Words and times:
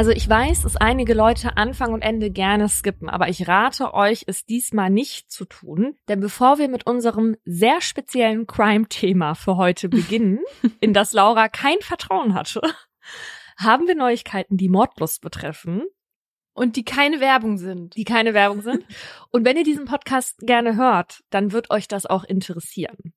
Also 0.00 0.12
ich 0.12 0.26
weiß, 0.26 0.62
dass 0.62 0.78
einige 0.78 1.12
Leute 1.12 1.58
Anfang 1.58 1.92
und 1.92 2.00
Ende 2.00 2.30
gerne 2.30 2.70
skippen, 2.70 3.10
aber 3.10 3.28
ich 3.28 3.46
rate 3.46 3.92
euch, 3.92 4.24
es 4.26 4.46
diesmal 4.46 4.88
nicht 4.88 5.30
zu 5.30 5.44
tun. 5.44 5.94
Denn 6.08 6.20
bevor 6.20 6.56
wir 6.56 6.70
mit 6.70 6.86
unserem 6.86 7.36
sehr 7.44 7.82
speziellen 7.82 8.46
Crime-Thema 8.46 9.34
für 9.34 9.58
heute 9.58 9.88
beginnen, 9.90 10.38
in 10.80 10.94
das 10.94 11.12
Laura 11.12 11.50
kein 11.50 11.78
Vertrauen 11.82 12.32
hatte, 12.32 12.62
haben 13.58 13.88
wir 13.88 13.94
Neuigkeiten, 13.94 14.56
die 14.56 14.70
Mordlust 14.70 15.20
betreffen. 15.20 15.82
Und 16.54 16.76
die 16.76 16.84
keine 16.86 17.20
Werbung 17.20 17.58
sind. 17.58 17.94
Die 17.94 18.04
keine 18.04 18.32
Werbung 18.32 18.62
sind. 18.62 18.86
Und 19.30 19.44
wenn 19.44 19.58
ihr 19.58 19.64
diesen 19.64 19.84
Podcast 19.84 20.38
gerne 20.38 20.76
hört, 20.76 21.20
dann 21.28 21.52
wird 21.52 21.68
euch 21.68 21.88
das 21.88 22.06
auch 22.06 22.24
interessieren. 22.24 23.12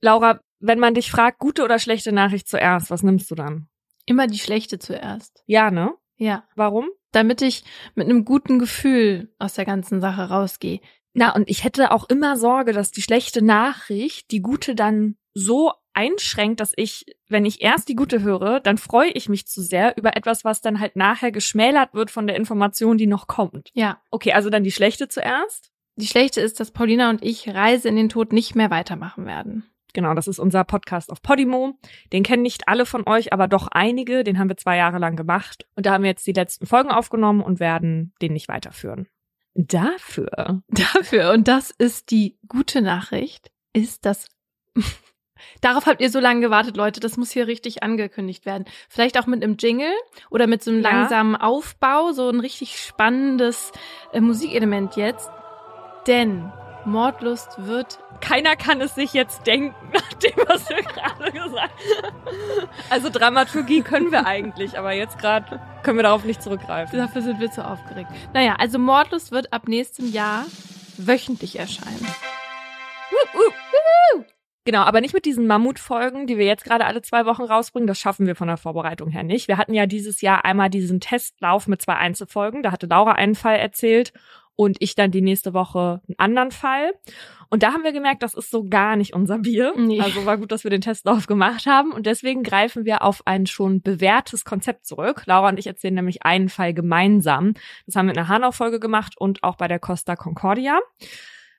Laura, 0.00 0.40
wenn 0.58 0.80
man 0.80 0.94
dich 0.94 1.12
fragt, 1.12 1.38
gute 1.38 1.62
oder 1.62 1.78
schlechte 1.78 2.10
Nachricht 2.10 2.48
zuerst, 2.48 2.90
was 2.90 3.04
nimmst 3.04 3.30
du 3.30 3.36
dann? 3.36 3.68
Immer 4.06 4.26
die 4.26 4.38
schlechte 4.38 4.78
zuerst. 4.78 5.42
Ja, 5.46 5.70
ne? 5.70 5.94
Ja. 6.16 6.44
Warum? 6.54 6.88
Damit 7.12 7.42
ich 7.42 7.64
mit 7.94 8.08
einem 8.08 8.24
guten 8.24 8.58
Gefühl 8.58 9.32
aus 9.38 9.54
der 9.54 9.64
ganzen 9.64 10.00
Sache 10.00 10.28
rausgehe. 10.28 10.80
Na, 11.12 11.34
und 11.34 11.48
ich 11.48 11.64
hätte 11.64 11.92
auch 11.92 12.08
immer 12.08 12.36
Sorge, 12.36 12.72
dass 12.72 12.90
die 12.90 13.02
schlechte 13.02 13.42
Nachricht 13.42 14.30
die 14.32 14.40
gute 14.40 14.74
dann 14.74 15.16
so 15.32 15.72
einschränkt, 15.92 16.60
dass 16.60 16.72
ich, 16.76 17.06
wenn 17.28 17.44
ich 17.44 17.62
erst 17.62 17.88
die 17.88 17.94
gute 17.94 18.22
höre, 18.22 18.60
dann 18.60 18.78
freue 18.78 19.10
ich 19.10 19.28
mich 19.28 19.46
zu 19.46 19.62
sehr 19.62 19.96
über 19.96 20.16
etwas, 20.16 20.44
was 20.44 20.60
dann 20.60 20.80
halt 20.80 20.96
nachher 20.96 21.30
geschmälert 21.30 21.94
wird 21.94 22.10
von 22.10 22.26
der 22.26 22.36
Information, 22.36 22.98
die 22.98 23.06
noch 23.06 23.28
kommt. 23.28 23.70
Ja. 23.74 24.02
Okay, 24.10 24.32
also 24.32 24.50
dann 24.50 24.64
die 24.64 24.72
schlechte 24.72 25.08
zuerst. 25.08 25.70
Die 25.96 26.08
schlechte 26.08 26.40
ist, 26.40 26.58
dass 26.58 26.72
Paulina 26.72 27.10
und 27.10 27.22
ich 27.22 27.48
Reise 27.48 27.88
in 27.88 27.94
den 27.94 28.08
Tod 28.08 28.32
nicht 28.32 28.56
mehr 28.56 28.70
weitermachen 28.70 29.26
werden. 29.26 29.64
Genau, 29.94 30.12
das 30.12 30.28
ist 30.28 30.38
unser 30.38 30.64
Podcast 30.64 31.10
auf 31.10 31.22
Podimo. 31.22 31.78
Den 32.12 32.22
kennen 32.24 32.42
nicht 32.42 32.68
alle 32.68 32.84
von 32.84 33.06
euch, 33.08 33.32
aber 33.32 33.48
doch 33.48 33.68
einige. 33.68 34.24
Den 34.24 34.38
haben 34.38 34.48
wir 34.50 34.56
zwei 34.58 34.76
Jahre 34.76 34.98
lang 34.98 35.16
gemacht. 35.16 35.66
Und 35.76 35.86
da 35.86 35.92
haben 35.94 36.02
wir 36.02 36.10
jetzt 36.10 36.26
die 36.26 36.32
letzten 36.32 36.66
Folgen 36.66 36.90
aufgenommen 36.90 37.40
und 37.40 37.60
werden 37.60 38.12
den 38.20 38.32
nicht 38.34 38.48
weiterführen. 38.48 39.06
Dafür. 39.54 40.62
Dafür, 40.68 41.32
und 41.32 41.48
das 41.48 41.70
ist 41.70 42.10
die 42.10 42.36
gute 42.48 42.82
Nachricht, 42.82 43.50
ist, 43.72 44.04
dass 44.04 44.28
Darauf 45.60 45.86
habt 45.86 46.00
ihr 46.00 46.10
so 46.10 46.20
lange 46.20 46.40
gewartet, 46.40 46.76
Leute. 46.76 47.00
Das 47.00 47.16
muss 47.16 47.30
hier 47.30 47.46
richtig 47.46 47.82
angekündigt 47.82 48.46
werden. 48.46 48.64
Vielleicht 48.88 49.18
auch 49.18 49.26
mit 49.26 49.42
einem 49.42 49.56
Jingle 49.58 49.92
oder 50.30 50.46
mit 50.46 50.62
so 50.62 50.70
einem 50.70 50.82
Ja. 50.82 50.90
langsamen 50.90 51.36
Aufbau, 51.36 52.12
so 52.12 52.28
ein 52.30 52.40
richtig 52.40 52.78
spannendes 52.78 53.70
äh, 54.12 54.20
Musikelement 54.20 54.96
jetzt. 54.96 55.30
Denn 56.06 56.50
Mordlust 56.86 57.66
wird 57.66 57.98
Keiner 58.20 58.56
kann 58.56 58.80
es 58.80 58.94
sich 58.94 59.12
jetzt 59.12 59.46
denken, 59.46 59.74
nach 59.92 60.12
dem, 60.14 60.32
was 60.46 60.68
wir 60.68 60.82
gerade 60.82 61.32
gesagt 61.32 61.72
haben. 62.02 62.68
Also 62.90 63.10
Dramaturgie 63.10 63.82
können 63.82 64.12
wir 64.12 64.26
eigentlich, 64.26 64.78
aber 64.78 64.92
jetzt 64.92 65.18
gerade 65.18 65.60
können 65.82 65.98
wir 65.98 66.04
darauf 66.04 66.24
nicht 66.24 66.42
zurückgreifen. 66.42 66.98
Dafür 66.98 67.22
sind 67.22 67.40
wir 67.40 67.50
zu 67.50 67.66
aufgeregt. 67.66 68.10
Naja, 68.32 68.56
also 68.58 68.78
Mordlust 68.78 69.32
wird 69.32 69.52
ab 69.52 69.68
nächstem 69.68 70.10
Jahr 70.10 70.46
wöchentlich 70.96 71.58
erscheinen. 71.58 72.06
Genau, 74.66 74.80
aber 74.80 75.02
nicht 75.02 75.12
mit 75.12 75.26
diesen 75.26 75.46
Mammutfolgen, 75.46 76.26
die 76.26 76.38
wir 76.38 76.46
jetzt 76.46 76.64
gerade 76.64 76.86
alle 76.86 77.02
zwei 77.02 77.26
Wochen 77.26 77.42
rausbringen. 77.42 77.86
Das 77.86 77.98
schaffen 77.98 78.26
wir 78.26 78.34
von 78.34 78.48
der 78.48 78.56
Vorbereitung 78.56 79.10
her 79.10 79.22
nicht. 79.22 79.46
Wir 79.46 79.58
hatten 79.58 79.74
ja 79.74 79.84
dieses 79.84 80.22
Jahr 80.22 80.46
einmal 80.46 80.70
diesen 80.70 81.00
Testlauf 81.00 81.66
mit 81.66 81.82
zwei 81.82 81.96
Einzelfolgen. 81.96 82.62
Da 82.62 82.72
hatte 82.72 82.86
Laura 82.86 83.12
einen 83.12 83.34
Fall 83.34 83.56
erzählt 83.56 84.14
und 84.56 84.76
ich 84.80 84.94
dann 84.94 85.10
die 85.10 85.22
nächste 85.22 85.54
Woche 85.54 86.00
einen 86.08 86.18
anderen 86.18 86.50
Fall. 86.50 86.92
Und 87.50 87.62
da 87.62 87.72
haben 87.72 87.84
wir 87.84 87.92
gemerkt, 87.92 88.22
das 88.22 88.34
ist 88.34 88.50
so 88.50 88.64
gar 88.64 88.96
nicht 88.96 89.14
unser 89.14 89.38
Bier. 89.38 89.74
Nee. 89.76 90.00
Also 90.00 90.26
war 90.26 90.38
gut, 90.38 90.50
dass 90.50 90.64
wir 90.64 90.70
den 90.70 90.80
Testlauf 90.80 91.26
gemacht 91.26 91.66
haben. 91.66 91.92
Und 91.92 92.06
deswegen 92.06 92.42
greifen 92.42 92.84
wir 92.84 93.02
auf 93.02 93.22
ein 93.26 93.46
schon 93.46 93.80
bewährtes 93.80 94.44
Konzept 94.44 94.86
zurück. 94.86 95.22
Laura 95.26 95.50
und 95.50 95.58
ich 95.58 95.66
erzählen 95.66 95.94
nämlich 95.94 96.24
einen 96.24 96.48
Fall 96.48 96.74
gemeinsam. 96.74 97.54
Das 97.86 97.96
haben 97.96 98.06
wir 98.06 98.12
in 98.12 98.16
der 98.16 98.28
Hanau-Folge 98.28 98.80
gemacht 98.80 99.14
und 99.18 99.42
auch 99.42 99.56
bei 99.56 99.68
der 99.68 99.78
Costa 99.78 100.16
Concordia. 100.16 100.80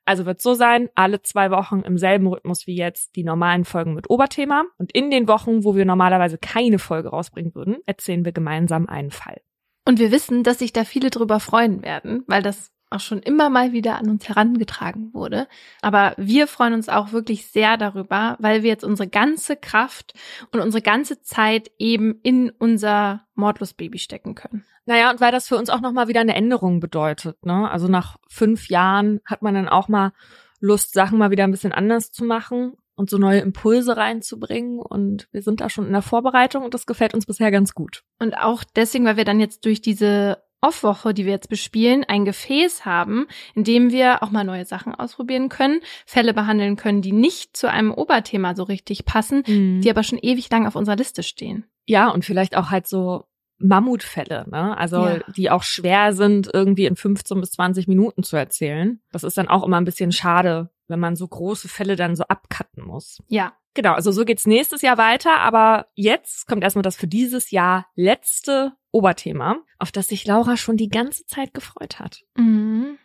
Also 0.06 0.26
wird 0.26 0.42
so 0.42 0.54
sein, 0.54 0.90
alle 0.94 1.22
zwei 1.24 1.50
Wochen 1.50 1.80
im 1.80 1.98
selben 1.98 2.28
Rhythmus 2.28 2.68
wie 2.68 2.76
jetzt 2.76 3.16
die 3.16 3.24
normalen 3.24 3.66
Folgen 3.66 3.96
mit 3.96 4.10
Oberthema. 4.10 4.66
Und 4.78 4.92
in 4.94 5.10
den 5.10 5.28
Wochen, 5.28 5.64
wo 5.64 5.76
wir 5.76 5.86
normalerweise 5.86 6.38
keine 6.38 6.78
Folge 6.78 7.10
rausbringen 7.10 7.56
würden, 7.56 7.78
erzählen 7.86 8.24
wir 8.24 8.32
gemeinsam 8.32 8.88
einen 8.88 9.12
Fall. 9.12 9.42
Und 9.84 10.00
wir 10.00 10.12
wissen, 10.12 10.44
dass 10.44 10.60
sich 10.60 10.74
da 10.74 10.84
viele 10.84 11.10
drüber 11.10 11.40
freuen 11.40 11.84
werden, 11.84 12.24
weil 12.28 12.44
das 12.44 12.72
auch 12.90 13.00
schon 13.00 13.20
immer 13.20 13.50
mal 13.50 13.72
wieder 13.72 13.98
an 13.98 14.10
uns 14.10 14.28
herangetragen 14.28 15.14
wurde. 15.14 15.48
Aber 15.82 16.14
wir 16.18 16.48
freuen 16.48 16.74
uns 16.74 16.90
auch 16.90 17.12
wirklich 17.12 17.48
sehr 17.48 17.78
darüber, 17.78 18.38
weil 18.40 18.64
wir 18.64 18.70
jetzt 18.70 18.84
unsere 18.84 19.10
ganze 19.10 19.56
Kraft 19.56 20.14
und 20.52 20.60
unsere 20.60 20.82
ganze 20.82 21.22
Zeit 21.22 21.72
eben 21.78 22.20
in 22.24 22.52
unser 22.52 23.26
Mordlust-Baby 23.36 24.00
stecken 24.00 24.36
können. 24.36 24.66
Naja, 24.86 25.10
und 25.10 25.20
weil 25.20 25.32
das 25.32 25.48
für 25.48 25.58
uns 25.58 25.70
auch 25.70 25.82
nochmal 25.82 26.08
wieder 26.08 26.22
eine 26.22 26.36
Änderung 26.36 26.80
bedeutet. 26.80 27.44
Ne? 27.46 27.70
Also 27.70 27.88
nach 27.88 28.18
fünf 28.30 28.70
Jahren 28.70 29.20
hat 29.26 29.42
man 29.42 29.56
dann 29.56 29.68
auch 29.68 29.88
mal 29.88 30.12
Lust, 30.60 30.94
Sachen 30.94 31.18
mal 31.18 31.32
wieder 31.32 31.44
ein 31.44 31.52
bisschen 31.52 31.72
anders 31.72 32.12
zu 32.12 32.24
machen 32.24 32.74
und 32.96 33.10
so 33.10 33.18
neue 33.18 33.40
Impulse 33.40 33.98
reinzubringen. 33.98 34.80
Und 34.80 35.28
wir 35.32 35.42
sind 35.42 35.60
da 35.60 35.70
schon 35.70 35.88
in 35.88 35.92
der 35.92 36.02
Vorbereitung 36.02 36.64
und 36.64 36.74
das 36.74 36.86
gefällt 36.86 37.14
uns 37.14 37.26
bisher 37.26 37.52
ganz 37.52 37.74
gut. 37.74 38.04
Und 38.20 38.38
auch 38.38 38.64
deswegen, 38.76 39.06
weil 39.06 39.18
wir 39.18 39.26
dann 39.26 39.40
jetzt 39.40 39.66
durch 39.66 39.82
diese 39.82 40.38
Off-Woche, 40.62 41.14
die 41.14 41.26
wir 41.26 41.32
jetzt 41.34 41.50
bespielen, 41.50 42.04
ein 42.08 42.26
Gefäß 42.26 42.86
haben, 42.86 43.28
in 43.54 43.64
dem 43.64 43.92
wir 43.92 44.24
auch 44.24 44.32
mal 44.32 44.44
neue 44.44 44.66
Sachen 44.66 44.96
ausprobieren 44.96 45.50
können, 45.50 45.80
Fälle 46.06 46.34
behandeln 46.34 46.76
können, 46.76 47.02
die 47.02 47.12
nicht 47.12 47.56
zu 47.56 47.70
einem 47.70 47.92
Oberthema 47.94 48.56
so 48.56 48.64
richtig 48.64 49.06
passen, 49.06 49.44
die 49.82 49.90
aber 49.90 50.04
schon 50.04 50.18
ewig 50.20 50.50
lang 50.50 50.66
auf 50.66 50.76
unserer 50.76 50.96
Liste 50.96 51.22
stehen. 51.24 51.66
Ja, 51.86 52.10
und 52.10 52.26
vielleicht 52.26 52.58
auch 52.58 52.72
halt 52.72 52.88
so 52.88 53.26
Mammutfälle, 53.58 54.46
ne? 54.50 54.78
Also 54.78 55.06
Ja. 55.08 55.20
die 55.36 55.50
auch 55.50 55.64
schwer 55.64 56.14
sind, 56.14 56.50
irgendwie 56.52 56.86
in 56.86 56.96
15 56.96 57.40
bis 57.40 57.52
20 57.52 57.88
Minuten 57.88 58.24
zu 58.24 58.36
erzählen. 58.36 59.00
Das 59.12 59.24
ist 59.24 59.38
dann 59.38 59.48
auch 59.48 59.64
immer 59.64 59.78
ein 59.78 59.86
bisschen 59.86 60.12
schade, 60.12 60.70
wenn 60.88 61.00
man 61.00 61.16
so 61.16 61.28
große 61.28 61.68
Fälle 61.70 61.96
dann 61.96 62.16
so 62.16 62.24
abcutten 62.24 62.84
muss. 62.84 63.22
Ja. 63.28 63.54
Genau, 63.76 63.94
also 63.94 64.12
so 64.12 64.24
geht's 64.24 64.48
nächstes 64.48 64.82
Jahr 64.82 64.98
weiter, 64.98 65.38
aber 65.40 65.88
jetzt 65.96 66.48
kommt 66.48 66.64
erstmal 66.64 66.82
das 66.82 66.96
für 66.96 67.08
dieses 67.08 67.52
Jahr 67.52 67.88
letzte 67.96 68.72
Oberthema, 68.92 69.58
auf 69.80 69.92
das 69.92 70.08
sich 70.08 70.26
Laura 70.26 70.56
schon 70.56 70.78
die 70.78 70.88
ganze 70.88 71.26
Zeit 71.26 71.54
gefreut 71.54 72.00
hat. 72.00 72.22
Mhm. 72.38 72.98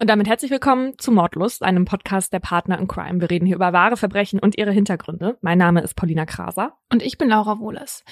Und 0.00 0.10
damit 0.10 0.26
herzlich 0.26 0.50
willkommen 0.50 0.98
zu 0.98 1.12
Mordlust, 1.12 1.62
einem 1.62 1.84
Podcast 1.84 2.32
der 2.32 2.40
Partner 2.40 2.78
in 2.78 2.88
Crime. 2.88 3.20
Wir 3.20 3.30
reden 3.30 3.46
hier 3.46 3.54
über 3.54 3.72
wahre 3.72 3.96
Verbrechen 3.96 4.40
und 4.40 4.58
ihre 4.58 4.72
Hintergründe. 4.72 5.38
Mein 5.40 5.58
Name 5.58 5.82
ist 5.82 5.94
Paulina 5.94 6.26
Kraser. 6.26 6.76
Und 6.92 7.02
ich 7.04 7.16
bin 7.16 7.28
Laura 7.28 7.60
Wohlers. 7.60 8.04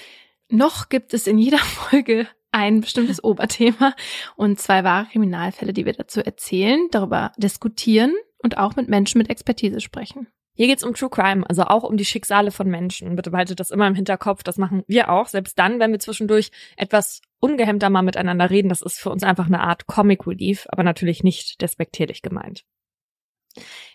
Noch 0.49 0.87
gibt 0.87 1.13
es 1.13 1.27
in 1.27 1.37
jeder 1.37 1.57
Folge 1.59 2.27
ein 2.51 2.79
bestimmtes 2.79 3.21
Oberthema 3.21 3.93
und 4.37 4.59
zwei 4.61 4.85
wahre 4.85 5.07
Kriminalfälle, 5.07 5.73
die 5.73 5.85
wir 5.85 5.93
dazu 5.93 6.21
erzählen, 6.21 6.87
darüber 6.91 7.33
diskutieren 7.37 8.13
und 8.37 8.57
auch 8.57 8.77
mit 8.77 8.87
Menschen 8.87 9.17
mit 9.17 9.29
Expertise 9.29 9.81
sprechen. 9.81 10.27
Hier 10.57 10.65
geht's 10.65 10.83
um 10.83 10.95
True 10.95 11.09
Crime, 11.09 11.47
also 11.47 11.63
auch 11.63 11.83
um 11.83 11.97
die 11.97 12.05
Schicksale 12.05 12.49
von 12.49 12.67
Menschen. 12.67 13.15
Bitte 13.15 13.29
behaltet 13.29 13.59
das 13.59 13.69
immer 13.69 13.85
im 13.85 13.93
Hinterkopf. 13.93 14.41
Das 14.41 14.57
machen 14.57 14.83
wir 14.87 15.09
auch. 15.09 15.27
Selbst 15.27 15.59
dann, 15.59 15.79
wenn 15.79 15.91
wir 15.91 15.99
zwischendurch 15.99 16.49
etwas 16.75 17.21
ungehemmter 17.39 17.91
mal 17.91 18.01
miteinander 18.01 18.49
reden, 18.49 18.69
das 18.69 18.81
ist 18.81 18.99
für 18.99 19.11
uns 19.11 19.21
einfach 19.21 19.45
eine 19.45 19.59
Art 19.59 19.85
Comic 19.85 20.25
Relief, 20.25 20.65
aber 20.69 20.81
natürlich 20.81 21.23
nicht 21.23 21.61
despektierlich 21.61 22.23
gemeint. 22.23 22.63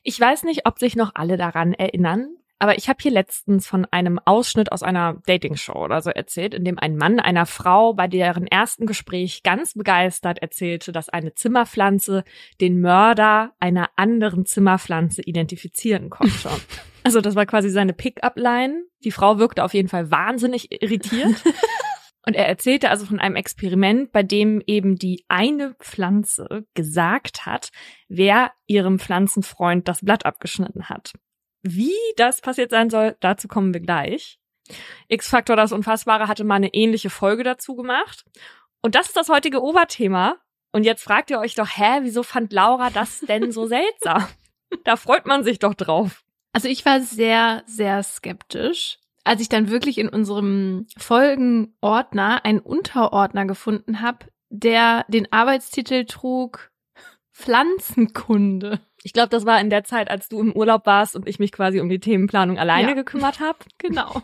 Ich 0.05 0.19
weiß 0.19 0.45
nicht, 0.45 0.65
ob 0.65 0.78
sich 0.78 0.95
noch 0.95 1.11
alle 1.15 1.37
daran 1.37 1.73
erinnern, 1.73 2.37
aber 2.62 2.78
ich 2.78 2.89
habe 2.89 2.99
hier 3.03 3.11
letztens 3.11 3.67
von 3.67 3.89
einem 3.91 4.21
Ausschnitt 4.25 4.71
aus 4.71 4.84
einer 4.84 5.21
Dating-Show 5.27 5.75
oder 5.75 6.00
so 6.00 6.11
erzählt, 6.11 6.55
in 6.55 6.65
dem 6.65 6.78
ein 6.78 6.97
Mann 6.97 7.19
einer 7.19 7.45
Frau 7.45 7.93
bei 7.93 8.06
deren 8.06 8.47
ersten 8.47 8.87
Gespräch 8.87 9.43
ganz 9.43 9.75
begeistert 9.75 10.39
erzählte, 10.39 10.93
dass 10.93 11.09
eine 11.09 11.34
Zimmerpflanze 11.34 12.23
den 12.61 12.81
Mörder 12.81 13.50
einer 13.59 13.91
anderen 13.97 14.47
Zimmerpflanze 14.47 15.23
identifizieren 15.23 16.09
konnte. 16.09 16.50
Also 17.05 17.20
das 17.20 17.35
war 17.35 17.47
quasi 17.47 17.69
seine 17.69 17.94
Pick-up-Line. 17.94 18.85
Die 19.03 19.11
Frau 19.11 19.41
wirkte 19.41 19.64
auf 19.64 19.75
jeden 19.75 19.88
Fall 19.88 20.12
wahnsinnig 20.12 20.70
irritiert. 20.70 21.35
Und 22.25 22.37
er 22.37 22.47
erzählte 22.47 22.91
also 22.91 23.06
von 23.06 23.19
einem 23.19 23.35
Experiment, 23.35 24.12
bei 24.12 24.23
dem 24.23 24.62
eben 24.69 24.94
die 24.94 25.25
eine 25.26 25.75
Pflanze 25.81 26.64
gesagt 26.75 27.44
hat, 27.44 27.70
wer 28.06 28.53
ihrem 28.69 29.00
Pflanzenfreund 29.00 29.88
das 29.88 30.05
Blatt 30.05 30.25
abgeschnitten 30.25 30.88
hat. 30.88 31.14
Wie 31.62 31.94
das 32.17 32.41
passiert 32.41 32.70
sein 32.70 32.91
soll, 32.91 33.17
dazu 33.20 33.49
kommen 33.49 33.73
wir 33.73 33.81
gleich. 33.81 34.38
X-Faktor 35.09 35.56
das 35.56 35.73
Unfassbare 35.73 36.29
hatte 36.29 36.44
mal 36.44 36.56
eine 36.56 36.75
ähnliche 36.75 37.11
Folge 37.11 37.44
dazu 37.44 37.76
gemacht. 37.76 38.25
Und 38.82 38.94
das 38.94 39.06
ist 39.06 39.17
das 39.17 39.29
heutige 39.29 39.62
Oberthema. 39.62 40.37
Und 40.73 40.85
jetzt 40.85 41.05
fragt 41.05 41.31
ihr 41.31 41.38
euch 41.38 41.55
doch, 41.55 41.69
hä, 41.69 42.00
wieso 42.03 42.23
fand 42.23 42.53
Laura 42.53 42.91
das 42.91 43.20
denn 43.20 43.53
so 43.53 43.67
seltsam? 43.67 44.26
Da 44.85 44.97
freut 44.97 45.26
man 45.26 45.44
sich 45.44 45.59
doch 45.59 45.75
drauf. 45.75 46.25
Also 46.55 46.67
ich 46.67 46.87
war 46.87 47.03
sehr, 47.03 47.62
sehr 47.67 48.03
skeptisch, 48.03 48.99
als 49.23 49.43
ich 49.43 49.50
dann 49.50 49.69
wirklich 49.69 49.99
in 49.99 50.09
unserem 50.09 50.87
Folgenordner 50.97 52.43
einen 52.47 52.59
Unterordner 52.59 53.44
gefunden 53.44 54.00
habe, 54.00 54.26
der 54.49 55.05
den 55.09 55.31
Arbeitstitel 55.31 56.06
trug 56.06 56.73
Pflanzenkunde. 57.35 58.81
Ich 59.02 59.12
glaube, 59.12 59.28
das 59.31 59.44
war 59.46 59.60
in 59.60 59.70
der 59.70 59.84
Zeit, 59.84 60.10
als 60.10 60.28
du 60.28 60.40
im 60.40 60.52
Urlaub 60.52 60.87
warst 60.87 61.16
und 61.16 61.28
ich 61.28 61.38
mich 61.38 61.52
quasi 61.52 61.81
um 61.81 61.88
die 61.88 61.99
Themenplanung 62.00 62.58
alleine 62.58 62.88
Ja. 62.88 62.94
gekümmert 62.94 63.40
habe. 63.40 63.58
Genau. 63.78 64.22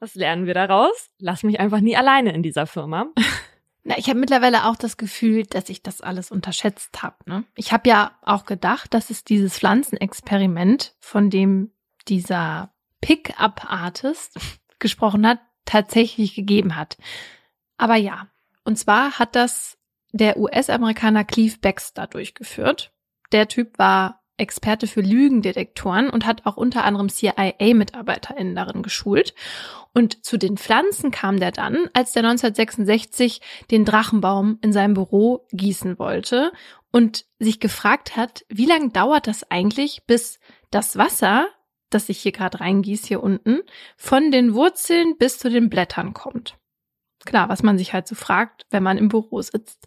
Was 0.00 0.14
lernen 0.14 0.46
wir 0.46 0.54
daraus? 0.54 1.10
Lass 1.18 1.42
mich 1.42 1.60
einfach 1.60 1.80
nie 1.80 1.96
alleine 1.96 2.32
in 2.32 2.42
dieser 2.42 2.66
Firma. 2.66 3.06
Na, 3.84 3.96
ich 3.98 4.08
habe 4.08 4.18
mittlerweile 4.18 4.64
auch 4.66 4.76
das 4.76 4.96
Gefühl, 4.96 5.44
dass 5.44 5.68
ich 5.68 5.82
das 5.82 6.00
alles 6.00 6.30
unterschätzt 6.30 7.02
habe. 7.02 7.16
Ne? 7.26 7.44
Ich 7.54 7.72
habe 7.72 7.88
ja 7.88 8.12
auch 8.22 8.46
gedacht, 8.46 8.94
dass 8.94 9.10
es 9.10 9.22
dieses 9.22 9.58
Pflanzenexperiment, 9.58 10.94
von 10.98 11.28
dem 11.30 11.70
dieser 12.08 12.72
Pick-up-Artist 13.00 14.38
gesprochen 14.78 15.26
hat, 15.26 15.38
tatsächlich 15.66 16.34
gegeben 16.34 16.74
hat. 16.76 16.96
Aber 17.76 17.96
ja, 17.96 18.28
und 18.64 18.78
zwar 18.78 19.18
hat 19.18 19.36
das 19.36 19.78
der 20.12 20.38
US-Amerikaner 20.38 21.24
Cleve 21.24 21.58
Baxter 21.60 22.06
durchgeführt. 22.06 22.92
Der 23.32 23.48
Typ 23.48 23.78
war 23.78 24.22
Experte 24.38 24.86
für 24.86 25.00
Lügendetektoren 25.00 26.10
und 26.10 26.26
hat 26.26 26.44
auch 26.44 26.56
unter 26.56 26.84
anderem 26.84 27.08
CIA-MitarbeiterInnen 27.08 28.54
darin 28.54 28.82
geschult. 28.82 29.34
Und 29.94 30.24
zu 30.24 30.36
den 30.36 30.58
Pflanzen 30.58 31.10
kam 31.10 31.40
der 31.40 31.52
dann, 31.52 31.88
als 31.94 32.12
der 32.12 32.22
1966 32.22 33.40
den 33.70 33.84
Drachenbaum 33.86 34.58
in 34.60 34.72
seinem 34.72 34.94
Büro 34.94 35.46
gießen 35.52 35.98
wollte 35.98 36.52
und 36.92 37.24
sich 37.38 37.60
gefragt 37.60 38.16
hat, 38.16 38.44
wie 38.48 38.66
lange 38.66 38.90
dauert 38.90 39.26
das 39.26 39.50
eigentlich, 39.50 40.02
bis 40.06 40.38
das 40.70 40.98
Wasser, 40.98 41.46
das 41.88 42.08
ich 42.10 42.18
hier 42.18 42.32
gerade 42.32 42.60
reingieße 42.60 43.08
hier 43.08 43.22
unten, 43.22 43.62
von 43.96 44.30
den 44.30 44.54
Wurzeln 44.54 45.16
bis 45.18 45.38
zu 45.38 45.48
den 45.48 45.70
Blättern 45.70 46.12
kommt. 46.12 46.58
Klar, 47.26 47.50
was 47.50 47.62
man 47.62 47.76
sich 47.76 47.92
halt 47.92 48.08
so 48.08 48.14
fragt, 48.14 48.64
wenn 48.70 48.82
man 48.82 48.96
im 48.96 49.08
Büro 49.08 49.42
sitzt 49.42 49.86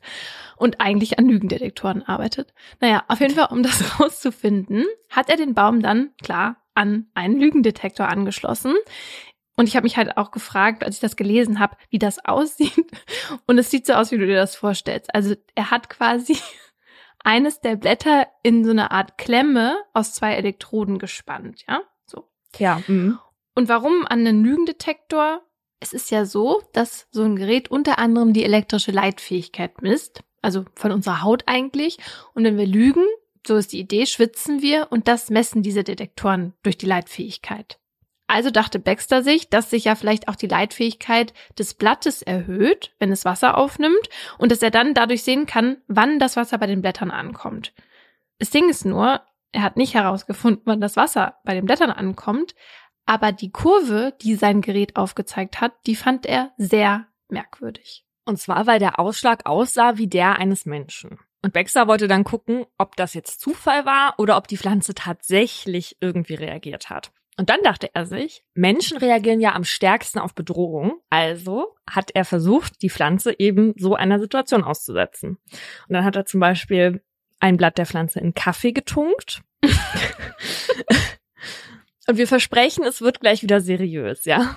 und 0.58 0.80
eigentlich 0.80 1.18
an 1.18 1.28
Lügendetektoren 1.28 2.04
arbeitet. 2.04 2.54
Naja, 2.80 3.04
auf 3.08 3.20
jeden 3.20 3.34
Fall, 3.34 3.48
um 3.50 3.64
das 3.64 4.00
rauszufinden, 4.00 4.86
hat 5.10 5.30
er 5.30 5.38
den 5.38 5.56
Baum 5.56 5.82
dann, 5.82 6.12
klar, 6.22 6.58
an 6.76 7.08
einen 7.16 7.40
Lügendetektor 7.40 8.08
angeschlossen. 8.08 8.76
Und 9.56 9.68
ich 9.68 9.76
habe 9.76 9.84
mich 9.84 9.98
halt 9.98 10.16
auch 10.16 10.32
gefragt, 10.32 10.86
als 10.86 10.96
ich 10.96 11.02
das 11.02 11.16
gelesen 11.16 11.60
habe, 11.60 11.76
wie 11.90 12.00
das 12.00 12.20
aussieht. 12.26 12.86
Und 13.48 13.58
es 13.58 13.72
sieht 13.72 13.86
so 13.86 13.94
aus, 13.94 14.12
wie 14.12 14.18
du 14.18 14.26
dir 14.26 14.36
das 14.36 14.56
vorstellst. 14.56 15.14
Also 15.14 15.36
er 15.56 15.72
hat 15.72 15.90
quasi 15.90 16.38
eines 17.24 17.60
der 17.62 17.76
Blätter 17.76 18.28
in 18.44 18.64
so 18.64 18.72
eine 18.72 18.92
Art 18.92 19.18
Klemme 19.18 19.78
aus 19.94 20.14
zwei 20.14 20.36
Elektroden 20.36 21.00
gespannt, 21.00 21.64
ja? 21.68 21.82
So. 22.06 22.30
Ja. 22.58 22.82
Mhm. 22.88 23.20
Und 23.56 23.68
warum 23.68 24.06
an 24.06 24.26
einen 24.26 24.44
Lügendetektor? 24.44 25.42
Es 25.80 25.94
ist 25.94 26.12
ja 26.12 26.26
so, 26.26 26.62
dass 26.74 27.08
so 27.12 27.24
ein 27.24 27.36
Gerät 27.36 27.72
unter 27.72 28.00
anderem 28.00 28.34
die 28.34 28.44
elektrische 28.44 28.92
Leitfähigkeit 28.92 29.82
misst, 29.82 30.24
also 30.42 30.66
von 30.76 30.92
unserer 30.92 31.22
Haut 31.22 31.44
eigentlich. 31.46 31.98
Und 32.34 32.44
wenn 32.44 32.58
wir 32.58 32.68
lügen, 32.68 33.06
so 33.48 33.56
ist 33.56 33.72
die 33.72 33.80
Idee, 33.80 34.06
schwitzen 34.06 34.62
wir 34.62 34.88
und 34.90 35.08
das 35.08 35.30
messen 35.30 35.64
diese 35.64 35.84
Detektoren 35.84 36.54
durch 36.64 36.78
die 36.78 36.86
Leitfähigkeit. 36.86 37.80
Also 38.28 38.52
dachte 38.52 38.78
Baxter 38.78 39.24
sich, 39.24 39.50
dass 39.50 39.72
sich 39.72 39.86
ja 39.86 39.96
vielleicht 39.96 40.28
auch 40.28 40.36
die 40.36 40.48
Leitfähigkeit 40.48 41.34
des 41.58 41.74
Blattes 41.74 42.22
erhöht, 42.22 42.92
wenn 43.00 43.12
es 43.12 43.26
Wasser 43.26 43.58
aufnimmt 43.58 44.08
und 44.38 44.52
dass 44.52 44.62
er 44.62 44.70
dann 44.70 44.94
dadurch 44.94 45.24
sehen 45.24 45.48
kann, 45.48 45.78
wann 45.88 46.20
das 46.20 46.36
Wasser 46.36 46.60
bei 46.60 46.68
den 46.68 46.82
Blättern 46.84 47.10
ankommt. 47.10 47.74
Das 48.38 48.52
Ding 48.52 48.70
ist 48.70 48.86
nur, 48.86 49.22
er 49.52 49.64
hat 49.64 49.78
nicht 49.78 49.96
herausgefunden, 49.96 50.62
wann 50.66 50.80
das 50.80 50.96
Wasser 50.96 51.40
bei 51.44 51.56
den 51.56 51.66
Blättern 51.66 51.90
ankommt, 51.90 52.54
aber 53.10 53.32
die 53.32 53.50
Kurve, 53.50 54.14
die 54.22 54.36
sein 54.36 54.62
Gerät 54.62 54.96
aufgezeigt 54.96 55.62
hat, 55.62 55.74
die 55.88 55.96
fand 55.96 56.28
er 56.28 56.52
sehr 56.58 57.08
merkwürdig. 57.28 58.06
Und 58.24 58.38
zwar, 58.38 58.68
weil 58.68 58.78
der 58.78 59.00
Ausschlag 59.00 59.48
aussah 59.48 59.98
wie 59.98 60.06
der 60.06 60.38
eines 60.38 60.68
Menschen. 60.68 61.18
Und 61.42 61.54
Baxter 61.54 61.88
wollte 61.88 62.08
dann 62.08 62.24
gucken, 62.24 62.68
ob 62.78 62.96
das 62.98 63.16
jetzt 63.16 63.42
Zufall 63.42 63.84
war 63.88 64.14
oder 64.20 64.38
ob 64.38 64.48
die 64.48 64.58
Pflanze 64.58 64.94
tatsächlich 64.94 65.98
irgendwie 66.02 66.36
reagiert 66.36 66.92
hat. 66.92 67.12
Und 67.36 67.50
dann 67.50 67.64
dachte 67.64 67.90
er 67.96 68.06
sich, 68.06 68.44
Menschen 68.54 69.00
reagieren 69.00 69.42
ja 69.42 69.56
am 69.56 69.64
stärksten 69.64 70.20
auf 70.20 70.36
Bedrohung, 70.36 71.02
also 71.10 71.76
hat 71.90 72.12
er 72.14 72.26
versucht, 72.26 72.84
die 72.84 72.92
Pflanze 72.92 73.34
eben 73.40 73.74
so 73.76 73.96
einer 73.96 74.20
Situation 74.20 74.64
auszusetzen. 74.64 75.40
Und 75.88 75.94
dann 75.96 76.06
hat 76.06 76.16
er 76.16 76.28
zum 76.28 76.42
Beispiel 76.42 77.02
ein 77.40 77.58
Blatt 77.58 77.80
der 77.80 77.88
Pflanze 77.88 78.20
in 78.20 78.36
Kaffee 78.36 78.72
getunkt. 78.72 79.42
Und 82.10 82.18
wir 82.18 82.28
versprechen, 82.28 82.84
es 82.86 83.02
wird 83.02 83.20
gleich 83.20 83.44
wieder 83.44 83.62
seriös, 83.62 84.26
ja. 84.26 84.56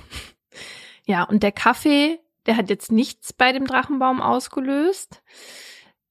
Ja, 1.04 1.24
und 1.24 1.42
der 1.42 1.52
Kaffee, 1.52 2.18
der 2.46 2.56
hat 2.56 2.70
jetzt 2.70 2.90
nichts 2.90 3.34
bei 3.34 3.52
dem 3.52 3.66
Drachenbaum 3.66 4.22
ausgelöst. 4.22 5.22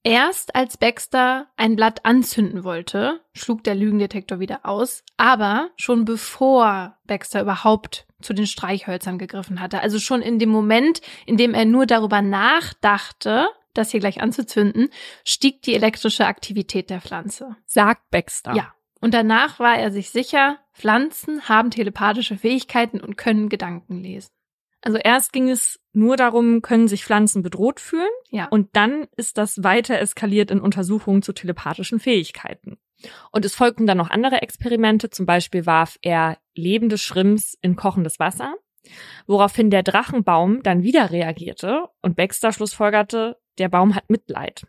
Erst 0.04 0.54
als 0.54 0.78
Baxter 0.78 1.48
ein 1.58 1.76
Blatt 1.76 2.06
anzünden 2.06 2.64
wollte, 2.64 3.22
schlug 3.34 3.64
der 3.64 3.74
Lügendetektor 3.74 4.40
wieder 4.40 4.68
aus, 4.68 5.04
aber 5.18 5.72
schon 5.78 6.06
bevor 6.06 7.00
Baxter 7.08 7.42
überhaupt 7.42 8.06
zu 8.22 8.34
den 8.34 8.46
Streichhölzern 8.46 9.18
gegriffen 9.18 9.62
hatte. 9.62 9.82
Also 9.82 9.98
schon 9.98 10.22
in 10.22 10.38
dem 10.38 10.50
Moment, 10.50 11.02
in 11.26 11.38
dem 11.38 11.56
er 11.56 11.66
nur 11.66 11.88
darüber 11.88 12.22
nachdachte, 12.22 13.48
das 13.74 13.90
hier 13.90 14.00
gleich 14.00 14.22
anzuzünden, 14.22 14.90
stieg 15.26 15.64
die 15.64 15.74
elektrische 15.74 16.28
Aktivität 16.28 16.92
der 16.92 17.02
Pflanze. 17.02 17.56
Sagt 17.66 18.12
Baxter. 18.12 18.54
Ja. 18.54 18.76
Und 19.02 19.14
danach 19.14 19.60
war 19.60 19.78
er 19.78 19.92
sich 19.92 20.12
sicher, 20.12 20.60
Pflanzen 20.74 21.50
haben 21.50 21.72
telepathische 21.72 22.38
Fähigkeiten 22.38 23.02
und 23.02 23.18
können 23.18 23.50
Gedanken 23.50 23.98
lesen. 24.00 24.30
Also 24.84 24.98
erst 24.98 25.34
ging 25.34 25.50
es 25.50 25.80
nur 25.94 26.18
darum, 26.18 26.62
können 26.62 26.88
sich 26.88 27.06
Pflanzen 27.06 27.44
bedroht 27.44 27.80
fühlen? 27.80 28.10
Ja. 28.30 28.48
Und 28.48 28.70
dann 28.74 29.08
ist 29.16 29.38
das 29.38 29.64
weiter 29.64 30.00
eskaliert 30.00 30.50
in 30.50 30.60
Untersuchungen 30.60 31.22
zu 31.22 31.34
telepathischen 31.34 32.00
Fähigkeiten. 32.00 32.78
Und 33.32 33.46
es 33.46 33.56
folgten 33.56 33.88
dann 33.88 33.98
noch 33.98 34.10
andere 34.10 34.42
Experimente. 34.42 35.10
Zum 35.10 35.26
Beispiel 35.26 35.66
warf 35.66 35.98
er 36.02 36.38
lebende 36.56 36.98
Schrimps 36.98 37.58
in 37.62 37.76
kochendes 37.76 38.20
Wasser, 38.20 38.56
woraufhin 39.28 39.70
der 39.70 39.84
Drachenbaum 39.84 40.64
dann 40.64 40.84
wieder 40.84 41.12
reagierte 41.12 41.88
und 42.02 42.16
Baxter 42.16 42.52
schlussfolgerte, 42.52 43.38
der 43.58 43.70
Baum 43.70 43.96
hat 43.96 44.10
Mitleid. 44.10 44.66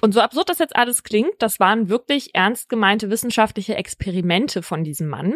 Und 0.00 0.12
so 0.12 0.20
absurd 0.20 0.48
das 0.48 0.58
jetzt 0.58 0.76
alles 0.76 1.02
klingt, 1.02 1.34
das 1.38 1.60
waren 1.60 1.88
wirklich 1.88 2.34
ernst 2.34 2.68
gemeinte 2.68 3.10
wissenschaftliche 3.10 3.74
Experimente 3.76 4.62
von 4.62 4.84
diesem 4.84 5.08
Mann. 5.08 5.34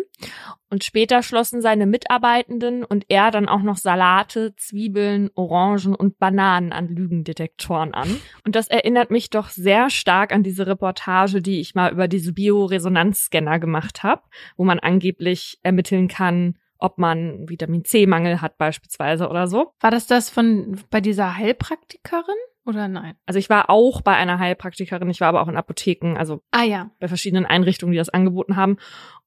Und 0.71 0.85
später 0.85 1.23
schlossen 1.23 1.61
seine 1.61 1.87
Mitarbeitenden 1.87 2.85
und 2.85 3.05
er 3.09 3.31
dann 3.31 3.49
auch 3.49 3.63
noch 3.63 3.77
Salate, 3.77 4.55
Zwiebeln, 4.57 5.31
Orangen 5.35 5.95
und 5.95 6.19
Bananen 6.19 6.73
an 6.73 6.89
Lügendetektoren 6.89 7.93
an. 7.93 8.21
Und 8.45 8.57
das 8.57 8.69
erinnert 8.69 9.11
mich 9.11 9.29
doch 9.29 9.51
sehr 9.51 9.91
stark 9.91 10.33
an 10.33 10.43
diese 10.43 10.67
Reportage, 10.67 11.43
die 11.43 11.61
ich 11.61 11.75
mal 11.75 11.93
über 11.93 12.09
diese 12.09 12.33
Bioresonanzscanner 12.33 13.59
gemacht 13.59 14.03
habe, 14.03 14.23
wo 14.57 14.65
man 14.65 14.79
angeblich 14.79 15.59
ermitteln 15.63 16.09
kann, 16.09 16.57
ob 16.79 16.99
man 16.99 17.49
Vitamin 17.49 17.85
C-Mangel 17.85 18.41
hat 18.41 18.59
beispielsweise 18.59 19.29
oder 19.29 19.47
so. 19.47 19.73
War 19.81 19.91
das 19.91 20.07
das 20.07 20.31
von 20.31 20.81
bei 20.91 21.01
dieser 21.01 21.37
Heilpraktikerin? 21.37 22.35
Oder 22.65 22.87
nein? 22.87 23.15
Also 23.27 23.39
ich 23.39 23.51
war 23.51 23.71
auch 23.71 24.03
bei 24.03 24.15
einer 24.15 24.39
Heilpraktikerin, 24.39 25.11
ich 25.11 25.21
war 25.21 25.29
aber 25.29 25.43
auch 25.43 25.49
in 25.49 25.57
Apotheken, 25.57 26.17
also 26.17 26.43
ah, 26.53 26.63
ja. 26.63 26.91
bei 27.01 27.09
verschiedenen 27.09 27.45
Einrichtungen, 27.45 27.93
die 27.93 27.99
das 27.99 28.09
angeboten 28.09 28.57
haben. 28.57 28.77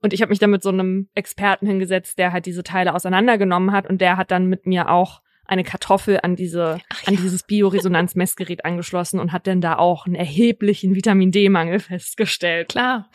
Und 0.01 0.13
ich 0.13 0.21
habe 0.21 0.29
mich 0.29 0.39
dann 0.39 0.51
mit 0.51 0.63
so 0.63 0.69
einem 0.69 1.09
Experten 1.15 1.67
hingesetzt, 1.67 2.17
der 2.17 2.31
halt 2.31 2.45
diese 2.45 2.63
Teile 2.63 2.93
auseinandergenommen 2.93 3.73
hat 3.73 3.89
und 3.89 3.99
der 3.99 4.15
hat 4.17 4.31
dann 4.31 4.47
mit 4.47 4.65
mir 4.65 4.89
auch 4.89 5.21
eine 5.47 5.63
Kartoffel 5.63 6.19
an 6.23 6.35
diese 6.35 6.79
Ach, 6.89 7.07
an 7.07 7.17
dieses 7.17 7.43
Bioresonanzmessgerät 7.43 8.65
angeschlossen 8.65 9.19
und 9.19 9.31
hat 9.31 9.47
dann 9.47 9.61
da 9.61 9.77
auch 9.77 10.05
einen 10.05 10.15
erheblichen 10.15 10.95
Vitamin 10.95 11.31
D-Mangel 11.31 11.79
festgestellt. 11.79 12.69
Klar. 12.69 13.09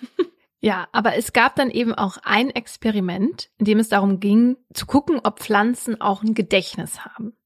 ja, 0.60 0.86
aber 0.92 1.16
es 1.16 1.32
gab 1.32 1.56
dann 1.56 1.70
eben 1.70 1.94
auch 1.94 2.18
ein 2.22 2.50
Experiment, 2.50 3.50
in 3.58 3.64
dem 3.64 3.78
es 3.78 3.88
darum 3.88 4.20
ging, 4.20 4.56
zu 4.72 4.86
gucken, 4.86 5.20
ob 5.24 5.40
Pflanzen 5.40 6.00
auch 6.00 6.22
ein 6.22 6.34
Gedächtnis 6.34 7.00
haben. 7.00 7.36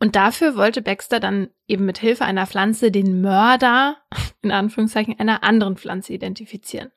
Und 0.00 0.14
dafür 0.14 0.56
wollte 0.56 0.80
Baxter 0.80 1.18
dann 1.18 1.48
eben 1.66 1.84
mit 1.84 1.98
Hilfe 1.98 2.24
einer 2.24 2.46
Pflanze 2.46 2.90
den 2.90 3.20
Mörder, 3.20 3.96
in 4.42 4.52
Anführungszeichen, 4.52 5.18
einer 5.18 5.42
anderen 5.42 5.76
Pflanze 5.76 6.12
identifizieren. 6.12 6.92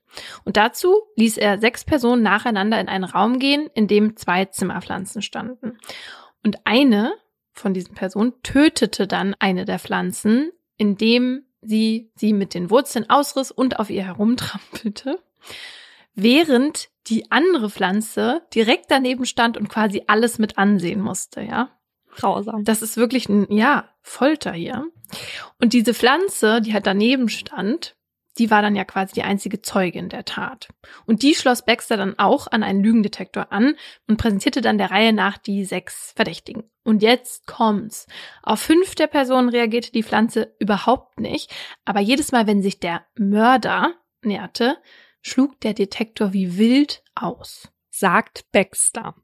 Und 0.46 0.58
dazu 0.58 1.01
ließ 1.15 1.38
er 1.38 1.60
sechs 1.60 1.84
Personen 1.84 2.22
nacheinander 2.22 2.79
in 2.79 2.88
einen 2.88 3.03
Raum 3.03 3.39
gehen, 3.39 3.70
in 3.74 3.88
dem 3.88 4.15
zwei 4.17 4.46
Zimmerpflanzen 4.46 5.22
standen. 5.22 5.77
Und 6.43 6.58
eine 6.65 7.13
von 7.53 7.74
diesen 7.74 7.96
Personen 7.96 8.34
tötete 8.43 9.08
dann 9.08 9.36
eine 9.39 9.65
der 9.65 9.79
Pflanzen, 9.79 10.51
indem 10.77 11.43
sie 11.62 12.12
sie 12.15 12.34
mit 12.34 12.53
den 12.53 12.70
Wurzeln 12.70 13.10
ausriss 13.10 13.51
und 13.51 13.79
auf 13.79 13.89
ihr 13.89 14.03
herumtrampelte, 14.03 15.20
während 16.13 16.89
die 17.08 17.31
andere 17.31 17.70
Pflanze 17.70 18.41
direkt 18.53 18.89
daneben 18.89 19.25
stand 19.25 19.58
und 19.58 19.70
quasi 19.70 20.03
alles 20.08 20.39
mit 20.39 20.58
ansehen 20.58 21.01
musste, 21.01 21.41
ja. 21.41 21.70
Grausam. 22.12 22.63
Das 22.63 22.82
ist 22.82 22.98
wirklich 22.98 23.30
ein, 23.30 23.51
ja, 23.51 23.89
Folter 24.01 24.53
hier. 24.53 24.88
Und 25.60 25.74
diese 25.74 25.94
Pflanze, 25.94 26.62
die 26.62 26.74
halt 26.74 26.88
daneben 26.88 27.30
stand, 27.30 27.96
die 28.38 28.50
war 28.50 28.62
dann 28.62 28.75
ja 28.75 28.86
quasi 28.86 29.13
die 29.13 29.24
einzige 29.24 29.62
Zeugin 29.62 30.10
der 30.10 30.25
Tat. 30.25 30.70
Und 31.06 31.22
die 31.22 31.36
schloss 31.36 31.65
Baxter 31.65 31.98
dann 31.98 32.18
auch 32.18 32.48
an 32.48 32.63
einen 32.63 32.84
Lügendetektor 32.84 33.51
an 33.51 33.75
und 34.08 34.18
präsentierte 34.18 34.62
dann 34.62 34.77
der 34.77 34.91
Reihe 34.91 35.13
nach 35.13 35.38
die 35.38 35.65
sechs 35.65 36.13
Verdächtigen. 36.15 36.63
Und 36.84 37.03
jetzt 37.03 37.46
kommt's. 37.46 38.08
Auf 38.41 38.62
fünf 38.62 38.96
der 38.96 39.08
Personen 39.08 39.50
reagierte 39.50 39.91
die 39.91 40.03
Pflanze 40.03 40.56
überhaupt 40.60 41.20
nicht, 41.20 41.53
aber 41.86 42.00
jedes 42.00 42.32
Mal, 42.32 42.48
wenn 42.48 42.62
sich 42.62 42.80
der 42.80 43.06
Mörder 43.15 43.94
näherte, 44.24 44.77
schlug 45.22 45.60
der 45.62 45.74
Detektor 45.74 46.34
wie 46.34 46.58
wild 46.58 47.03
aus. 47.15 47.70
Sagt 47.89 48.46
Baxter. 48.51 49.15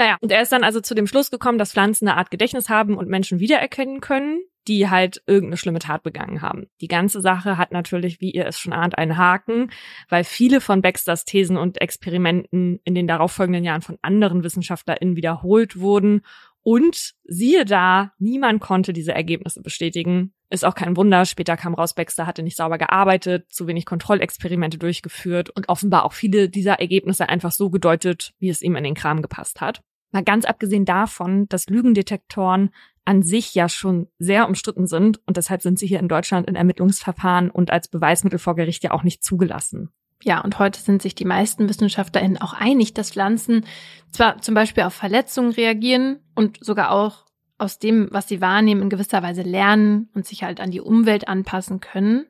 Naja, 0.00 0.16
und 0.22 0.32
er 0.32 0.40
ist 0.40 0.50
dann 0.50 0.64
also 0.64 0.80
zu 0.80 0.94
dem 0.94 1.06
Schluss 1.06 1.30
gekommen, 1.30 1.58
dass 1.58 1.72
Pflanzen 1.72 2.08
eine 2.08 2.16
Art 2.16 2.30
Gedächtnis 2.30 2.70
haben 2.70 2.96
und 2.96 3.10
Menschen 3.10 3.38
wiedererkennen 3.38 4.00
können, 4.00 4.40
die 4.66 4.88
halt 4.88 5.22
irgendeine 5.26 5.58
schlimme 5.58 5.78
Tat 5.78 6.02
begangen 6.02 6.40
haben. 6.40 6.68
Die 6.80 6.88
ganze 6.88 7.20
Sache 7.20 7.58
hat 7.58 7.70
natürlich, 7.70 8.18
wie 8.22 8.30
ihr 8.30 8.46
es 8.46 8.58
schon 8.58 8.72
ahnt, 8.72 8.96
einen 8.96 9.18
Haken, 9.18 9.70
weil 10.08 10.24
viele 10.24 10.62
von 10.62 10.80
Baxters 10.80 11.26
Thesen 11.26 11.58
und 11.58 11.82
Experimenten 11.82 12.80
in 12.84 12.94
den 12.94 13.06
darauffolgenden 13.06 13.62
Jahren 13.62 13.82
von 13.82 13.98
anderen 14.00 14.42
WissenschaftlerInnen 14.42 15.16
wiederholt 15.16 15.78
wurden 15.78 16.22
und 16.62 17.12
siehe 17.24 17.66
da, 17.66 18.12
niemand 18.18 18.62
konnte 18.62 18.94
diese 18.94 19.12
Ergebnisse 19.12 19.60
bestätigen. 19.60 20.32
Ist 20.48 20.64
auch 20.64 20.74
kein 20.74 20.96
Wunder. 20.96 21.26
Später 21.26 21.58
kam 21.58 21.74
raus, 21.74 21.94
Baxter 21.94 22.26
hatte 22.26 22.42
nicht 22.42 22.56
sauber 22.56 22.78
gearbeitet, 22.78 23.52
zu 23.52 23.66
wenig 23.66 23.84
Kontrollexperimente 23.84 24.78
durchgeführt 24.78 25.50
und 25.50 25.68
offenbar 25.68 26.06
auch 26.06 26.14
viele 26.14 26.48
dieser 26.48 26.80
Ergebnisse 26.80 27.28
einfach 27.28 27.52
so 27.52 27.68
gedeutet, 27.68 28.32
wie 28.38 28.48
es 28.48 28.62
ihm 28.62 28.76
in 28.76 28.84
den 28.84 28.94
Kram 28.94 29.20
gepasst 29.20 29.60
hat. 29.60 29.82
Mal 30.12 30.24
ganz 30.24 30.44
abgesehen 30.44 30.84
davon, 30.84 31.48
dass 31.48 31.68
Lügendetektoren 31.68 32.70
an 33.04 33.22
sich 33.22 33.54
ja 33.54 33.68
schon 33.68 34.08
sehr 34.18 34.48
umstritten 34.48 34.86
sind 34.86 35.20
und 35.26 35.36
deshalb 35.36 35.62
sind 35.62 35.78
sie 35.78 35.86
hier 35.86 36.00
in 36.00 36.08
Deutschland 36.08 36.48
in 36.48 36.54
Ermittlungsverfahren 36.54 37.50
und 37.50 37.70
als 37.70 37.88
Beweismittel 37.88 38.38
vor 38.38 38.54
Gericht 38.54 38.84
ja 38.84 38.90
auch 38.92 39.02
nicht 39.02 39.24
zugelassen. 39.24 39.90
Ja, 40.22 40.40
und 40.42 40.58
heute 40.58 40.80
sind 40.80 41.00
sich 41.00 41.14
die 41.14 41.24
meisten 41.24 41.68
WissenschaftlerInnen 41.68 42.40
auch 42.40 42.52
einig, 42.52 42.92
dass 42.92 43.10
Pflanzen 43.10 43.64
zwar 44.12 44.42
zum 44.42 44.54
Beispiel 44.54 44.84
auf 44.84 44.92
Verletzungen 44.92 45.52
reagieren 45.52 46.20
und 46.34 46.62
sogar 46.62 46.90
auch 46.90 47.24
aus 47.56 47.78
dem, 47.78 48.08
was 48.10 48.28
sie 48.28 48.40
wahrnehmen, 48.40 48.82
in 48.82 48.90
gewisser 48.90 49.22
Weise 49.22 49.42
lernen 49.42 50.10
und 50.14 50.26
sich 50.26 50.42
halt 50.42 50.60
an 50.60 50.70
die 50.70 50.80
Umwelt 50.80 51.28
anpassen 51.28 51.80
können. 51.80 52.26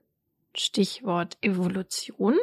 Stichwort 0.54 1.36
Evolution. 1.40 2.36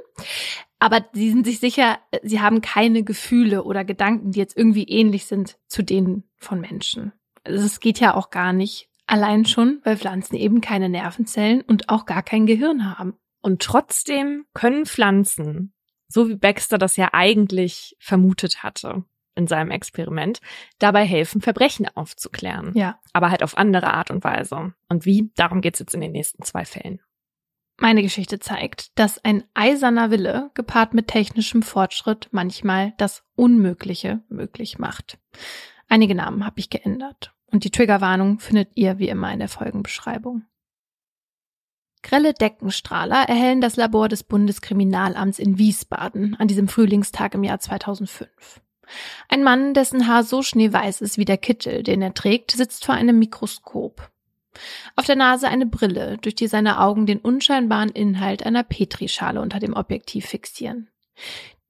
Aber 0.79 1.05
sie 1.13 1.31
sind 1.31 1.45
sich 1.45 1.59
sicher, 1.59 1.97
sie 2.21 2.41
haben 2.41 2.61
keine 2.61 3.03
Gefühle 3.03 3.63
oder 3.63 3.83
Gedanken, 3.83 4.31
die 4.31 4.39
jetzt 4.39 4.55
irgendwie 4.55 4.83
ähnlich 4.83 5.25
sind 5.25 5.57
zu 5.67 5.83
denen 5.83 6.23
von 6.35 6.61
Menschen. 6.61 7.13
Also 7.43 7.65
es 7.65 7.79
geht 7.79 7.99
ja 7.99 8.13
auch 8.13 8.29
gar 8.29 8.53
nicht. 8.53 8.89
Allein 9.07 9.45
schon, 9.45 9.79
weil 9.83 9.97
Pflanzen 9.97 10.35
eben 10.35 10.59
keine 10.59 10.89
Nervenzellen 10.89 11.61
und 11.61 11.87
auch 11.87 12.05
gar 12.05 12.21
kein 12.21 12.45
Gehirn 12.45 12.97
haben. 12.97 13.13
Und 13.41 13.61
trotzdem 13.61 14.45
können 14.53 14.85
Pflanzen, 14.85 15.73
so 16.09 16.27
wie 16.27 16.35
Baxter 16.35 16.77
das 16.77 16.97
ja 16.97 17.09
eigentlich 17.13 17.95
vermutet 17.99 18.63
hatte 18.63 19.05
in 19.35 19.47
seinem 19.47 19.71
Experiment, 19.71 20.41
dabei 20.79 21.05
helfen, 21.05 21.41
Verbrechen 21.41 21.87
aufzuklären. 21.95 22.73
Ja. 22.75 22.99
Aber 23.13 23.29
halt 23.31 23.43
auf 23.43 23.57
andere 23.57 23.93
Art 23.93 24.11
und 24.11 24.23
Weise. 24.23 24.73
Und 24.89 25.05
wie? 25.05 25.31
Darum 25.35 25.61
geht's 25.61 25.79
jetzt 25.79 25.93
in 25.93 26.01
den 26.01 26.11
nächsten 26.11 26.43
zwei 26.43 26.65
Fällen. 26.65 26.99
Meine 27.79 28.01
Geschichte 28.01 28.39
zeigt, 28.39 28.97
dass 28.97 29.23
ein 29.23 29.43
eiserner 29.53 30.09
Wille 30.09 30.49
gepaart 30.55 30.95
mit 30.95 31.07
technischem 31.07 31.61
Fortschritt 31.61 32.27
manchmal 32.31 32.93
das 32.97 33.23
Unmögliche 33.35 34.23
möglich 34.29 34.79
macht. 34.79 35.19
Einige 35.87 36.15
Namen 36.15 36.43
habe 36.43 36.59
ich 36.59 36.71
geändert 36.71 37.35
und 37.51 37.63
die 37.63 37.71
Triggerwarnung 37.71 38.39
findet 38.39 38.71
ihr 38.75 38.97
wie 38.97 39.09
immer 39.09 39.31
in 39.31 39.39
der 39.39 39.47
Folgenbeschreibung. 39.47 40.43
Grelle 42.01 42.33
Deckenstrahler 42.33 43.27
erhellen 43.27 43.61
das 43.61 43.75
Labor 43.75 44.07
des 44.07 44.23
Bundeskriminalamts 44.23 45.39
in 45.39 45.57
Wiesbaden 45.57 46.35
an 46.35 46.47
diesem 46.47 46.67
Frühlingstag 46.67 47.35
im 47.35 47.43
Jahr 47.43 47.59
2005. 47.59 48.61
Ein 49.29 49.43
Mann, 49.43 49.73
dessen 49.73 50.07
Haar 50.07 50.23
so 50.23 50.41
schneeweiß 50.41 51.01
ist 51.01 51.17
wie 51.17 51.25
der 51.25 51.37
Kittel, 51.37 51.83
den 51.83 52.01
er 52.01 52.13
trägt, 52.13 52.51
sitzt 52.51 52.85
vor 52.85 52.95
einem 52.95 53.19
Mikroskop. 53.19 54.09
Auf 54.95 55.05
der 55.05 55.15
Nase 55.15 55.47
eine 55.47 55.65
Brille, 55.65 56.17
durch 56.17 56.35
die 56.35 56.47
seine 56.47 56.79
Augen 56.79 57.05
den 57.05 57.19
unscheinbaren 57.19 57.89
Inhalt 57.89 58.45
einer 58.45 58.63
Petrischale 58.63 59.41
unter 59.41 59.59
dem 59.59 59.73
Objektiv 59.73 60.25
fixieren. 60.25 60.89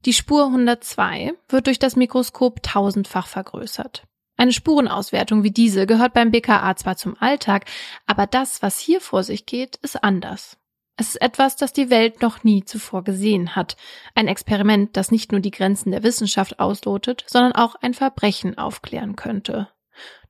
Die 0.06 0.14
Spur 0.14 0.46
102 0.46 1.34
wird 1.50 1.68
durch 1.68 1.80
das 1.80 1.96
Mikroskop 1.96 2.64
tausendfach 2.64 3.28
vergrößert. 3.28 4.04
Eine 4.38 4.54
Spurenauswertung 4.54 5.44
wie 5.44 5.52
diese 5.52 5.88
gehört 5.88 6.14
beim 6.14 6.32
BKA 6.32 6.76
zwar 6.76 6.96
zum 6.96 7.18
Alltag, 7.20 7.66
aber 8.06 8.28
das, 8.28 8.62
was 8.62 8.80
hier 8.80 9.02
vor 9.02 9.24
sich 9.24 9.48
geht, 9.48 9.78
ist 9.78 10.04
anders. 10.04 10.58
Es 10.96 11.10
ist 11.10 11.22
etwas, 11.22 11.56
das 11.56 11.74
die 11.74 11.90
Welt 11.90 12.22
noch 12.22 12.44
nie 12.44 12.64
zuvor 12.64 13.04
gesehen 13.04 13.56
hat. 13.56 13.78
Ein 14.16 14.28
Experiment, 14.28 14.96
das 14.96 15.12
nicht 15.12 15.32
nur 15.32 15.42
die 15.42 15.52
Grenzen 15.52 15.92
der 15.92 16.04
Wissenschaft 16.04 16.60
auslotet, 16.60 17.24
sondern 17.28 17.54
auch 17.54 17.76
ein 17.76 17.94
Verbrechen 17.94 18.58
aufklären 18.58 19.16
könnte. 19.16 19.70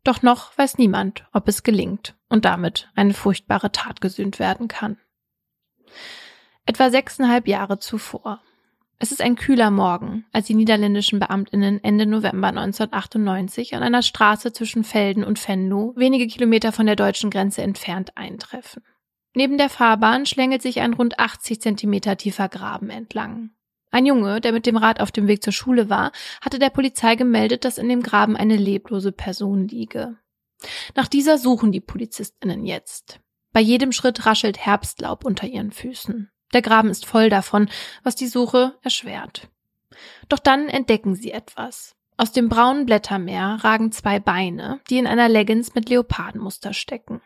Doch 0.04 0.22
noch 0.22 0.58
weiß 0.58 0.78
niemand, 0.78 1.26
ob 1.34 1.48
es 1.48 1.64
gelingt 1.64 2.17
und 2.30 2.46
damit 2.46 2.90
eine 2.96 3.14
furchtbare 3.14 3.72
Tat 3.72 4.02
gesühnt 4.02 4.40
werden 4.40 4.68
kann. 4.68 4.98
Etwa 6.66 6.90
sechseinhalb 6.90 7.48
Jahre 7.48 7.80
zuvor. 7.80 8.42
Es 9.00 9.12
ist 9.12 9.22
ein 9.22 9.36
kühler 9.36 9.70
Morgen, 9.70 10.26
als 10.34 10.48
die 10.48 10.56
niederländischen 10.56 11.20
Beamtinnen 11.20 11.84
Ende 11.84 12.08
November 12.08 12.48
1998 12.48 13.76
an 13.76 13.84
einer 13.84 14.02
Straße 14.02 14.54
zwischen 14.54 14.84
Felden 14.84 15.24
und 15.24 15.48
Venlo, 15.48 15.94
wenige 15.96 16.26
Kilometer 16.26 16.72
von 16.72 16.88
der 16.88 16.96
deutschen 16.96 17.30
Grenze 17.30 17.62
entfernt, 17.62 18.18
eintreffen. 18.18 18.84
Neben 19.36 19.60
der 19.60 19.70
Fahrbahn 19.70 20.26
schlängelt 20.26 20.64
sich 20.64 20.82
ein 20.82 20.94
rund 20.94 21.20
80 21.20 21.62
Zentimeter 21.62 22.18
tiefer 22.18 22.50
Graben 22.50 22.90
entlang. 22.90 23.52
Ein 23.92 24.08
Junge, 24.08 24.42
der 24.42 24.52
mit 24.52 24.66
dem 24.66 24.78
Rad 24.78 25.00
auf 25.00 25.12
dem 25.12 25.28
Weg 25.28 25.44
zur 25.44 25.54
Schule 25.54 25.90
war, 25.90 26.12
hatte 26.42 26.58
der 26.58 26.72
Polizei 26.72 27.16
gemeldet, 27.16 27.64
dass 27.64 27.78
in 27.78 27.88
dem 27.88 28.02
Graben 28.02 28.36
eine 28.36 28.58
leblose 28.58 29.12
Person 29.12 29.68
liege. 29.68 30.18
Nach 30.96 31.08
dieser 31.08 31.38
suchen 31.38 31.72
die 31.72 31.82
Polizistinnen 31.82 32.66
jetzt. 32.66 33.20
Bei 33.54 33.62
jedem 33.62 33.92
Schritt 33.92 34.26
raschelt 34.26 34.58
Herbstlaub 34.58 35.26
unter 35.26 35.48
ihren 35.48 35.72
Füßen. 35.72 36.30
Der 36.54 36.62
Graben 36.62 36.90
ist 36.90 37.06
voll 37.06 37.30
davon, 37.30 37.70
was 38.04 38.16
die 38.16 38.28
Suche 38.28 38.78
erschwert. 38.82 39.50
Doch 40.30 40.40
dann 40.40 40.70
entdecken 40.70 41.16
sie 41.16 41.32
etwas. 41.32 41.96
Aus 42.18 42.32
dem 42.32 42.50
braunen 42.50 42.86
Blättermeer 42.86 43.60
ragen 43.62 43.92
zwei 43.92 44.20
Beine, 44.20 44.80
die 44.90 44.98
in 44.98 45.08
einer 45.08 45.30
Leggings 45.30 45.76
mit 45.76 45.90
Leopardenmuster 45.90 46.74
stecken. 46.74 47.22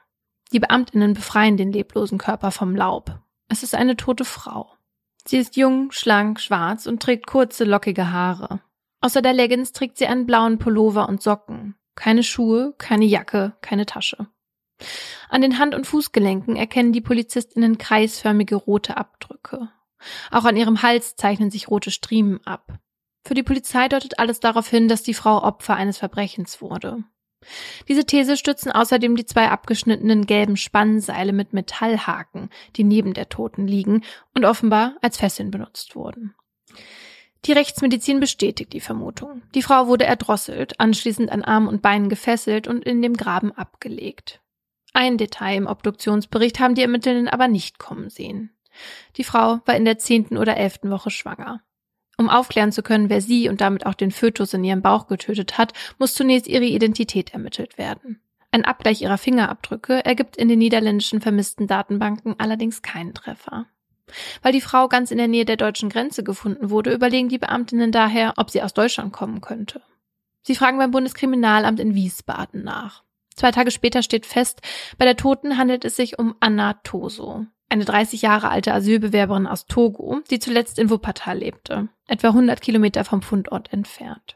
Die 0.51 0.59
Beamtinnen 0.59 1.13
befreien 1.13 1.55
den 1.55 1.71
leblosen 1.71 2.17
Körper 2.17 2.51
vom 2.51 2.75
Laub. 2.75 3.19
Es 3.47 3.63
ist 3.63 3.73
eine 3.73 3.95
tote 3.95 4.25
Frau. 4.25 4.73
Sie 5.25 5.37
ist 5.37 5.55
jung, 5.55 5.91
schlank, 5.91 6.39
schwarz 6.39 6.87
und 6.87 7.01
trägt 7.01 7.27
kurze, 7.27 7.63
lockige 7.63 8.11
Haare. 8.11 8.61
Außer 9.01 9.21
der 9.21 9.33
Leggings 9.33 9.71
trägt 9.71 9.97
sie 9.97 10.07
einen 10.07 10.25
blauen 10.25 10.57
Pullover 10.57 11.07
und 11.07 11.21
Socken. 11.21 11.75
Keine 12.01 12.23
Schuhe, 12.23 12.73
keine 12.79 13.05
Jacke, 13.05 13.53
keine 13.61 13.85
Tasche. 13.85 14.25
An 15.29 15.43
den 15.43 15.59
Hand- 15.59 15.75
und 15.75 15.85
Fußgelenken 15.85 16.55
erkennen 16.55 16.93
die 16.93 16.99
Polizistinnen 16.99 17.77
kreisförmige 17.77 18.55
rote 18.55 18.97
Abdrücke. 18.97 19.69
Auch 20.31 20.45
an 20.45 20.57
ihrem 20.57 20.81
Hals 20.81 21.15
zeichnen 21.15 21.51
sich 21.51 21.69
rote 21.69 21.91
Striemen 21.91 22.43
ab. 22.43 22.79
Für 23.23 23.35
die 23.35 23.43
Polizei 23.43 23.87
deutet 23.87 24.17
alles 24.17 24.39
darauf 24.39 24.67
hin, 24.67 24.87
dass 24.87 25.03
die 25.03 25.13
Frau 25.13 25.43
Opfer 25.43 25.75
eines 25.75 25.99
Verbrechens 25.99 26.59
wurde. 26.59 27.03
Diese 27.87 28.03
These 28.03 28.35
stützen 28.35 28.71
außerdem 28.71 29.15
die 29.15 29.25
zwei 29.27 29.49
abgeschnittenen 29.49 30.25
gelben 30.25 30.57
Spannseile 30.57 31.33
mit 31.33 31.53
Metallhaken, 31.53 32.49
die 32.77 32.83
neben 32.83 33.13
der 33.13 33.29
Toten 33.29 33.67
liegen 33.67 34.03
und 34.33 34.43
offenbar 34.43 34.95
als 35.03 35.17
Fesseln 35.17 35.51
benutzt 35.51 35.95
wurden. 35.95 36.33
Die 37.45 37.53
Rechtsmedizin 37.53 38.19
bestätigt 38.19 38.71
die 38.73 38.79
Vermutung. 38.79 39.41
Die 39.55 39.63
Frau 39.63 39.87
wurde 39.87 40.05
erdrosselt, 40.05 40.79
anschließend 40.79 41.31
an 41.31 41.43
Armen 41.43 41.67
und 41.67 41.81
Beinen 41.81 42.09
gefesselt 42.09 42.67
und 42.67 42.85
in 42.85 43.01
dem 43.01 43.17
Graben 43.17 43.51
abgelegt. 43.51 44.41
Ein 44.93 45.17
Detail 45.17 45.57
im 45.57 45.67
Obduktionsbericht 45.67 46.59
haben 46.59 46.75
die 46.75 46.83
Ermittlerinnen 46.83 47.29
aber 47.29 47.47
nicht 47.47 47.79
kommen 47.79 48.09
sehen. 48.09 48.51
Die 49.17 49.23
Frau 49.23 49.59
war 49.65 49.75
in 49.75 49.85
der 49.85 49.97
zehnten 49.97 50.37
oder 50.37 50.55
elften 50.57 50.91
Woche 50.91 51.09
schwanger. 51.09 51.61
Um 52.17 52.29
aufklären 52.29 52.71
zu 52.71 52.83
können, 52.83 53.09
wer 53.09 53.21
sie 53.21 53.49
und 53.49 53.61
damit 53.61 53.85
auch 53.85 53.95
den 53.95 54.11
Fötus 54.11 54.53
in 54.53 54.63
ihrem 54.63 54.81
Bauch 54.81 55.07
getötet 55.07 55.57
hat, 55.57 55.73
muss 55.97 56.13
zunächst 56.13 56.47
ihre 56.47 56.65
Identität 56.65 57.33
ermittelt 57.33 57.77
werden. 57.79 58.21
Ein 58.51 58.65
Abgleich 58.65 59.01
ihrer 59.01 59.17
Fingerabdrücke 59.17 60.05
ergibt 60.05 60.37
in 60.37 60.49
den 60.49 60.59
niederländischen 60.59 61.21
vermissten 61.21 61.67
Datenbanken 61.67 62.35
allerdings 62.37 62.81
keinen 62.81 63.13
Treffer. 63.13 63.65
Weil 64.41 64.53
die 64.53 64.61
Frau 64.61 64.87
ganz 64.87 65.11
in 65.11 65.17
der 65.17 65.27
Nähe 65.27 65.45
der 65.45 65.57
deutschen 65.57 65.89
Grenze 65.89 66.23
gefunden 66.23 66.69
wurde, 66.69 66.93
überlegen 66.93 67.29
die 67.29 67.37
Beamtinnen 67.37 67.91
daher, 67.91 68.33
ob 68.37 68.49
sie 68.49 68.61
aus 68.61 68.73
Deutschland 68.73 69.13
kommen 69.13 69.41
könnte. 69.41 69.81
Sie 70.43 70.55
fragen 70.55 70.77
beim 70.77 70.91
Bundeskriminalamt 70.91 71.79
in 71.79 71.93
Wiesbaden 71.93 72.63
nach. 72.63 73.03
Zwei 73.35 73.51
Tage 73.51 73.71
später 73.71 74.03
steht 74.03 74.25
fest, 74.25 74.61
bei 74.97 75.05
der 75.05 75.15
Toten 75.15 75.57
handelt 75.57 75.85
es 75.85 75.95
sich 75.95 76.19
um 76.19 76.35
Anna 76.39 76.73
Toso, 76.83 77.45
eine 77.69 77.85
30 77.85 78.21
Jahre 78.21 78.49
alte 78.49 78.73
Asylbewerberin 78.73 79.47
aus 79.47 79.65
Togo, 79.65 80.19
die 80.29 80.39
zuletzt 80.39 80.77
in 80.77 80.89
Wuppertal 80.89 81.37
lebte, 81.37 81.87
etwa 82.07 82.27
100 82.27 82.61
Kilometer 82.61 83.05
vom 83.05 83.21
Fundort 83.21 83.71
entfernt. 83.71 84.35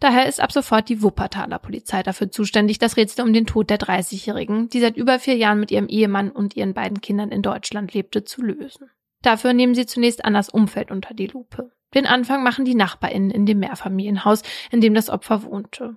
Daher 0.00 0.26
ist 0.26 0.40
ab 0.40 0.52
sofort 0.52 0.88
die 0.88 1.02
Wuppertaler 1.02 1.58
Polizei 1.58 2.02
dafür 2.02 2.30
zuständig, 2.30 2.78
das 2.78 2.96
Rätsel 2.96 3.24
um 3.24 3.32
den 3.32 3.46
Tod 3.46 3.70
der 3.70 3.78
30-Jährigen, 3.78 4.68
die 4.68 4.80
seit 4.80 4.96
über 4.96 5.18
vier 5.18 5.36
Jahren 5.36 5.60
mit 5.60 5.70
ihrem 5.70 5.88
Ehemann 5.88 6.30
und 6.30 6.56
ihren 6.56 6.74
beiden 6.74 7.00
Kindern 7.00 7.30
in 7.30 7.42
Deutschland 7.42 7.94
lebte, 7.94 8.24
zu 8.24 8.42
lösen. 8.42 8.90
Dafür 9.22 9.52
nehmen 9.52 9.74
sie 9.74 9.86
zunächst 9.86 10.24
Annas 10.24 10.48
Umfeld 10.48 10.90
unter 10.90 11.14
die 11.14 11.26
Lupe. 11.26 11.70
Den 11.94 12.06
Anfang 12.06 12.42
machen 12.42 12.64
die 12.64 12.74
NachbarInnen 12.74 13.30
in 13.30 13.46
dem 13.46 13.58
Mehrfamilienhaus, 13.58 14.42
in 14.70 14.80
dem 14.80 14.94
das 14.94 15.10
Opfer 15.10 15.42
wohnte. 15.42 15.96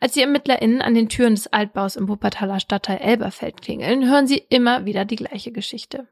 Als 0.00 0.12
die 0.12 0.20
ErmittlerInnen 0.20 0.80
an 0.80 0.94
den 0.94 1.08
Türen 1.08 1.34
des 1.34 1.48
Altbaus 1.48 1.96
im 1.96 2.08
Wuppertaler 2.08 2.60
Stadtteil 2.60 2.98
Elberfeld 2.98 3.62
klingeln, 3.62 4.08
hören 4.08 4.26
sie 4.26 4.38
immer 4.48 4.84
wieder 4.84 5.04
die 5.04 5.16
gleiche 5.16 5.50
Geschichte. 5.50 6.06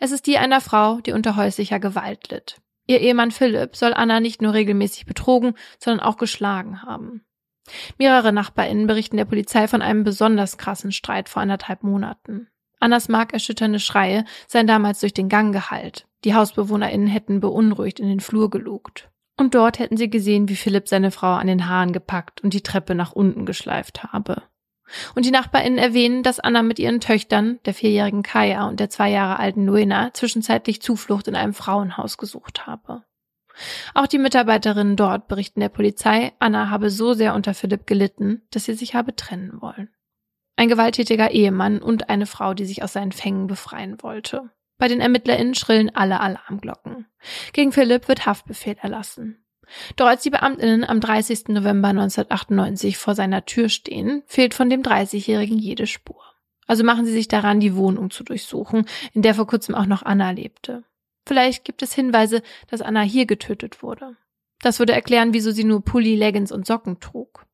Es 0.00 0.10
ist 0.10 0.26
die 0.26 0.38
einer 0.38 0.60
Frau, 0.60 1.00
die 1.00 1.12
unter 1.12 1.36
häuslicher 1.36 1.80
Gewalt 1.80 2.30
litt. 2.30 2.60
Ihr 2.90 3.00
Ehemann 3.02 3.30
Philipp 3.30 3.76
soll 3.76 3.94
Anna 3.94 4.18
nicht 4.18 4.42
nur 4.42 4.52
regelmäßig 4.52 5.06
betrogen, 5.06 5.54
sondern 5.78 6.04
auch 6.04 6.16
geschlagen 6.16 6.82
haben. 6.82 7.24
Mehrere 7.98 8.32
NachbarInnen 8.32 8.88
berichten 8.88 9.16
der 9.16 9.26
Polizei 9.26 9.68
von 9.68 9.80
einem 9.80 10.02
besonders 10.02 10.58
krassen 10.58 10.90
Streit 10.90 11.28
vor 11.28 11.40
anderthalb 11.40 11.84
Monaten. 11.84 12.48
Annas 12.80 13.08
markerschütternde 13.08 13.78
Schreie 13.78 14.24
seien 14.48 14.66
damals 14.66 14.98
durch 14.98 15.14
den 15.14 15.28
Gang 15.28 15.54
gehallt. 15.54 16.08
Die 16.24 16.34
HausbewohnerInnen 16.34 17.06
hätten 17.06 17.38
beunruhigt 17.38 18.00
in 18.00 18.08
den 18.08 18.18
Flur 18.18 18.50
gelugt. 18.50 19.08
Und 19.36 19.54
dort 19.54 19.78
hätten 19.78 19.96
sie 19.96 20.10
gesehen, 20.10 20.48
wie 20.48 20.56
Philipp 20.56 20.88
seine 20.88 21.12
Frau 21.12 21.34
an 21.34 21.46
den 21.46 21.68
Haaren 21.68 21.92
gepackt 21.92 22.40
und 22.40 22.54
die 22.54 22.62
Treppe 22.64 22.96
nach 22.96 23.12
unten 23.12 23.46
geschleift 23.46 24.02
habe. 24.02 24.42
Und 25.14 25.24
die 25.24 25.30
NachbarInnen 25.30 25.78
erwähnen, 25.78 26.22
dass 26.22 26.40
Anna 26.40 26.62
mit 26.62 26.78
ihren 26.78 27.00
Töchtern, 27.00 27.60
der 27.64 27.74
vierjährigen 27.74 28.22
Kaya 28.22 28.68
und 28.68 28.80
der 28.80 28.90
zwei 28.90 29.10
Jahre 29.10 29.38
alten 29.38 29.66
Luena, 29.66 30.12
zwischenzeitlich 30.12 30.82
Zuflucht 30.82 31.28
in 31.28 31.36
einem 31.36 31.54
Frauenhaus 31.54 32.18
gesucht 32.18 32.66
habe. 32.66 33.04
Auch 33.94 34.06
die 34.06 34.18
Mitarbeiterinnen 34.18 34.96
dort 34.96 35.28
berichten 35.28 35.60
der 35.60 35.68
Polizei, 35.68 36.32
Anna 36.38 36.70
habe 36.70 36.90
so 36.90 37.12
sehr 37.12 37.34
unter 37.34 37.54
Philipp 37.54 37.86
gelitten, 37.86 38.42
dass 38.50 38.64
sie 38.64 38.74
sich 38.74 38.94
habe 38.94 39.14
trennen 39.14 39.60
wollen. 39.60 39.90
Ein 40.56 40.68
gewalttätiger 40.68 41.30
Ehemann 41.30 41.80
und 41.80 42.10
eine 42.10 42.26
Frau, 42.26 42.54
die 42.54 42.66
sich 42.66 42.82
aus 42.82 42.92
seinen 42.92 43.12
Fängen 43.12 43.46
befreien 43.46 44.02
wollte. 44.02 44.50
Bei 44.78 44.88
den 44.88 45.00
ErmittlerInnen 45.00 45.54
schrillen 45.54 45.94
alle 45.94 46.20
Alarmglocken. 46.20 47.06
Gegen 47.52 47.72
Philipp 47.72 48.08
wird 48.08 48.26
Haftbefehl 48.26 48.76
erlassen. 48.80 49.44
Doch 49.96 50.06
als 50.06 50.22
die 50.22 50.30
Beamtinnen 50.30 50.84
am 50.84 51.00
30. 51.00 51.48
November 51.48 51.88
1998 51.88 52.96
vor 52.96 53.14
seiner 53.14 53.44
Tür 53.44 53.68
stehen, 53.68 54.22
fehlt 54.26 54.54
von 54.54 54.70
dem 54.70 54.82
30-Jährigen 54.82 55.58
jede 55.58 55.86
Spur. 55.86 56.22
Also 56.66 56.84
machen 56.84 57.04
sie 57.04 57.12
sich 57.12 57.28
daran, 57.28 57.60
die 57.60 57.74
Wohnung 57.74 58.10
zu 58.10 58.22
durchsuchen, 58.22 58.86
in 59.12 59.22
der 59.22 59.34
vor 59.34 59.46
kurzem 59.46 59.74
auch 59.74 59.86
noch 59.86 60.02
Anna 60.02 60.30
lebte. 60.30 60.84
Vielleicht 61.26 61.64
gibt 61.64 61.82
es 61.82 61.94
Hinweise, 61.94 62.42
dass 62.68 62.80
Anna 62.80 63.02
hier 63.02 63.26
getötet 63.26 63.82
wurde. 63.82 64.16
Das 64.62 64.78
würde 64.78 64.92
erklären, 64.92 65.32
wieso 65.32 65.50
sie 65.50 65.64
nur 65.64 65.84
Pulli, 65.84 66.16
Leggings 66.16 66.52
und 66.52 66.66
Socken 66.66 67.00
trug. 67.00 67.46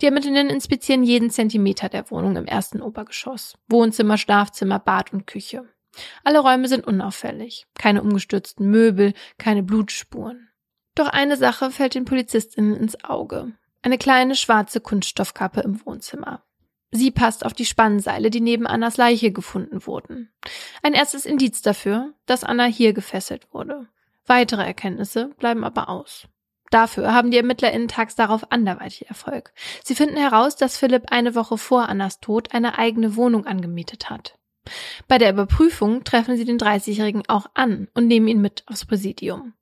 Die 0.00 0.06
Ermittlerinnen 0.06 0.50
inspizieren 0.50 1.02
jeden 1.02 1.30
Zentimeter 1.30 1.88
der 1.88 2.10
Wohnung 2.10 2.36
im 2.36 2.46
ersten 2.46 2.80
Obergeschoss. 2.82 3.56
Wohnzimmer, 3.68 4.18
Schlafzimmer, 4.18 4.78
Bad 4.78 5.12
und 5.12 5.26
Küche. 5.26 5.68
Alle 6.24 6.40
Räume 6.40 6.68
sind 6.68 6.86
unauffällig. 6.86 7.66
Keine 7.78 8.02
umgestürzten 8.02 8.70
Möbel, 8.70 9.12
keine 9.38 9.62
Blutspuren. 9.62 10.49
Doch 10.94 11.08
eine 11.08 11.36
Sache 11.36 11.70
fällt 11.70 11.94
den 11.94 12.04
Polizistinnen 12.04 12.76
ins 12.76 13.04
Auge. 13.04 13.52
Eine 13.82 13.98
kleine 13.98 14.34
schwarze 14.34 14.80
Kunststoffkappe 14.80 15.60
im 15.60 15.84
Wohnzimmer. 15.86 16.42
Sie 16.90 17.10
passt 17.10 17.46
auf 17.46 17.52
die 17.52 17.64
Spannseile, 17.64 18.30
die 18.30 18.40
neben 18.40 18.66
Annas 18.66 18.96
Leiche 18.96 19.30
gefunden 19.30 19.86
wurden. 19.86 20.32
Ein 20.82 20.92
erstes 20.92 21.24
Indiz 21.24 21.62
dafür, 21.62 22.12
dass 22.26 22.42
Anna 22.42 22.64
hier 22.64 22.92
gefesselt 22.92 23.52
wurde. 23.52 23.86
Weitere 24.26 24.64
Erkenntnisse 24.64 25.28
bleiben 25.38 25.64
aber 25.64 25.88
aus. 25.88 26.26
Dafür 26.70 27.12
haben 27.12 27.30
die 27.30 27.36
ErmittlerInnen 27.36 27.88
tags 27.88 28.14
darauf 28.14 28.52
anderweitig 28.52 29.08
Erfolg. 29.08 29.52
Sie 29.82 29.94
finden 29.94 30.16
heraus, 30.16 30.56
dass 30.56 30.78
Philipp 30.78 31.10
eine 31.10 31.34
Woche 31.34 31.58
vor 31.58 31.88
Annas 31.88 32.20
Tod 32.20 32.52
eine 32.54 32.78
eigene 32.78 33.16
Wohnung 33.16 33.46
angemietet 33.46 34.08
hat. 34.08 34.38
Bei 35.08 35.18
der 35.18 35.30
Überprüfung 35.30 36.04
treffen 36.04 36.36
sie 36.36 36.44
den 36.44 36.58
30-Jährigen 36.58 37.22
auch 37.28 37.46
an 37.54 37.88
und 37.94 38.06
nehmen 38.06 38.28
ihn 38.28 38.40
mit 38.40 38.62
aufs 38.66 38.84
Präsidium. 38.84 39.54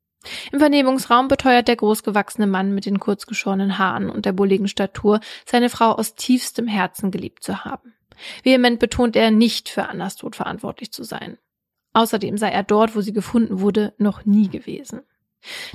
Im 0.53 0.59
Vernehmungsraum 0.59 1.29
beteuert 1.29 1.69
der 1.69 1.77
großgewachsene 1.77 2.47
Mann 2.47 2.75
mit 2.75 2.87
den 2.87 2.99
kurzgeschorenen 2.99 3.79
Haaren 3.79 4.11
und 4.11 4.27
der 4.27 4.33
bulligen 4.33 4.69
Statur, 4.69 5.21
seine 5.45 5.71
Frau 5.71 5.93
aus 5.93 6.15
tiefstem 6.15 6.67
Herzen 6.67 7.11
geliebt 7.11 7.43
zu 7.43 7.65
haben. 7.65 7.95
Vehement 8.43 8.79
betont 8.79 9.17
er, 9.17 9.31
nicht 9.31 9.69
für 9.69 9.89
Annas 9.89 10.17
Tod 10.17 10.37
verantwortlich 10.37 10.93
zu 10.93 11.05
sein. 11.05 11.39
Außerdem 11.93 12.37
sei 12.37 12.51
er 12.51 12.63
dort, 12.63 12.95
wo 12.95 13.01
sie 13.01 13.13
gefunden 13.13 13.61
wurde, 13.61 13.95
noch 13.99 14.25
nie 14.25 14.49
gewesen. 14.49 15.03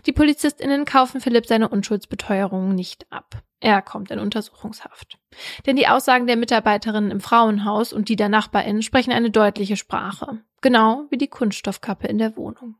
Die 0.06 0.12
PolizistInnen 0.12 0.86
kaufen 0.86 1.22
Philipp 1.22 1.46
seine 1.46 1.70
Unschuldsbeteuerungen 1.70 2.76
nicht 2.76 3.12
ab. 3.12 3.42
Er 3.60 3.82
kommt 3.82 4.12
in 4.12 4.20
Untersuchungshaft. 4.20 5.20
Denn 5.66 5.78
die 5.78 5.88
Aussagen 5.88 6.28
der 6.28 6.36
Mitarbeiterinnen 6.36 7.12
im 7.12 7.22
Frauenhaus 7.22 7.94
und 7.94 8.10
die 8.10 8.18
der 8.18 8.28
NachbarInnen 8.28 8.82
sprechen 8.82 9.13
eine 9.13 9.32
deutliche 9.32 9.78
Sprache. 9.78 10.42
Genau 10.62 11.06
wie 11.10 11.18
die 11.18 11.30
Kunststoffkappe 11.30 12.08
in 12.08 12.18
der 12.18 12.36
Wohnung. 12.36 12.76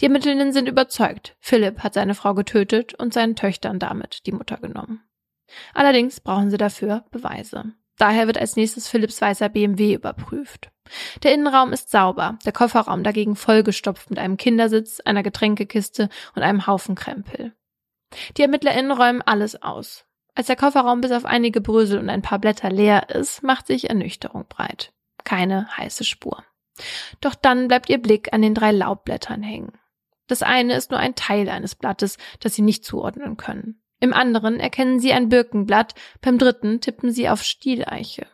Die 0.00 0.04
Ermittlerinnen 0.06 0.52
sind 0.52 0.68
überzeugt, 0.68 1.36
Philipp 1.40 1.80
hat 1.80 1.94
seine 1.94 2.14
Frau 2.14 2.34
getötet 2.34 2.94
und 2.94 3.12
seinen 3.12 3.36
Töchtern 3.36 3.78
damit 3.78 4.26
die 4.26 4.32
Mutter 4.32 4.56
genommen. 4.56 5.02
Allerdings 5.74 6.20
brauchen 6.20 6.50
sie 6.50 6.58
dafür 6.58 7.04
Beweise. 7.10 7.72
Daher 7.98 8.26
wird 8.26 8.38
als 8.38 8.56
nächstes 8.56 8.88
Philipps 8.88 9.20
weißer 9.20 9.50
BMW 9.50 9.94
überprüft. 9.94 10.70
Der 11.22 11.34
Innenraum 11.34 11.72
ist 11.72 11.90
sauber, 11.90 12.38
der 12.46 12.52
Kofferraum 12.52 13.02
dagegen 13.02 13.36
vollgestopft 13.36 14.08
mit 14.08 14.18
einem 14.18 14.38
Kindersitz, 14.38 15.00
einer 15.00 15.22
Getränkekiste 15.22 16.08
und 16.34 16.42
einem 16.42 16.66
Haufen 16.66 16.94
Krempel. 16.94 17.52
Die 18.36 18.42
ErmittlerInnen 18.42 18.90
räumen 18.90 19.22
alles 19.22 19.62
aus. 19.62 20.06
Als 20.34 20.46
der 20.46 20.56
Kofferraum 20.56 21.00
bis 21.02 21.12
auf 21.12 21.24
einige 21.26 21.60
Brösel 21.60 21.98
und 21.98 22.08
ein 22.08 22.22
paar 22.22 22.38
Blätter 22.38 22.70
leer 22.70 23.10
ist, 23.10 23.42
macht 23.42 23.66
sich 23.66 23.90
Ernüchterung 23.90 24.46
breit. 24.48 24.92
Keine 25.24 25.68
heiße 25.76 26.04
Spur. 26.04 26.42
Doch 27.20 27.34
dann 27.34 27.68
bleibt 27.68 27.88
ihr 27.88 27.98
Blick 27.98 28.32
an 28.32 28.42
den 28.42 28.54
drei 28.54 28.72
Laubblättern 28.72 29.42
hängen. 29.42 29.72
Das 30.26 30.42
eine 30.42 30.74
ist 30.74 30.90
nur 30.90 31.00
ein 31.00 31.14
Teil 31.14 31.48
eines 31.48 31.74
Blattes, 31.74 32.16
das 32.38 32.54
sie 32.54 32.62
nicht 32.62 32.84
zuordnen 32.84 33.36
können. 33.36 33.82
Im 33.98 34.14
anderen 34.14 34.60
erkennen 34.60 35.00
sie 35.00 35.12
ein 35.12 35.28
Birkenblatt, 35.28 35.94
beim 36.20 36.38
dritten 36.38 36.80
tippen 36.80 37.10
sie 37.10 37.28
auf 37.28 37.42
Stieleiche. 37.42 38.26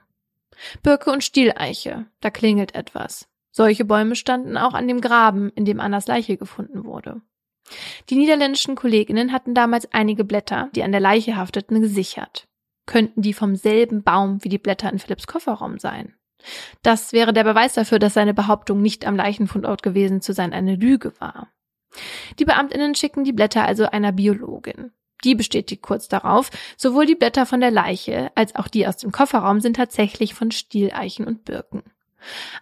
Birke 0.83 1.11
und 1.11 1.25
Stieleiche, 1.25 2.07
da 2.21 2.31
klingelt 2.31 2.75
etwas. 2.75 3.29
Solche 3.51 3.85
Bäume 3.85 4.15
standen 4.15 4.57
auch 4.57 4.75
an 4.75 4.87
dem 4.87 5.01
Graben, 5.01 5.51
in 5.55 5.65
dem 5.65 5.81
Annas 5.81 6.07
Leiche 6.07 6.37
gefunden 6.37 6.85
wurde. 6.85 7.23
Die 8.11 8.17
niederländischen 8.17 8.77
Kolleginnen 8.77 9.33
hatten 9.33 9.55
damals 9.55 9.93
einige 9.93 10.25
Blätter, 10.25 10.71
die 10.75 10.83
an 10.83 10.93
der 10.93 11.01
Leiche 11.01 11.37
hafteten, 11.37 11.81
gesichert. 11.81 12.47
Könnten 12.85 13.23
die 13.23 13.33
vom 13.33 13.57
selben 13.57 14.03
Baum 14.03 14.45
wie 14.45 14.49
die 14.49 14.59
Blätter 14.59 14.93
in 14.93 14.99
Philipps 14.99 15.27
Kofferraum 15.27 15.79
sein? 15.79 16.15
Das 16.83 17.12
wäre 17.12 17.33
der 17.33 17.44
Beweis 17.44 17.75
dafür, 17.75 17.99
dass 17.99 18.14
seine 18.14 18.35
Behauptung, 18.35 18.83
nicht 18.83 19.07
am 19.07 19.16
Leichenfundort 19.16 19.83
gewesen 19.83 20.20
zu 20.20 20.33
sein, 20.33 20.53
eine 20.53 20.77
Lüge 20.77 21.12
war. 21.20 21.49
Die 22.38 22.44
Beamtinnen 22.44 22.94
schicken 22.94 23.25
die 23.25 23.33
Blätter 23.33 23.64
also 23.64 23.87
einer 23.87 24.12
Biologin. 24.12 24.92
Die 25.25 25.35
bestätigt 25.35 25.83
kurz 25.83 26.09
darauf, 26.09 26.51
sowohl 26.77 27.07
die 27.07 27.14
Blätter 27.14 27.46
von 27.46 27.61
der 27.61 27.70
Leiche 27.70 28.31
als 28.35 28.55
auch 28.55 28.68
die 28.68 28.87
aus 28.87 28.99
dem 28.99 29.12
Kofferraum 29.12 29.61
sind 29.61 29.77
tatsächlich 29.77 30.35
von 30.35 30.51
Stieleichen 30.51 31.27
und 31.27 31.44
Birken. 31.44 31.83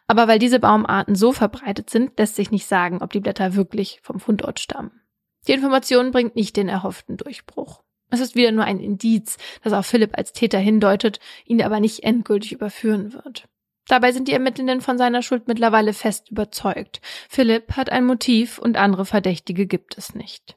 Aber 0.07 0.29
weil 0.29 0.39
diese 0.39 0.61
Baumarten 0.61 1.15
so 1.15 1.33
verbreitet 1.33 1.91
sind, 1.91 2.19
lässt 2.19 2.37
sich 2.37 2.51
nicht 2.51 2.67
sagen, 2.67 3.03
ob 3.03 3.13
die 3.13 3.21
Blätter 3.21 3.55
wirklich 3.55 4.01
vom 4.03 4.21
Fundort 4.21 4.61
stammen. 4.61 5.01
Die 5.47 5.53
Information 5.53 6.11
bringt 6.11 6.37
nicht 6.37 6.57
den 6.57 6.69
erhofften 6.69 7.17
Durchbruch. 7.17 7.83
Es 8.11 8.21
ist 8.21 8.35
wieder 8.35 8.53
nur 8.53 8.65
ein 8.65 8.81
Indiz, 8.81 9.37
das 9.63 9.73
auf 9.73 9.87
Philipp 9.87 10.17
als 10.17 10.33
Täter 10.33 10.59
hindeutet, 10.59 11.19
ihn 11.45 11.63
aber 11.63 11.81
nicht 11.81 12.05
endgültig 12.05 12.53
überführen 12.53 13.13
wird. 13.13 13.49
Dabei 13.89 14.13
sind 14.13 14.29
die 14.29 14.33
Ermittlenden 14.33 14.81
von 14.81 14.99
seiner 14.99 15.23
Schuld 15.23 15.47
mittlerweile 15.47 15.93
fest 15.93 16.31
überzeugt. 16.31 17.01
Philipp 17.29 17.77
hat 17.77 17.91
ein 17.91 18.07
Motiv 18.07 18.59
und 18.59 18.77
andere 18.77 19.05
Verdächtige 19.05 19.67
gibt 19.67 19.99
es 19.99 20.15
nicht. 20.15 20.57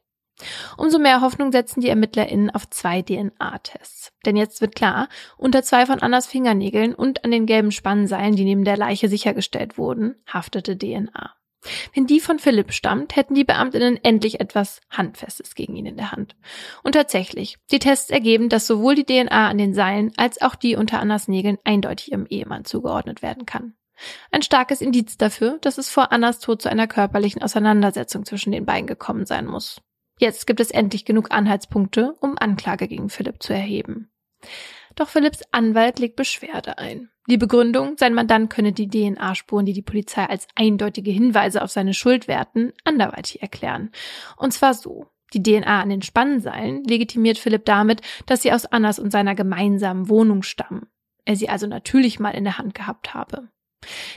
Umso 0.77 0.99
mehr 0.99 1.21
Hoffnung 1.21 1.51
setzen 1.51 1.81
die 1.81 1.89
ErmittlerInnen 1.89 2.51
auf 2.51 2.69
zwei 2.69 3.01
DNA-Tests. 3.01 4.13
Denn 4.25 4.37
jetzt 4.37 4.61
wird 4.61 4.75
klar, 4.75 5.09
unter 5.35 5.63
zwei 5.63 5.85
von 5.85 5.99
Annas 5.99 6.27
Fingernägeln 6.27 6.93
und 6.93 7.25
an 7.25 7.31
den 7.31 7.47
gelben 7.47 7.71
Spannseilen, 7.71 8.35
die 8.35 8.43
neben 8.43 8.63
der 8.63 8.77
Leiche 8.77 9.09
sichergestellt 9.09 9.77
wurden, 9.77 10.15
haftete 10.27 10.77
DNA. 10.77 11.33
Wenn 11.93 12.07
die 12.07 12.19
von 12.19 12.39
Philipp 12.39 12.73
stammt, 12.73 13.15
hätten 13.15 13.35
die 13.35 13.43
Beamtinnen 13.43 13.99
endlich 14.03 14.39
etwas 14.39 14.81
Handfestes 14.89 15.55
gegen 15.55 15.75
ihn 15.75 15.85
in 15.85 15.97
der 15.97 16.11
Hand. 16.11 16.35
Und 16.83 16.93
tatsächlich, 16.93 17.57
die 17.71 17.79
Tests 17.79 18.09
ergeben, 18.09 18.49
dass 18.49 18.67
sowohl 18.67 18.95
die 18.95 19.05
DNA 19.05 19.49
an 19.49 19.57
den 19.57 19.73
Seilen 19.73 20.11
als 20.17 20.41
auch 20.41 20.55
die 20.55 20.75
unter 20.75 20.99
Annas 20.99 21.27
Nägeln 21.27 21.57
eindeutig 21.63 22.11
ihrem 22.11 22.25
Ehemann 22.27 22.65
zugeordnet 22.65 23.21
werden 23.21 23.45
kann. 23.45 23.73
Ein 24.31 24.43
starkes 24.43 24.81
Indiz 24.81 25.17
dafür, 25.17 25.57
dass 25.61 25.77
es 25.77 25.89
vor 25.89 26.11
Annas 26.11 26.39
Tod 26.39 26.61
zu 26.61 26.69
einer 26.69 26.87
körperlichen 26.87 27.41
Auseinandersetzung 27.41 28.25
zwischen 28.25 28.51
den 28.51 28.65
beiden 28.65 28.87
gekommen 28.87 29.25
sein 29.25 29.45
muss. 29.45 29.81
Jetzt 30.19 30.47
gibt 30.47 30.59
es 30.59 30.71
endlich 30.71 31.05
genug 31.05 31.31
Anhaltspunkte, 31.31 32.15
um 32.21 32.37
Anklage 32.37 32.87
gegen 32.87 33.09
Philipp 33.09 33.41
zu 33.41 33.53
erheben. 33.53 34.11
Doch 34.95 35.09
Philipps 35.09 35.41
Anwalt 35.51 35.99
legt 35.99 36.15
Beschwerde 36.15 36.77
ein. 36.79 37.11
Die 37.29 37.37
Begründung, 37.37 37.97
sein 37.97 38.13
Mandant 38.13 38.49
könne 38.49 38.71
die 38.71 38.87
DNA-Spuren, 38.87 39.65
die 39.65 39.73
die 39.73 39.81
Polizei 39.81 40.25
als 40.25 40.47
eindeutige 40.55 41.11
Hinweise 41.11 41.61
auf 41.61 41.69
seine 41.69 41.93
Schuld 41.93 42.29
werten, 42.29 42.71
anderweitig 42.85 43.41
erklären. 43.41 43.91
Und 44.37 44.53
zwar 44.53 44.73
so. 44.73 45.07
Die 45.33 45.43
DNA 45.43 45.81
an 45.81 45.89
den 45.89 46.01
Spannseilen 46.01 46.85
legitimiert 46.85 47.37
Philipp 47.37 47.65
damit, 47.65 48.01
dass 48.27 48.43
sie 48.43 48.53
aus 48.53 48.65
Annas 48.65 48.97
und 48.97 49.11
seiner 49.11 49.35
gemeinsamen 49.35 50.07
Wohnung 50.07 50.41
stammen. 50.41 50.87
Er 51.25 51.35
sie 51.35 51.49
also 51.49 51.67
natürlich 51.67 52.17
mal 52.21 52.31
in 52.31 52.45
der 52.45 52.57
Hand 52.57 52.73
gehabt 52.73 53.13
habe. 53.13 53.49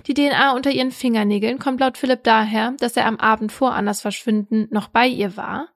Die 0.07 0.15
DNA 0.15 0.55
unter 0.55 0.71
ihren 0.71 0.93
Fingernägeln 0.93 1.59
kommt 1.59 1.81
laut 1.81 1.99
Philipp 1.99 2.23
daher, 2.23 2.75
dass 2.79 2.97
er 2.97 3.07
am 3.07 3.17
Abend 3.17 3.51
vor 3.51 3.75
Annas 3.75 4.01
Verschwinden 4.01 4.69
noch 4.71 4.87
bei 4.87 5.09
ihr 5.09 5.37
war 5.37 5.69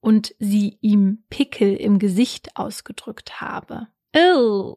und 0.00 0.34
sie 0.38 0.76
ihm 0.82 1.24
Pickel 1.30 1.74
im 1.74 1.98
Gesicht 1.98 2.56
ausgedrückt 2.56 3.40
habe. 3.40 3.88
Oh. 4.14 4.74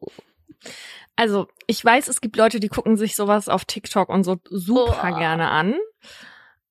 Also, 1.16 1.48
ich 1.66 1.84
weiß, 1.84 2.08
es 2.08 2.20
gibt 2.20 2.36
Leute, 2.36 2.60
die 2.60 2.68
gucken 2.68 2.96
sich 2.96 3.16
sowas 3.16 3.48
auf 3.48 3.64
TikTok 3.64 4.08
und 4.08 4.24
so 4.24 4.36
super 4.48 5.10
oh. 5.14 5.18
gerne 5.18 5.48
an. 5.50 5.74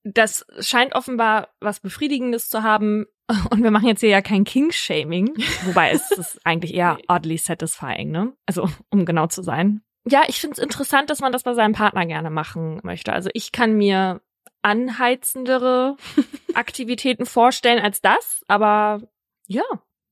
Das 0.04 0.45
scheint 0.60 0.95
offenbar 0.95 1.50
was 1.60 1.82
Befriedigendes 1.82 2.50
zu 2.50 2.63
haben. 2.63 3.06
Und 3.52 3.62
wir 3.62 3.71
machen 3.71 3.89
jetzt 3.89 4.00
hier 4.00 4.10
ja 4.10 4.21
kein 4.21 4.45
King-Shaming, 4.45 5.36
wobei 5.65 5.91
es 5.91 6.12
ist 6.12 6.39
eigentlich 6.45 6.73
eher 6.73 6.97
oddly 7.10 7.38
satisfying, 7.38 8.10
ne? 8.10 8.32
Also, 8.45 8.69
um 8.89 9.06
genau 9.06 9.28
zu 9.28 9.41
sein. 9.41 9.82
Ja, 10.10 10.23
ich 10.28 10.39
finde 10.39 10.54
es 10.54 10.63
interessant, 10.63 11.10
dass 11.10 11.19
man 11.19 11.34
das 11.34 11.43
bei 11.43 11.54
seinem 11.54 11.73
Partner 11.73 12.06
gerne 12.06 12.30
machen 12.30 12.80
möchte. 12.84 13.12
Also 13.12 13.30
ich 13.34 13.52
kann 13.52 13.73
mir 13.73 14.21
anheizendere 14.62 15.97
Aktivitäten 16.54 17.26
vorstellen 17.26 17.84
als 17.84 18.02
das, 18.02 18.43
aber 18.47 19.02
ja. 19.47 19.63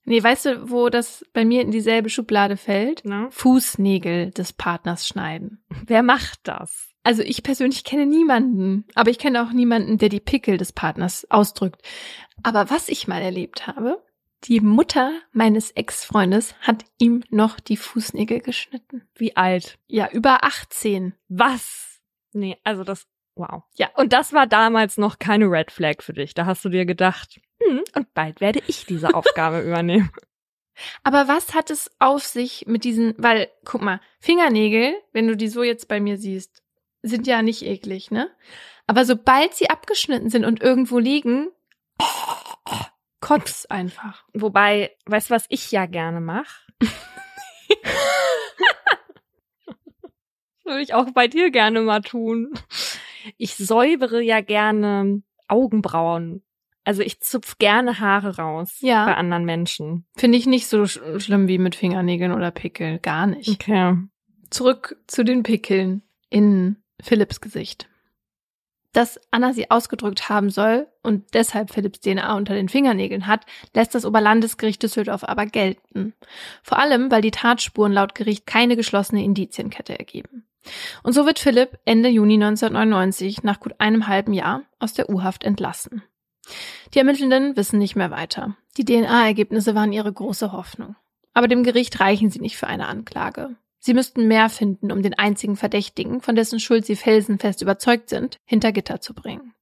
Nee, 0.05 0.23
weißt 0.23 0.45
du, 0.45 0.69
wo 0.69 0.89
das 0.89 1.25
bei 1.33 1.43
mir 1.43 1.61
in 1.61 1.71
dieselbe 1.71 2.09
Schublade 2.09 2.57
fällt? 2.57 3.01
Na? 3.03 3.27
Fußnägel 3.31 4.31
des 4.31 4.53
Partners 4.53 5.07
schneiden. 5.07 5.63
Wer 5.87 6.03
macht 6.03 6.39
das? 6.43 6.89
Also 7.03 7.21
ich 7.21 7.43
persönlich 7.43 7.83
kenne 7.83 8.05
niemanden, 8.05 8.85
aber 8.95 9.11
ich 9.11 9.19
kenne 9.19 9.43
auch 9.43 9.51
niemanden, 9.51 9.97
der 9.97 10.09
die 10.09 10.19
Pickel 10.19 10.57
des 10.57 10.73
Partners 10.73 11.29
ausdrückt. 11.29 11.81
Aber 12.41 12.69
was 12.71 12.89
ich 12.89 13.07
mal 13.07 13.21
erlebt 13.21 13.67
habe, 13.67 14.03
die 14.45 14.59
Mutter 14.59 15.11
meines 15.31 15.71
Ex-Freundes 15.71 16.55
hat 16.61 16.85
ihm 16.99 17.23
noch 17.29 17.59
die 17.59 17.77
Fußnägel 17.77 18.41
geschnitten. 18.41 19.03
Wie 19.15 19.35
alt? 19.35 19.79
Ja, 19.87 20.09
über 20.11 20.43
18. 20.43 21.13
Was? 21.27 21.99
Nee, 22.31 22.57
also 22.63 22.83
das, 22.83 23.07
wow. 23.35 23.63
Ja, 23.75 23.89
und 23.95 24.13
das 24.13 24.33
war 24.33 24.47
damals 24.47 24.97
noch 24.97 25.19
keine 25.19 25.45
Red 25.45 25.71
Flag 25.71 26.01
für 26.01 26.13
dich. 26.13 26.33
Da 26.33 26.45
hast 26.45 26.63
du 26.65 26.69
dir 26.69 26.85
gedacht, 26.85 27.39
hm, 27.61 27.83
und 27.95 28.13
bald 28.13 28.41
werde 28.41 28.61
ich 28.67 28.85
diese 28.85 29.13
Aufgabe 29.13 29.61
übernehmen. 29.61 30.11
Aber 31.03 31.27
was 31.27 31.53
hat 31.53 31.69
es 31.69 31.89
auf 31.99 32.25
sich 32.25 32.65
mit 32.67 32.83
diesen, 32.83 33.13
weil, 33.17 33.49
guck 33.63 33.81
mal, 33.81 34.01
Fingernägel, 34.19 34.93
wenn 35.13 35.27
du 35.27 35.37
die 35.37 35.47
so 35.47 35.63
jetzt 35.63 35.87
bei 35.87 35.99
mir 35.99 36.17
siehst, 36.17 36.63
sind 37.01 37.27
ja 37.27 37.41
nicht 37.41 37.63
eklig, 37.63 38.11
ne? 38.11 38.29
Aber 38.87 39.05
sobald 39.05 39.53
sie 39.53 39.69
abgeschnitten 39.69 40.29
sind 40.29 40.43
und 40.45 40.61
irgendwo 40.61 40.99
liegen, 40.99 41.47
kotz 43.21 43.65
einfach. 43.65 44.25
Wobei, 44.33 44.95
weißt 45.05 45.29
du, 45.29 45.33
was 45.33 45.45
ich 45.49 45.71
ja 45.71 45.85
gerne 45.85 46.19
mache? 46.21 46.67
Würde 50.63 50.81
ich 50.81 50.93
auch 50.93 51.11
bei 51.11 51.27
dir 51.27 51.51
gerne 51.51 51.81
mal 51.81 52.01
tun. 52.01 52.53
Ich 53.37 53.55
säubere 53.55 54.21
ja 54.21 54.41
gerne 54.41 55.21
Augenbrauen. 55.47 56.43
Also 56.83 57.01
ich 57.01 57.19
zupf 57.21 57.57
gerne 57.57 57.99
Haare 57.99 58.37
raus 58.37 58.77
Ja. 58.81 59.05
bei 59.05 59.15
anderen 59.15 59.45
Menschen. 59.45 60.05
Finde 60.15 60.37
ich 60.37 60.45
nicht 60.45 60.67
so 60.67 60.85
sch 60.85 60.99
schlimm 61.17 61.47
wie 61.47 61.57
mit 61.57 61.75
Fingernägeln 61.75 62.31
oder 62.31 62.51
Pickel. 62.51 62.99
Gar 62.99 63.27
nicht. 63.27 63.49
Okay. 63.49 63.97
Zurück 64.51 64.95
zu 65.07 65.23
den 65.23 65.41
Pickeln 65.43 66.03
in 66.29 66.77
Philipps 67.01 67.41
Gesicht. 67.41 67.87
Dass 68.93 69.19
Anna 69.29 69.51
sie 69.51 69.69
ausgedrückt 69.71 70.29
haben 70.29 70.49
soll 70.49 70.87
und 71.03 71.33
deshalb 71.33 71.71
Philipps 71.73 71.99
DNA 71.99 72.37
unter 72.37 72.53
den 72.53 72.69
Fingernägeln 72.69 73.27
hat, 73.27 73.45
lässt 73.73 73.93
das 73.93 74.05
Oberlandesgericht 74.05 74.81
Düsseldorf 74.81 75.25
aber 75.25 75.47
gelten. 75.47 76.13
Vor 76.63 76.79
allem, 76.79 77.11
weil 77.11 77.21
die 77.21 77.31
Tatspuren 77.31 77.91
laut 77.91 78.15
Gericht 78.15 78.45
keine 78.45 78.77
geschlossene 78.77 79.21
Indizienkette 79.23 79.97
ergeben. 79.99 80.45
Und 81.03 81.13
so 81.13 81.25
wird 81.25 81.39
Philipp 81.39 81.77
Ende 81.85 82.09
Juni 82.09 82.35
1999 82.35 83.43
nach 83.43 83.59
gut 83.59 83.75
einem 83.79 84.07
halben 84.07 84.33
Jahr 84.33 84.63
aus 84.79 84.93
der 84.93 85.09
U-Haft 85.09 85.43
entlassen. 85.43 86.03
Die 86.93 86.99
Ermittelnden 86.99 87.55
wissen 87.55 87.79
nicht 87.79 87.95
mehr 87.95 88.11
weiter. 88.11 88.55
Die 88.77 88.85
DNA-Ergebnisse 88.85 89.75
waren 89.75 89.93
ihre 89.93 90.11
große 90.11 90.51
Hoffnung. 90.51 90.95
Aber 91.33 91.47
dem 91.47 91.63
Gericht 91.63 91.99
reichen 91.99 92.29
sie 92.29 92.39
nicht 92.39 92.57
für 92.57 92.67
eine 92.67 92.87
Anklage. 92.87 93.55
Sie 93.79 93.93
müssten 93.93 94.27
mehr 94.27 94.49
finden, 94.49 94.91
um 94.91 95.03
den 95.03 95.13
einzigen 95.13 95.57
Verdächtigen, 95.57 96.21
von 96.21 96.35
dessen 96.35 96.59
Schuld 96.59 96.85
sie 96.85 96.95
felsenfest 96.95 97.61
überzeugt 97.61 98.09
sind, 98.09 98.37
hinter 98.45 98.71
Gitter 98.71 99.01
zu 99.01 99.13
bringen. 99.13 99.53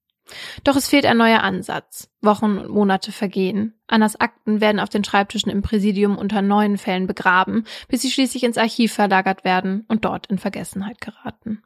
Doch 0.63 0.75
es 0.75 0.88
fehlt 0.88 1.05
ein 1.05 1.17
neuer 1.17 1.41
Ansatz. 1.41 2.09
Wochen 2.21 2.57
und 2.57 2.69
Monate 2.69 3.12
vergehen. 3.12 3.73
Annas 3.88 4.19
Akten 4.19 4.62
werden 4.62 4.79
auf 4.79 4.89
den 4.89 5.03
Schreibtischen 5.03 5.49
im 5.49 5.62
Präsidium 5.62 6.17
unter 6.17 6.41
neuen 6.41 6.77
Fällen 6.77 7.07
begraben, 7.07 7.65
bis 7.88 8.01
sie 8.01 8.12
schließlich 8.12 8.43
ins 8.43 8.57
Archiv 8.57 8.93
verlagert 8.93 9.43
werden 9.43 9.86
und 9.88 10.05
dort 10.05 10.27
in 10.27 10.39
Vergessenheit 10.39 11.01
geraten. 11.01 11.62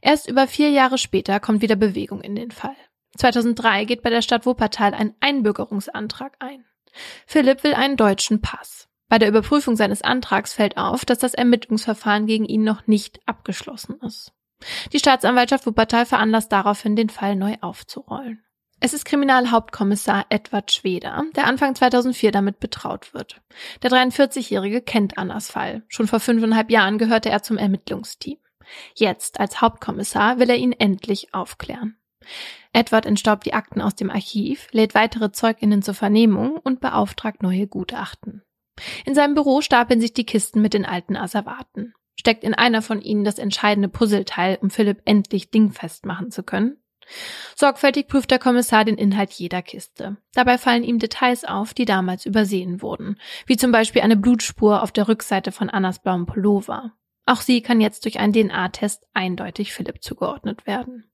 Erst 0.00 0.28
über 0.28 0.48
vier 0.48 0.70
Jahre 0.70 0.98
später 0.98 1.38
kommt 1.38 1.62
wieder 1.62 1.76
Bewegung 1.76 2.20
in 2.20 2.34
den 2.34 2.50
Fall. 2.50 2.74
2003 3.16 3.84
geht 3.84 4.02
bei 4.02 4.10
der 4.10 4.22
Stadt 4.22 4.46
Wuppertal 4.46 4.94
ein 4.94 5.14
Einbürgerungsantrag 5.20 6.34
ein. 6.40 6.64
Philipp 7.26 7.62
will 7.62 7.74
einen 7.74 7.96
deutschen 7.96 8.40
Pass. 8.40 8.88
Bei 9.08 9.18
der 9.18 9.28
Überprüfung 9.28 9.76
seines 9.76 10.02
Antrags 10.02 10.54
fällt 10.54 10.76
auf, 10.76 11.04
dass 11.04 11.18
das 11.18 11.34
Ermittlungsverfahren 11.34 12.26
gegen 12.26 12.46
ihn 12.46 12.64
noch 12.64 12.86
nicht 12.86 13.20
abgeschlossen 13.26 14.00
ist. 14.00 14.32
Die 14.92 14.98
Staatsanwaltschaft 14.98 15.66
Wuppertal 15.66 16.06
veranlasst 16.06 16.52
daraufhin, 16.52 16.96
den 16.96 17.08
Fall 17.08 17.36
neu 17.36 17.56
aufzurollen. 17.60 18.44
Es 18.84 18.94
ist 18.94 19.04
Kriminalhauptkommissar 19.04 20.26
Edward 20.28 20.72
Schweder, 20.72 21.22
der 21.36 21.46
Anfang 21.46 21.76
2004 21.76 22.32
damit 22.32 22.58
betraut 22.58 23.14
wird. 23.14 23.40
Der 23.82 23.90
43-Jährige 23.90 24.80
kennt 24.80 25.18
Annas 25.18 25.52
Fall. 25.52 25.84
Schon 25.86 26.08
vor 26.08 26.18
fünfeinhalb 26.18 26.68
Jahren 26.68 26.98
gehörte 26.98 27.30
er 27.30 27.44
zum 27.44 27.58
Ermittlungsteam. 27.58 28.38
Jetzt, 28.96 29.38
als 29.38 29.60
Hauptkommissar, 29.60 30.40
will 30.40 30.50
er 30.50 30.56
ihn 30.56 30.72
endlich 30.72 31.32
aufklären. 31.32 31.96
Edward 32.72 33.06
entstaubt 33.06 33.46
die 33.46 33.54
Akten 33.54 33.80
aus 33.80 33.94
dem 33.94 34.10
Archiv, 34.10 34.66
lädt 34.72 34.94
weitere 34.94 35.30
ZeugInnen 35.30 35.82
zur 35.82 35.94
Vernehmung 35.94 36.56
und 36.56 36.80
beauftragt 36.80 37.42
neue 37.42 37.68
Gutachten. 37.68 38.42
In 39.04 39.14
seinem 39.14 39.34
Büro 39.34 39.60
stapeln 39.60 40.00
sich 40.00 40.12
die 40.12 40.26
Kisten 40.26 40.60
mit 40.62 40.74
den 40.74 40.86
alten 40.86 41.16
Asservaten. 41.16 41.94
Steckt 42.18 42.44
in 42.44 42.54
einer 42.54 42.82
von 42.82 43.00
ihnen 43.00 43.24
das 43.24 43.38
entscheidende 43.38 43.88
Puzzleteil, 43.88 44.58
um 44.60 44.70
Philipp 44.70 45.02
endlich 45.04 45.50
dingfest 45.50 46.06
machen 46.06 46.30
zu 46.30 46.42
können? 46.42 46.76
Sorgfältig 47.56 48.06
prüft 48.08 48.30
der 48.30 48.38
Kommissar 48.38 48.84
den 48.84 48.96
Inhalt 48.96 49.32
jeder 49.32 49.62
Kiste. 49.62 50.16
Dabei 50.34 50.58
fallen 50.58 50.84
ihm 50.84 50.98
Details 50.98 51.44
auf, 51.44 51.74
die 51.74 51.84
damals 51.84 52.26
übersehen 52.26 52.82
wurden, 52.82 53.18
wie 53.46 53.56
zum 53.56 53.72
Beispiel 53.72 54.02
eine 54.02 54.16
Blutspur 54.16 54.82
auf 54.82 54.92
der 54.92 55.08
Rückseite 55.08 55.52
von 55.52 55.68
Annas 55.68 56.00
blauem 56.00 56.26
Pullover. 56.26 56.92
Auch 57.26 57.40
sie 57.40 57.60
kann 57.60 57.80
jetzt 57.80 58.04
durch 58.04 58.18
einen 58.18 58.32
DNA-Test 58.32 59.06
eindeutig 59.14 59.72
Philipp 59.72 60.02
zugeordnet 60.02 60.66
werden. 60.66 61.10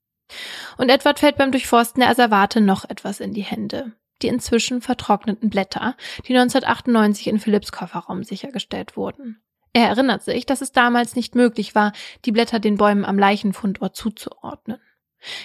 Und 0.76 0.90
Edward 0.90 1.18
fällt 1.18 1.36
beim 1.36 1.52
Durchforsten 1.52 2.00
der 2.00 2.10
Asservate 2.10 2.60
noch 2.60 2.88
etwas 2.88 3.20
in 3.20 3.32
die 3.32 3.42
Hände. 3.42 3.92
Die 4.22 4.28
inzwischen 4.28 4.80
vertrockneten 4.80 5.48
Blätter, 5.48 5.96
die 6.26 6.36
1998 6.36 7.28
in 7.28 7.38
Philipps 7.38 7.72
Kofferraum 7.72 8.24
sichergestellt 8.24 8.96
wurden. 8.96 9.40
Er 9.78 9.90
erinnert 9.90 10.24
sich, 10.24 10.44
dass 10.44 10.60
es 10.60 10.72
damals 10.72 11.14
nicht 11.14 11.36
möglich 11.36 11.76
war, 11.76 11.92
die 12.24 12.32
Blätter 12.32 12.58
den 12.58 12.78
Bäumen 12.78 13.04
am 13.04 13.16
Leichenfundort 13.16 13.94
zuzuordnen. 13.94 14.80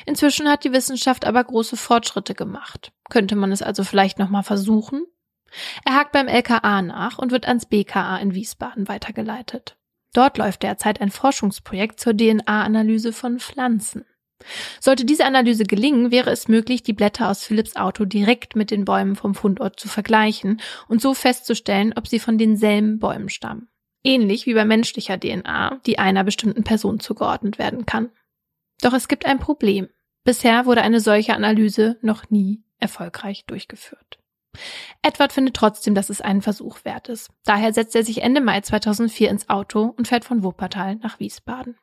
Inzwischen 0.08 0.50
hat 0.50 0.64
die 0.64 0.74
Wissenschaft 0.74 1.26
aber 1.26 1.44
große 1.44 1.78
Fortschritte 1.78 2.34
gemacht. 2.34 2.92
Könnte 3.12 3.36
man 3.36 3.52
es 3.52 3.62
also 3.62 3.84
vielleicht 3.84 4.18
nochmal 4.18 4.42
versuchen? 4.42 5.06
Er 5.86 5.94
hakt 5.94 6.14
beim 6.14 6.28
LKA 6.28 6.82
nach 6.82 7.20
und 7.20 7.32
wird 7.32 7.48
ans 7.48 7.68
BKA 7.68 8.18
in 8.18 8.34
Wiesbaden 8.34 8.88
weitergeleitet. 8.88 9.78
Dort 10.14 10.40
läuft 10.40 10.64
derzeit 10.64 11.00
ein 11.00 11.12
Forschungsprojekt 11.12 12.00
zur 12.00 12.18
DNA-Analyse 12.18 13.14
von 13.14 13.40
Pflanzen. 13.40 14.04
Sollte 14.80 15.06
diese 15.06 15.26
Analyse 15.26 15.66
gelingen, 15.66 16.10
wäre 16.10 16.32
es 16.32 16.48
möglich, 16.48 16.82
die 16.82 16.94
Blätter 16.94 17.30
aus 17.30 17.44
Philipps 17.44 17.76
Auto 17.76 18.06
direkt 18.06 18.56
mit 18.56 18.72
den 18.72 18.84
Bäumen 18.84 19.16
vom 19.16 19.36
Fundort 19.36 19.80
zu 19.80 19.88
vergleichen 19.88 20.60
und 20.88 21.04
so 21.04 21.14
festzustellen, 21.14 21.94
ob 21.96 22.08
sie 22.08 22.18
von 22.18 22.40
denselben 22.40 22.98
Bäumen 22.98 23.30
stammen. 23.30 23.70
Ähnlich 24.04 24.46
wie 24.46 24.54
bei 24.54 24.66
menschlicher 24.66 25.20
DNA, 25.20 25.80
die 25.86 26.00
einer 26.00 26.24
bestimmten 26.24 26.64
Person 26.64 27.00
zugeordnet 27.00 27.58
werden 27.58 27.86
kann. 27.86 28.12
Doch 28.82 28.94
es 28.94 29.08
gibt 29.08 29.26
ein 29.26 29.40
Problem. 29.40 29.90
Bisher 30.26 30.66
wurde 30.66 30.82
eine 30.82 31.00
solche 31.00 31.34
Analyse 31.34 31.98
noch 32.02 32.30
nie 32.30 32.64
erfolgreich 32.80 33.46
durchgeführt. 33.46 34.20
Edward 35.02 35.34
findet 35.34 35.56
trotzdem, 35.56 35.96
dass 35.96 36.10
es 36.10 36.22
einen 36.22 36.42
Versuch 36.42 36.86
wert 36.86 37.10
ist. 37.10 37.32
Daher 37.44 37.74
setzt 37.74 37.96
er 37.96 38.04
sich 38.04 38.22
Ende 38.22 38.42
Mai 38.42 38.62
2004 38.62 39.30
ins 39.30 39.50
Auto 39.50 39.94
und 39.98 40.08
fährt 40.08 40.26
von 40.26 40.44
Wuppertal 40.44 40.96
nach 40.98 41.20
Wiesbaden. 41.20 41.78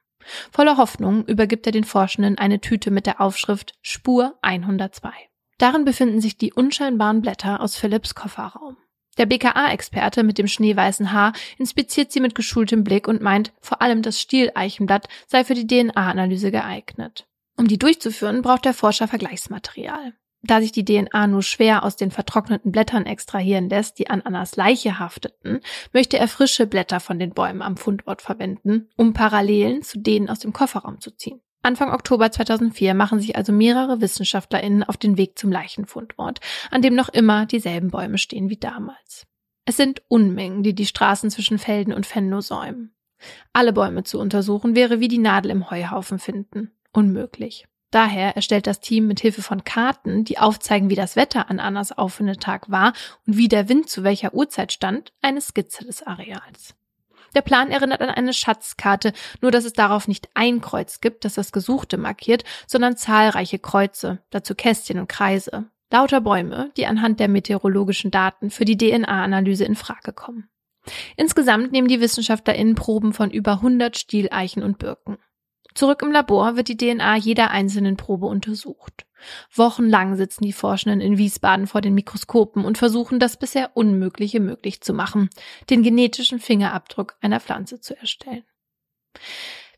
Voller 0.52 0.76
Hoffnung 0.76 1.24
übergibt 1.26 1.66
er 1.66 1.72
den 1.72 1.84
Forschenden 1.84 2.38
eine 2.38 2.60
Tüte 2.60 2.90
mit 2.90 3.06
der 3.06 3.20
Aufschrift 3.20 3.74
Spur 3.82 4.38
102. 4.42 5.10
Darin 5.58 5.84
befinden 5.84 6.20
sich 6.20 6.36
die 6.38 6.52
unscheinbaren 6.52 7.22
Blätter 7.22 7.60
aus 7.60 7.76
Philipps 7.76 8.14
Kofferraum. 8.14 8.76
Der 9.20 9.26
BKA-Experte 9.26 10.22
mit 10.22 10.38
dem 10.38 10.48
schneeweißen 10.48 11.12
Haar 11.12 11.34
inspiziert 11.58 12.10
sie 12.10 12.20
mit 12.20 12.34
geschultem 12.34 12.84
Blick 12.84 13.06
und 13.06 13.20
meint, 13.20 13.52
vor 13.60 13.82
allem 13.82 14.00
das 14.00 14.18
Stieleichenblatt 14.18 15.08
sei 15.26 15.44
für 15.44 15.52
die 15.52 15.66
DNA-Analyse 15.66 16.50
geeignet. 16.50 17.28
Um 17.54 17.68
die 17.68 17.76
durchzuführen, 17.76 18.40
braucht 18.40 18.64
der 18.64 18.72
Forscher 18.72 19.08
Vergleichsmaterial. 19.08 20.14
Da 20.42 20.62
sich 20.62 20.72
die 20.72 20.86
DNA 20.86 21.26
nur 21.26 21.42
schwer 21.42 21.84
aus 21.84 21.96
den 21.96 22.10
vertrockneten 22.10 22.72
Blättern 22.72 23.04
extrahieren 23.04 23.68
lässt, 23.68 23.98
die 23.98 24.08
an 24.08 24.22
Annas 24.22 24.56
Leiche 24.56 24.98
hafteten, 24.98 25.60
möchte 25.92 26.18
er 26.18 26.26
frische 26.26 26.66
Blätter 26.66 26.98
von 26.98 27.18
den 27.18 27.34
Bäumen 27.34 27.60
am 27.60 27.76
Fundort 27.76 28.22
verwenden, 28.22 28.88
um 28.96 29.12
Parallelen 29.12 29.82
zu 29.82 29.98
denen 29.98 30.30
aus 30.30 30.38
dem 30.38 30.54
Kofferraum 30.54 30.98
zu 30.98 31.10
ziehen. 31.10 31.42
Anfang 31.62 31.92
Oktober 31.92 32.30
2004 32.30 32.94
machen 32.94 33.20
sich 33.20 33.36
also 33.36 33.52
mehrere 33.52 34.00
WissenschaftlerInnen 34.00 34.82
auf 34.82 34.96
den 34.96 35.18
Weg 35.18 35.38
zum 35.38 35.52
Leichenfundort, 35.52 36.40
an 36.70 36.80
dem 36.80 36.94
noch 36.94 37.10
immer 37.10 37.46
dieselben 37.46 37.90
Bäume 37.90 38.18
stehen 38.18 38.48
wie 38.48 38.56
damals. 38.56 39.26
Es 39.66 39.76
sind 39.76 40.02
Unmengen, 40.08 40.62
die 40.62 40.74
die 40.74 40.86
Straßen 40.86 41.30
zwischen 41.30 41.58
Felden 41.58 41.92
und 41.92 42.12
Venlo 42.12 42.40
säumen. 42.40 42.94
Alle 43.52 43.72
Bäume 43.72 44.04
zu 44.04 44.18
untersuchen 44.18 44.74
wäre 44.74 45.00
wie 45.00 45.08
die 45.08 45.18
Nadel 45.18 45.50
im 45.50 45.70
Heuhaufen 45.70 46.18
finden. 46.18 46.72
Unmöglich. 46.92 47.66
Daher 47.90 48.36
erstellt 48.36 48.66
das 48.66 48.80
Team 48.80 49.06
mit 49.06 49.20
Hilfe 49.20 49.42
von 49.42 49.64
Karten, 49.64 50.24
die 50.24 50.38
aufzeigen, 50.38 50.90
wie 50.90 50.94
das 50.94 51.16
Wetter 51.16 51.50
an 51.50 51.58
Annas 51.58 51.92
Auffindetag 51.92 52.68
war 52.68 52.92
und 53.26 53.36
wie 53.36 53.48
der 53.48 53.68
Wind 53.68 53.90
zu 53.90 54.04
welcher 54.04 54.32
Uhrzeit 54.32 54.72
stand, 54.72 55.12
eine 55.22 55.40
Skizze 55.40 55.84
des 55.84 56.04
Areals. 56.04 56.74
Der 57.34 57.42
Plan 57.42 57.70
erinnert 57.70 58.00
an 58.00 58.10
eine 58.10 58.32
Schatzkarte, 58.32 59.12
nur 59.40 59.50
dass 59.50 59.64
es 59.64 59.72
darauf 59.72 60.08
nicht 60.08 60.28
ein 60.34 60.60
Kreuz 60.60 61.00
gibt, 61.00 61.24
das 61.24 61.34
das 61.34 61.52
Gesuchte 61.52 61.96
markiert, 61.96 62.44
sondern 62.66 62.96
zahlreiche 62.96 63.58
Kreuze, 63.58 64.22
dazu 64.30 64.54
Kästchen 64.54 64.98
und 64.98 65.08
Kreise. 65.08 65.70
Lauter 65.92 66.20
Bäume, 66.20 66.70
die 66.76 66.86
anhand 66.86 67.18
der 67.18 67.28
meteorologischen 67.28 68.10
Daten 68.10 68.50
für 68.50 68.64
die 68.64 68.76
DNA-Analyse 68.76 69.64
in 69.64 69.74
Frage 69.74 70.12
kommen. 70.12 70.48
Insgesamt 71.16 71.72
nehmen 71.72 71.88
die 71.88 72.00
WissenschaftlerInnen 72.00 72.74
Proben 72.74 73.12
von 73.12 73.30
über 73.30 73.52
100 73.52 73.98
Stieleichen 73.98 74.62
und 74.62 74.78
Birken. 74.78 75.18
Zurück 75.74 76.02
im 76.02 76.12
Labor 76.12 76.56
wird 76.56 76.68
die 76.68 76.76
DNA 76.76 77.16
jeder 77.16 77.50
einzelnen 77.50 77.96
Probe 77.96 78.26
untersucht. 78.26 79.06
Wochenlang 79.54 80.16
sitzen 80.16 80.44
die 80.44 80.52
Forschenden 80.52 81.00
in 81.00 81.18
Wiesbaden 81.18 81.66
vor 81.66 81.80
den 81.80 81.94
Mikroskopen 81.94 82.64
und 82.64 82.78
versuchen 82.78 83.18
das 83.18 83.36
bisher 83.36 83.76
Unmögliche 83.76 84.40
möglich 84.40 84.80
zu 84.80 84.94
machen, 84.94 85.30
den 85.68 85.82
genetischen 85.82 86.40
Fingerabdruck 86.40 87.16
einer 87.20 87.40
Pflanze 87.40 87.80
zu 87.80 87.96
erstellen. 87.96 88.44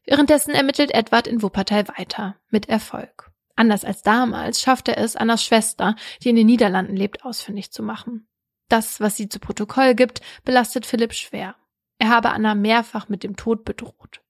Währenddessen 0.05 0.55
ermittelt 0.55 0.93
Edward 0.93 1.27
in 1.27 1.43
Wuppertal 1.43 1.89
weiter, 1.89 2.37
mit 2.51 2.69
Erfolg. 2.69 3.31
Anders 3.55 3.85
als 3.85 4.03
damals 4.03 4.61
schafft 4.61 4.89
er 4.89 4.99
es, 4.99 5.15
Annas 5.15 5.45
Schwester, 5.45 5.97
die 6.23 6.31
in 6.31 6.37
den 6.37 6.47
Niederlanden 6.47 6.97
lebt, 6.97 7.25
ausfindig 7.25 7.71
zu 7.71 7.83
machen. 7.83 8.27
Das, 8.69 9.01
was 9.01 9.17
sie 9.17 9.29
zu 9.29 9.39
Protokoll 9.39 9.95
gibt, 9.95 10.23
belastet 10.45 10.87
Philipp 10.87 11.13
schwer. 11.13 11.57
Er 11.99 12.09
habe 12.09 12.31
Anna 12.31 12.55
mehrfach 12.55 13.09
mit 13.09 13.23
dem 13.23 13.37
Tod 13.37 13.65
bedroht. 13.65 14.22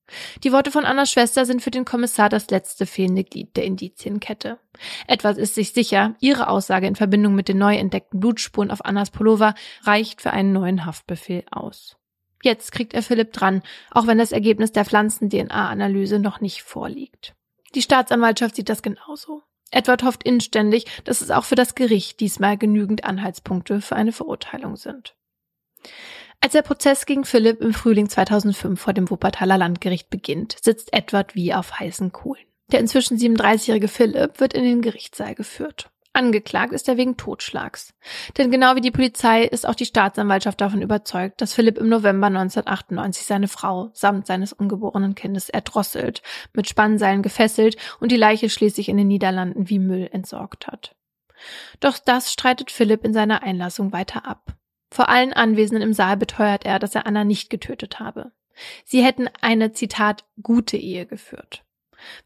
Die 0.44 0.52
Worte 0.52 0.70
von 0.70 0.84
Annas 0.84 1.10
Schwester 1.10 1.46
sind 1.46 1.62
für 1.62 1.70
den 1.70 1.84
Kommissar 1.84 2.28
das 2.28 2.50
letzte 2.50 2.86
fehlende 2.86 3.24
Glied 3.24 3.56
der 3.56 3.64
Indizienkette. 3.64 4.58
Etwas 5.06 5.36
ist 5.38 5.54
sich 5.54 5.72
sicher, 5.72 6.14
ihre 6.20 6.48
Aussage 6.48 6.86
in 6.86 6.96
Verbindung 6.96 7.34
mit 7.34 7.48
den 7.48 7.58
neu 7.58 7.76
entdeckten 7.76 8.20
Blutspuren 8.20 8.70
auf 8.70 8.84
Annas 8.84 9.10
Pullover 9.10 9.54
reicht 9.84 10.20
für 10.20 10.32
einen 10.32 10.52
neuen 10.52 10.86
Haftbefehl 10.86 11.44
aus. 11.50 11.96
Jetzt 12.42 12.72
kriegt 12.72 12.92
er 12.92 13.02
Philipp 13.02 13.32
dran, 13.32 13.62
auch 13.90 14.06
wenn 14.06 14.18
das 14.18 14.32
Ergebnis 14.32 14.72
der 14.72 14.84
Pflanzen-DNA-Analyse 14.84 16.18
noch 16.18 16.40
nicht 16.40 16.62
vorliegt. 16.62 17.34
Die 17.74 17.82
Staatsanwaltschaft 17.82 18.56
sieht 18.56 18.68
das 18.68 18.82
genauso. 18.82 19.42
Edward 19.70 20.02
hofft 20.02 20.22
inständig, 20.24 20.86
dass 21.04 21.22
es 21.22 21.30
auch 21.30 21.44
für 21.44 21.54
das 21.54 21.74
Gericht 21.74 22.20
diesmal 22.20 22.58
genügend 22.58 23.04
Anhaltspunkte 23.04 23.80
für 23.80 23.96
eine 23.96 24.12
Verurteilung 24.12 24.76
sind. 24.76 25.14
Als 26.44 26.54
der 26.54 26.62
Prozess 26.62 27.06
gegen 27.06 27.24
Philipp 27.24 27.60
im 27.60 27.72
Frühling 27.72 28.08
2005 28.08 28.80
vor 28.80 28.92
dem 28.92 29.08
Wuppertaler 29.08 29.56
Landgericht 29.56 30.10
beginnt, 30.10 30.56
sitzt 30.60 30.92
Edward 30.92 31.36
wie 31.36 31.54
auf 31.54 31.78
heißen 31.78 32.10
Kohlen. 32.10 32.44
Der 32.72 32.80
inzwischen 32.80 33.16
37-jährige 33.16 33.86
Philipp 33.86 34.40
wird 34.40 34.52
in 34.52 34.64
den 34.64 34.82
Gerichtssaal 34.82 35.36
geführt. 35.36 35.88
Angeklagt 36.12 36.72
ist 36.72 36.88
er 36.88 36.96
wegen 36.96 37.16
Totschlags. 37.16 37.94
Denn 38.36 38.50
genau 38.50 38.74
wie 38.74 38.80
die 38.80 38.90
Polizei 38.90 39.44
ist 39.44 39.66
auch 39.66 39.76
die 39.76 39.86
Staatsanwaltschaft 39.86 40.60
davon 40.60 40.82
überzeugt, 40.82 41.40
dass 41.40 41.54
Philipp 41.54 41.78
im 41.78 41.88
November 41.88 42.26
1998 42.26 43.24
seine 43.24 43.46
Frau 43.46 43.90
samt 43.94 44.26
seines 44.26 44.52
ungeborenen 44.52 45.14
Kindes 45.14 45.48
erdrosselt, 45.48 46.22
mit 46.54 46.68
Spannseilen 46.68 47.22
gefesselt 47.22 47.76
und 48.00 48.10
die 48.10 48.16
Leiche 48.16 48.50
schließlich 48.50 48.88
in 48.88 48.96
den 48.96 49.06
Niederlanden 49.08 49.70
wie 49.70 49.78
Müll 49.78 50.08
entsorgt 50.10 50.66
hat. 50.66 50.96
Doch 51.78 51.98
das 51.98 52.32
streitet 52.32 52.72
Philipp 52.72 53.04
in 53.04 53.14
seiner 53.14 53.44
Einlassung 53.44 53.92
weiter 53.92 54.26
ab. 54.26 54.56
Vor 54.92 55.08
allen 55.08 55.32
Anwesenden 55.32 55.82
im 55.82 55.94
Saal 55.94 56.18
beteuert 56.18 56.66
er, 56.66 56.78
dass 56.78 56.94
er 56.94 57.06
Anna 57.06 57.24
nicht 57.24 57.48
getötet 57.48 57.98
habe. 57.98 58.30
Sie 58.84 59.02
hätten 59.02 59.26
eine, 59.40 59.72
Zitat, 59.72 60.26
gute 60.42 60.76
Ehe 60.76 61.06
geführt. 61.06 61.64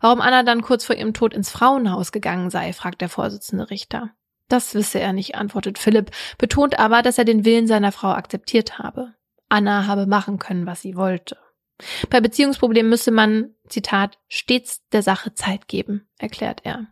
Warum 0.01 0.21
Anna 0.21 0.43
dann 0.43 0.63
kurz 0.63 0.85
vor 0.85 0.97
ihrem 0.97 1.15
Tod 1.15 1.33
ins 1.33 1.49
Frauenhaus 1.49 2.11
gegangen 2.11 2.51
sei, 2.51 2.73
fragt 2.73 3.01
der 3.03 3.09
Vorsitzende 3.09 3.71
Richter. 3.71 4.11
Das 4.49 4.75
wisse 4.75 4.99
er 4.99 5.13
nicht, 5.13 5.37
antwortet 5.37 5.79
Philipp, 5.79 6.11
betont 6.39 6.81
aber, 6.81 7.03
dass 7.03 7.19
er 7.19 7.25
den 7.25 7.45
Willen 7.45 7.69
seiner 7.69 7.93
Frau 7.93 8.09
akzeptiert 8.09 8.81
habe. 8.81 9.15
Anna 9.49 9.87
habe 9.87 10.07
machen 10.07 10.41
können, 10.41 10.67
was 10.67 10.83
sie 10.83 10.97
wollte. 10.97 11.37
Bei 12.11 12.21
Beziehungsproblemen 12.21 12.91
müsse 12.91 13.13
man, 13.13 13.55
Zitat, 13.69 14.19
stets 14.27 14.83
der 14.89 15.03
Sache 15.03 15.35
Zeit 15.35 15.69
geben, 15.69 16.09
erklärt 16.19 16.63
er. 16.65 16.89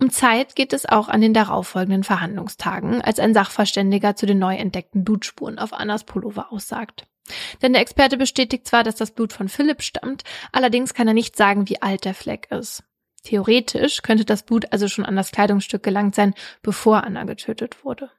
Um 0.00 0.10
Zeit 0.10 0.54
geht 0.54 0.72
es 0.72 0.86
auch 0.86 1.08
an 1.08 1.20
den 1.20 1.34
darauffolgenden 1.34 2.04
Verhandlungstagen, 2.04 3.02
als 3.02 3.18
ein 3.18 3.34
Sachverständiger 3.34 4.14
zu 4.14 4.26
den 4.26 4.38
neu 4.38 4.54
entdeckten 4.54 5.02
Blutspuren 5.02 5.58
auf 5.58 5.72
Annas 5.72 6.04
Pullover 6.04 6.52
aussagt. 6.52 7.06
Denn 7.62 7.72
der 7.72 7.82
Experte 7.82 8.16
bestätigt 8.16 8.66
zwar, 8.66 8.84
dass 8.84 8.94
das 8.94 9.10
Blut 9.10 9.32
von 9.32 9.48
Philipp 9.48 9.82
stammt, 9.82 10.22
allerdings 10.52 10.94
kann 10.94 11.08
er 11.08 11.14
nicht 11.14 11.36
sagen, 11.36 11.68
wie 11.68 11.82
alt 11.82 12.04
der 12.04 12.14
Fleck 12.14 12.48
ist. 12.50 12.84
Theoretisch 13.24 14.02
könnte 14.02 14.24
das 14.24 14.44
Blut 14.44 14.72
also 14.72 14.86
schon 14.86 15.04
an 15.04 15.16
das 15.16 15.32
Kleidungsstück 15.32 15.82
gelangt 15.82 16.14
sein, 16.14 16.34
bevor 16.62 17.02
Anna 17.02 17.24
getötet 17.24 17.84
wurde. 17.84 18.10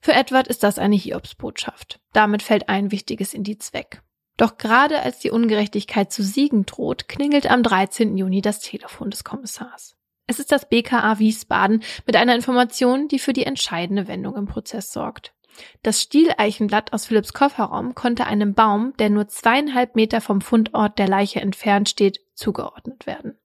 Für 0.00 0.14
Edward 0.14 0.48
ist 0.48 0.62
das 0.62 0.78
eine 0.78 0.96
Hiobsbotschaft. 0.96 2.00
Damit 2.12 2.42
fällt 2.42 2.68
ein 2.68 2.90
wichtiges 2.90 3.34
Indiz 3.34 3.74
weg. 3.74 4.02
Doch 4.38 4.56
gerade 4.56 5.02
als 5.02 5.18
die 5.18 5.30
Ungerechtigkeit 5.30 6.12
zu 6.12 6.22
siegen 6.22 6.64
droht, 6.64 7.08
klingelt 7.08 7.50
am 7.50 7.62
13. 7.62 8.16
Juni 8.16 8.40
das 8.40 8.60
Telefon 8.60 9.10
des 9.10 9.24
Kommissars. 9.24 9.97
Es 10.28 10.38
ist 10.38 10.52
das 10.52 10.68
BKA 10.68 11.18
Wiesbaden 11.18 11.82
mit 12.06 12.14
einer 12.14 12.34
Information, 12.34 13.08
die 13.08 13.18
für 13.18 13.32
die 13.32 13.46
entscheidende 13.46 14.06
Wendung 14.08 14.36
im 14.36 14.46
Prozess 14.46 14.92
sorgt. 14.92 15.34
Das 15.82 16.02
Stieleichenblatt 16.02 16.92
aus 16.92 17.06
Philipps 17.06 17.32
Kofferraum 17.32 17.94
konnte 17.94 18.26
einem 18.26 18.54
Baum, 18.54 18.92
der 18.98 19.10
nur 19.10 19.26
zweieinhalb 19.26 19.96
Meter 19.96 20.20
vom 20.20 20.42
Fundort 20.42 20.98
der 20.98 21.08
Leiche 21.08 21.40
entfernt 21.40 21.88
steht, 21.88 22.20
zugeordnet 22.34 23.06
werden. 23.06 23.38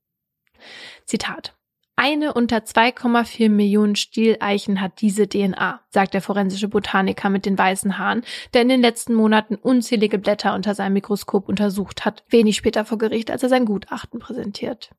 Zitat. 1.06 1.56
Eine 1.96 2.34
unter 2.34 2.58
2,4 2.58 3.50
Millionen 3.50 3.96
Stieleichen 3.96 4.82
hat 4.82 5.02
diese 5.02 5.28
DNA, 5.28 5.80
sagt 5.90 6.16
der 6.16 6.22
forensische 6.22 6.68
Botaniker 6.68 7.30
mit 7.30 7.46
den 7.46 7.58
weißen 7.58 8.00
Haaren, 8.00 8.24
der 8.54 8.64
in 8.64 8.70
den 8.70 8.82
letzten 8.82 9.14
Monaten 9.14 9.56
unzählige 9.56 10.18
Blätter 10.18 10.56
unter 10.56 10.74
seinem 10.74 10.94
Mikroskop 10.94 11.48
untersucht 11.48 12.04
hat, 12.04 12.24
wenig 12.30 12.56
später 12.56 12.84
vor 12.84 12.98
Gericht, 12.98 13.30
als 13.30 13.44
er 13.44 13.50
sein 13.50 13.66
Gutachten 13.66 14.20
präsentiert. 14.20 14.90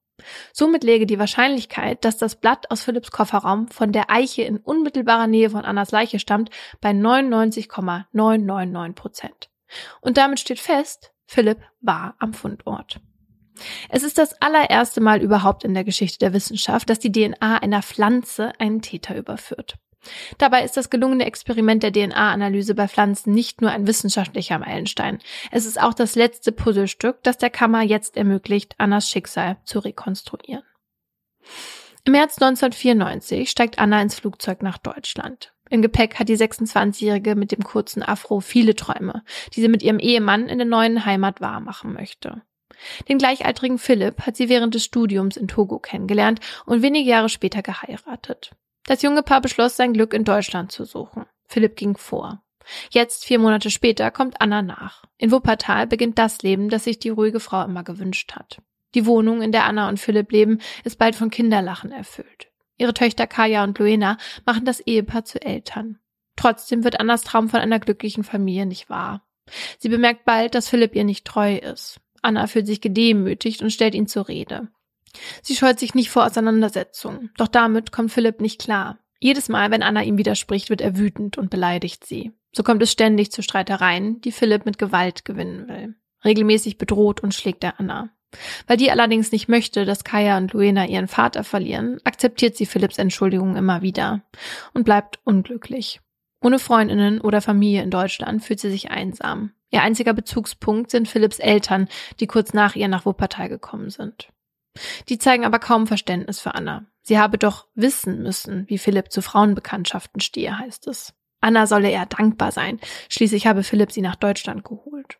Somit 0.52 0.84
läge 0.84 1.06
die 1.06 1.18
Wahrscheinlichkeit, 1.18 2.04
dass 2.04 2.16
das 2.16 2.36
Blatt 2.36 2.70
aus 2.70 2.84
Philipps 2.84 3.10
Kofferraum 3.10 3.66
von 3.68 3.90
der 3.90 4.10
Eiche 4.10 4.42
in 4.42 4.58
unmittelbarer 4.58 5.26
Nähe 5.26 5.50
von 5.50 5.64
Annas 5.64 5.90
Leiche 5.90 6.20
stammt, 6.20 6.50
bei 6.80 6.92
99,999 6.92 8.94
Prozent. 8.94 9.50
Und 10.00 10.16
damit 10.16 10.38
steht 10.38 10.60
fest, 10.60 11.12
Philipp 11.26 11.58
war 11.80 12.14
am 12.20 12.34
Fundort. 12.34 13.00
Es 13.88 14.02
ist 14.02 14.18
das 14.18 14.40
allererste 14.40 15.00
Mal 15.00 15.22
überhaupt 15.22 15.64
in 15.64 15.74
der 15.74 15.84
Geschichte 15.84 16.18
der 16.18 16.32
Wissenschaft, 16.32 16.90
dass 16.90 16.98
die 16.98 17.12
DNA 17.12 17.58
einer 17.58 17.82
Pflanze 17.82 18.52
einen 18.58 18.82
Täter 18.82 19.16
überführt. 19.16 19.76
Dabei 20.38 20.64
ist 20.64 20.76
das 20.76 20.90
gelungene 20.90 21.24
Experiment 21.24 21.82
der 21.82 21.92
DNA-Analyse 21.92 22.74
bei 22.74 22.88
Pflanzen 22.88 23.32
nicht 23.32 23.62
nur 23.62 23.70
ein 23.70 23.86
wissenschaftlicher 23.86 24.58
Meilenstein. 24.58 25.18
Es 25.50 25.66
ist 25.66 25.80
auch 25.80 25.94
das 25.94 26.14
letzte 26.14 26.52
Puzzlestück, 26.52 27.22
das 27.22 27.38
der 27.38 27.50
Kammer 27.50 27.82
jetzt 27.82 28.16
ermöglicht, 28.16 28.74
Annas 28.78 29.08
Schicksal 29.08 29.56
zu 29.64 29.78
rekonstruieren. 29.78 30.64
Im 32.04 32.12
März 32.12 32.36
1994 32.36 33.48
steigt 33.48 33.78
Anna 33.78 34.02
ins 34.02 34.16
Flugzeug 34.16 34.62
nach 34.62 34.76
Deutschland. 34.76 35.54
Im 35.70 35.80
Gepäck 35.80 36.18
hat 36.18 36.28
die 36.28 36.36
26-Jährige 36.36 37.34
mit 37.34 37.50
dem 37.50 37.64
kurzen 37.64 38.02
Afro 38.02 38.40
viele 38.40 38.74
Träume, 38.74 39.22
die 39.54 39.62
sie 39.62 39.68
mit 39.68 39.82
ihrem 39.82 39.98
Ehemann 39.98 40.48
in 40.48 40.58
der 40.58 40.66
neuen 40.66 41.06
Heimat 41.06 41.40
wahrmachen 41.40 41.94
möchte. 41.94 42.42
Den 43.08 43.18
gleichaltrigen 43.18 43.78
Philipp 43.78 44.22
hat 44.22 44.36
sie 44.36 44.48
während 44.48 44.74
des 44.74 44.84
Studiums 44.84 45.36
in 45.36 45.48
Togo 45.48 45.78
kennengelernt 45.78 46.40
und 46.66 46.82
wenige 46.82 47.08
Jahre 47.08 47.28
später 47.28 47.62
geheiratet. 47.62 48.52
Das 48.86 49.02
junge 49.02 49.22
Paar 49.22 49.40
beschloss, 49.40 49.76
sein 49.76 49.92
Glück 49.92 50.12
in 50.12 50.24
Deutschland 50.24 50.70
zu 50.72 50.84
suchen. 50.84 51.24
Philipp 51.46 51.76
ging 51.76 51.96
vor. 51.96 52.42
Jetzt, 52.90 53.24
vier 53.24 53.38
Monate 53.38 53.70
später, 53.70 54.10
kommt 54.10 54.40
Anna 54.40 54.62
nach. 54.62 55.04
In 55.18 55.30
Wuppertal 55.30 55.86
beginnt 55.86 56.18
das 56.18 56.42
Leben, 56.42 56.68
das 56.68 56.84
sich 56.84 56.98
die 56.98 57.10
ruhige 57.10 57.40
Frau 57.40 57.64
immer 57.64 57.84
gewünscht 57.84 58.32
hat. 58.34 58.60
Die 58.94 59.06
Wohnung, 59.06 59.42
in 59.42 59.52
der 59.52 59.64
Anna 59.64 59.88
und 59.88 59.98
Philipp 59.98 60.32
leben, 60.32 60.60
ist 60.84 60.98
bald 60.98 61.16
von 61.16 61.30
Kinderlachen 61.30 61.92
erfüllt. 61.92 62.50
Ihre 62.76 62.94
Töchter 62.94 63.26
Kaya 63.26 63.64
und 63.64 63.78
Luena 63.78 64.18
machen 64.46 64.64
das 64.64 64.80
Ehepaar 64.80 65.24
zu 65.24 65.40
Eltern. 65.42 65.98
Trotzdem 66.36 66.84
wird 66.84 66.98
Annas 67.00 67.22
Traum 67.22 67.48
von 67.48 67.60
einer 67.60 67.78
glücklichen 67.78 68.24
Familie 68.24 68.66
nicht 68.66 68.90
wahr. 68.90 69.26
Sie 69.78 69.88
bemerkt 69.88 70.24
bald, 70.24 70.54
dass 70.54 70.68
Philipp 70.68 70.94
ihr 70.94 71.04
nicht 71.04 71.24
treu 71.24 71.56
ist. 71.56 72.00
Anna 72.24 72.46
fühlt 72.46 72.66
sich 72.66 72.80
gedemütigt 72.80 73.62
und 73.62 73.70
stellt 73.70 73.94
ihn 73.94 74.06
zur 74.06 74.28
Rede. 74.28 74.68
Sie 75.42 75.54
scheut 75.54 75.78
sich 75.78 75.94
nicht 75.94 76.10
vor 76.10 76.26
Auseinandersetzungen, 76.26 77.30
doch 77.36 77.48
damit 77.48 77.92
kommt 77.92 78.12
Philipp 78.12 78.40
nicht 78.40 78.60
klar. 78.60 78.98
Jedes 79.20 79.48
Mal, 79.48 79.70
wenn 79.70 79.82
Anna 79.82 80.02
ihm 80.02 80.18
widerspricht, 80.18 80.70
wird 80.70 80.80
er 80.80 80.98
wütend 80.98 81.38
und 81.38 81.50
beleidigt 81.50 82.04
sie. 82.04 82.32
So 82.52 82.62
kommt 82.62 82.82
es 82.82 82.92
ständig 82.92 83.32
zu 83.32 83.42
Streitereien, 83.42 84.20
die 84.20 84.32
Philipp 84.32 84.66
mit 84.66 84.78
Gewalt 84.78 85.24
gewinnen 85.24 85.68
will. 85.68 85.94
Regelmäßig 86.24 86.78
bedroht 86.78 87.20
und 87.20 87.34
schlägt 87.34 87.64
er 87.64 87.78
Anna. 87.80 88.10
Weil 88.66 88.76
die 88.76 88.90
allerdings 88.90 89.32
nicht 89.32 89.48
möchte, 89.48 89.84
dass 89.84 90.04
Kaya 90.04 90.36
und 90.36 90.52
Luena 90.52 90.86
ihren 90.86 91.08
Vater 91.08 91.44
verlieren, 91.44 92.00
akzeptiert 92.04 92.56
sie 92.56 92.66
Philipps 92.66 92.98
Entschuldigung 92.98 93.56
immer 93.56 93.82
wieder 93.82 94.22
und 94.72 94.84
bleibt 94.84 95.20
unglücklich. 95.24 96.00
Ohne 96.44 96.58
Freundinnen 96.58 97.22
oder 97.22 97.40
Familie 97.40 97.82
in 97.82 97.90
Deutschland 97.90 98.44
fühlt 98.44 98.60
sie 98.60 98.70
sich 98.70 98.90
einsam. 98.90 99.52
Ihr 99.70 99.80
einziger 99.80 100.12
Bezugspunkt 100.12 100.90
sind 100.90 101.08
Philipps 101.08 101.38
Eltern, 101.38 101.88
die 102.20 102.26
kurz 102.26 102.52
nach 102.52 102.76
ihr 102.76 102.86
nach 102.86 103.06
Wuppertal 103.06 103.48
gekommen 103.48 103.88
sind. 103.88 104.28
Die 105.08 105.16
zeigen 105.16 105.46
aber 105.46 105.58
kaum 105.58 105.86
Verständnis 105.86 106.40
für 106.40 106.54
Anna. 106.54 106.84
Sie 107.00 107.18
habe 107.18 107.38
doch 107.38 107.68
wissen 107.74 108.22
müssen, 108.22 108.68
wie 108.68 108.76
Philipp 108.76 109.10
zu 109.10 109.22
Frauenbekanntschaften 109.22 110.20
stehe, 110.20 110.58
heißt 110.58 110.86
es. 110.86 111.14
Anna 111.40 111.66
solle 111.66 111.90
eher 111.90 112.04
dankbar 112.04 112.52
sein. 112.52 112.78
Schließlich 113.08 113.46
habe 113.46 113.62
Philipp 113.62 113.90
sie 113.90 114.02
nach 114.02 114.16
Deutschland 114.16 114.64
geholt. 114.64 115.18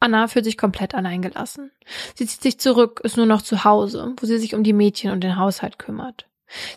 Anna 0.00 0.28
fühlt 0.28 0.44
sich 0.44 0.58
komplett 0.58 0.94
alleingelassen. 0.94 1.70
Sie 2.14 2.26
zieht 2.26 2.42
sich 2.42 2.60
zurück, 2.60 3.00
ist 3.04 3.16
nur 3.16 3.26
noch 3.26 3.40
zu 3.40 3.64
Hause, 3.64 4.14
wo 4.20 4.26
sie 4.26 4.38
sich 4.38 4.54
um 4.54 4.64
die 4.64 4.74
Mädchen 4.74 5.12
und 5.12 5.24
den 5.24 5.38
Haushalt 5.38 5.78
kümmert. 5.78 6.28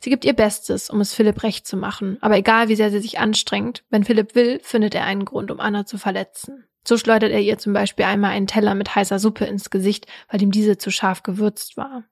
Sie 0.02 0.10
gibt 0.10 0.26
ihr 0.26 0.34
Bestes, 0.34 0.90
um 0.90 1.02
es 1.02 1.14
Philipp 1.14 1.44
recht 1.44 1.66
zu 1.66 1.78
machen, 1.78 2.18
aber 2.22 2.38
egal 2.38 2.68
wie 2.68 2.76
sehr 2.76 2.92
sie 2.92 3.00
sich 3.00 3.20
anstrengt, 3.20 3.84
wenn 3.90 4.04
Philipp 4.04 4.36
will, 4.36 4.60
findet 4.64 4.96
er 4.96 5.06
einen 5.06 5.26
Grund, 5.26 5.52
um 5.52 5.60
Anna 5.60 5.86
zu 5.86 5.98
verletzen. 5.98 6.66
So 6.84 6.98
schleudert 6.98 7.32
er 7.32 7.42
ihr 7.42 7.58
zum 7.58 7.74
Beispiel 7.74 8.06
einmal 8.06 8.32
einen 8.32 8.48
Teller 8.48 8.76
mit 8.76 8.96
heißer 8.96 9.20
Suppe 9.20 9.46
ins 9.46 9.70
Gesicht, 9.70 10.08
weil 10.30 10.42
ihm 10.42 10.52
diese 10.52 10.78
zu 10.78 10.92
scharf 10.92 11.24
gewürzt 11.24 11.78
war. 11.78 12.04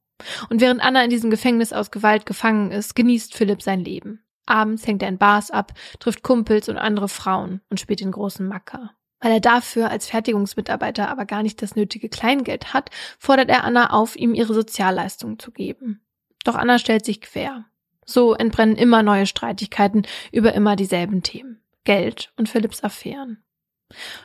Und 0.49 0.61
während 0.61 0.81
Anna 0.81 1.03
in 1.03 1.09
diesem 1.09 1.31
Gefängnis 1.31 1.73
aus 1.73 1.91
Gewalt 1.91 2.25
gefangen 2.25 2.71
ist, 2.71 2.95
genießt 2.95 3.35
Philipp 3.35 3.61
sein 3.61 3.79
Leben. 3.79 4.23
Abends 4.45 4.85
hängt 4.85 5.01
er 5.01 5.09
in 5.09 5.17
Bars 5.17 5.51
ab, 5.51 5.73
trifft 5.99 6.23
Kumpels 6.23 6.69
und 6.69 6.77
andere 6.77 7.07
Frauen 7.07 7.61
und 7.69 7.79
spielt 7.79 8.01
den 8.01 8.11
großen 8.11 8.47
Macker. 8.47 8.91
Weil 9.21 9.33
er 9.33 9.39
dafür 9.39 9.89
als 9.89 10.07
Fertigungsmitarbeiter 10.07 11.09
aber 11.09 11.25
gar 11.25 11.43
nicht 11.43 11.61
das 11.61 11.75
nötige 11.75 12.09
Kleingeld 12.09 12.73
hat, 12.73 12.89
fordert 13.17 13.49
er 13.49 13.63
Anna 13.63 13.91
auf, 13.91 14.15
ihm 14.15 14.33
ihre 14.33 14.53
Sozialleistungen 14.53 15.39
zu 15.39 15.51
geben. 15.51 16.01
Doch 16.43 16.55
Anna 16.55 16.79
stellt 16.79 17.05
sich 17.05 17.21
quer. 17.21 17.65
So 18.05 18.33
entbrennen 18.33 18.75
immer 18.75 19.03
neue 19.03 19.25
Streitigkeiten 19.25 20.07
über 20.31 20.53
immer 20.53 20.75
dieselben 20.75 21.21
Themen. 21.21 21.61
Geld 21.83 22.33
und 22.37 22.49
Philipps 22.49 22.83
Affären. 22.83 23.43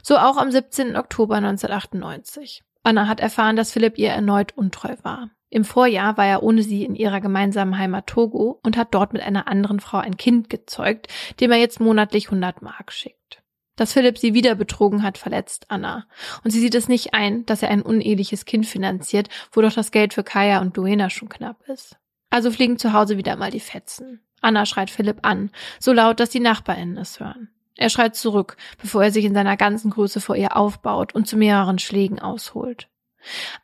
So 0.03 0.17
auch 0.19 0.37
am 0.37 0.51
17. 0.51 0.97
Oktober 0.97 1.37
1998. 1.37 2.63
Anna 2.83 3.09
hat 3.09 3.21
erfahren, 3.21 3.57
dass 3.57 3.73
Philipp 3.73 3.99
ihr 3.99 4.11
erneut 4.11 4.57
untreu 4.57 4.95
war. 5.03 5.31
Im 5.49 5.65
Vorjahr 5.65 6.17
war 6.17 6.27
er 6.27 6.43
ohne 6.43 6.63
sie 6.63 6.85
in 6.85 6.95
ihrer 6.95 7.21
gemeinsamen 7.21 7.79
Heimat 7.79 8.07
Togo 8.07 8.59
und 8.63 8.77
hat 8.77 8.93
dort 8.93 9.13
mit 9.13 9.23
einer 9.23 9.47
anderen 9.47 9.81
Frau 9.81 9.99
ein 9.99 10.17
Kind 10.17 10.51
gezeugt, 10.51 11.07
dem 11.41 11.53
er 11.53 11.59
jetzt 11.59 11.81
monatlich 11.81 12.27
100 12.27 12.61
Mark 12.61 12.93
schickt. 12.93 13.43
Dass 13.77 13.93
Philipp 13.93 14.19
sie 14.19 14.35
wieder 14.35 14.55
betrogen 14.55 15.03
hat, 15.03 15.19
verletzt 15.19 15.67
Anna. 15.69 16.07
Und 16.43 16.51
sie 16.51 16.61
sieht 16.61 16.75
es 16.75 16.89
nicht 16.89 17.15
ein, 17.15 17.47
dass 17.47 17.63
er 17.63 17.71
ein 17.71 17.83
uneheliches 17.83 18.45
Kind 18.45 18.67
finanziert, 18.67 19.29
wo 19.53 19.61
doch 19.61 19.73
das 19.73 19.91
Geld 19.91 20.15
für 20.15 20.25
Kaya 20.25 20.61
und 20.61 20.77
Duena 20.77 21.11
schon 21.11 21.29
knapp 21.29 21.69
ist. 21.69 21.97
Also 22.35 22.51
fliegen 22.51 22.81
zu 22.81 22.93
Hause 22.93 23.17
wieder 23.17 23.37
mal 23.37 23.53
die 23.53 23.61
Fetzen. 23.61 24.21
Anna 24.41 24.67
schreit 24.67 24.91
Philipp 24.91 25.19
an, 25.23 25.53
so 25.79 25.93
laut, 25.93 26.19
dass 26.19 26.31
die 26.31 26.41
NachbarInnen 26.41 26.97
es 26.97 27.21
hören. 27.21 27.49
Er 27.77 27.91
schreit 27.91 28.17
zurück, 28.17 28.57
bevor 28.77 29.05
er 29.05 29.13
sich 29.13 29.25
in 29.25 29.35
seiner 29.35 29.57
ganzen 29.57 29.93
Größe 29.93 30.21
vor 30.21 30.35
ihr 30.35 30.57
aufbaut 30.57 31.15
und 31.15 31.29
zu 31.29 31.37
mehreren 31.37 31.79
Schlägen 31.79 32.19
ausholt. 32.19 32.89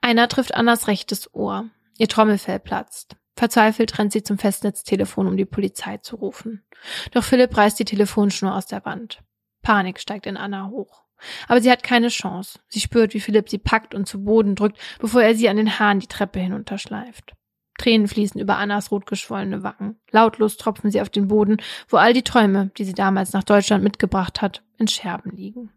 Einer 0.00 0.28
trifft 0.28 0.54
Annas 0.54 0.86
rechtes 0.86 1.34
Ohr. 1.34 1.64
Ihr 1.98 2.06
Trommelfell 2.06 2.60
platzt. 2.60 3.16
Verzweifelt 3.34 3.98
rennt 3.98 4.12
sie 4.12 4.22
zum 4.22 4.38
Festnetztelefon, 4.38 5.26
um 5.26 5.36
die 5.36 5.46
Polizei 5.46 5.96
zu 5.96 6.14
rufen. 6.14 6.62
Doch 7.10 7.24
Philipp 7.24 7.56
reißt 7.56 7.76
die 7.80 7.84
Telefonschnur 7.84 8.54
aus 8.54 8.66
der 8.66 8.84
Wand. 8.84 9.20
Panik 9.62 9.98
steigt 9.98 10.26
in 10.26 10.36
Anna 10.36 10.68
hoch. 10.68 11.02
Aber 11.48 11.60
sie 11.60 11.72
hat 11.72 11.82
keine 11.82 12.08
Chance. 12.08 12.60
Sie 12.68 12.78
spürt, 12.78 13.14
wie 13.14 13.20
Philipp 13.20 13.48
sie 13.48 13.58
packt 13.58 13.96
und 13.96 14.06
zu 14.06 14.22
Boden 14.22 14.54
drückt, 14.54 14.78
bevor 15.00 15.24
er 15.24 15.34
sie 15.34 15.48
an 15.48 15.56
den 15.56 15.80
Haaren 15.80 15.98
die 15.98 16.06
Treppe 16.06 16.38
hinunterschleift. 16.38 17.34
Tränen 17.80 18.08
fließen 18.08 18.40
über 18.40 18.58
Annas 18.58 18.90
rotgeschwollene 18.90 19.62
Wangen. 19.62 19.98
Lautlos 20.10 20.58
tropfen 20.58 20.90
sie 20.90 21.00
auf 21.00 21.08
den 21.08 21.28
Boden, 21.28 21.56
wo 21.88 21.96
all 21.96 22.12
die 22.12 22.22
Träume, 22.22 22.70
die 22.76 22.84
sie 22.84 22.92
damals 22.92 23.32
nach 23.32 23.42
Deutschland 23.42 23.82
mitgebracht 23.82 24.42
hat, 24.42 24.62
in 24.76 24.86
Scherben 24.86 25.34
liegen. 25.34 25.72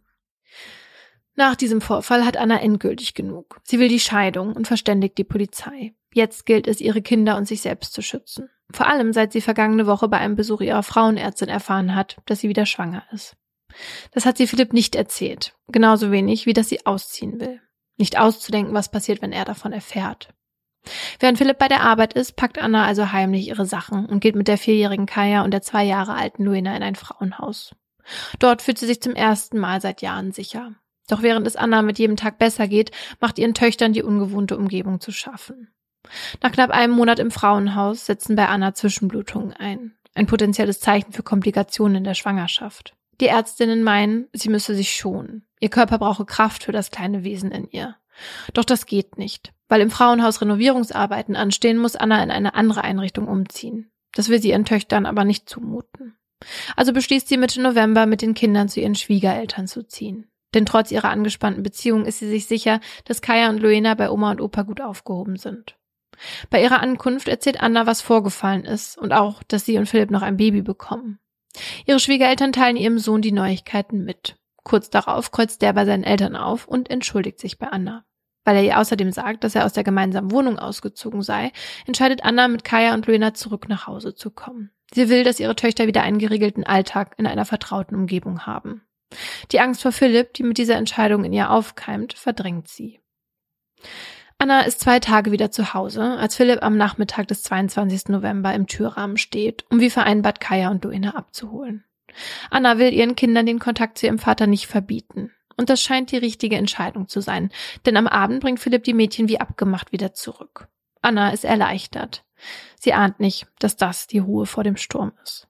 Nach 1.35 1.55
diesem 1.55 1.79
Vorfall 1.79 2.25
hat 2.25 2.35
Anna 2.35 2.59
endgültig 2.59 3.13
genug. 3.13 3.59
Sie 3.63 3.79
will 3.79 3.87
die 3.87 4.01
Scheidung 4.01 4.53
und 4.53 4.67
verständigt 4.67 5.17
die 5.17 5.23
Polizei. 5.23 5.95
Jetzt 6.13 6.45
gilt 6.45 6.67
es, 6.67 6.81
ihre 6.81 7.01
Kinder 7.01 7.37
und 7.37 7.47
sich 7.47 7.61
selbst 7.61 7.93
zu 7.93 8.01
schützen. 8.01 8.49
Vor 8.69 8.87
allem 8.87 9.13
seit 9.13 9.31
sie 9.31 9.41
vergangene 9.41 9.87
Woche 9.87 10.09
bei 10.09 10.17
einem 10.17 10.35
Besuch 10.35 10.61
ihrer 10.61 10.83
Frauenärztin 10.83 11.47
erfahren 11.47 11.95
hat, 11.95 12.17
dass 12.25 12.41
sie 12.41 12.49
wieder 12.49 12.65
schwanger 12.65 13.03
ist. 13.13 13.37
Das 14.11 14.25
hat 14.25 14.37
sie 14.37 14.45
Philipp 14.45 14.73
nicht 14.73 14.95
erzählt. 14.95 15.55
Genauso 15.69 16.11
wenig, 16.11 16.45
wie 16.45 16.53
dass 16.53 16.69
sie 16.69 16.85
ausziehen 16.85 17.39
will. 17.39 17.61
Nicht 17.97 18.19
auszudenken, 18.19 18.73
was 18.73 18.91
passiert, 18.91 19.21
wenn 19.21 19.31
er 19.31 19.45
davon 19.45 19.71
erfährt. 19.71 20.29
Während 21.19 21.37
Philipp 21.37 21.57
bei 21.57 21.67
der 21.67 21.81
Arbeit 21.81 22.13
ist, 22.13 22.35
packt 22.35 22.59
Anna 22.59 22.85
also 22.85 23.11
heimlich 23.11 23.47
ihre 23.47 23.65
Sachen 23.65 24.05
und 24.05 24.19
geht 24.19 24.35
mit 24.35 24.47
der 24.47 24.57
vierjährigen 24.57 25.05
Kaya 25.05 25.43
und 25.43 25.51
der 25.51 25.61
zwei 25.61 25.83
Jahre 25.83 26.13
alten 26.13 26.43
Luina 26.43 26.75
in 26.75 26.83
ein 26.83 26.95
Frauenhaus. 26.95 27.75
Dort 28.39 28.61
fühlt 28.61 28.77
sie 28.77 28.85
sich 28.85 29.01
zum 29.01 29.15
ersten 29.15 29.59
Mal 29.59 29.81
seit 29.81 30.01
Jahren 30.01 30.31
sicher. 30.31 30.73
Doch 31.07 31.21
während 31.21 31.47
es 31.47 31.55
Anna 31.55 31.81
mit 31.81 31.99
jedem 31.99 32.15
Tag 32.15 32.37
besser 32.37 32.67
geht, 32.67 32.91
macht 33.19 33.39
ihren 33.39 33.53
Töchtern 33.53 33.93
die 33.93 34.03
ungewohnte 34.03 34.57
Umgebung 34.57 34.99
zu 34.99 35.11
schaffen. 35.11 35.69
Nach 36.41 36.51
knapp 36.51 36.71
einem 36.71 36.93
Monat 36.93 37.19
im 37.19 37.31
Frauenhaus 37.31 38.05
setzen 38.05 38.35
bei 38.35 38.47
Anna 38.47 38.73
Zwischenblutungen 38.73 39.53
ein. 39.53 39.95
Ein 40.15 40.27
potenzielles 40.27 40.79
Zeichen 40.79 41.11
für 41.11 41.23
Komplikationen 41.23 41.97
in 41.97 42.03
der 42.03 42.13
Schwangerschaft. 42.13 42.93
Die 43.19 43.27
Ärztinnen 43.27 43.83
meinen, 43.83 44.27
sie 44.33 44.49
müsse 44.49 44.75
sich 44.75 44.93
schonen. 44.93 45.45
Ihr 45.59 45.69
Körper 45.69 45.97
brauche 45.97 46.25
Kraft 46.25 46.63
für 46.63 46.71
das 46.71 46.91
kleine 46.91 47.23
Wesen 47.23 47.51
in 47.51 47.69
ihr. 47.69 47.95
Doch 48.53 48.65
das 48.65 48.85
geht 48.85 49.17
nicht. 49.17 49.53
Weil 49.73 49.81
im 49.81 49.89
Frauenhaus 49.89 50.39
Renovierungsarbeiten 50.39 51.35
anstehen, 51.35 51.79
muss 51.79 51.95
Anna 51.95 52.21
in 52.21 52.29
eine 52.29 52.53
andere 52.53 52.83
Einrichtung 52.83 53.27
umziehen. 53.27 53.91
Das 54.13 54.29
will 54.29 54.39
sie 54.39 54.51
ihren 54.51 54.65
Töchtern 54.65 55.07
aber 55.07 55.23
nicht 55.23 55.49
zumuten. 55.49 56.15
Also 56.75 56.93
beschließt 56.93 57.27
sie 57.27 57.37
Mitte 57.37 57.59
November 57.59 58.05
mit 58.05 58.21
den 58.21 58.35
Kindern 58.35 58.69
zu 58.69 58.81
ihren 58.81 58.93
Schwiegereltern 58.93 59.65
zu 59.67 59.81
ziehen. 59.81 60.29
Denn 60.53 60.67
trotz 60.67 60.91
ihrer 60.91 61.09
angespannten 61.09 61.63
Beziehung 61.63 62.05
ist 62.05 62.19
sie 62.19 62.29
sich 62.29 62.45
sicher, 62.45 62.81
dass 63.05 63.23
Kaya 63.23 63.49
und 63.49 63.61
Luena 63.63 63.95
bei 63.95 64.11
Oma 64.11 64.29
und 64.29 64.41
Opa 64.41 64.61
gut 64.61 64.79
aufgehoben 64.79 65.37
sind. 65.37 65.75
Bei 66.51 66.61
ihrer 66.61 66.79
Ankunft 66.79 67.27
erzählt 67.27 67.59
Anna, 67.59 67.87
was 67.87 68.01
vorgefallen 68.01 68.65
ist 68.65 68.95
und 68.99 69.11
auch, 69.11 69.41
dass 69.41 69.65
sie 69.65 69.79
und 69.79 69.89
Philipp 69.89 70.11
noch 70.11 70.21
ein 70.21 70.37
Baby 70.37 70.61
bekommen. 70.61 71.17
Ihre 71.87 71.99
Schwiegereltern 71.99 72.53
teilen 72.53 72.77
ihrem 72.77 72.99
Sohn 72.99 73.23
die 73.23 73.31
Neuigkeiten 73.31 74.03
mit. 74.03 74.35
Kurz 74.63 74.91
darauf 74.91 75.31
kreuzt 75.31 75.63
der 75.63 75.73
bei 75.73 75.85
seinen 75.85 76.03
Eltern 76.03 76.35
auf 76.35 76.67
und 76.67 76.91
entschuldigt 76.91 77.39
sich 77.39 77.57
bei 77.57 77.69
Anna. 77.69 78.05
Weil 78.45 78.57
er 78.57 78.63
ihr 78.63 78.79
außerdem 78.79 79.11
sagt, 79.11 79.43
dass 79.43 79.55
er 79.55 79.65
aus 79.65 79.73
der 79.73 79.83
gemeinsamen 79.83 80.31
Wohnung 80.31 80.59
ausgezogen 80.59 81.21
sei, 81.21 81.51
entscheidet 81.85 82.23
Anna 82.23 82.47
mit 82.47 82.63
Kaya 82.63 82.93
und 82.93 83.07
Luena 83.07 83.33
zurück 83.33 83.69
nach 83.69 83.87
Hause 83.87 84.15
zu 84.15 84.31
kommen. 84.31 84.71
Sie 84.93 85.09
will, 85.09 85.23
dass 85.23 85.39
ihre 85.39 85.55
Töchter 85.55 85.87
wieder 85.87 86.03
einen 86.03 86.19
geregelten 86.19 86.65
Alltag 86.65 87.15
in 87.17 87.25
einer 87.25 87.45
vertrauten 87.45 87.95
Umgebung 87.95 88.45
haben. 88.45 88.83
Die 89.51 89.59
Angst 89.59 89.81
vor 89.81 89.91
Philipp, 89.91 90.33
die 90.33 90.43
mit 90.43 90.57
dieser 90.57 90.75
Entscheidung 90.75 91.23
in 91.23 91.33
ihr 91.33 91.51
aufkeimt, 91.51 92.13
verdrängt 92.13 92.67
sie. 92.67 92.99
Anna 94.37 94.61
ist 94.61 94.81
zwei 94.81 94.99
Tage 94.99 95.31
wieder 95.31 95.51
zu 95.51 95.73
Hause, 95.73 96.17
als 96.17 96.35
Philipp 96.35 96.63
am 96.63 96.75
Nachmittag 96.75 97.27
des 97.27 97.43
22. 97.43 98.09
November 98.09 98.53
im 98.53 98.67
Türrahmen 98.67 99.17
steht, 99.17 99.65
um 99.69 99.79
wie 99.79 99.89
vereinbart 99.89 100.39
Kaya 100.39 100.69
und 100.69 100.83
Luina 100.83 101.15
abzuholen. 101.15 101.85
Anna 102.49 102.77
will 102.77 102.93
ihren 102.93 103.15
Kindern 103.15 103.45
den 103.45 103.59
Kontakt 103.59 103.97
zu 103.97 104.05
ihrem 104.05 104.19
Vater 104.19 104.47
nicht 104.47 104.67
verbieten. 104.67 105.31
Und 105.57 105.69
das 105.69 105.81
scheint 105.81 106.11
die 106.11 106.17
richtige 106.17 106.55
Entscheidung 106.55 107.07
zu 107.07 107.21
sein, 107.21 107.51
denn 107.85 107.97
am 107.97 108.07
Abend 108.07 108.41
bringt 108.41 108.59
Philipp 108.59 108.83
die 108.83 108.93
Mädchen 108.93 109.27
wie 109.27 109.39
abgemacht 109.39 109.91
wieder 109.91 110.13
zurück. 110.13 110.67
Anna 111.01 111.31
ist 111.31 111.45
erleichtert. 111.45 112.23
Sie 112.79 112.93
ahnt 112.93 113.19
nicht, 113.19 113.47
dass 113.59 113.77
das 113.77 114.07
die 114.07 114.19
Ruhe 114.19 114.45
vor 114.45 114.63
dem 114.63 114.77
Sturm 114.77 115.13
ist. 115.23 115.47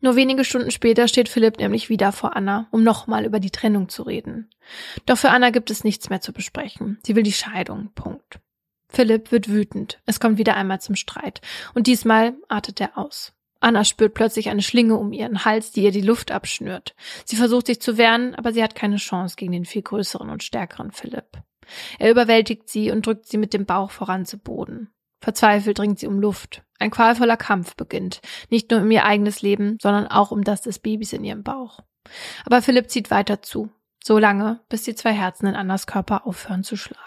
Nur 0.00 0.14
wenige 0.14 0.44
Stunden 0.44 0.70
später 0.70 1.08
steht 1.08 1.28
Philipp 1.28 1.58
nämlich 1.58 1.88
wieder 1.88 2.12
vor 2.12 2.36
Anna, 2.36 2.68
um 2.70 2.82
nochmal 2.82 3.24
über 3.24 3.40
die 3.40 3.50
Trennung 3.50 3.88
zu 3.88 4.02
reden. 4.02 4.50
Doch 5.06 5.16
für 5.16 5.30
Anna 5.30 5.50
gibt 5.50 5.70
es 5.70 5.84
nichts 5.84 6.10
mehr 6.10 6.20
zu 6.20 6.32
besprechen. 6.32 6.98
Sie 7.04 7.16
will 7.16 7.22
die 7.22 7.32
Scheidung. 7.32 7.90
Punkt. 7.94 8.40
Philipp 8.88 9.32
wird 9.32 9.48
wütend. 9.48 10.00
Es 10.06 10.20
kommt 10.20 10.38
wieder 10.38 10.56
einmal 10.56 10.80
zum 10.80 10.96
Streit. 10.96 11.40
Und 11.74 11.86
diesmal 11.86 12.34
artet 12.48 12.80
er 12.80 12.98
aus. 12.98 13.32
Anna 13.66 13.82
spürt 13.82 14.14
plötzlich 14.14 14.48
eine 14.48 14.62
Schlinge 14.62 14.94
um 14.94 15.12
ihren 15.12 15.44
Hals, 15.44 15.72
die 15.72 15.82
ihr 15.82 15.90
die 15.90 16.00
Luft 16.00 16.30
abschnürt. 16.30 16.94
Sie 17.24 17.34
versucht 17.34 17.66
sich 17.66 17.80
zu 17.80 17.98
wehren, 17.98 18.36
aber 18.36 18.52
sie 18.52 18.62
hat 18.62 18.76
keine 18.76 18.96
Chance 18.96 19.34
gegen 19.34 19.50
den 19.50 19.64
viel 19.64 19.82
größeren 19.82 20.30
und 20.30 20.44
stärkeren 20.44 20.92
Philipp. 20.92 21.42
Er 21.98 22.12
überwältigt 22.12 22.68
sie 22.68 22.92
und 22.92 23.04
drückt 23.04 23.26
sie 23.26 23.38
mit 23.38 23.52
dem 23.52 23.66
Bauch 23.66 23.90
voran 23.90 24.24
zu 24.24 24.38
Boden. 24.38 24.94
Verzweifelt 25.20 25.80
dringt 25.80 25.98
sie 25.98 26.06
um 26.06 26.20
Luft. 26.20 26.62
Ein 26.78 26.92
qualvoller 26.92 27.36
Kampf 27.36 27.74
beginnt, 27.74 28.20
nicht 28.50 28.70
nur 28.70 28.82
um 28.82 28.90
ihr 28.92 29.04
eigenes 29.04 29.42
Leben, 29.42 29.78
sondern 29.82 30.06
auch 30.06 30.30
um 30.30 30.44
das 30.44 30.62
des 30.62 30.78
Babys 30.78 31.12
in 31.12 31.24
ihrem 31.24 31.42
Bauch. 31.42 31.80
Aber 32.44 32.62
Philipp 32.62 32.88
zieht 32.88 33.10
weiter 33.10 33.42
zu, 33.42 33.72
so 34.00 34.16
lange, 34.18 34.60
bis 34.68 34.84
die 34.84 34.94
zwei 34.94 35.12
Herzen 35.12 35.46
in 35.46 35.56
Annas 35.56 35.88
Körper 35.88 36.24
aufhören 36.24 36.62
zu 36.62 36.76
schlagen. 36.76 37.02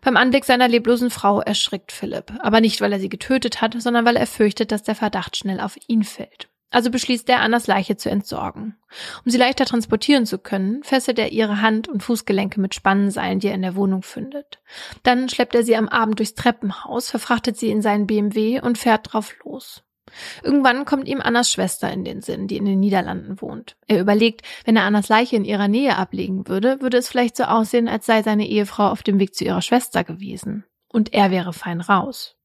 Beim 0.00 0.16
Anblick 0.16 0.44
seiner 0.44 0.68
leblosen 0.68 1.10
Frau 1.10 1.40
erschrickt 1.40 1.92
Philipp, 1.92 2.32
aber 2.40 2.60
nicht, 2.60 2.80
weil 2.80 2.92
er 2.92 3.00
sie 3.00 3.08
getötet 3.08 3.60
hat, 3.60 3.80
sondern 3.80 4.04
weil 4.04 4.16
er 4.16 4.26
fürchtet, 4.26 4.72
dass 4.72 4.82
der 4.82 4.94
Verdacht 4.94 5.36
schnell 5.36 5.60
auf 5.60 5.76
ihn 5.86 6.04
fällt. 6.04 6.48
Also 6.70 6.90
beschließt 6.90 7.28
er, 7.28 7.40
Annas 7.40 7.68
Leiche 7.68 7.96
zu 7.96 8.10
entsorgen. 8.10 8.76
Um 9.24 9.30
sie 9.30 9.38
leichter 9.38 9.64
transportieren 9.64 10.26
zu 10.26 10.38
können, 10.38 10.82
fesselt 10.82 11.18
er 11.18 11.32
ihre 11.32 11.62
Hand- 11.62 11.88
und 11.88 12.02
Fußgelenke 12.02 12.60
mit 12.60 12.74
Spannenseilen, 12.74 13.38
die 13.38 13.48
er 13.48 13.54
in 13.54 13.62
der 13.62 13.76
Wohnung 13.76 14.02
findet. 14.02 14.58
Dann 15.02 15.28
schleppt 15.28 15.54
er 15.54 15.62
sie 15.62 15.76
am 15.76 15.88
Abend 15.88 16.18
durchs 16.18 16.34
Treppenhaus, 16.34 17.08
verfrachtet 17.08 17.56
sie 17.56 17.70
in 17.70 17.82
seinen 17.82 18.06
BMW 18.06 18.60
und 18.60 18.78
fährt 18.78 19.12
drauf 19.12 19.34
los. 19.44 19.84
Irgendwann 20.42 20.84
kommt 20.84 21.08
ihm 21.08 21.20
Annas 21.20 21.50
Schwester 21.50 21.92
in 21.92 22.04
den 22.04 22.22
Sinn, 22.22 22.48
die 22.48 22.56
in 22.56 22.64
den 22.64 22.80
Niederlanden 22.80 23.40
wohnt. 23.40 23.76
Er 23.86 24.00
überlegt, 24.00 24.42
wenn 24.64 24.76
er 24.76 24.84
Annas 24.84 25.08
Leiche 25.08 25.36
in 25.36 25.44
ihrer 25.44 25.68
Nähe 25.68 25.96
ablegen 25.96 26.48
würde, 26.48 26.80
würde 26.80 26.96
es 26.96 27.08
vielleicht 27.08 27.36
so 27.36 27.44
aussehen, 27.44 27.88
als 27.88 28.06
sei 28.06 28.22
seine 28.22 28.46
Ehefrau 28.46 28.88
auf 28.88 29.02
dem 29.02 29.18
Weg 29.18 29.34
zu 29.34 29.44
ihrer 29.44 29.62
Schwester 29.62 30.04
gewesen. 30.04 30.64
und 30.88 31.12
er 31.12 31.30
wäre 31.30 31.52
fein 31.52 31.80
raus. 31.80 32.36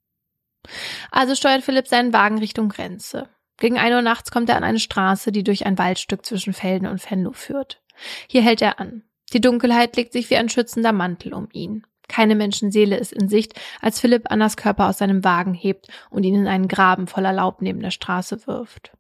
Also 1.10 1.36
steuert 1.36 1.64
Philipp 1.64 1.88
seinen 1.88 2.12
Wagen 2.12 2.38
Richtung 2.38 2.70
Grenze. 2.70 3.30
Gegen 3.58 3.78
ein 3.78 3.94
Uhr 3.94 4.02
nachts 4.02 4.32
kommt 4.32 4.50
er 4.50 4.58
an 4.58 4.64
eine 4.64 4.80
Straße, 4.80 5.32
die 5.32 5.44
durch 5.44 5.66
ein 5.66 5.78
Waldstück 5.78 6.26
zwischen 6.26 6.52
Felden 6.54 6.88
und 6.88 7.10
Venlo 7.10 7.32
führt. 7.32 7.82
Hier 8.28 8.42
hält 8.42 8.62
er 8.62 8.80
an. 8.80 9.04
Die 9.34 9.40
Dunkelheit 9.40 9.96
legt 9.96 10.14
sich 10.14 10.30
wie 10.30 10.38
ein 10.38 10.50
schützender 10.50 10.92
Mantel 10.92 11.34
um 11.34 11.48
ihn. 11.54 11.86
Keine 12.12 12.36
Menschenseele 12.36 12.98
ist 12.98 13.14
in 13.14 13.30
Sicht, 13.30 13.54
als 13.80 14.02
Philipp 14.02 14.30
Annas 14.30 14.58
Körper 14.58 14.90
aus 14.90 14.98
seinem 14.98 15.24
Wagen 15.24 15.54
hebt 15.54 15.88
und 16.10 16.24
ihn 16.24 16.36
in 16.36 16.48
einen 16.48 16.68
Graben 16.68 17.08
voller 17.08 17.32
Laub 17.32 17.62
neben 17.62 17.80
der 17.80 17.90
Straße 17.90 18.46
wirft. 18.48 18.92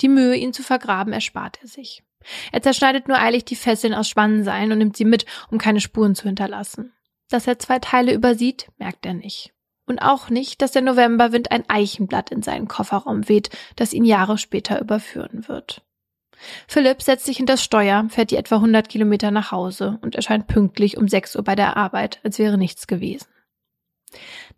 Die 0.00 0.08
Mühe, 0.08 0.34
ihn 0.34 0.52
zu 0.52 0.64
vergraben, 0.64 1.12
erspart 1.12 1.60
er 1.62 1.68
sich. 1.68 2.02
Er 2.50 2.62
zerschneidet 2.62 3.06
nur 3.06 3.20
eilig 3.20 3.44
die 3.44 3.54
Fesseln 3.54 3.94
aus 3.94 4.08
Spannenseilen 4.08 4.72
und 4.72 4.78
nimmt 4.78 4.96
sie 4.96 5.04
mit, 5.04 5.26
um 5.48 5.58
keine 5.58 5.80
Spuren 5.80 6.16
zu 6.16 6.24
hinterlassen. 6.24 6.92
Dass 7.30 7.46
er 7.46 7.60
zwei 7.60 7.78
Teile 7.78 8.12
übersieht, 8.12 8.66
merkt 8.78 9.06
er 9.06 9.14
nicht. 9.14 9.54
Und 9.86 10.00
auch 10.00 10.28
nicht, 10.28 10.60
dass 10.60 10.72
der 10.72 10.82
Novemberwind 10.82 11.52
ein 11.52 11.70
Eichenblatt 11.70 12.32
in 12.32 12.42
seinen 12.42 12.66
Kofferraum 12.66 13.28
weht, 13.28 13.50
das 13.76 13.92
ihn 13.92 14.04
Jahre 14.04 14.38
später 14.38 14.80
überführen 14.80 15.46
wird. 15.46 15.84
Philipp 16.68 17.02
setzt 17.02 17.26
sich 17.26 17.38
hinter 17.38 17.56
Steuer, 17.56 18.06
fährt 18.08 18.30
die 18.30 18.36
etwa 18.36 18.56
100 18.56 18.88
Kilometer 18.88 19.30
nach 19.30 19.52
Hause 19.52 19.98
und 20.02 20.14
erscheint 20.14 20.46
pünktlich 20.46 20.96
um 20.96 21.08
6 21.08 21.36
Uhr 21.36 21.44
bei 21.44 21.54
der 21.54 21.76
Arbeit, 21.76 22.20
als 22.24 22.38
wäre 22.38 22.58
nichts 22.58 22.86
gewesen. 22.86 23.26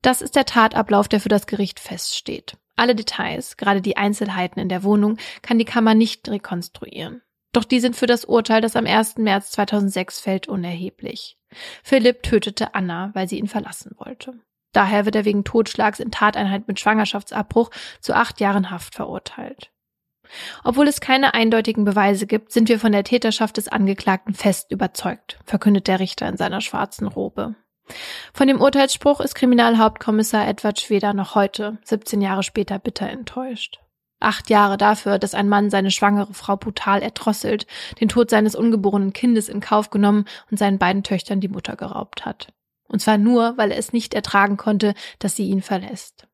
Das 0.03 0.23
ist 0.23 0.37
der 0.37 0.45
Tatablauf, 0.45 1.09
der 1.09 1.21
für 1.21 1.29
das 1.29 1.47
Gericht 1.47 1.81
feststeht. 1.81 2.57
Alle 2.77 2.95
Details, 2.95 3.57
gerade 3.57 3.81
die 3.81 3.97
Einzelheiten 3.97 4.61
in 4.61 4.69
der 4.69 4.85
Wohnung, 4.85 5.17
kann 5.43 5.59
die 5.59 5.65
Kammer 5.65 5.95
nicht 5.95 6.29
rekonstruieren. 6.29 7.23
Doch 7.53 7.65
die 7.65 7.81
sind 7.81 7.97
für 7.97 8.07
das 8.07 8.25
Urteil, 8.25 8.61
das 8.61 8.77
am 8.77 8.87
1. 8.87 9.17
März 9.19 9.51
2006 9.53 10.21
fällt, 10.21 10.49
unerheblich. 10.49 11.39
Philipp 11.83 12.23
tötete 12.23 12.75
Anna, 12.75 13.11
weil 13.15 13.29
sie 13.29 13.39
ihn 13.39 13.49
verlassen 13.49 13.93
wollte. 13.97 14.35
Daher 14.73 15.07
wird 15.07 15.17
er 15.17 15.25
wegen 15.25 15.45
Totschlags 15.45 15.99
in 15.99 16.11
Tateinheit 16.11 16.69
mit 16.69 16.79
Schwangerschaftsabbruch 16.79 17.71
zu 18.01 18.15
acht 18.15 18.39
Jahren 18.39 18.71
Haft 18.71 18.95
verurteilt. 18.95 19.73
Obwohl 20.65 20.89
es 20.89 21.01
keine 21.01 21.35
eindeutigen 21.35 21.85
Beweise 21.85 22.27
gibt, 22.27 22.53
sind 22.53 22.69
wir 22.69 22.79
von 22.79 22.93
der 22.93 23.05
Täterschaft 23.05 23.57
des 23.57 23.69
Angeklagten 23.69 24.35
fest 24.35 24.71
überzeugt, 24.71 25.39
verkündet 25.45 25.89
der 25.89 26.01
Richter 26.01 26.29
in 26.29 26.37
seiner 26.37 26.61
schwarzen 26.61 27.07
Robe. 27.07 27.55
Von 28.35 28.49
dem 28.49 28.61
Urteilsspruch 28.61 29.21
ist 29.21 29.35
Kriminalhauptkommissar 29.35 30.47
Edward 30.47 30.81
Schweder 30.81 31.15
noch 31.15 31.35
heute, 31.35 31.79
17 31.85 32.21
Jahre 32.21 32.43
später, 32.43 32.79
bitter 32.79 33.09
enttäuscht. 33.09 33.81
Acht 34.21 34.51
Jahre 34.51 34.77
dafür, 34.77 35.19
dass 35.19 35.35
ein 35.35 35.49
Mann 35.49 35.71
seine 35.71 35.91
schwangere 35.91 36.35
Frau 36.35 36.57
brutal 36.57 37.03
erdrosselt, 37.03 37.67
den 38.01 38.09
Tod 38.09 38.31
seines 38.31 38.57
ungeborenen 38.57 39.13
Kindes 39.13 39.49
in 39.49 39.61
Kauf 39.61 39.91
genommen 39.91 40.25
und 40.51 40.59
seinen 40.59 40.79
beiden 40.79 41.05
Töchtern 41.05 41.41
die 41.41 41.49
Mutter 41.49 41.77
geraubt 41.77 42.27
hat. 42.27 42.53
Und 42.89 43.01
zwar 43.01 43.17
nur, 43.17 43.57
weil 43.57 43.71
er 43.71 43.79
es 43.79 43.93
nicht 43.93 44.15
ertragen 44.15 44.57
konnte, 44.57 44.95
dass 45.19 45.37
sie 45.37 45.49
ihn 45.49 45.63
verlässt. 45.63 46.27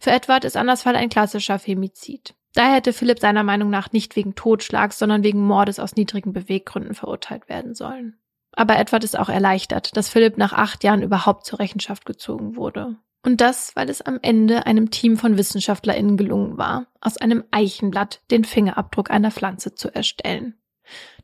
Für 0.00 0.12
Edward 0.12 0.44
ist 0.44 0.56
Annas 0.56 0.82
Fall 0.82 0.94
ein 0.94 1.08
klassischer 1.08 1.58
Femizid. 1.58 2.34
Daher 2.54 2.76
hätte 2.76 2.92
Philipp 2.92 3.18
seiner 3.18 3.42
Meinung 3.42 3.68
nach 3.68 3.92
nicht 3.92 4.16
wegen 4.16 4.34
Totschlags, 4.34 4.98
sondern 4.98 5.24
wegen 5.24 5.40
Mordes 5.40 5.80
aus 5.80 5.96
niedrigen 5.96 6.32
Beweggründen 6.32 6.94
verurteilt 6.94 7.48
werden 7.48 7.74
sollen. 7.74 8.16
Aber 8.52 8.78
Edward 8.78 9.02
ist 9.02 9.18
auch 9.18 9.28
erleichtert, 9.28 9.96
dass 9.96 10.08
Philipp 10.08 10.38
nach 10.38 10.52
acht 10.52 10.84
Jahren 10.84 11.02
überhaupt 11.02 11.44
zur 11.44 11.58
Rechenschaft 11.58 12.06
gezogen 12.06 12.56
wurde. 12.56 12.96
Und 13.24 13.40
das, 13.40 13.74
weil 13.74 13.88
es 13.90 14.02
am 14.02 14.18
Ende 14.22 14.66
einem 14.66 14.90
Team 14.90 15.16
von 15.16 15.36
WissenschaftlerInnen 15.36 16.16
gelungen 16.16 16.56
war, 16.56 16.86
aus 17.00 17.16
einem 17.16 17.42
Eichenblatt 17.50 18.20
den 18.30 18.44
Fingerabdruck 18.44 19.10
einer 19.10 19.30
Pflanze 19.30 19.74
zu 19.74 19.92
erstellen. 19.92 20.54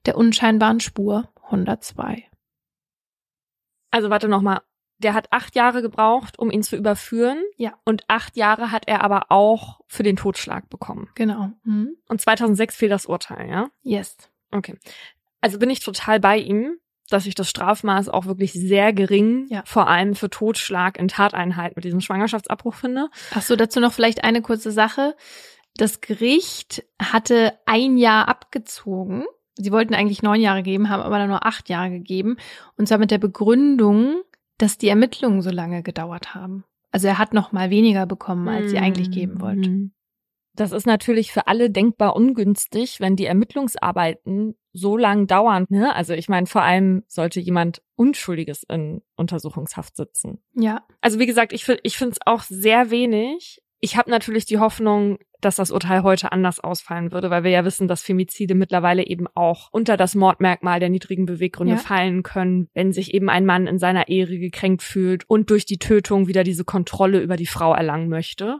Der 0.07 0.17
unscheinbaren 0.17 0.81
Spur 0.81 1.29
102. 1.45 2.25
Also 3.91 4.09
warte 4.09 4.29
nochmal 4.29 4.63
der 5.03 5.15
hat 5.15 5.33
acht 5.33 5.57
Jahre 5.57 5.83
gebraucht, 5.83 6.39
um 6.39 6.51
ihn 6.51 6.63
zu 6.63 6.77
überführen. 6.77 7.43
Ja. 7.57 7.75
Und 7.85 8.05
acht 8.09 8.37
Jahre 8.37 8.71
hat 8.71 8.87
er 8.87 9.03
aber 9.03 9.27
auch 9.31 9.81
für 9.87 10.03
den 10.03 10.17
Totschlag 10.17 10.69
bekommen. 10.69 11.09
Genau. 11.15 11.51
Mhm. 11.65 11.97
Und 12.09 12.21
2006 12.21 12.77
fiel 12.77 12.89
das 12.89 13.07
Urteil, 13.07 13.49
ja? 13.49 13.69
Yes. 13.83 14.17
Okay. 14.51 14.77
Also 15.41 15.59
bin 15.59 15.71
ich 15.71 15.81
total 15.81 16.21
bei 16.21 16.37
ihm, 16.37 16.77
dass 17.09 17.27
ich 17.27 17.35
das 17.35 17.49
Strafmaß 17.51 18.09
auch 18.09 18.27
wirklich 18.27 18.53
sehr 18.53 18.93
gering, 18.93 19.47
ja. 19.49 19.63
vor 19.65 19.89
allem 19.89 20.15
für 20.15 20.31
Totschlag 20.31 20.99
in 20.99 21.09
Tateinheit 21.09 21.77
mit 21.77 21.85
diesem 21.85 22.01
Schwangerschaftsabbruch 22.01 22.75
finde. 22.75 23.09
Ach 23.35 23.43
so, 23.43 23.57
dazu 23.57 23.81
noch 23.81 23.93
vielleicht 23.93 24.23
eine 24.23 24.43
kurze 24.43 24.71
Sache. 24.71 25.17
Das 25.77 26.01
Gericht 26.01 26.85
hatte 27.01 27.55
ein 27.67 27.97
Jahr 27.97 28.29
abgezogen. 28.29 29.25
Sie 29.57 29.73
wollten 29.73 29.95
eigentlich 29.95 30.23
neun 30.23 30.41
Jahre 30.41 30.63
geben, 30.63 30.89
haben 30.89 31.03
aber 31.03 31.19
dann 31.19 31.29
nur 31.29 31.45
acht 31.45 31.69
Jahre 31.69 31.91
gegeben. 31.91 32.37
Und 32.77 32.87
zwar 32.87 32.99
mit 32.99 33.11
der 33.11 33.19
Begründung, 33.19 34.23
dass 34.61 34.79
die 34.79 34.89
Ermittlungen 34.89 35.43
so 35.43 35.51
lange 35.51 35.83
gedauert 35.83 36.35
haben. 36.35 36.65
Also 36.93 37.07
er 37.07 37.19
hat 37.19 37.35
noch 37.35 37.53
mal 37.53 37.71
weniger 37.71 38.07
bekommen, 38.07 38.49
als 38.49 38.71
sie 38.71 38.79
eigentlich 38.79 39.11
geben 39.11 39.41
wollten. 39.41 39.73
Mhm. 39.73 39.93
Das 40.55 40.73
ist 40.73 40.87
natürlich 40.87 41.33
für 41.33 41.47
alle 41.47 41.71
denkbar 41.71 42.17
ungünstig, 42.17 43.01
wenn 43.01 43.17
die 43.17 43.25
Ermittlungsarbeiten 43.25 44.57
so 44.73 44.97
lang 44.97 45.27
dauern. 45.27 45.65
Ne? 45.69 45.95
Also 45.95 46.13
ich 46.13 46.29
meine, 46.29 46.47
vor 46.47 46.63
allem 46.63 47.05
sollte 47.07 47.41
jemand 47.41 47.83
Unschuldiges 47.97 48.65
in 48.65 49.03
Untersuchungshaft 49.17 49.97
sitzen. 49.97 50.43
Ja. 50.55 50.85
Also 51.01 51.19
wie 51.19 51.27
gesagt, 51.27 51.53
ich, 51.53 51.67
ich 51.83 51.97
finde 51.97 52.13
es 52.13 52.27
auch 52.27 52.43
sehr 52.43 52.91
wenig. 52.91 53.63
Ich 53.79 53.97
habe 53.97 54.11
natürlich 54.11 54.45
die 54.45 54.59
Hoffnung, 54.59 55.19
dass 55.41 55.57
das 55.57 55.71
Urteil 55.71 56.03
heute 56.03 56.33
anders 56.33 56.61
ausfallen 56.61 57.13
würde, 57.13 57.31
weil 57.31 57.45
wir 57.45 57.51
ja 57.51 57.65
wissen, 57.65 57.89
dass 57.89 58.03
Femizide 58.03 58.55
mittlerweile 58.55 59.07
eben 59.07 59.27
auch 59.35 59.69
unter 59.73 59.97
das 59.97 60.15
Mordmerkmal 60.15 60.81
der 60.81 60.89
niedrigen 60.91 61.27
Beweggründe 61.27 61.75
Ja. 61.75 61.79
fallen 61.81 62.23
können, 62.23 62.69
wenn 62.75 62.93
sich 62.93 63.15
eben 63.15 63.29
ein 63.29 63.47
Mann 63.47 63.67
in 63.67 63.79
seiner 63.79 64.09
Ehre 64.09 64.39
gekränkt 64.39 64.83
fühlt 64.83 65.29
und 65.29 65.51
durch 65.51 65.65
die 65.67 65.79
Tötung 65.79 66.29
wieder 66.29 66.45
diese 66.45 66.65
Kontrolle 66.65 67.21
über 67.21 67.37
die 67.37 67.47
Frau 67.47 67.75
erlangen 67.75 68.09
möchte. 68.09 68.59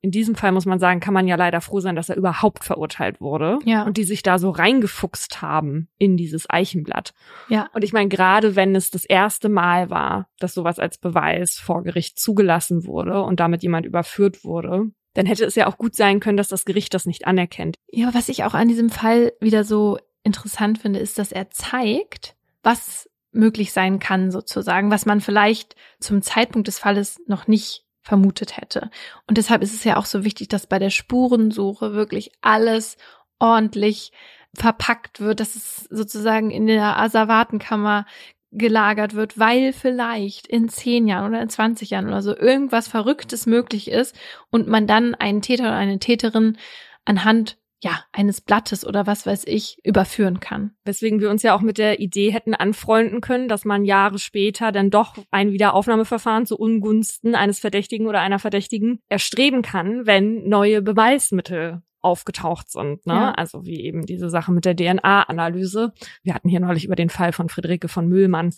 In 0.00 0.12
diesem 0.12 0.36
Fall 0.36 0.52
muss 0.52 0.64
man 0.64 0.78
sagen, 0.78 1.00
kann 1.00 1.12
man 1.12 1.26
ja 1.26 1.34
leider 1.34 1.60
froh 1.60 1.80
sein, 1.80 1.96
dass 1.96 2.08
er 2.08 2.16
überhaupt 2.16 2.62
verurteilt 2.62 3.20
wurde 3.20 3.58
Ja. 3.64 3.82
und 3.82 3.96
die 3.96 4.04
sich 4.04 4.22
da 4.22 4.38
so 4.38 4.50
reingefuchst 4.50 5.42
haben 5.42 5.88
in 5.98 6.16
dieses 6.16 6.48
Eichenblatt. 6.48 7.14
Ja. 7.48 7.68
Und 7.74 7.82
ich 7.82 7.92
meine, 7.92 8.08
gerade 8.08 8.54
wenn 8.54 8.76
es 8.76 8.92
das 8.92 9.04
erste 9.04 9.48
Mal 9.48 9.90
war, 9.90 10.28
dass 10.38 10.54
sowas 10.54 10.78
als 10.78 10.98
Beweis 10.98 11.58
vor 11.58 11.82
Gericht 11.82 12.16
zugelassen 12.20 12.86
wurde 12.86 13.20
und 13.22 13.40
damit 13.40 13.64
jemand 13.64 13.86
überführt 13.86 14.44
wurde, 14.44 14.84
dann 15.14 15.26
hätte 15.26 15.44
es 15.44 15.54
ja 15.54 15.66
auch 15.66 15.78
gut 15.78 15.94
sein 15.94 16.20
können, 16.20 16.36
dass 16.36 16.48
das 16.48 16.64
Gericht 16.64 16.94
das 16.94 17.06
nicht 17.06 17.26
anerkennt. 17.26 17.76
Ja, 17.90 18.12
was 18.14 18.28
ich 18.28 18.44
auch 18.44 18.54
an 18.54 18.68
diesem 18.68 18.90
Fall 18.90 19.32
wieder 19.40 19.64
so 19.64 19.98
interessant 20.22 20.78
finde, 20.78 20.98
ist, 20.98 21.18
dass 21.18 21.32
er 21.32 21.50
zeigt, 21.50 22.36
was 22.62 23.08
möglich 23.32 23.72
sein 23.72 23.98
kann, 23.98 24.30
sozusagen, 24.30 24.90
was 24.90 25.06
man 25.06 25.20
vielleicht 25.20 25.76
zum 26.00 26.22
Zeitpunkt 26.22 26.68
des 26.68 26.78
Falles 26.78 27.20
noch 27.26 27.46
nicht 27.46 27.84
vermutet 28.00 28.56
hätte. 28.56 28.90
Und 29.26 29.38
deshalb 29.38 29.62
ist 29.62 29.74
es 29.74 29.84
ja 29.84 29.96
auch 29.96 30.06
so 30.06 30.24
wichtig, 30.24 30.48
dass 30.48 30.66
bei 30.66 30.78
der 30.78 30.90
Spurensuche 30.90 31.92
wirklich 31.92 32.32
alles 32.40 32.96
ordentlich 33.38 34.12
verpackt 34.54 35.20
wird, 35.20 35.40
dass 35.40 35.54
es 35.54 35.84
sozusagen 35.90 36.50
in 36.50 36.66
der 36.66 36.98
Asservatenkammer 36.98 38.06
gelagert 38.50 39.14
wird, 39.14 39.38
weil 39.38 39.72
vielleicht 39.72 40.46
in 40.46 40.68
zehn 40.68 41.06
Jahren 41.06 41.32
oder 41.32 41.42
in 41.42 41.48
20 41.48 41.90
Jahren 41.90 42.06
oder 42.06 42.22
so 42.22 42.36
irgendwas 42.36 42.88
Verrücktes 42.88 43.46
möglich 43.46 43.90
ist 43.90 44.16
und 44.50 44.68
man 44.68 44.86
dann 44.86 45.14
einen 45.14 45.42
Täter 45.42 45.64
oder 45.64 45.76
eine 45.76 45.98
Täterin 45.98 46.56
anhand 47.04 47.58
ja 47.82 48.04
eines 48.12 48.40
Blattes 48.40 48.84
oder 48.86 49.06
was 49.06 49.26
weiß 49.26 49.44
ich 49.46 49.78
überführen 49.84 50.40
kann. 50.40 50.72
Weswegen 50.84 51.20
wir 51.20 51.30
uns 51.30 51.42
ja 51.42 51.54
auch 51.54 51.60
mit 51.60 51.78
der 51.78 52.00
Idee 52.00 52.32
hätten 52.32 52.54
anfreunden 52.54 53.20
können, 53.20 53.48
dass 53.48 53.64
man 53.64 53.84
Jahre 53.84 54.18
später 54.18 54.72
dann 54.72 54.90
doch 54.90 55.14
ein 55.30 55.52
Wiederaufnahmeverfahren 55.52 56.46
zu 56.46 56.56
Ungunsten 56.56 57.34
eines 57.34 57.60
Verdächtigen 57.60 58.06
oder 58.06 58.20
einer 58.20 58.38
Verdächtigen 58.38 59.00
erstreben 59.08 59.62
kann, 59.62 60.06
wenn 60.06 60.48
neue 60.48 60.82
Beweismittel 60.82 61.82
aufgetaucht 62.00 62.70
sind. 62.70 63.06
Ne? 63.06 63.14
Ja. 63.14 63.32
Also 63.32 63.64
wie 63.64 63.80
eben 63.84 64.06
diese 64.06 64.30
Sache 64.30 64.52
mit 64.52 64.64
der 64.64 64.76
DNA-Analyse. 64.76 65.92
Wir 66.22 66.34
hatten 66.34 66.48
hier 66.48 66.60
neulich 66.60 66.84
über 66.84 66.96
den 66.96 67.10
Fall 67.10 67.32
von 67.32 67.48
Friederike 67.48 67.88
von 67.88 68.08
Müllmann 68.08 68.54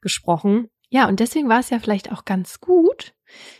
gesprochen. 0.00 0.68
Ja, 0.90 1.06
und 1.06 1.20
deswegen 1.20 1.48
war 1.48 1.60
es 1.60 1.70
ja 1.70 1.78
vielleicht 1.78 2.10
auch 2.10 2.24
ganz 2.24 2.60
gut, 2.60 3.12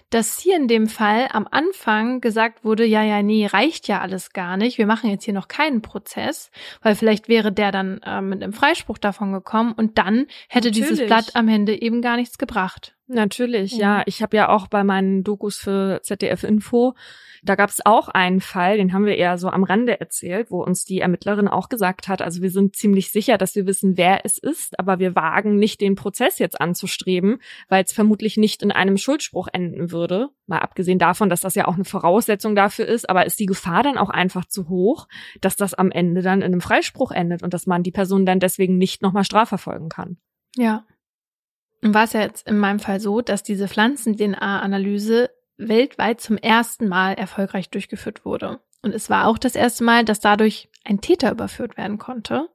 dass 0.09 0.39
hier 0.39 0.57
in 0.57 0.66
dem 0.66 0.87
Fall 0.87 1.29
am 1.31 1.47
Anfang 1.51 2.22
gesagt 2.22 2.64
wurde, 2.64 2.87
ja, 2.87 3.03
ja, 3.03 3.22
nee, 3.22 3.45
reicht 3.45 3.87
ja 3.87 4.01
alles 4.01 4.33
gar 4.33 4.57
nicht. 4.57 4.79
Wir 4.79 4.87
machen 4.87 5.11
jetzt 5.11 5.24
hier 5.24 5.35
noch 5.35 5.49
keinen 5.49 5.83
Prozess, 5.83 6.51
weil 6.81 6.95
vielleicht 6.95 7.29
wäre 7.29 7.53
der 7.53 7.70
dann 7.70 8.01
äh, 8.03 8.22
mit 8.22 8.43
einem 8.43 8.55
Freispruch 8.55 8.97
davon 8.97 9.33
gekommen 9.33 9.72
und 9.72 9.99
dann 9.99 10.26
hätte 10.49 10.70
dieses 10.70 10.93
Natürlich. 10.93 11.09
Blatt 11.09 11.37
am 11.37 11.49
Ende 11.49 11.81
eben 11.81 12.01
gar 12.01 12.16
nichts 12.16 12.39
gebracht. 12.39 12.98
Natürlich, 13.09 13.73
Ja. 13.73 13.99
ja. 13.99 14.03
Ich 14.07 14.23
habe 14.23 14.37
ja 14.37 14.49
auch 14.49 14.67
bei 14.69 14.85
meinen 14.85 15.25
Dokus 15.25 15.59
für 15.59 16.01
ZDF 16.03 16.45
Info, 16.45 16.95
da 17.43 17.55
gab 17.55 17.71
es 17.71 17.85
auch 17.85 18.09
einen 18.09 18.41
Fall, 18.41 18.79
den 18.79 18.93
haben 18.93 19.07
wir 19.07 19.17
eher 19.17 19.39
so 19.39 19.49
am 19.49 19.65
Rande 19.65 20.01
erzählt, 20.01 20.51
wo 20.51 20.63
uns 20.63 20.85
die 20.85 21.01
Ermittlerin 21.01 21.49
auch 21.49 21.69
gesagt 21.69 22.09
hat, 22.09 22.23
also 22.23 22.43
wir 22.43 22.51
sind 22.51 22.77
ziemlich 22.77 23.11
sicher, 23.11 23.39
dass 23.39 23.55
wir 23.55 23.67
wissen, 23.67 23.97
wer 23.97 24.25
es 24.25 24.39
ist, 24.39 24.79
aber 24.79 24.99
wir 24.99 25.15
wagen 25.15 25.57
nicht 25.57 25.81
den 25.81 25.95
Prozess 25.95 26.39
jetzt 26.39 26.61
anzustreben, 26.61 27.41
weil 27.69 27.85
es 27.85 27.93
vermutlich 27.93 28.37
nicht 28.37 28.63
in 28.63 28.73
einem 28.73 28.97
Schuldspruch 28.97 29.49
enden 29.53 29.91
würde. 29.91 30.31
Mal 30.47 30.59
abgesehen 30.59 30.99
davon, 30.99 31.29
dass 31.29 31.41
das 31.41 31.55
ja 31.55 31.67
auch 31.67 31.75
eine 31.75 31.85
Voraussetzung 31.85 32.55
dafür 32.55 32.87
ist, 32.87 33.09
aber 33.09 33.27
ist 33.27 33.39
die 33.39 33.47
Gefahr 33.47 33.83
dann 33.83 33.99
auch 33.99 34.11
einfach 34.11 34.47
zu 34.47 34.69
hoch, 34.69 35.07
dass 35.41 35.57
das 35.57 35.75
am 35.75 35.91
Ende 35.91 36.23
dann 36.23 36.41
in 36.41 36.47
einem 36.47 36.61
Freispruch 36.61 37.13
endet 37.13 37.43
und 37.43 37.55
dass 37.55 37.67
man 37.67 37.83
die 37.83 37.93
Person 37.93 38.27
dann 38.27 38.41
deswegen 38.41 38.79
nicht 38.79 39.03
nochmal 39.03 39.25
strafverfolgen 39.25 39.89
kann. 39.89 40.19
Ja. 40.57 40.85
War 41.83 42.05
es 42.05 42.12
ja 42.12 42.20
jetzt 42.20 42.47
in 42.49 42.59
meinem 42.59 42.81
Fall 42.81 43.01
so, 43.01 43.20
dass 43.20 43.43
diese 43.43 43.68
Pflanzen-DNA-Analyse 43.68 45.31
weltweit 45.57 46.20
zum 46.20 46.37
ersten 46.37 46.89
Mal 46.89 47.14
erfolgreich 47.14 47.70
durchgeführt 47.70 48.24
wurde. 48.24 48.61
Und 48.83 48.95
es 48.95 49.11
war 49.11 49.26
auch 49.26 49.39
das 49.39 49.57
erste 49.57 49.83
Mal, 49.85 50.05
dass 50.05 50.20
dadurch 50.20 50.68
ein 50.85 51.01
Täter 51.01 51.33
überführt 51.33 51.76
werden 51.76 51.99
konnte. 51.99 52.49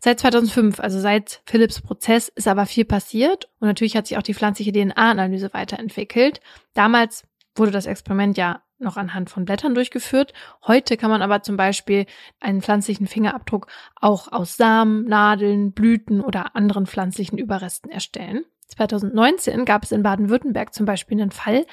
Seit 0.00 0.20
2005, 0.20 0.80
also 0.80 1.00
seit 1.00 1.40
Philips 1.46 1.80
Prozess, 1.80 2.28
ist 2.28 2.46
aber 2.46 2.66
viel 2.66 2.84
passiert 2.84 3.48
und 3.58 3.68
natürlich 3.68 3.96
hat 3.96 4.06
sich 4.06 4.18
auch 4.18 4.22
die 4.22 4.34
pflanzliche 4.34 4.72
DNA-Analyse 4.72 5.52
weiterentwickelt. 5.54 6.40
Damals 6.74 7.24
wurde 7.54 7.72
das 7.72 7.86
Experiment 7.86 8.36
ja 8.36 8.62
noch 8.78 8.96
anhand 8.96 9.30
von 9.30 9.44
Blättern 9.44 9.74
durchgeführt. 9.74 10.32
Heute 10.66 10.96
kann 10.96 11.10
man 11.10 11.22
aber 11.22 11.42
zum 11.42 11.56
Beispiel 11.56 12.06
einen 12.40 12.62
pflanzlichen 12.62 13.06
Fingerabdruck 13.06 13.68
auch 13.96 14.30
aus 14.30 14.56
Samen, 14.56 15.04
Nadeln, 15.04 15.72
Blüten 15.72 16.20
oder 16.20 16.54
anderen 16.56 16.86
pflanzlichen 16.86 17.38
Überresten 17.38 17.90
erstellen. 17.90 18.44
2019 18.72 19.64
gab 19.64 19.84
es 19.84 19.92
in 19.92 20.02
Baden-Württemberg 20.02 20.74
zum 20.74 20.86
Beispiel 20.86 21.20
einen 21.20 21.30
Fall, 21.30 21.66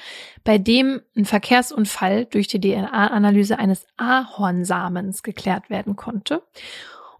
bei 0.44 0.58
dem 0.58 1.00
ein 1.16 1.24
Verkehrsunfall 1.24 2.26
durch 2.26 2.46
die 2.46 2.60
DNA-Analyse 2.60 3.58
eines 3.58 3.86
Ahornsamens 3.96 5.22
geklärt 5.22 5.70
werden 5.70 5.96
konnte. 5.96 6.42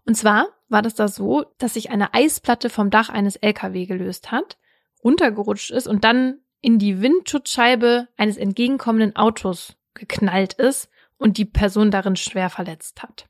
Und 0.05 0.15
zwar 0.15 0.47
war 0.69 0.81
das 0.81 0.95
da 0.95 1.07
so, 1.07 1.45
dass 1.57 1.73
sich 1.73 1.91
eine 1.91 2.13
Eisplatte 2.13 2.69
vom 2.69 2.89
Dach 2.89 3.09
eines 3.09 3.35
LKW 3.35 3.85
gelöst 3.85 4.31
hat, 4.31 4.57
runtergerutscht 5.03 5.71
ist 5.71 5.87
und 5.87 6.03
dann 6.03 6.39
in 6.61 6.79
die 6.79 7.01
Windschutzscheibe 7.01 8.07
eines 8.17 8.37
entgegenkommenden 8.37 9.15
Autos 9.15 9.75
geknallt 9.93 10.53
ist 10.53 10.89
und 11.17 11.37
die 11.37 11.45
Person 11.45 11.91
darin 11.91 12.15
schwer 12.15 12.49
verletzt 12.49 13.03
hat. 13.03 13.27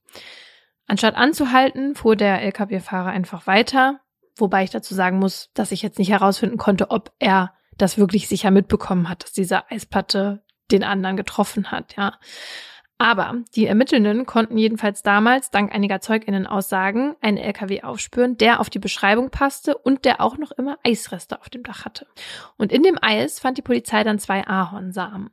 Anstatt 0.87 1.15
anzuhalten, 1.15 1.95
fuhr 1.95 2.15
der 2.15 2.41
LKW-Fahrer 2.41 3.09
einfach 3.09 3.47
weiter, 3.47 4.01
wobei 4.35 4.63
ich 4.63 4.69
dazu 4.69 4.93
sagen 4.93 5.19
muss, 5.19 5.49
dass 5.53 5.71
ich 5.71 5.81
jetzt 5.81 5.99
nicht 5.99 6.11
herausfinden 6.11 6.57
konnte, 6.57 6.91
ob 6.91 7.11
er 7.19 7.53
das 7.77 7.97
wirklich 7.97 8.27
sicher 8.27 8.51
mitbekommen 8.51 9.09
hat, 9.09 9.23
dass 9.23 9.33
diese 9.33 9.69
Eisplatte 9.71 10.43
den 10.71 10.83
anderen 10.83 11.17
getroffen 11.17 11.71
hat, 11.71 11.95
ja. 11.97 12.13
Aber 12.97 13.37
die 13.55 13.65
Ermittelnden 13.65 14.27
konnten 14.27 14.59
jedenfalls 14.59 15.01
damals 15.01 15.49
dank 15.49 15.73
einiger 15.73 16.01
Zeuginnen-Aussagen 16.01 17.15
einen 17.19 17.37
LKW 17.37 17.81
aufspüren, 17.81 18.37
der 18.37 18.59
auf 18.59 18.69
die 18.69 18.77
Beschreibung 18.77 19.31
passte 19.31 19.75
und 19.75 20.05
der 20.05 20.21
auch 20.21 20.37
noch 20.37 20.51
immer 20.51 20.77
Eisreste 20.83 21.41
auf 21.41 21.49
dem 21.49 21.63
Dach 21.63 21.83
hatte. 21.83 22.05
Und 22.57 22.71
in 22.71 22.83
dem 22.83 22.99
Eis 23.01 23.39
fand 23.39 23.57
die 23.57 23.63
Polizei 23.63 24.03
dann 24.03 24.19
zwei 24.19 24.45
Ahornsamen. 24.45 25.31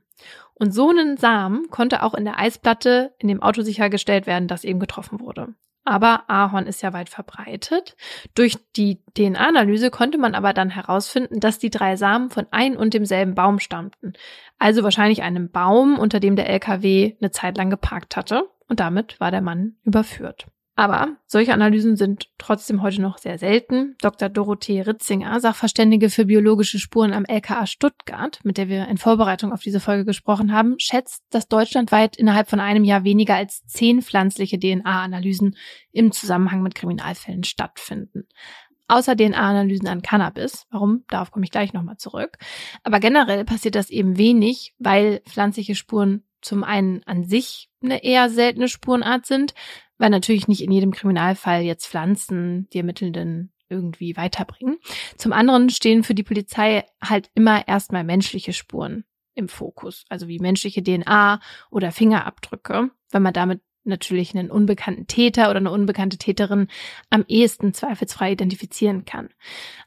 Und 0.54 0.72
so 0.72 0.88
einen 0.88 1.18
Samen 1.18 1.68
konnte 1.68 2.02
auch 2.02 2.14
in 2.14 2.24
der 2.24 2.38
Eisplatte 2.38 3.14
in 3.18 3.28
dem 3.28 3.42
Auto 3.42 3.60
sichergestellt 3.60 4.26
werden, 4.26 4.48
das 4.48 4.64
eben 4.64 4.80
getroffen 4.80 5.20
wurde. 5.20 5.54
Aber 5.88 6.28
Ahorn 6.28 6.66
ist 6.66 6.82
ja 6.82 6.92
weit 6.92 7.08
verbreitet. 7.08 7.96
Durch 8.34 8.58
die 8.76 9.00
DNA-Analyse 9.16 9.90
konnte 9.90 10.18
man 10.18 10.34
aber 10.34 10.52
dann 10.52 10.68
herausfinden, 10.68 11.40
dass 11.40 11.58
die 11.58 11.70
drei 11.70 11.96
Samen 11.96 12.28
von 12.28 12.46
ein 12.50 12.76
und 12.76 12.92
demselben 12.92 13.34
Baum 13.34 13.58
stammten. 13.58 14.12
Also 14.58 14.82
wahrscheinlich 14.82 15.22
einem 15.22 15.50
Baum, 15.50 15.98
unter 15.98 16.20
dem 16.20 16.36
der 16.36 16.50
LKW 16.50 17.16
eine 17.18 17.30
Zeit 17.30 17.56
lang 17.56 17.70
geparkt 17.70 18.16
hatte. 18.16 18.50
Und 18.68 18.80
damit 18.80 19.18
war 19.18 19.30
der 19.30 19.40
Mann 19.40 19.76
überführt. 19.82 20.46
Aber 20.78 21.16
solche 21.26 21.52
Analysen 21.52 21.96
sind 21.96 22.28
trotzdem 22.38 22.82
heute 22.82 23.02
noch 23.02 23.18
sehr 23.18 23.36
selten. 23.36 23.96
Dr. 24.00 24.28
Dorothee 24.28 24.82
Ritzinger, 24.82 25.40
Sachverständige 25.40 26.08
für 26.08 26.26
biologische 26.26 26.78
Spuren 26.78 27.12
am 27.12 27.24
LKA 27.24 27.66
Stuttgart, 27.66 28.38
mit 28.44 28.58
der 28.58 28.68
wir 28.68 28.86
in 28.86 28.96
Vorbereitung 28.96 29.52
auf 29.52 29.60
diese 29.60 29.80
Folge 29.80 30.04
gesprochen 30.04 30.52
haben, 30.52 30.76
schätzt, 30.78 31.24
dass 31.30 31.48
deutschlandweit 31.48 32.16
innerhalb 32.16 32.48
von 32.48 32.60
einem 32.60 32.84
Jahr 32.84 33.02
weniger 33.02 33.34
als 33.34 33.66
zehn 33.66 34.02
pflanzliche 34.02 34.56
DNA-Analysen 34.56 35.56
im 35.90 36.12
Zusammenhang 36.12 36.62
mit 36.62 36.76
Kriminalfällen 36.76 37.42
stattfinden. 37.42 38.28
Außer 38.86 39.16
DNA-Analysen 39.16 39.88
an 39.88 40.02
Cannabis. 40.02 40.68
Warum? 40.70 41.02
Darauf 41.08 41.32
komme 41.32 41.44
ich 41.44 41.50
gleich 41.50 41.72
nochmal 41.72 41.96
zurück. 41.96 42.38
Aber 42.84 43.00
generell 43.00 43.44
passiert 43.44 43.74
das 43.74 43.90
eben 43.90 44.16
wenig, 44.16 44.74
weil 44.78 45.22
pflanzliche 45.26 45.74
Spuren 45.74 46.22
zum 46.40 46.62
einen 46.62 47.02
an 47.04 47.24
sich 47.24 47.68
eine 47.82 48.04
eher 48.04 48.30
seltene 48.30 48.68
Spurenart 48.68 49.26
sind, 49.26 49.54
weil 49.98 50.10
natürlich 50.10 50.48
nicht 50.48 50.62
in 50.62 50.72
jedem 50.72 50.92
Kriminalfall 50.92 51.62
jetzt 51.62 51.86
Pflanzen 51.86 52.68
die 52.72 52.78
Ermittelnden 52.78 53.52
irgendwie 53.68 54.16
weiterbringen. 54.16 54.78
Zum 55.16 55.32
anderen 55.32 55.70
stehen 55.70 56.02
für 56.02 56.14
die 56.14 56.22
Polizei 56.22 56.84
halt 57.02 57.30
immer 57.34 57.68
erstmal 57.68 58.04
menschliche 58.04 58.52
Spuren 58.52 59.04
im 59.34 59.48
Fokus, 59.48 60.04
also 60.08 60.26
wie 60.26 60.38
menschliche 60.38 60.82
DNA 60.82 61.40
oder 61.70 61.92
Fingerabdrücke, 61.92 62.90
weil 63.10 63.20
man 63.20 63.32
damit 63.32 63.60
natürlich 63.84 64.36
einen 64.36 64.50
unbekannten 64.50 65.06
Täter 65.06 65.50
oder 65.50 65.58
eine 65.58 65.70
unbekannte 65.70 66.18
Täterin 66.18 66.68
am 67.10 67.24
ehesten 67.26 67.72
zweifelsfrei 67.72 68.32
identifizieren 68.32 69.04
kann. 69.04 69.30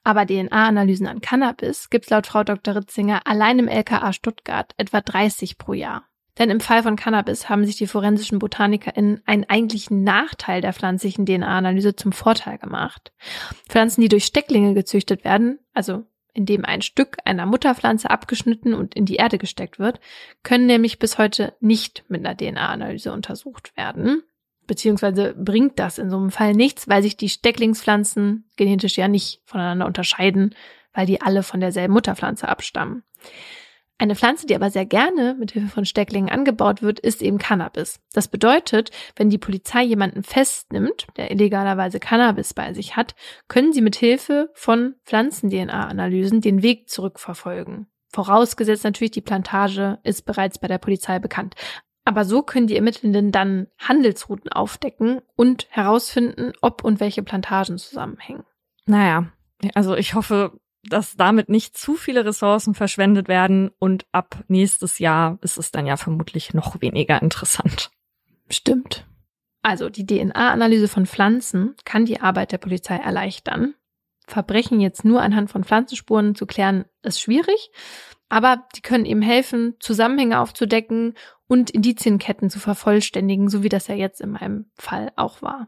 Aber 0.03 0.25
DNA-Analysen 0.25 1.07
an 1.07 1.21
Cannabis 1.21 1.89
gibt 1.89 2.05
es 2.05 2.09
laut 2.09 2.27
Frau 2.27 2.43
Dr. 2.43 2.75
Ritzinger 2.75 3.27
allein 3.27 3.59
im 3.59 3.67
LKA 3.67 4.11
Stuttgart 4.13 4.73
etwa 4.77 5.01
30 5.01 5.57
pro 5.57 5.73
Jahr. 5.73 6.07
Denn 6.37 6.49
im 6.49 6.59
Fall 6.59 6.83
von 6.83 6.95
Cannabis 6.95 7.49
haben 7.49 7.65
sich 7.65 7.75
die 7.75 7.87
forensischen 7.87 8.39
BotanikerInnen 8.39 9.21
einen 9.25 9.45
eigentlichen 9.49 10.03
Nachteil 10.03 10.61
der 10.61 10.73
pflanzlichen 10.73 11.25
DNA-Analyse 11.25 11.95
zum 11.95 12.13
Vorteil 12.13 12.57
gemacht. 12.57 13.11
Pflanzen, 13.67 14.01
die 14.01 14.09
durch 14.09 14.25
Stecklinge 14.25 14.73
gezüchtet 14.73 15.23
werden, 15.23 15.59
also 15.73 16.05
indem 16.33 16.63
ein 16.63 16.81
Stück 16.81 17.17
einer 17.25 17.45
Mutterpflanze 17.45 18.09
abgeschnitten 18.09 18.73
und 18.73 18.95
in 18.95 19.05
die 19.05 19.15
Erde 19.15 19.37
gesteckt 19.37 19.79
wird, 19.79 19.99
können 20.43 20.65
nämlich 20.65 20.99
bis 20.99 21.17
heute 21.17 21.53
nicht 21.59 22.05
mit 22.07 22.25
einer 22.25 22.37
DNA-Analyse 22.37 23.11
untersucht 23.11 23.75
werden. 23.75 24.23
Beziehungsweise 24.67 25.33
bringt 25.33 25.79
das 25.79 25.97
in 25.97 26.09
so 26.09 26.17
einem 26.17 26.31
Fall 26.31 26.53
nichts, 26.53 26.87
weil 26.87 27.03
sich 27.03 27.17
die 27.17 27.27
Stecklingspflanzen 27.27 28.49
genetisch 28.55 28.97
ja 28.97 29.09
nicht 29.09 29.41
voneinander 29.43 29.85
unterscheiden, 29.85 30.55
weil 30.93 31.05
die 31.05 31.21
alle 31.21 31.43
von 31.43 31.59
derselben 31.59 31.93
Mutterpflanze 31.93 32.47
abstammen. 32.47 33.03
Eine 34.01 34.15
Pflanze, 34.15 34.47
die 34.47 34.55
aber 34.55 34.71
sehr 34.71 34.87
gerne 34.87 35.35
mit 35.37 35.51
Hilfe 35.51 35.67
von 35.67 35.85
Stecklingen 35.85 36.31
angebaut 36.31 36.81
wird, 36.81 36.99
ist 36.99 37.21
eben 37.21 37.37
Cannabis. 37.37 37.99
Das 38.13 38.29
bedeutet, 38.29 38.89
wenn 39.15 39.29
die 39.29 39.37
Polizei 39.37 39.83
jemanden 39.83 40.23
festnimmt, 40.23 41.05
der 41.17 41.29
illegalerweise 41.29 41.99
Cannabis 41.99 42.55
bei 42.55 42.73
sich 42.73 42.95
hat, 42.95 43.13
können 43.47 43.73
sie 43.73 43.81
mit 43.81 43.95
Hilfe 43.95 44.49
von 44.55 44.95
Pflanzen-DNA-Analysen 45.05 46.41
den 46.41 46.63
Weg 46.63 46.89
zurückverfolgen. 46.89 47.91
Vorausgesetzt 48.11 48.85
natürlich, 48.85 49.11
die 49.11 49.21
Plantage 49.21 49.99
ist 50.01 50.25
bereits 50.25 50.57
bei 50.57 50.67
der 50.67 50.79
Polizei 50.79 51.19
bekannt. 51.19 51.53
Aber 52.03 52.25
so 52.25 52.41
können 52.41 52.65
die 52.65 52.77
Ermittelnden 52.77 53.31
dann 53.31 53.67
Handelsrouten 53.77 54.51
aufdecken 54.51 55.21
und 55.35 55.67
herausfinden, 55.69 56.53
ob 56.61 56.83
und 56.83 56.99
welche 57.01 57.21
Plantagen 57.21 57.77
zusammenhängen. 57.77 58.45
Naja, 58.87 59.27
also 59.75 59.95
ich 59.95 60.15
hoffe, 60.15 60.59
dass 60.83 61.15
damit 61.15 61.49
nicht 61.49 61.77
zu 61.77 61.95
viele 61.95 62.25
Ressourcen 62.25 62.73
verschwendet 62.73 63.27
werden 63.27 63.71
und 63.79 64.05
ab 64.11 64.43
nächstes 64.47 64.99
Jahr 64.99 65.37
ist 65.41 65.57
es 65.57 65.71
dann 65.71 65.85
ja 65.85 65.97
vermutlich 65.97 66.53
noch 66.53 66.81
weniger 66.81 67.21
interessant. 67.21 67.91
Stimmt. 68.49 69.05
Also 69.61 69.89
die 69.89 70.05
DNA-Analyse 70.05 70.87
von 70.87 71.05
Pflanzen 71.05 71.75
kann 71.85 72.05
die 72.05 72.19
Arbeit 72.19 72.51
der 72.51 72.57
Polizei 72.57 72.95
erleichtern. 72.95 73.75
Verbrechen 74.27 74.79
jetzt 74.79 75.05
nur 75.05 75.21
anhand 75.21 75.51
von 75.51 75.63
Pflanzenspuren 75.63 76.35
zu 76.35 76.45
klären, 76.45 76.85
ist 77.03 77.21
schwierig, 77.21 77.71
aber 78.29 78.65
die 78.75 78.81
können 78.81 79.05
eben 79.05 79.21
helfen, 79.21 79.75
Zusammenhänge 79.79 80.39
aufzudecken 80.39 81.15
und 81.47 81.69
Indizienketten 81.69 82.49
zu 82.49 82.59
vervollständigen, 82.59 83.49
so 83.49 83.61
wie 83.61 83.69
das 83.69 83.87
ja 83.87 83.95
jetzt 83.95 84.21
in 84.21 84.31
meinem 84.31 84.71
Fall 84.75 85.11
auch 85.15 85.41
war. 85.41 85.67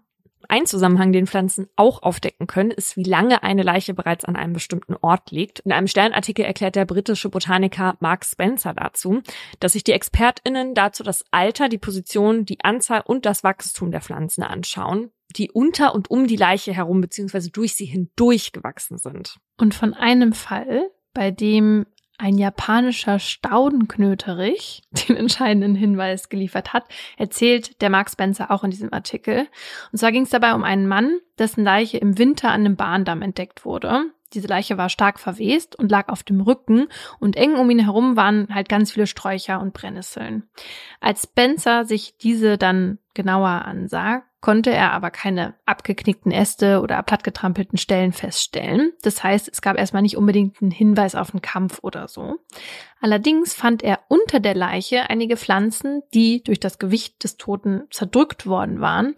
Ein 0.49 0.65
Zusammenhang, 0.65 1.11
den 1.11 1.27
Pflanzen 1.27 1.67
auch 1.75 2.03
aufdecken 2.03 2.47
können, 2.47 2.71
ist, 2.71 2.97
wie 2.97 3.03
lange 3.03 3.43
eine 3.43 3.63
Leiche 3.63 3.93
bereits 3.93 4.25
an 4.25 4.35
einem 4.35 4.53
bestimmten 4.53 4.95
Ort 5.01 5.31
liegt. 5.31 5.59
In 5.61 5.71
einem 5.71 5.87
Sternartikel 5.87 6.45
erklärt 6.45 6.75
der 6.75 6.85
britische 6.85 7.29
Botaniker 7.29 7.95
Mark 7.99 8.25
Spencer 8.25 8.73
dazu, 8.73 9.21
dass 9.59 9.73
sich 9.73 9.83
die 9.83 9.93
ExpertInnen 9.93 10.73
dazu 10.73 11.03
das 11.03 11.23
Alter, 11.31 11.69
die 11.69 11.77
Position, 11.77 12.45
die 12.45 12.63
Anzahl 12.63 13.03
und 13.05 13.25
das 13.25 13.43
Wachstum 13.43 13.91
der 13.91 14.01
Pflanzen 14.01 14.43
anschauen, 14.43 15.11
die 15.35 15.51
unter 15.51 15.95
und 15.95 16.09
um 16.09 16.27
die 16.27 16.35
Leiche 16.35 16.73
herum 16.73 17.01
bzw. 17.01 17.49
durch 17.51 17.75
sie 17.75 17.85
hindurch 17.85 18.51
gewachsen 18.51 18.97
sind. 18.97 19.37
Und 19.57 19.73
von 19.73 19.93
einem 19.93 20.33
Fall, 20.33 20.89
bei 21.13 21.31
dem 21.31 21.85
ein 22.23 22.37
japanischer 22.37 23.19
Staudenknöterich 23.19 24.83
den 24.91 25.17
entscheidenden 25.17 25.75
Hinweis 25.75 26.29
geliefert 26.29 26.71
hat, 26.71 26.85
erzählt 27.17 27.81
der 27.81 27.89
Mark 27.89 28.09
Spencer 28.09 28.49
auch 28.49 28.63
in 28.63 28.71
diesem 28.71 28.93
Artikel. 28.93 29.47
Und 29.91 29.97
zwar 29.97 30.13
ging 30.13 30.23
es 30.23 30.29
dabei 30.29 30.53
um 30.53 30.63
einen 30.63 30.87
Mann, 30.87 31.19
dessen 31.37 31.65
Leiche 31.65 31.97
im 31.97 32.17
Winter 32.17 32.49
an 32.49 32.61
einem 32.61 32.77
Bahndamm 32.77 33.21
entdeckt 33.21 33.65
wurde. 33.65 34.05
Diese 34.33 34.47
Leiche 34.47 34.77
war 34.77 34.87
stark 34.87 35.19
verwest 35.19 35.75
und 35.75 35.91
lag 35.91 36.07
auf 36.07 36.23
dem 36.23 36.39
Rücken 36.39 36.87
und 37.19 37.35
eng 37.35 37.55
um 37.55 37.69
ihn 37.69 37.79
herum 37.79 38.15
waren 38.15 38.47
halt 38.55 38.69
ganz 38.69 38.93
viele 38.93 39.05
Sträucher 39.05 39.59
und 39.59 39.73
Brennnesseln. 39.73 40.49
Als 41.01 41.23
Spencer 41.23 41.83
sich 41.83 42.17
diese 42.17 42.57
dann 42.57 42.99
genauer 43.13 43.65
ansah, 43.65 44.23
konnte 44.43 44.71
er 44.71 44.91
aber 44.91 45.09
keine 45.09 45.55
abgeknickten 45.65 46.33
Äste 46.33 46.81
oder 46.81 47.01
plattgetrampelten 47.01 47.77
Stellen 47.77 48.11
feststellen. 48.11 48.91
Das 49.01 49.23
heißt, 49.23 49.47
es 49.47 49.61
gab 49.61 49.77
erstmal 49.77 50.01
nicht 50.01 50.17
unbedingt 50.17 50.61
einen 50.61 50.69
Hinweis 50.69 51.15
auf 51.15 51.33
einen 51.33 51.41
Kampf 51.41 51.79
oder 51.81 52.09
so. 52.09 52.35
Allerdings 52.99 53.53
fand 53.53 53.83
er 53.83 54.01
unter 54.09 54.41
der 54.41 54.53
Leiche 54.53 55.09
einige 55.09 55.37
Pflanzen, 55.37 56.01
die 56.13 56.43
durch 56.43 56.59
das 56.59 56.77
Gewicht 56.77 57.23
des 57.23 57.37
Toten 57.37 57.83
zerdrückt 57.89 58.45
worden 58.45 58.81
waren 58.81 59.15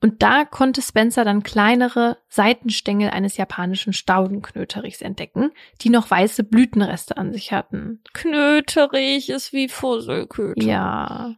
Und 0.00 0.22
da 0.22 0.44
konnte 0.44 0.80
Spencer 0.80 1.24
dann 1.24 1.42
kleinere 1.42 2.18
Seitenstängel 2.28 3.10
eines 3.10 3.36
japanischen 3.36 3.92
Staudenknöterichs 3.92 5.02
entdecken, 5.02 5.50
die 5.80 5.90
noch 5.90 6.08
weiße 6.08 6.44
Blütenreste 6.44 7.16
an 7.16 7.32
sich 7.32 7.52
hatten. 7.52 8.00
Knöterich 8.12 9.28
ist 9.28 9.52
wie 9.52 9.68
Fusselköter. 9.68 10.62
Ja. 10.62 11.36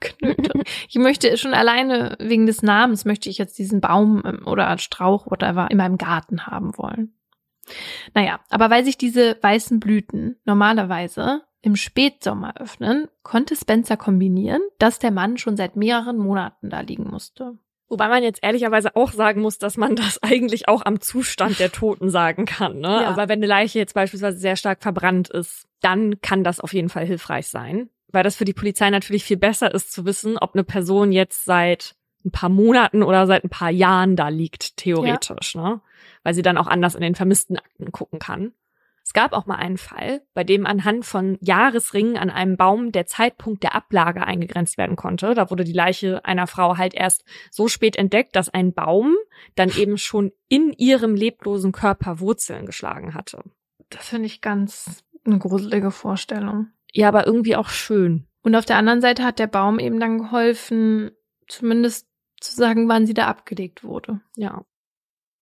Knöterich. 0.00 0.86
Ich 0.88 0.96
möchte 0.96 1.36
schon 1.36 1.54
alleine 1.54 2.16
wegen 2.20 2.46
des 2.46 2.62
Namens 2.62 3.04
möchte 3.04 3.28
ich 3.28 3.38
jetzt 3.38 3.58
diesen 3.58 3.80
Baum 3.80 4.22
ähm, 4.24 4.46
oder 4.46 4.76
Strauch 4.78 5.30
whatever 5.30 5.70
in 5.70 5.78
meinem 5.78 5.98
Garten 5.98 6.46
haben 6.46 6.76
wollen. 6.76 7.14
Naja, 8.14 8.40
aber 8.50 8.70
weil 8.70 8.84
sich 8.84 8.96
diese 8.98 9.36
weißen 9.40 9.80
Blüten 9.80 10.36
normalerweise 10.44 11.42
im 11.62 11.74
Spätsommer 11.74 12.54
öffnen, 12.60 13.08
konnte 13.22 13.56
Spencer 13.56 13.96
kombinieren, 13.96 14.62
dass 14.78 14.98
der 14.98 15.10
Mann 15.10 15.36
schon 15.36 15.56
seit 15.56 15.74
mehreren 15.74 16.18
Monaten 16.18 16.70
da 16.70 16.80
liegen 16.80 17.08
musste. 17.10 17.58
Wobei 17.88 18.08
man 18.08 18.22
jetzt 18.22 18.42
ehrlicherweise 18.42 18.96
auch 18.96 19.12
sagen 19.12 19.40
muss, 19.40 19.58
dass 19.58 19.76
man 19.76 19.96
das 19.96 20.22
eigentlich 20.22 20.68
auch 20.68 20.84
am 20.84 21.00
Zustand 21.00 21.58
der 21.58 21.72
Toten 21.72 22.10
sagen 22.10 22.44
kann. 22.44 22.78
Ne? 22.78 22.88
Ja. 23.02 23.08
Aber 23.08 23.28
wenn 23.28 23.38
eine 23.38 23.46
Leiche 23.46 23.78
jetzt 23.78 23.94
beispielsweise 23.94 24.38
sehr 24.38 24.56
stark 24.56 24.82
verbrannt 24.82 25.28
ist, 25.28 25.66
dann 25.80 26.20
kann 26.20 26.44
das 26.44 26.60
auf 26.60 26.72
jeden 26.72 26.88
Fall 26.88 27.06
hilfreich 27.06 27.46
sein. 27.48 27.90
Weil 28.12 28.22
das 28.22 28.36
für 28.36 28.44
die 28.44 28.52
Polizei 28.52 28.88
natürlich 28.90 29.24
viel 29.24 29.36
besser 29.36 29.74
ist 29.74 29.92
zu 29.92 30.04
wissen, 30.04 30.38
ob 30.38 30.54
eine 30.54 30.64
Person 30.64 31.12
jetzt 31.12 31.44
seit 31.44 31.96
ein 32.24 32.30
paar 32.30 32.48
Monaten 32.48 33.02
oder 33.02 33.26
seit 33.26 33.44
ein 33.44 33.50
paar 33.50 33.70
Jahren 33.70 34.16
da 34.16 34.28
liegt, 34.28 34.76
theoretisch. 34.76 35.54
Ja. 35.54 35.62
Ne? 35.62 35.80
Weil 36.22 36.34
sie 36.34 36.42
dann 36.42 36.58
auch 36.58 36.66
anders 36.66 36.94
in 36.94 37.00
den 37.02 37.14
vermissten 37.14 37.56
Akten 37.56 37.92
gucken 37.92 38.18
kann. 38.18 38.52
Es 39.06 39.12
gab 39.12 39.32
auch 39.34 39.46
mal 39.46 39.54
einen 39.54 39.78
Fall, 39.78 40.22
bei 40.34 40.42
dem 40.42 40.66
anhand 40.66 41.06
von 41.06 41.38
Jahresringen 41.40 42.16
an 42.16 42.28
einem 42.28 42.56
Baum 42.56 42.90
der 42.90 43.06
Zeitpunkt 43.06 43.62
der 43.62 43.76
Ablage 43.76 44.26
eingegrenzt 44.26 44.78
werden 44.78 44.96
konnte. 44.96 45.34
Da 45.34 45.48
wurde 45.48 45.62
die 45.62 45.72
Leiche 45.72 46.24
einer 46.24 46.48
Frau 46.48 46.76
halt 46.76 46.92
erst 46.92 47.24
so 47.52 47.68
spät 47.68 47.94
entdeckt, 47.94 48.34
dass 48.34 48.48
ein 48.48 48.72
Baum 48.72 49.14
dann 49.54 49.70
eben 49.70 49.96
schon 49.96 50.32
in 50.48 50.72
ihrem 50.72 51.14
leblosen 51.14 51.70
Körper 51.70 52.18
Wurzeln 52.18 52.66
geschlagen 52.66 53.14
hatte. 53.14 53.44
Das 53.90 54.08
finde 54.08 54.26
ich 54.26 54.40
ganz 54.40 55.04
eine 55.24 55.38
gruselige 55.38 55.92
Vorstellung. 55.92 56.72
Ja, 56.96 57.08
aber 57.08 57.26
irgendwie 57.26 57.56
auch 57.56 57.68
schön. 57.68 58.26
Und 58.42 58.54
auf 58.54 58.64
der 58.64 58.78
anderen 58.78 59.02
Seite 59.02 59.22
hat 59.22 59.38
der 59.38 59.48
Baum 59.48 59.78
eben 59.78 60.00
dann 60.00 60.16
geholfen, 60.16 61.10
zumindest 61.46 62.08
zu 62.40 62.54
sagen, 62.54 62.88
wann 62.88 63.06
sie 63.06 63.12
da 63.12 63.26
abgelegt 63.26 63.84
wurde. 63.84 64.22
Ja. 64.34 64.64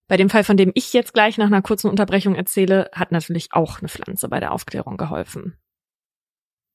Bei 0.08 0.16
dem 0.16 0.30
Fall, 0.30 0.42
von 0.42 0.56
dem 0.56 0.72
ich 0.74 0.92
jetzt 0.92 1.14
gleich 1.14 1.38
nach 1.38 1.46
einer 1.46 1.62
kurzen 1.62 1.88
Unterbrechung 1.88 2.34
erzähle, 2.34 2.90
hat 2.92 3.12
natürlich 3.12 3.52
auch 3.52 3.78
eine 3.78 3.88
Pflanze 3.88 4.28
bei 4.28 4.40
der 4.40 4.50
Aufklärung 4.50 4.96
geholfen. 4.96 5.56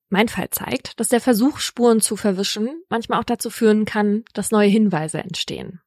Mein 0.08 0.30
Fall 0.30 0.50
zeigt, 0.50 0.98
dass 1.00 1.10
der 1.10 1.20
Versuch, 1.20 1.60
Spuren 1.60 2.00
zu 2.00 2.16
verwischen, 2.16 2.82
manchmal 2.88 3.20
auch 3.20 3.26
dazu 3.26 3.50
führen 3.50 3.84
kann, 3.84 4.24
dass 4.34 4.52
neue 4.52 4.70
Hinweise 4.70 5.20
entstehen. 5.20 5.82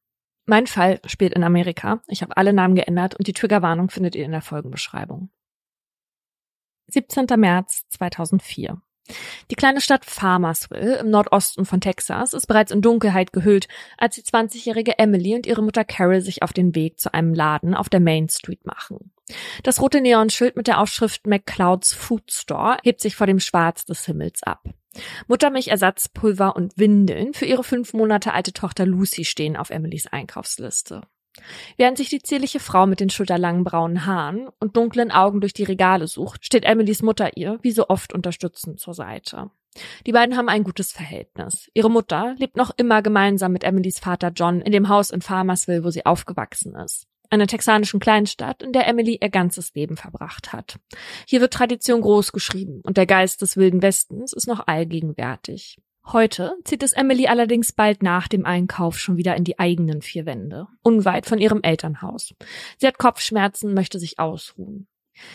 Mein 0.45 0.67
Fall 0.67 1.01
spielt 1.07 1.33
in 1.33 1.43
Amerika. 1.43 2.03
Ich 2.07 2.21
habe 2.21 2.37
alle 2.37 2.53
Namen 2.53 2.75
geändert 2.75 3.15
und 3.15 3.25
die 3.25 3.33
Triggerwarnung 3.33 3.89
findet 3.89 4.15
ihr 4.15 4.25
in 4.25 4.31
der 4.31 4.41
Folgenbeschreibung. 4.43 5.31
17. 6.87 7.25
März 7.37 7.85
2004. 7.89 8.81
Die 9.51 9.55
kleine 9.55 9.81
Stadt 9.81 10.05
Farmersville 10.05 10.97
im 10.97 11.09
Nordosten 11.09 11.65
von 11.65 11.81
Texas 11.81 12.33
ist 12.33 12.47
bereits 12.47 12.71
in 12.71 12.81
Dunkelheit 12.81 13.33
gehüllt, 13.33 13.67
als 13.97 14.15
die 14.15 14.21
20-jährige 14.21 14.97
Emily 14.97 15.35
und 15.35 15.45
ihre 15.45 15.61
Mutter 15.61 15.83
Carol 15.83 16.21
sich 16.21 16.41
auf 16.41 16.53
den 16.53 16.73
Weg 16.73 16.99
zu 16.99 17.13
einem 17.13 17.33
Laden 17.33 17.75
auf 17.75 17.89
der 17.89 17.99
Main 17.99 18.29
Street 18.29 18.65
machen. 18.65 19.11
Das 19.63 19.81
rote 19.81 19.99
Neonschild 20.01 20.55
mit 20.55 20.67
der 20.67 20.79
Aufschrift 20.79 21.27
McClouds 21.27 21.93
Food 21.93 22.31
Store 22.31 22.77
hebt 22.83 23.01
sich 23.01 23.15
vor 23.15 23.27
dem 23.27 23.39
Schwarz 23.39 23.85
des 23.85 24.05
Himmels 24.05 24.43
ab. 24.43 24.63
Muttermilchersatzpulver 25.27 26.55
und 26.55 26.77
Windeln 26.77 27.33
für 27.33 27.45
ihre 27.45 27.63
fünf 27.63 27.93
Monate 27.93 28.33
alte 28.33 28.53
Tochter 28.53 28.85
Lucy 28.85 29.25
stehen 29.25 29.57
auf 29.57 29.69
Emilys 29.69 30.07
Einkaufsliste. 30.07 31.01
Während 31.77 31.97
sich 31.97 32.09
die 32.09 32.21
zierliche 32.21 32.59
Frau 32.59 32.85
mit 32.85 32.99
den 32.99 33.09
schulterlangen 33.09 33.63
braunen 33.63 34.05
Haaren 34.05 34.49
und 34.59 34.75
dunklen 34.77 35.11
Augen 35.11 35.41
durch 35.41 35.53
die 35.53 35.63
Regale 35.63 36.07
sucht, 36.07 36.45
steht 36.45 36.65
Emilys 36.65 37.01
Mutter 37.01 37.35
ihr, 37.37 37.59
wie 37.61 37.71
so 37.71 37.87
oft, 37.89 38.13
unterstützend 38.13 38.79
zur 38.79 38.93
Seite. 38.93 39.49
Die 40.05 40.11
beiden 40.11 40.37
haben 40.37 40.49
ein 40.49 40.63
gutes 40.63 40.91
Verhältnis. 40.91 41.69
Ihre 41.73 41.89
Mutter 41.89 42.35
lebt 42.37 42.57
noch 42.57 42.71
immer 42.77 43.01
gemeinsam 43.01 43.51
mit 43.51 43.63
Emilys 43.63 43.99
Vater 43.99 44.31
John 44.35 44.61
in 44.61 44.71
dem 44.71 44.89
Haus 44.89 45.09
in 45.09 45.21
Farmersville, 45.21 45.83
wo 45.83 45.89
sie 45.89 46.05
aufgewachsen 46.05 46.75
ist. 46.75 47.07
Einer 47.29 47.47
texanischen 47.47 47.99
Kleinstadt, 47.99 48.61
in 48.61 48.73
der 48.73 48.87
Emily 48.87 49.17
ihr 49.19 49.29
ganzes 49.29 49.73
Leben 49.73 49.97
verbracht 49.97 50.53
hat. 50.53 50.77
Hier 51.25 51.41
wird 51.41 51.53
Tradition 51.53 52.01
groß 52.01 52.31
geschrieben 52.31 52.81
und 52.83 52.97
der 52.97 53.07
Geist 53.07 53.41
des 53.41 53.57
Wilden 53.57 53.81
Westens 53.81 54.33
ist 54.33 54.47
noch 54.47 54.67
allgegenwärtig. 54.67 55.77
Heute 56.05 56.57
zieht 56.65 56.83
es 56.83 56.93
Emily 56.93 57.27
allerdings 57.27 57.71
bald 57.71 58.03
nach 58.03 58.27
dem 58.27 58.45
Einkauf 58.45 58.99
schon 58.99 59.17
wieder 59.17 59.35
in 59.35 59.45
die 59.45 59.57
eigenen 59.57 60.01
vier 60.01 60.25
Wände, 60.25 60.67
unweit 60.81 61.25
von 61.25 61.39
ihrem 61.39 61.61
Elternhaus. 61.61 62.33
Sie 62.77 62.87
hat 62.87 62.97
Kopfschmerzen, 62.97 63.73
möchte 63.73 63.99
sich 63.99 64.19
ausruhen. 64.19 64.87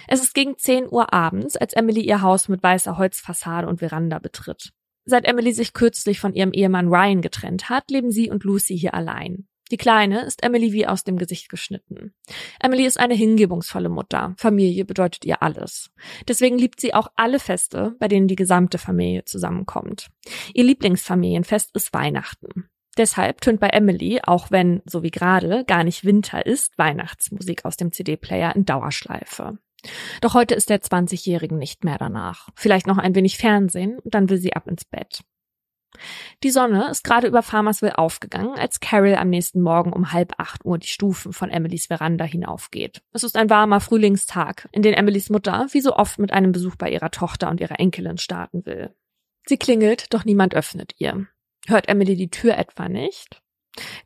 Es 0.08 0.22
ist 0.22 0.34
gegen 0.34 0.58
10 0.58 0.88
Uhr 0.90 1.12
abends, 1.12 1.56
als 1.56 1.72
Emily 1.72 2.02
ihr 2.02 2.20
Haus 2.20 2.48
mit 2.48 2.62
weißer 2.62 2.98
Holzfassade 2.98 3.66
und 3.66 3.78
Veranda 3.78 4.18
betritt. 4.18 4.72
Seit 5.04 5.24
Emily 5.24 5.52
sich 5.52 5.72
kürzlich 5.72 6.20
von 6.20 6.34
ihrem 6.34 6.52
Ehemann 6.52 6.88
Ryan 6.88 7.22
getrennt 7.22 7.70
hat, 7.70 7.90
leben 7.90 8.10
sie 8.10 8.30
und 8.30 8.44
Lucy 8.44 8.78
hier 8.78 8.92
allein. 8.92 9.48
Die 9.70 9.76
Kleine 9.76 10.24
ist 10.24 10.42
Emily 10.42 10.72
wie 10.72 10.86
aus 10.86 11.04
dem 11.04 11.18
Gesicht 11.18 11.48
geschnitten. 11.48 12.14
Emily 12.60 12.86
ist 12.86 12.98
eine 12.98 13.14
hingebungsvolle 13.14 13.88
Mutter. 13.88 14.34
Familie 14.38 14.84
bedeutet 14.84 15.24
ihr 15.24 15.42
alles. 15.42 15.90
Deswegen 16.26 16.58
liebt 16.58 16.80
sie 16.80 16.94
auch 16.94 17.08
alle 17.16 17.38
Feste, 17.38 17.94
bei 17.98 18.08
denen 18.08 18.28
die 18.28 18.36
gesamte 18.36 18.78
Familie 18.78 19.24
zusammenkommt. 19.24 20.08
Ihr 20.54 20.64
Lieblingsfamilienfest 20.64 21.74
ist 21.74 21.92
Weihnachten. 21.92 22.68
Deshalb 22.96 23.40
tönt 23.42 23.60
bei 23.60 23.68
Emily, 23.68 24.20
auch 24.24 24.50
wenn, 24.50 24.82
so 24.84 25.02
wie 25.02 25.10
gerade, 25.10 25.64
gar 25.64 25.84
nicht 25.84 26.04
Winter 26.04 26.44
ist, 26.44 26.76
Weihnachtsmusik 26.78 27.64
aus 27.64 27.76
dem 27.76 27.92
CD-Player 27.92 28.56
in 28.56 28.64
Dauerschleife. 28.64 29.58
Doch 30.20 30.34
heute 30.34 30.56
ist 30.56 30.70
der 30.70 30.80
20-Jährigen 30.80 31.58
nicht 31.58 31.84
mehr 31.84 31.98
danach. 31.98 32.48
Vielleicht 32.56 32.88
noch 32.88 32.98
ein 32.98 33.14
wenig 33.14 33.38
Fernsehen 33.38 33.98
dann 34.04 34.28
will 34.28 34.38
sie 34.38 34.54
ab 34.54 34.66
ins 34.66 34.84
Bett. 34.84 35.20
Die 36.43 36.51
Sonne 36.51 36.89
ist 36.91 37.03
gerade 37.03 37.26
über 37.26 37.43
Farmersville 37.43 37.99
aufgegangen, 37.99 38.57
als 38.57 38.80
Carol 38.80 39.16
am 39.16 39.30
nächsten 39.30 39.61
Morgen 39.61 39.93
um 39.93 40.12
halb 40.12 40.34
acht 40.39 40.64
Uhr 40.64 40.78
die 40.78 40.86
Stufen 40.86 41.32
von 41.32 41.51
Emilys 41.51 41.86
Veranda 41.86 42.24
hinaufgeht. 42.24 43.03
Es 43.12 43.24
ist 43.24 43.36
ein 43.36 43.51
warmer 43.51 43.80
Frühlingstag, 43.80 44.68
in 44.72 44.82
den 44.82 44.95
Emilys 44.95 45.30
Mutter 45.30 45.66
wie 45.72 45.80
so 45.80 45.97
oft 45.97 46.18
mit 46.18 46.32
einem 46.32 46.53
Besuch 46.53 46.76
bei 46.76 46.91
ihrer 46.91 47.11
Tochter 47.11 47.51
und 47.51 47.61
ihrer 47.61 47.80
Enkelin 47.80 48.18
starten 48.18 48.64
will. 48.66 48.95
Sie 49.47 49.57
klingelt, 49.57 50.12
doch 50.12 50.24
niemand 50.24 50.55
öffnet 50.55 50.95
ihr. 50.99 51.26
Hört 51.66 51.89
Emily 51.89 52.16
die 52.16 52.30
Tür 52.30 52.57
etwa 52.57 52.89
nicht? 52.89 53.43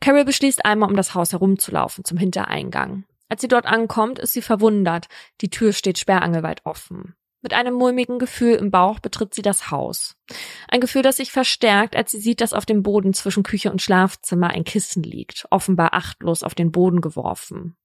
Carol 0.01 0.25
beschließt 0.25 0.65
einmal, 0.65 0.91
um 0.91 0.97
das 0.97 1.15
Haus 1.15 1.33
herumzulaufen 1.33 2.05
zum 2.05 2.19
Hintereingang. 2.19 3.05
Als 3.29 3.41
sie 3.41 3.49
dort 3.49 3.67
ankommt, 3.67 4.19
ist 4.19 4.33
sie 4.33 4.43
verwundert. 4.43 5.09
Die 5.41 5.49
Tür 5.49 5.73
steht 5.73 5.99
sperrangelweit 5.99 6.61
offen. 6.65 7.15
Mit 7.43 7.55
einem 7.55 7.75
mulmigen 7.75 8.19
Gefühl 8.19 8.55
im 8.55 8.71
Bauch 8.71 9.01
betritt 9.01 9.35
sie 9.35 9.43
das 9.43 9.71
Haus. 9.71 10.17
Ein 10.69 10.81
Gefühl, 10.81 11.03
das 11.03 11.17
sich 11.17 11.33
verstärkt, 11.33 11.97
als 11.97 12.13
sie 12.13 12.21
sieht, 12.21 12.41
dass 12.41 12.53
auf 12.53 12.65
dem 12.65 12.83
Boden 12.85 13.13
zwischen 13.15 13.43
Küche 13.43 13.73
und 13.73 13.83
Schlafzimmer 13.83 14.51
ein 14.51 14.65
Kissen 14.65 15.03
liegt, 15.03 15.47
offenbar 15.51 15.93
achtlos 15.93 16.45
auf 16.45 16.55
den 16.55 16.71
Boden 16.71 17.01
geworfen. 17.01 17.77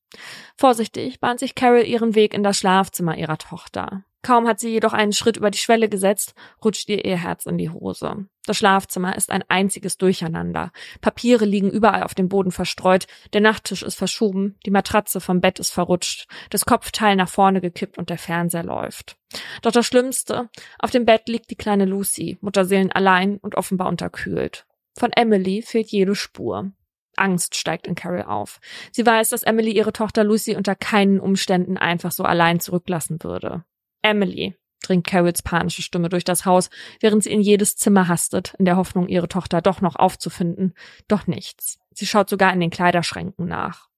Vorsichtig 0.56 1.20
bahnt 1.20 1.40
sich 1.40 1.56
Carol 1.56 1.84
ihren 1.84 2.16
Weg 2.16 2.34
in 2.34 2.44
das 2.44 2.60
Schlafzimmer 2.60 3.18
ihrer 3.18 3.38
Tochter. 3.38 4.04
Kaum 4.28 4.46
hat 4.46 4.60
sie 4.60 4.72
jedoch 4.72 4.92
einen 4.92 5.14
Schritt 5.14 5.38
über 5.38 5.52
die 5.52 5.58
Schwelle 5.58 5.88
gesetzt, 5.88 6.34
rutscht 6.62 6.90
ihr 6.90 7.06
ihr 7.06 7.16
Herz 7.16 7.46
in 7.46 7.58
die 7.58 7.70
Hose. 7.70 8.26
Das 8.46 8.58
Schlafzimmer 8.58 9.16
ist 9.16 9.32
ein 9.32 9.42
einziges 9.48 9.98
Durcheinander. 9.98 10.74
Papiere 11.00 11.46
liegen 11.46 11.72
überall 11.72 12.04
auf 12.04 12.14
dem 12.14 12.28
Boden 12.28 12.52
verstreut, 12.52 13.08
der 13.32 13.40
Nachttisch 13.40 13.84
ist 13.84 13.96
verschoben, 13.96 14.58
die 14.66 14.70
Matratze 14.70 15.22
vom 15.22 15.40
Bett 15.40 15.60
ist 15.60 15.70
verrutscht, 15.70 16.28
das 16.50 16.66
Kopfteil 16.66 17.16
nach 17.16 17.30
vorne 17.30 17.62
gekippt 17.62 17.98
und 17.98 18.10
der 18.10 18.18
Fernseher 18.18 18.66
läuft. 18.66 19.16
Doch 19.62 19.72
das 19.72 19.86
Schlimmste, 19.86 20.50
auf 20.78 20.92
dem 20.92 21.06
Bett 21.06 21.30
liegt 21.30 21.50
die 21.50 21.56
kleine 21.56 21.86
Lucy, 21.86 22.38
Mutterseelen 22.42 22.92
allein 22.92 23.38
und 23.38 23.56
offenbar 23.56 23.88
unterkühlt. 23.88 24.66
Von 25.00 25.14
Emily 25.14 25.62
fehlt 25.62 25.88
jede 25.88 26.16
Spur. 26.16 26.74
Angst 27.16 27.56
steigt 27.56 27.88
in 27.88 27.96
Carol 27.96 28.24
auf. 28.24 28.60
Sie 28.92 29.06
weiß, 29.06 29.30
dass 29.30 29.44
Emily 29.44 29.72
ihre 29.72 29.94
Tochter 29.94 30.26
Lucy 30.26 30.58
unter 30.58 30.76
keinen 30.76 31.22
Umständen 31.22 31.78
einfach 31.78 32.12
so 32.12 32.26
allein 32.26 32.60
zurücklassen 32.60 33.24
würde. 33.24 33.64
Emily, 34.02 34.56
dringt 34.82 35.06
Carols 35.06 35.42
panische 35.42 35.82
Stimme 35.82 36.10
durch 36.10 36.24
das 36.24 36.46
Haus, 36.46 36.70
während 37.00 37.24
sie 37.24 37.32
in 37.32 37.42
jedes 37.42 37.76
Zimmer 37.76 38.08
hastet, 38.08 38.54
in 38.58 38.66
der 38.66 38.78
Hoffnung, 38.78 39.08
ihre 39.08 39.28
Tochter 39.28 39.62
doch 39.62 39.82
noch 39.82 39.96
aufzufinden. 39.96 40.74
Doch 41.08 41.28
nichts. 41.28 41.80
Sie 41.92 42.06
schaut 42.06 42.30
sogar 42.30 42.54
in 42.54 42.60
den 42.60 42.70
Kleiderschränken 42.70 43.48
nach. 43.48 43.90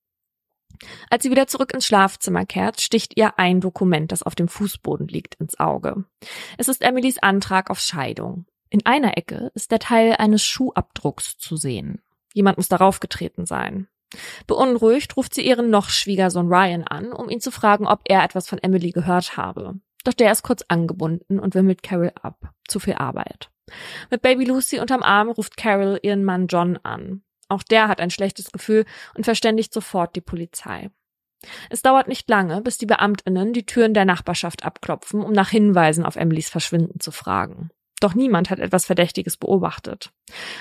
Als 1.10 1.24
sie 1.24 1.32
wieder 1.32 1.48
zurück 1.48 1.74
ins 1.74 1.86
Schlafzimmer 1.86 2.46
kehrt, 2.46 2.80
sticht 2.80 3.18
ihr 3.18 3.38
ein 3.38 3.60
Dokument, 3.60 4.12
das 4.12 4.24
auf 4.24 4.36
dem 4.36 4.48
Fußboden 4.48 5.08
liegt, 5.08 5.36
ins 5.36 5.60
Auge. 5.60 6.06
Es 6.58 6.70
ist 6.70 6.82
Emilys 6.82 7.18
Antrag 7.18 7.70
auf 7.70 7.80
Scheidung. 7.80 8.46
In 8.70 8.86
einer 8.86 9.18
Ecke 9.18 9.52
ist 9.56 9.72
der 9.72 9.80
Teil 9.80 10.16
eines 10.18 10.44
Schuhabdrucks 10.44 11.38
zu 11.38 11.58
sehen. 11.58 12.02
Jemand 12.34 12.58
muss 12.58 12.70
darauf 12.70 13.00
getreten 13.00 13.46
sein. 13.46 13.88
Beunruhigt 14.48 15.18
ruft 15.18 15.34
sie 15.34 15.46
ihren 15.46 15.70
noch 15.70 15.90
Schwiegersohn 15.90 16.48
Ryan 16.48 16.84
an, 16.84 17.12
um 17.12 17.30
ihn 17.30 17.42
zu 17.42 17.52
fragen, 17.52 17.86
ob 17.86 18.02
er 18.06 18.24
etwas 18.24 18.48
von 18.48 18.60
Emily 18.60 18.92
gehört 18.92 19.38
habe. 19.38 19.80
Doch 20.04 20.14
der 20.14 20.32
ist 20.32 20.44
kurz 20.44 20.64
angebunden 20.68 21.40
und 21.40 21.56
mit 21.56 21.84
Carol 21.84 22.12
ab. 22.22 22.54
Zu 22.68 22.80
viel 22.80 22.96
Arbeit. 22.96 23.50
Mit 24.10 24.22
Baby 24.22 24.46
Lucy 24.46 24.80
unterm 24.80 25.04
Arm 25.04 25.30
ruft 25.30 25.58
Carol 25.58 26.00
ihren 26.02 26.24
Mann 26.24 26.48
John 26.48 26.78
an. 26.84 27.24
Auch 27.48 27.64
der 27.64 27.88
hat 27.88 28.00
ein 28.00 28.12
schlechtes 28.12 28.52
Gefühl 28.52 28.86
und 29.16 29.24
verständigt 29.24 29.74
sofort 29.74 30.16
die 30.16 30.22
Polizei. 30.22 30.90
Es 31.70 31.82
dauert 31.82 32.08
nicht 32.08 32.30
lange, 32.30 32.62
bis 32.62 32.78
die 32.78 32.86
Beamtinnen 32.86 33.54
die 33.54 33.66
Türen 33.66 33.94
der 33.94 34.06
Nachbarschaft 34.06 34.66
abklopfen, 34.66 35.22
um 35.22 35.32
nach 35.32 35.50
Hinweisen 35.50 36.06
auf 36.06 36.16
Emilys 36.16 36.50
Verschwinden 36.50 37.00
zu 37.00 37.12
fragen. 37.12 37.72
Doch 38.00 38.16
niemand 38.16 38.50
hat 38.50 38.60
etwas 38.60 38.86
Verdächtiges 38.86 39.38
beobachtet. 39.38 40.12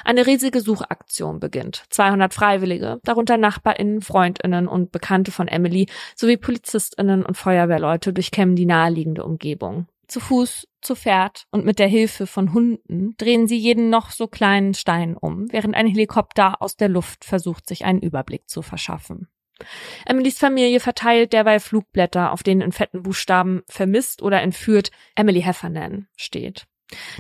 Eine 0.04 0.26
riesige 0.26 0.60
Suchaktion 0.60 1.38
beginnt. 1.38 1.84
200 1.90 2.34
Freiwillige, 2.34 3.00
darunter 3.04 3.36
Nachbarinnen, 3.36 4.00
Freundinnen 4.00 4.66
und 4.66 4.90
Bekannte 4.90 5.30
von 5.30 5.46
Emily 5.46 5.86
sowie 6.16 6.36
Polizistinnen 6.36 7.24
und 7.24 7.36
Feuerwehrleute 7.36 8.12
durchkämmen 8.12 8.56
die 8.56 8.66
naheliegende 8.66 9.24
Umgebung. 9.24 9.86
Zu 10.08 10.20
Fuß, 10.20 10.66
zu 10.80 10.96
Pferd 10.96 11.46
und 11.50 11.66
mit 11.66 11.78
der 11.78 11.86
Hilfe 11.86 12.26
von 12.26 12.54
Hunden 12.54 13.14
drehen 13.18 13.46
sie 13.46 13.58
jeden 13.58 13.90
noch 13.90 14.10
so 14.10 14.26
kleinen 14.26 14.72
Stein 14.72 15.16
um, 15.16 15.52
während 15.52 15.74
ein 15.74 15.86
Helikopter 15.86 16.62
aus 16.62 16.76
der 16.76 16.88
Luft 16.88 17.26
versucht, 17.26 17.68
sich 17.68 17.84
einen 17.84 18.00
Überblick 18.00 18.48
zu 18.48 18.62
verschaffen. 18.62 19.28
Emilys 20.06 20.38
Familie 20.38 20.80
verteilt 20.80 21.32
derweil 21.32 21.60
Flugblätter, 21.60 22.32
auf 22.32 22.42
denen 22.42 22.62
in 22.62 22.72
fetten 22.72 23.02
Buchstaben 23.02 23.62
vermisst 23.68 24.22
oder 24.22 24.40
entführt 24.40 24.90
Emily 25.14 25.42
Heffernan 25.42 26.08
steht. 26.16 26.66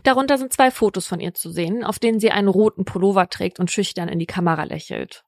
Darunter 0.02 0.38
sind 0.38 0.52
zwei 0.52 0.70
Fotos 0.70 1.06
von 1.06 1.20
ihr 1.20 1.34
zu 1.34 1.50
sehen, 1.50 1.84
auf 1.84 1.98
denen 1.98 2.20
sie 2.20 2.30
einen 2.30 2.48
roten 2.48 2.84
Pullover 2.84 3.28
trägt 3.28 3.60
und 3.60 3.70
schüchtern 3.70 4.08
in 4.08 4.18
die 4.18 4.26
Kamera 4.26 4.64
lächelt. 4.64 5.24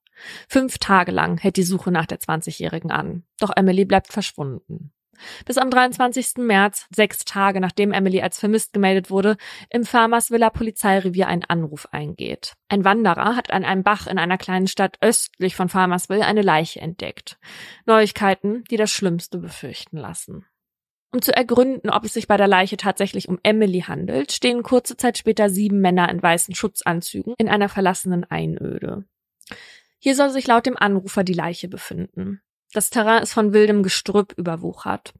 Fünf 0.49 0.79
Tage 0.79 1.13
lang 1.13 1.39
hält 1.39 1.57
die 1.57 1.63
Suche 1.63 1.91
nach 1.91 2.07
der 2.07 2.21
20-Jährigen 2.21 2.91
an. 2.91 3.25
Doch 3.39 3.51
Emily 3.55 3.85
bleibt 3.85 4.13
verschwunden. 4.13 4.93
Bis 5.45 5.59
am 5.59 5.71
23. 5.71 6.39
März, 6.39 6.87
sechs 6.95 7.25
Tage 7.25 7.61
nachdem 7.61 7.93
Emily 7.93 8.23
als 8.23 8.39
vermisst 8.39 8.73
gemeldet 8.73 9.11
wurde, 9.11 9.37
im 9.69 9.85
Farmers 9.85 10.31
Villa 10.31 10.51
Polizeirevier 10.51 11.27
ein 11.27 11.45
Anruf 11.45 11.87
eingeht. 11.91 12.55
Ein 12.69 12.85
Wanderer 12.85 13.37
hat 13.37 13.51
an 13.51 13.65
einem 13.65 13.83
Bach 13.83 14.07
in 14.07 14.19
einer 14.19 14.39
kleinen 14.39 14.67
Stadt 14.67 14.97
östlich 15.01 15.57
von 15.57 15.69
Farmersville 15.69 16.25
eine 16.25 16.43
Leiche 16.43 16.81
entdeckt. 16.81 17.39
Neuigkeiten, 17.87 18.65
die 18.71 18.77
das 18.77 18.91
Schlimmste 18.91 19.39
befürchten 19.39 19.99
lassen. 19.99 20.47
Um 21.13 21.23
zu 21.23 21.35
ergründen, 21.35 21.91
ob 21.91 22.05
es 22.05 22.13
sich 22.13 22.29
bei 22.29 22.37
der 22.37 22.47
Leiche 22.47 22.77
tatsächlich 22.77 23.29
um 23.29 23.39
Emily 23.43 23.81
handelt, 23.81 24.31
stehen 24.33 24.63
kurze 24.63 24.97
Zeit 24.97 25.19
später 25.19 25.51
sieben 25.51 25.81
Männer 25.81 26.09
in 26.09 26.23
weißen 26.23 26.55
Schutzanzügen 26.55 27.35
in 27.37 27.49
einer 27.49 27.69
verlassenen 27.69 28.25
Einöde. 28.25 29.05
Hier 29.99 30.15
soll 30.15 30.31
sich 30.31 30.47
laut 30.47 30.67
dem 30.67 30.77
Anrufer 30.77 31.25
die 31.25 31.35
Leiche 31.35 31.69
befinden. 31.69 32.41
Das 32.73 32.91
Terrain 32.91 33.23
ist 33.23 33.33
von 33.33 33.53
wildem 33.53 33.83
Gestrüpp 33.83 34.35
überwuchert. 34.39 35.13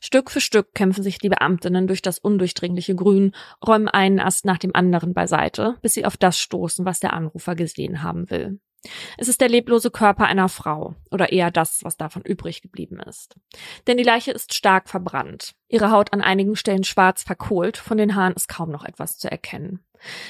Stück 0.00 0.30
für 0.30 0.40
Stück 0.40 0.74
kämpfen 0.74 1.02
sich 1.02 1.18
die 1.18 1.28
Beamtinnen 1.28 1.86
durch 1.86 2.02
das 2.02 2.18
undurchdringliche 2.18 2.94
Grün, 2.94 3.34
räumen 3.66 3.88
einen 3.88 4.20
Ast 4.20 4.44
nach 4.44 4.58
dem 4.58 4.74
anderen 4.74 5.14
beiseite, 5.14 5.76
bis 5.80 5.94
sie 5.94 6.04
auf 6.04 6.16
das 6.16 6.38
stoßen, 6.38 6.84
was 6.84 7.00
der 7.00 7.14
Anrufer 7.14 7.54
gesehen 7.54 8.02
haben 8.02 8.30
will. 8.30 8.60
Es 9.18 9.28
ist 9.28 9.40
der 9.40 9.48
leblose 9.48 9.90
Körper 9.90 10.26
einer 10.26 10.48
Frau 10.48 10.94
oder 11.10 11.32
eher 11.32 11.50
das, 11.50 11.84
was 11.84 11.96
davon 11.96 12.22
übrig 12.22 12.62
geblieben 12.62 12.98
ist. 13.00 13.36
Denn 13.86 13.98
die 13.98 14.04
Leiche 14.04 14.30
ist 14.30 14.54
stark 14.54 14.88
verbrannt, 14.88 15.54
ihre 15.68 15.90
Haut 15.90 16.12
an 16.12 16.22
einigen 16.22 16.56
Stellen 16.56 16.84
schwarz 16.84 17.22
verkohlt, 17.22 17.76
von 17.76 17.98
den 17.98 18.14
Haaren 18.14 18.32
ist 18.32 18.48
kaum 18.48 18.70
noch 18.70 18.84
etwas 18.84 19.18
zu 19.18 19.30
erkennen. 19.30 19.80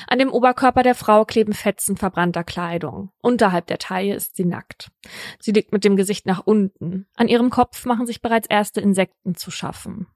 An 0.09 0.18
dem 0.18 0.32
Oberkörper 0.32 0.82
der 0.82 0.96
Frau 0.96 1.24
kleben 1.24 1.53
Fetzen 1.53 1.96
verbrannter 1.96 2.42
Kleidung. 2.42 3.11
Unterhalb 3.22 3.66
der 3.68 3.78
Taille 3.78 4.14
ist 4.14 4.36
sie 4.36 4.44
nackt. 4.44 4.90
Sie 5.38 5.53
liegt 5.53 5.72
mit 5.72 5.84
dem 5.84 5.96
Gesicht 5.96 6.26
nach 6.26 6.44
unten. 6.44 7.07
An 7.14 7.28
ihrem 7.28 7.51
Kopf 7.51 7.84
machen 7.86 8.07
sich 8.07 8.20
bereits 8.20 8.48
erste 8.48 8.80
Insekten 8.80 9.36
zu 9.36 9.53
schaffen. 9.53 10.09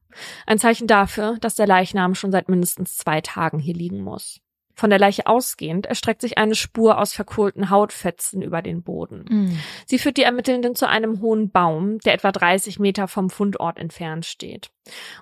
Ein 0.47 0.59
Zeichen 0.59 0.87
dafür, 0.87 1.37
dass 1.41 1.55
der 1.55 1.66
Leichnam 1.66 2.14
schon 2.14 2.32
seit 2.32 2.49
mindestens 2.49 2.97
zwei 2.97 3.20
Tagen 3.20 3.59
hier 3.59 3.74
liegen 3.74 4.03
muss. 4.03 4.41
Von 4.77 4.91
der 4.91 4.99
Leiche 4.99 5.27
ausgehend 5.27 5.87
erstreckt 5.87 6.20
sich 6.20 6.37
eine 6.37 6.57
Spur 6.57 6.99
aus 6.99 7.12
verkohlten 7.12 7.70
Hautfetzen 7.70 8.43
über 8.43 8.61
den 8.61 8.83
Boden. 8.83 9.25
Mhm. 9.29 9.59
Sie 9.87 9.99
führt 9.99 10.16
die 10.16 10.25
Ermittelnden 10.25 10.75
zu 10.75 10.89
einem 10.89 11.20
hohen 11.20 11.51
Baum, 11.51 11.99
der 12.01 12.14
etwa 12.14 12.33
30 12.33 12.81
Meter 12.81 13.07
vom 13.07 13.31
Fundort 13.31 13.79
entfernt 13.79 14.27
steht. 14.27 14.70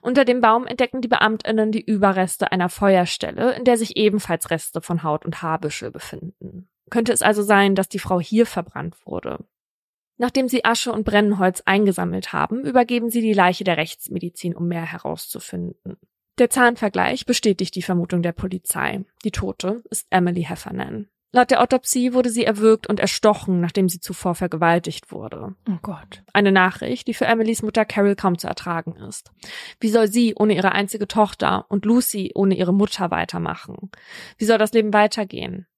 Unter 0.01 0.25
dem 0.25 0.41
Baum 0.41 0.67
entdecken 0.67 1.03
die 1.03 1.09
Beamtinnen 1.09 1.71
die 1.71 1.85
Überreste 1.85 2.51
einer 2.51 2.71
Feuerstelle, 2.71 3.53
in 3.53 3.65
der 3.65 3.77
sich 3.77 3.97
ebenfalls 3.97 4.51
Reste 4.51 4.81
von 4.81 5.03
Haut 5.03 5.27
und 5.27 5.43
Haarbüschel 5.43 5.91
befinden. 5.91 6.69
Könnte 6.89 7.13
es 7.13 7.23
also 7.23 7.43
sein, 7.43 7.75
dass 7.75 7.89
die 7.89 7.99
Frau 7.99 8.21
hier 8.21 8.47
verbrannt 8.47 8.97
wurde? 9.05 9.39
Nachdem 10.17 10.49
sie 10.49 10.65
Asche 10.65 10.93
und 10.93 11.05
Brennholz 11.05 11.63
eingesammelt 11.67 12.33
haben, 12.33 12.65
übergeben 12.65 13.11
sie 13.11 13.21
die 13.23 13.33
Leiche 13.33 13.65
der 13.65 13.77
Rechtsmedizin, 13.77 14.55
um 14.55 14.69
mehr 14.69 14.85
herauszufinden. 14.85 15.97
Der 16.43 16.51
Zahnvergleich 16.51 17.25
bestätigt 17.25 17.77
die 17.77 17.83
Vermutung 17.83 18.21
der 18.21 18.33
Polizei. 18.33 19.05
Die 19.23 19.31
Tote 19.31 19.85
ist 19.91 20.09
Emily 20.11 20.43
Heffernan. 20.43 21.07
Laut 21.31 21.53
der 21.53 21.63
Autopsie 21.63 22.15
wurde 22.15 22.31
sie 22.31 22.45
erwürgt 22.45 22.89
und 22.89 22.99
erstochen, 22.99 23.61
nachdem 23.61 23.89
sie 23.89 24.01
zuvor 24.01 24.35
vergewaltigt 24.35 25.13
wurde. 25.13 25.55
Oh 25.71 25.79
Gott. 25.83 26.25
Eine 26.33 26.51
Nachricht, 26.51 27.07
die 27.07 27.15
für 27.15 27.27
Emilys 27.27 27.63
Mutter 27.63 27.85
Carol 27.85 28.17
kaum 28.17 28.39
zu 28.39 28.49
ertragen 28.49 28.97
ist. 28.97 29.31
Wie 29.79 29.89
soll 29.89 30.09
sie 30.09 30.35
ohne 30.35 30.57
ihre 30.57 30.73
einzige 30.73 31.07
Tochter 31.07 31.65
und 31.69 31.85
Lucy 31.85 32.33
ohne 32.35 32.57
ihre 32.57 32.75
Mutter 32.75 33.13
weitermachen? 33.13 33.93
Wie 34.37 34.45
soll 34.45 34.59
das 34.59 34.73
Leben 34.73 34.93
weitergehen? 34.93 35.69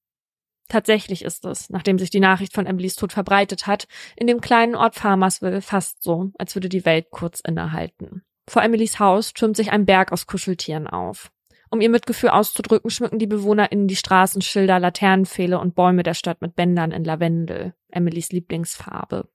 Tatsächlich 0.70 1.26
ist 1.26 1.44
es, 1.44 1.68
nachdem 1.68 1.98
sich 1.98 2.08
die 2.08 2.20
Nachricht 2.20 2.54
von 2.54 2.64
Emilys 2.64 2.96
Tod 2.96 3.12
verbreitet 3.12 3.66
hat, 3.66 3.86
in 4.16 4.26
dem 4.26 4.40
kleinen 4.40 4.76
Ort 4.76 4.94
Farmersville 4.94 5.60
fast 5.60 6.02
so, 6.02 6.32
als 6.38 6.56
würde 6.56 6.70
die 6.70 6.86
Welt 6.86 7.10
kurz 7.10 7.40
innehalten. 7.40 8.24
Vor 8.48 8.62
Emilys 8.62 8.98
Haus 8.98 9.32
türmt 9.32 9.56
sich 9.56 9.72
ein 9.72 9.86
Berg 9.86 10.12
aus 10.12 10.26
Kuscheltieren 10.26 10.86
auf. 10.86 11.30
Um 11.70 11.80
ihr 11.80 11.90
Mitgefühl 11.90 12.30
auszudrücken, 12.30 12.90
schmücken 12.90 13.18
die 13.18 13.26
BewohnerInnen 13.26 13.88
die 13.88 13.96
Straßenschilder, 13.96 14.78
Laternenpfähle 14.78 15.58
und 15.58 15.74
Bäume 15.74 16.02
der 16.02 16.14
Stadt 16.14 16.40
mit 16.40 16.54
Bändern 16.54 16.92
in 16.92 17.04
Lavendel, 17.04 17.74
Emilys 17.90 18.30
Lieblingsfarbe. 18.30 19.28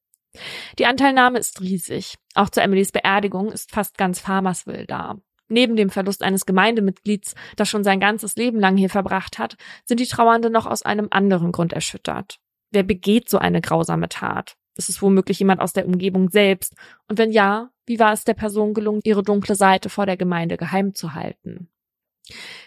Die 0.77 0.85
Anteilnahme 0.85 1.39
ist 1.39 1.59
riesig. 1.59 2.15
Auch 2.35 2.49
zu 2.49 2.61
Emilys 2.61 2.91
Beerdigung 2.91 3.51
ist 3.51 3.71
fast 3.71 3.97
ganz 3.97 4.19
Farmersville 4.19 4.85
da. 4.85 5.17
Neben 5.49 5.75
dem 5.75 5.89
Verlust 5.89 6.21
eines 6.21 6.45
Gemeindemitglieds, 6.45 7.33
das 7.55 7.67
schon 7.67 7.83
sein 7.83 7.99
ganzes 7.99 8.35
Leben 8.35 8.59
lang 8.59 8.77
hier 8.77 8.89
verbracht 8.89 9.39
hat, 9.39 9.57
sind 9.83 9.99
die 9.99 10.07
Trauernde 10.07 10.51
noch 10.51 10.67
aus 10.67 10.83
einem 10.83 11.07
anderen 11.09 11.51
Grund 11.51 11.73
erschüttert. 11.73 12.39
Wer 12.71 12.83
begeht 12.83 13.29
so 13.29 13.39
eine 13.39 13.59
grausame 13.59 14.09
Tat? 14.09 14.55
Ist 14.79 14.87
es 14.87 15.01
womöglich 15.01 15.39
jemand 15.39 15.59
aus 15.59 15.73
der 15.73 15.85
Umgebung 15.85 16.29
selbst? 16.29 16.73
Und 17.09 17.17
wenn 17.17 17.31
ja, 17.31 17.69
wie 17.85 17.99
war 17.99 18.13
es 18.13 18.23
der 18.23 18.33
Person 18.33 18.73
gelungen, 18.73 19.01
ihre 19.03 19.23
dunkle 19.23 19.55
Seite 19.55 19.89
vor 19.89 20.05
der 20.05 20.15
Gemeinde 20.15 20.55
geheim 20.55 20.95
zu 20.95 21.13
halten? 21.13 21.67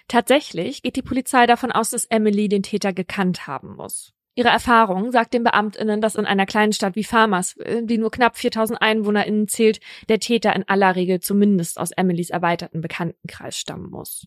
Tatsächlich 0.09 0.83
geht 0.83 0.97
die 0.97 1.03
Polizei 1.03 1.47
davon 1.47 1.73
aus, 1.73 1.89
dass 1.89 2.05
Emily 2.05 2.51
den 2.51 2.63
Täter 2.63 2.93
gekannt 2.93 3.47
haben 3.47 3.77
muss. 3.77 4.13
Ihre 4.35 4.49
Erfahrung 4.49 5.13
sagt 5.13 5.35
den 5.35 5.45
Beamtinnen, 5.45 6.01
dass 6.01 6.15
in 6.15 6.25
einer 6.25 6.47
kleinen 6.47 6.73
Stadt 6.73 6.97
wie 6.97 7.05
Farmersville, 7.05 7.85
die 7.85 7.99
nur 7.99 8.11
knapp 8.11 8.39
4000 8.39 8.81
EinwohnerInnen 8.81 9.47
zählt, 9.47 9.79
der 10.09 10.21
Täter 10.21 10.57
in 10.57 10.67
aller 10.67 10.97
Regel 10.97 11.21
zumindest 11.21 11.79
aus 11.79 11.91
Emilys 11.91 12.31
erweiterten 12.31 12.81
Bekanntenkreis 12.81 13.59
stammen 13.59 13.91
muss. 13.91 14.27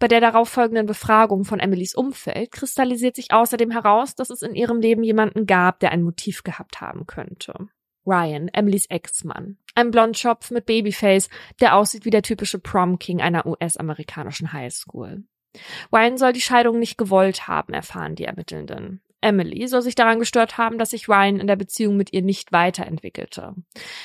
Bei 0.00 0.08
der 0.08 0.20
darauffolgenden 0.20 0.86
Befragung 0.86 1.44
von 1.44 1.60
Emilys 1.60 1.94
Umfeld 1.94 2.50
kristallisiert 2.50 3.14
sich 3.14 3.32
außerdem 3.32 3.70
heraus, 3.70 4.16
dass 4.16 4.30
es 4.30 4.42
in 4.42 4.56
ihrem 4.56 4.80
Leben 4.80 5.04
jemanden 5.04 5.46
gab, 5.46 5.78
der 5.78 5.92
ein 5.92 6.02
Motiv 6.02 6.42
gehabt 6.42 6.80
haben 6.80 7.06
könnte. 7.06 7.68
Ryan, 8.04 8.48
Emilys 8.48 8.86
Ex-Mann. 8.86 9.58
Ein 9.76 9.92
Blondschopf 9.92 10.50
mit 10.50 10.66
Babyface, 10.66 11.28
der 11.60 11.76
aussieht 11.76 12.04
wie 12.04 12.10
der 12.10 12.22
typische 12.22 12.58
Prom-King 12.58 13.20
einer 13.20 13.46
US-amerikanischen 13.46 14.52
Highschool. 14.52 15.22
Ryan 15.92 16.18
soll 16.18 16.32
die 16.32 16.40
Scheidung 16.40 16.80
nicht 16.80 16.98
gewollt 16.98 17.46
haben, 17.46 17.72
erfahren 17.72 18.16
die 18.16 18.24
Ermittelnden. 18.24 19.00
Emily 19.24 19.66
soll 19.66 19.82
sich 19.82 19.94
daran 19.94 20.18
gestört 20.18 20.58
haben, 20.58 20.78
dass 20.78 20.90
sich 20.90 21.08
Ryan 21.08 21.40
in 21.40 21.46
der 21.46 21.56
Beziehung 21.56 21.96
mit 21.96 22.12
ihr 22.12 22.22
nicht 22.22 22.52
weiterentwickelte. 22.52 23.54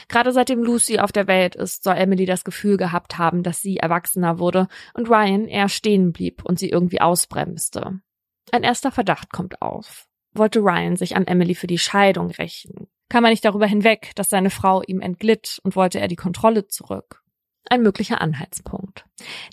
Gerade 0.08 0.32
seitdem 0.32 0.64
Lucy 0.64 1.00
auf 1.00 1.12
der 1.12 1.28
Welt 1.28 1.56
ist, 1.56 1.84
soll 1.84 1.96
Emily 1.96 2.26
das 2.26 2.44
Gefühl 2.44 2.78
gehabt 2.78 3.18
haben, 3.18 3.44
dass 3.44 3.62
sie 3.62 3.78
erwachsener 3.78 4.40
wurde 4.40 4.68
und 4.94 5.10
Ryan 5.10 5.48
eher 5.48 5.70
stehen 5.70 6.14
blieb 6.14 6.44
und 6.46 6.58
sie 6.58 6.70
irgendwie 6.70 7.02
ausbremste. 7.02 8.00
Ein 8.52 8.64
erster 8.64 8.92
Verdacht 8.92 9.32
kommt 9.32 9.62
auf. 9.62 10.08
Wollte 10.34 10.60
Ryan 10.60 10.96
sich 10.96 11.16
an 11.16 11.28
Emily 11.28 11.54
für 11.54 11.68
die 11.68 11.78
Scheidung 11.78 12.32
rächen? 12.32 12.88
Kam 13.10 13.26
er 13.26 13.32
nicht 13.32 13.44
darüber 13.44 13.66
hinweg, 13.66 14.12
dass 14.16 14.30
seine 14.30 14.50
Frau 14.50 14.82
ihm 14.84 15.02
entglitt 15.02 15.60
und 15.64 15.76
wollte 15.76 16.00
er 16.00 16.08
die 16.08 16.16
Kontrolle 16.16 16.68
zurück? 16.68 17.24
Ein 17.70 17.82
möglicher 17.82 18.22
Anhaltspunkt. 18.22 19.06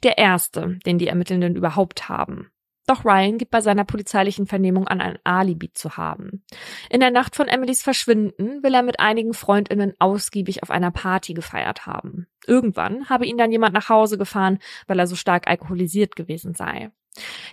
Der 0.03 0.19
erste, 0.19 0.79
den 0.87 0.99
die 0.99 1.09
Ermittelnden 1.09 1.57
überhaupt 1.57 2.09
haben. 2.09 2.51
Doch 2.87 3.05
Ryan 3.05 3.37
gibt 3.37 3.51
bei 3.51 3.61
seiner 3.61 3.85
polizeilichen 3.85 4.47
Vernehmung 4.47 4.87
an, 4.87 5.01
ein 5.01 5.19
Alibi 5.25 5.73
zu 5.73 5.97
haben. 5.97 6.45
In 6.89 7.01
der 7.01 7.11
Nacht 7.11 7.35
von 7.35 7.49
Emilys 7.49 7.83
Verschwinden 7.83 8.63
will 8.63 8.75
er 8.75 8.83
mit 8.83 9.01
einigen 9.01 9.35
Freundinnen 9.35 9.95
ausgiebig 9.99 10.63
auf 10.63 10.71
einer 10.71 10.93
Party 10.93 11.35
gefeiert 11.35 11.87
haben. 11.87 12.29
Irgendwann 12.47 13.09
habe 13.09 13.27
ihn 13.27 13.39
dann 13.39 13.51
jemand 13.51 13.75
nach 13.75 13.89
Hause 13.89 14.19
gefahren, 14.19 14.61
weil 14.87 15.01
er 15.01 15.09
so 15.09 15.17
stark 15.17 15.49
alkoholisiert 15.49 16.15
gewesen 16.15 16.55
sei. 16.55 16.93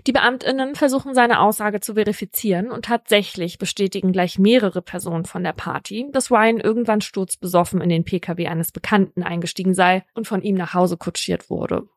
Die 0.05 0.11
Beamtinnen 0.11 0.75
versuchen 0.75 1.15
seine 1.15 1.39
Aussage 1.39 1.79
zu 1.79 1.93
verifizieren 1.93 2.69
und 2.69 2.85
tatsächlich 2.85 3.57
bestätigen 3.57 4.11
gleich 4.11 4.37
mehrere 4.37 4.81
Personen 4.81 5.25
von 5.25 5.43
der 5.43 5.53
Party, 5.53 6.07
dass 6.11 6.31
Ryan 6.31 6.59
irgendwann 6.59 7.01
sturzbesoffen 7.01 7.81
in 7.81 7.89
den 7.89 8.03
Pkw 8.03 8.47
eines 8.47 8.71
Bekannten 8.71 9.23
eingestiegen 9.23 9.73
sei 9.73 10.03
und 10.13 10.27
von 10.27 10.41
ihm 10.41 10.55
nach 10.55 10.73
Hause 10.73 10.97
kutschiert 10.97 11.49
wurde. 11.49 11.87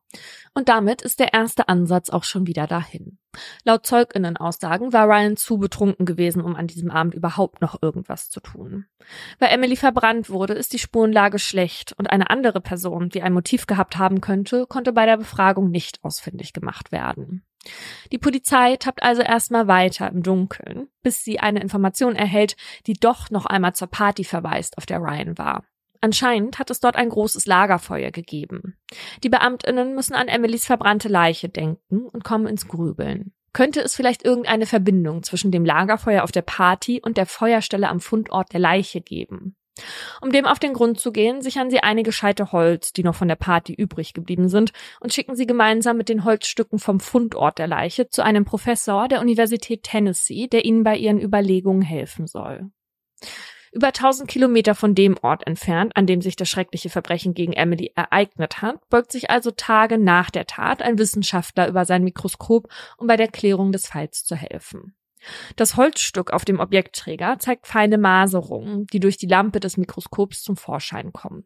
Und 0.54 0.68
damit 0.68 1.02
ist 1.02 1.20
der 1.20 1.34
erste 1.34 1.68
Ansatz 1.68 2.08
auch 2.10 2.24
schon 2.24 2.46
wieder 2.46 2.66
dahin. 2.66 3.18
Laut 3.64 3.84
Zeuginnen-Aussagen 3.84 4.92
war 4.92 5.06
Ryan 5.06 5.36
zu 5.36 5.58
betrunken 5.58 6.06
gewesen, 6.06 6.40
um 6.40 6.56
an 6.56 6.66
diesem 6.66 6.90
Abend 6.90 7.14
überhaupt 7.14 7.60
noch 7.60 7.82
irgendwas 7.82 8.30
zu 8.30 8.40
tun. 8.40 8.86
Weil 9.38 9.50
Emily 9.52 9.76
verbrannt 9.76 10.30
wurde, 10.30 10.54
ist 10.54 10.72
die 10.72 10.78
Spurenlage 10.78 11.38
schlecht 11.38 11.92
und 11.98 12.10
eine 12.10 12.30
andere 12.30 12.62
Person, 12.62 13.10
die 13.10 13.22
ein 13.22 13.34
Motiv 13.34 13.66
gehabt 13.66 13.98
haben 13.98 14.20
könnte, 14.22 14.66
konnte 14.66 14.92
bei 14.92 15.04
der 15.04 15.18
Befragung 15.18 15.70
nicht 15.70 16.02
ausfindig 16.02 16.52
gemacht 16.54 16.90
werden. 16.90 17.44
Die 18.12 18.18
Polizei 18.18 18.76
tappt 18.76 19.02
also 19.02 19.22
erstmal 19.22 19.66
weiter 19.66 20.08
im 20.08 20.22
Dunkeln, 20.22 20.88
bis 21.02 21.24
sie 21.24 21.40
eine 21.40 21.60
Information 21.60 22.14
erhält, 22.14 22.56
die 22.86 22.94
doch 22.94 23.30
noch 23.30 23.46
einmal 23.46 23.74
zur 23.74 23.88
Party 23.88 24.24
verweist, 24.24 24.78
auf 24.78 24.86
der 24.86 24.98
Ryan 24.98 25.36
war. 25.36 25.64
Anscheinend 26.00 26.58
hat 26.58 26.70
es 26.70 26.80
dort 26.80 26.96
ein 26.96 27.08
großes 27.08 27.46
Lagerfeuer 27.46 28.10
gegeben. 28.10 28.76
Die 29.22 29.28
Beamtinnen 29.28 29.94
müssen 29.94 30.14
an 30.14 30.28
Emilys 30.28 30.66
verbrannte 30.66 31.08
Leiche 31.08 31.48
denken 31.48 32.06
und 32.06 32.24
kommen 32.24 32.46
ins 32.46 32.68
Grübeln. 32.68 33.32
Könnte 33.52 33.80
es 33.80 33.94
vielleicht 33.94 34.24
irgendeine 34.24 34.66
Verbindung 34.66 35.22
zwischen 35.22 35.50
dem 35.50 35.64
Lagerfeuer 35.64 36.24
auf 36.24 36.32
der 36.32 36.42
Party 36.42 37.00
und 37.02 37.16
der 37.16 37.26
Feuerstelle 37.26 37.88
am 37.88 38.00
Fundort 38.00 38.52
der 38.52 38.60
Leiche 38.60 39.00
geben? 39.00 39.56
Um 40.22 40.30
dem 40.30 40.46
auf 40.46 40.58
den 40.58 40.72
Grund 40.72 40.98
zu 41.00 41.12
gehen, 41.12 41.42
sichern 41.42 41.70
sie 41.70 41.80
einige 41.80 42.12
Scheite 42.12 42.52
Holz, 42.52 42.92
die 42.92 43.02
noch 43.02 43.14
von 43.14 43.28
der 43.28 43.36
Party 43.36 43.74
übrig 43.74 44.14
geblieben 44.14 44.48
sind, 44.48 44.72
und 45.00 45.12
schicken 45.12 45.36
sie 45.36 45.46
gemeinsam 45.46 45.96
mit 45.96 46.08
den 46.08 46.24
Holzstücken 46.24 46.78
vom 46.78 47.00
Fundort 47.00 47.58
der 47.58 47.66
Leiche 47.66 48.08
zu 48.08 48.24
einem 48.24 48.44
Professor 48.44 49.08
der 49.08 49.20
Universität 49.20 49.82
Tennessee, 49.82 50.48
der 50.48 50.64
ihnen 50.64 50.82
bei 50.82 50.96
ihren 50.96 51.20
Überlegungen 51.20 51.82
helfen 51.82 52.26
soll. 52.26 52.70
Über 53.76 53.88
1000 53.88 54.26
Kilometer 54.26 54.74
von 54.74 54.94
dem 54.94 55.18
Ort 55.20 55.46
entfernt, 55.46 55.98
an 55.98 56.06
dem 56.06 56.22
sich 56.22 56.34
das 56.34 56.48
schreckliche 56.48 56.88
Verbrechen 56.88 57.34
gegen 57.34 57.52
Emily 57.52 57.92
ereignet 57.94 58.62
hat, 58.62 58.80
beugt 58.88 59.12
sich 59.12 59.28
also 59.28 59.50
Tage 59.50 59.98
nach 59.98 60.30
der 60.30 60.46
Tat 60.46 60.80
ein 60.80 60.96
Wissenschaftler 60.96 61.68
über 61.68 61.84
sein 61.84 62.02
Mikroskop, 62.02 62.70
um 62.96 63.06
bei 63.06 63.18
der 63.18 63.28
Klärung 63.28 63.72
des 63.72 63.86
Falls 63.86 64.24
zu 64.24 64.34
helfen. 64.34 64.96
Das 65.56 65.76
Holzstück 65.76 66.32
auf 66.32 66.46
dem 66.46 66.58
Objektträger 66.58 67.38
zeigt 67.38 67.66
feine 67.66 67.98
Maserungen, 67.98 68.86
die 68.86 69.00
durch 69.00 69.18
die 69.18 69.26
Lampe 69.26 69.60
des 69.60 69.76
Mikroskops 69.76 70.42
zum 70.42 70.56
Vorschein 70.56 71.12
kommen. 71.12 71.44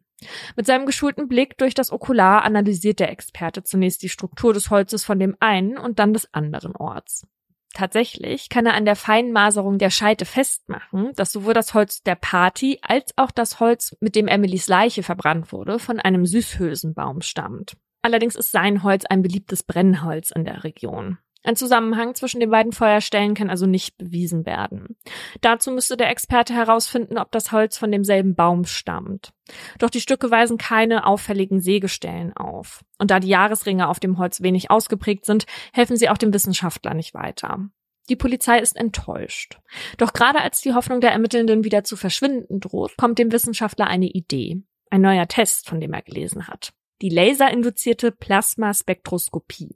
Mit 0.55 0.65
seinem 0.65 0.85
geschulten 0.85 1.27
Blick 1.27 1.57
durch 1.57 1.73
das 1.73 1.91
Okular 1.91 2.45
analysiert 2.45 3.01
der 3.01 3.11
Experte 3.11 3.63
zunächst 3.63 4.03
die 4.03 4.09
Struktur 4.09 4.53
des 4.53 4.69
Holzes 4.69 5.03
von 5.03 5.19
dem 5.19 5.35
einen 5.41 5.77
und 5.77 5.99
dann 5.99 6.13
des 6.13 6.33
anderen 6.33 6.77
Orts. 6.77 7.27
Tatsächlich 7.73 8.49
kann 8.49 8.65
er 8.65 8.73
an 8.73 8.85
der 8.85 8.95
feinen 8.95 9.31
Maserung 9.31 9.77
der 9.77 9.89
Scheite 9.89 10.25
festmachen, 10.25 11.11
dass 11.15 11.31
sowohl 11.31 11.53
das 11.53 11.73
Holz 11.73 12.03
der 12.03 12.15
Party 12.15 12.79
als 12.81 13.13
auch 13.15 13.31
das 13.31 13.59
Holz, 13.59 13.95
mit 14.01 14.15
dem 14.15 14.27
Emilys 14.27 14.67
Leiche 14.67 15.03
verbrannt 15.03 15.51
wurde, 15.51 15.79
von 15.79 15.99
einem 15.99 16.25
Süßhülsenbaum 16.25 17.21
stammt. 17.21 17.77
Allerdings 18.01 18.35
ist 18.35 18.51
sein 18.51 18.83
Holz 18.83 19.05
ein 19.05 19.21
beliebtes 19.21 19.63
Brennholz 19.63 20.31
in 20.31 20.43
der 20.43 20.63
Region. 20.63 21.17
Ein 21.43 21.55
Zusammenhang 21.55 22.13
zwischen 22.13 22.39
den 22.39 22.51
beiden 22.51 22.71
Feuerstellen 22.71 23.33
kann 23.33 23.49
also 23.49 23.65
nicht 23.65 23.97
bewiesen 23.97 24.45
werden. 24.45 24.95
Dazu 25.41 25.71
müsste 25.71 25.97
der 25.97 26.09
Experte 26.11 26.53
herausfinden, 26.53 27.17
ob 27.17 27.31
das 27.31 27.51
Holz 27.51 27.77
von 27.77 27.91
demselben 27.91 28.35
Baum 28.35 28.65
stammt. 28.65 29.33
Doch 29.79 29.89
die 29.89 30.01
Stücke 30.01 30.29
weisen 30.29 30.57
keine 30.59 31.07
auffälligen 31.07 31.59
Sägestellen 31.59 32.35
auf. 32.37 32.83
Und 32.99 33.09
da 33.09 33.19
die 33.19 33.27
Jahresringe 33.27 33.87
auf 33.87 33.99
dem 33.99 34.19
Holz 34.19 34.41
wenig 34.41 34.69
ausgeprägt 34.69 35.25
sind, 35.25 35.45
helfen 35.73 35.97
sie 35.97 36.09
auch 36.09 36.17
dem 36.17 36.33
Wissenschaftler 36.33 36.93
nicht 36.93 37.15
weiter. 37.15 37.69
Die 38.09 38.15
Polizei 38.15 38.59
ist 38.59 38.75
enttäuscht. 38.75 39.59
Doch 39.97 40.13
gerade 40.13 40.41
als 40.41 40.61
die 40.61 40.73
Hoffnung 40.73 41.01
der 41.01 41.11
Ermittelnden 41.11 41.63
wieder 41.63 41.83
zu 41.83 41.95
verschwinden 41.95 42.59
droht, 42.59 42.97
kommt 42.97 43.17
dem 43.17 43.31
Wissenschaftler 43.31 43.87
eine 43.87 44.07
Idee. 44.07 44.61
Ein 44.89 45.01
neuer 45.01 45.27
Test, 45.27 45.67
von 45.69 45.79
dem 45.79 45.93
er 45.93 46.01
gelesen 46.01 46.47
hat. 46.47 46.73
Die 47.01 47.09
laserinduzierte 47.09 48.11
Plasmaspektroskopie. 48.11 49.75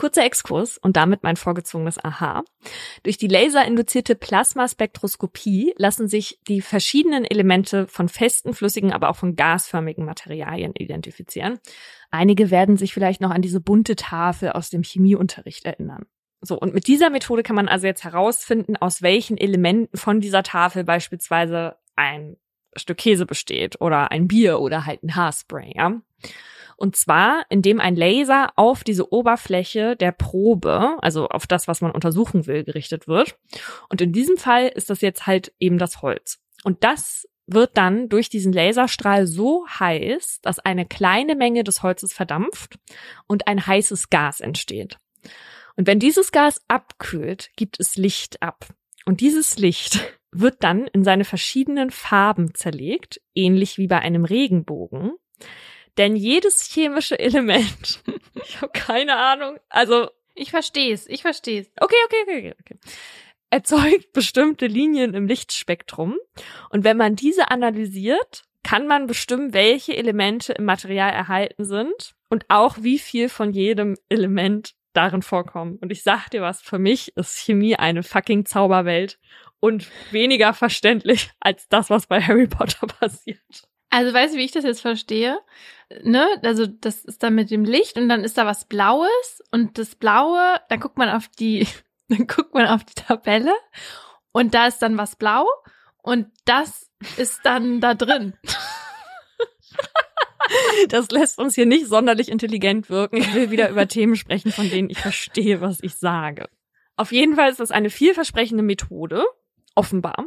Kurzer 0.00 0.24
Exkurs 0.24 0.78
und 0.78 0.96
damit 0.96 1.22
mein 1.22 1.36
vorgezwungenes 1.36 2.02
Aha. 2.02 2.42
Durch 3.02 3.18
die 3.18 3.26
laserinduzierte 3.26 4.14
Plasmaspektroskopie 4.14 5.74
lassen 5.76 6.08
sich 6.08 6.40
die 6.48 6.62
verschiedenen 6.62 7.26
Elemente 7.26 7.86
von 7.86 8.08
festen, 8.08 8.54
flüssigen, 8.54 8.94
aber 8.94 9.10
auch 9.10 9.16
von 9.16 9.36
gasförmigen 9.36 10.06
Materialien 10.06 10.72
identifizieren. 10.74 11.58
Einige 12.10 12.50
werden 12.50 12.78
sich 12.78 12.94
vielleicht 12.94 13.20
noch 13.20 13.30
an 13.30 13.42
diese 13.42 13.60
bunte 13.60 13.94
Tafel 13.94 14.52
aus 14.52 14.70
dem 14.70 14.82
Chemieunterricht 14.82 15.66
erinnern. 15.66 16.06
So, 16.40 16.58
und 16.58 16.72
mit 16.72 16.86
dieser 16.86 17.10
Methode 17.10 17.42
kann 17.42 17.56
man 17.56 17.68
also 17.68 17.86
jetzt 17.86 18.02
herausfinden, 18.02 18.78
aus 18.78 19.02
welchen 19.02 19.36
Elementen 19.36 19.94
von 19.98 20.22
dieser 20.22 20.42
Tafel 20.42 20.82
beispielsweise 20.82 21.76
ein 21.94 22.38
Stück 22.74 22.96
Käse 22.96 23.26
besteht 23.26 23.82
oder 23.82 24.10
ein 24.10 24.28
Bier 24.28 24.60
oder 24.60 24.86
halt 24.86 25.02
ein 25.02 25.14
Haarspray, 25.14 25.74
ja. 25.76 26.00
Und 26.80 26.96
zwar, 26.96 27.44
indem 27.50 27.78
ein 27.78 27.94
Laser 27.94 28.54
auf 28.56 28.84
diese 28.84 29.12
Oberfläche 29.12 29.96
der 29.96 30.12
Probe, 30.12 30.96
also 31.02 31.28
auf 31.28 31.46
das, 31.46 31.68
was 31.68 31.82
man 31.82 31.90
untersuchen 31.90 32.46
will, 32.46 32.64
gerichtet 32.64 33.06
wird. 33.06 33.36
Und 33.90 34.00
in 34.00 34.14
diesem 34.14 34.38
Fall 34.38 34.66
ist 34.68 34.88
das 34.88 35.02
jetzt 35.02 35.26
halt 35.26 35.52
eben 35.60 35.76
das 35.76 36.00
Holz. 36.00 36.40
Und 36.64 36.82
das 36.82 37.28
wird 37.46 37.76
dann 37.76 38.08
durch 38.08 38.30
diesen 38.30 38.54
Laserstrahl 38.54 39.26
so 39.26 39.66
heiß, 39.68 40.40
dass 40.40 40.58
eine 40.58 40.86
kleine 40.86 41.36
Menge 41.36 41.64
des 41.64 41.82
Holzes 41.82 42.14
verdampft 42.14 42.78
und 43.26 43.46
ein 43.46 43.66
heißes 43.66 44.08
Gas 44.08 44.40
entsteht. 44.40 44.96
Und 45.76 45.86
wenn 45.86 45.98
dieses 45.98 46.32
Gas 46.32 46.62
abkühlt, 46.66 47.50
gibt 47.56 47.78
es 47.78 47.96
Licht 47.96 48.42
ab. 48.42 48.66
Und 49.04 49.20
dieses 49.20 49.58
Licht 49.58 50.00
wird 50.32 50.64
dann 50.64 50.86
in 50.86 51.04
seine 51.04 51.26
verschiedenen 51.26 51.90
Farben 51.90 52.54
zerlegt, 52.54 53.20
ähnlich 53.34 53.76
wie 53.76 53.86
bei 53.86 53.98
einem 53.98 54.24
Regenbogen. 54.24 55.12
Denn 55.98 56.16
jedes 56.16 56.62
chemische 56.62 57.18
Element, 57.18 58.02
ich 58.44 58.60
habe 58.60 58.72
keine 58.72 59.16
Ahnung, 59.16 59.58
also 59.68 60.08
ich 60.34 60.50
verstehe 60.50 60.94
es, 60.94 61.06
ich 61.06 61.22
verstehe 61.22 61.62
es. 61.62 61.70
Okay, 61.80 61.96
okay, 62.06 62.22
okay, 62.22 62.54
okay. 62.60 62.78
Erzeugt 63.50 64.12
bestimmte 64.12 64.66
Linien 64.66 65.14
im 65.14 65.26
Lichtspektrum 65.26 66.16
und 66.70 66.84
wenn 66.84 66.96
man 66.96 67.16
diese 67.16 67.50
analysiert, 67.50 68.44
kann 68.62 68.86
man 68.86 69.06
bestimmen, 69.06 69.52
welche 69.52 69.96
Elemente 69.96 70.52
im 70.52 70.64
Material 70.64 71.10
erhalten 71.10 71.64
sind 71.64 72.14
und 72.28 72.44
auch 72.48 72.76
wie 72.80 72.98
viel 72.98 73.28
von 73.28 73.52
jedem 73.52 73.96
Element 74.08 74.74
darin 74.92 75.22
vorkommen. 75.22 75.78
Und 75.80 75.90
ich 75.92 76.02
sag 76.02 76.28
dir 76.30 76.42
was, 76.42 76.60
für 76.60 76.78
mich 76.78 77.16
ist 77.16 77.38
Chemie 77.38 77.76
eine 77.76 78.02
fucking 78.02 78.44
Zauberwelt 78.44 79.18
und 79.60 79.88
weniger 80.10 80.54
verständlich 80.54 81.30
als 81.40 81.68
das, 81.68 81.90
was 81.90 82.06
bei 82.06 82.20
Harry 82.20 82.46
Potter 82.46 82.86
passiert. 83.00 83.68
Also 83.90 84.14
weißt 84.14 84.34
du, 84.34 84.38
wie 84.38 84.44
ich 84.44 84.52
das 84.52 84.64
jetzt 84.64 84.80
verstehe? 84.80 85.38
Ne, 86.02 86.26
also 86.42 86.66
das 86.66 87.04
ist 87.04 87.22
dann 87.24 87.34
mit 87.34 87.50
dem 87.50 87.64
Licht 87.64 87.98
und 87.98 88.08
dann 88.08 88.22
ist 88.22 88.38
da 88.38 88.46
was 88.46 88.64
Blaues 88.64 89.42
und 89.50 89.76
das 89.76 89.96
Blaue, 89.96 90.60
dann 90.68 90.78
guckt 90.78 90.96
man 90.96 91.08
auf 91.08 91.26
die, 91.26 91.66
dann 92.08 92.28
guckt 92.28 92.54
man 92.54 92.66
auf 92.66 92.84
die 92.84 92.94
Tabelle 92.94 93.52
und 94.30 94.54
da 94.54 94.68
ist 94.68 94.78
dann 94.78 94.96
was 94.96 95.16
blau 95.16 95.46
und 96.02 96.28
das 96.44 96.88
ist 97.16 97.40
dann 97.44 97.80
da 97.80 97.94
drin. 97.94 98.34
Das 100.88 101.10
lässt 101.10 101.38
uns 101.38 101.54
hier 101.54 101.66
nicht 101.66 101.86
sonderlich 101.86 102.28
intelligent 102.28 102.90
wirken. 102.90 103.18
Ich 103.18 103.34
will 103.34 103.52
wieder 103.52 103.70
über 103.70 103.86
Themen 103.86 104.16
sprechen, 104.16 104.50
von 104.50 104.68
denen 104.68 104.90
ich 104.90 104.98
verstehe, 104.98 105.60
was 105.60 105.78
ich 105.80 105.94
sage. 105.94 106.48
Auf 106.96 107.12
jeden 107.12 107.36
Fall 107.36 107.50
ist 107.50 107.60
das 107.60 107.70
eine 107.70 107.88
vielversprechende 107.88 108.64
Methode, 108.64 109.24
offenbar. 109.76 110.26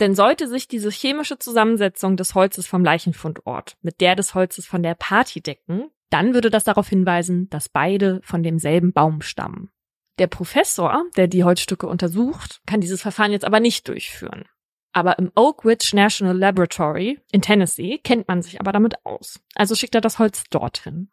Denn 0.00 0.14
sollte 0.14 0.48
sich 0.48 0.66
diese 0.66 0.90
chemische 0.90 1.38
Zusammensetzung 1.38 2.16
des 2.16 2.34
Holzes 2.34 2.66
vom 2.66 2.84
Leichenfundort 2.84 3.76
mit 3.82 4.00
der 4.00 4.16
des 4.16 4.34
Holzes 4.34 4.66
von 4.66 4.82
der 4.82 4.94
Party 4.94 5.40
decken, 5.40 5.90
dann 6.10 6.34
würde 6.34 6.50
das 6.50 6.64
darauf 6.64 6.88
hinweisen, 6.88 7.48
dass 7.50 7.68
beide 7.68 8.20
von 8.22 8.42
demselben 8.42 8.92
Baum 8.92 9.20
stammen. 9.22 9.70
Der 10.18 10.26
Professor, 10.26 11.04
der 11.16 11.26
die 11.26 11.44
Holzstücke 11.44 11.86
untersucht, 11.86 12.60
kann 12.66 12.80
dieses 12.80 13.02
Verfahren 13.02 13.32
jetzt 13.32 13.44
aber 13.44 13.60
nicht 13.60 13.88
durchführen. 13.88 14.44
Aber 14.92 15.18
im 15.18 15.32
Oak 15.34 15.64
Ridge 15.64 15.90
National 15.94 16.38
Laboratory 16.38 17.18
in 17.32 17.42
Tennessee 17.42 17.98
kennt 17.98 18.28
man 18.28 18.42
sich 18.42 18.60
aber 18.60 18.70
damit 18.70 19.04
aus. 19.04 19.40
Also 19.56 19.74
schickt 19.74 19.96
er 19.96 20.00
das 20.00 20.20
Holz 20.20 20.44
dorthin. 20.50 21.10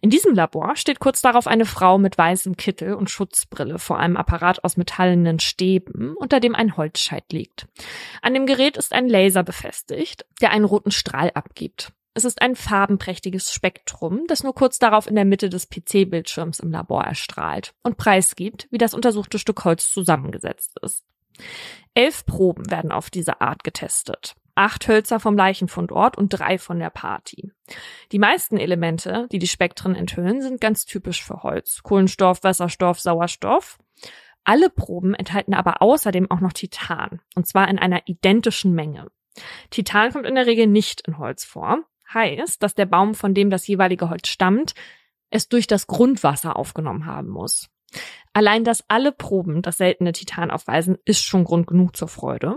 In 0.00 0.10
diesem 0.10 0.34
Labor 0.34 0.76
steht 0.76 1.00
kurz 1.00 1.20
darauf 1.20 1.46
eine 1.46 1.64
Frau 1.64 1.98
mit 1.98 2.16
weißem 2.16 2.56
Kittel 2.56 2.94
und 2.94 3.10
Schutzbrille 3.10 3.78
vor 3.78 3.98
einem 3.98 4.16
Apparat 4.16 4.62
aus 4.64 4.76
metallenen 4.76 5.40
Stäben, 5.40 6.14
unter 6.16 6.40
dem 6.40 6.54
ein 6.54 6.76
Holzscheit 6.76 7.32
liegt. 7.32 7.66
An 8.22 8.34
dem 8.34 8.46
Gerät 8.46 8.76
ist 8.76 8.92
ein 8.92 9.08
Laser 9.08 9.42
befestigt, 9.42 10.26
der 10.40 10.50
einen 10.50 10.64
roten 10.64 10.90
Strahl 10.90 11.30
abgibt. 11.34 11.92
Es 12.14 12.24
ist 12.24 12.40
ein 12.40 12.56
farbenprächtiges 12.56 13.52
Spektrum, 13.52 14.22
das 14.26 14.42
nur 14.42 14.54
kurz 14.54 14.78
darauf 14.78 15.06
in 15.06 15.16
der 15.16 15.26
Mitte 15.26 15.50
des 15.50 15.68
PC-Bildschirms 15.68 16.60
im 16.60 16.70
Labor 16.70 17.04
erstrahlt 17.04 17.74
und 17.82 17.98
preisgibt, 17.98 18.68
wie 18.70 18.78
das 18.78 18.94
untersuchte 18.94 19.38
Stück 19.38 19.64
Holz 19.64 19.90
zusammengesetzt 19.92 20.78
ist. 20.80 21.04
Elf 21.92 22.24
Proben 22.24 22.70
werden 22.70 22.90
auf 22.90 23.10
diese 23.10 23.42
Art 23.42 23.64
getestet 23.64 24.34
acht 24.56 24.88
Hölzer 24.88 25.20
vom 25.20 25.36
Leichenfundort 25.36 26.18
und 26.18 26.30
drei 26.30 26.58
von 26.58 26.78
der 26.78 26.90
Party. 26.90 27.52
Die 28.10 28.18
meisten 28.18 28.56
Elemente, 28.56 29.28
die 29.30 29.38
die 29.38 29.46
Spektren 29.46 29.94
enthüllen, 29.94 30.42
sind 30.42 30.60
ganz 30.60 30.86
typisch 30.86 31.22
für 31.22 31.42
Holz. 31.42 31.82
Kohlenstoff, 31.82 32.42
Wasserstoff, 32.42 32.98
Sauerstoff. 33.00 33.78
Alle 34.44 34.70
Proben 34.70 35.14
enthalten 35.14 35.54
aber 35.54 35.82
außerdem 35.82 36.30
auch 36.30 36.40
noch 36.40 36.52
Titan, 36.52 37.20
und 37.34 37.46
zwar 37.46 37.68
in 37.68 37.78
einer 37.78 38.02
identischen 38.06 38.72
Menge. 38.74 39.08
Titan 39.70 40.12
kommt 40.12 40.26
in 40.26 40.36
der 40.36 40.46
Regel 40.46 40.66
nicht 40.66 41.02
in 41.06 41.18
Holz 41.18 41.44
vor, 41.44 41.82
heißt, 42.12 42.62
dass 42.62 42.74
der 42.74 42.86
Baum, 42.86 43.14
von 43.14 43.34
dem 43.34 43.50
das 43.50 43.66
jeweilige 43.66 44.08
Holz 44.08 44.28
stammt, 44.28 44.74
es 45.30 45.48
durch 45.48 45.66
das 45.66 45.86
Grundwasser 45.86 46.56
aufgenommen 46.56 47.06
haben 47.06 47.28
muss. 47.28 47.68
Allein, 48.36 48.64
dass 48.64 48.84
alle 48.88 49.12
Proben 49.12 49.62
das 49.62 49.78
seltene 49.78 50.12
Titan 50.12 50.50
aufweisen, 50.50 50.98
ist 51.06 51.24
schon 51.24 51.44
Grund 51.44 51.66
genug 51.66 51.96
zur 51.96 52.06
Freude. 52.08 52.56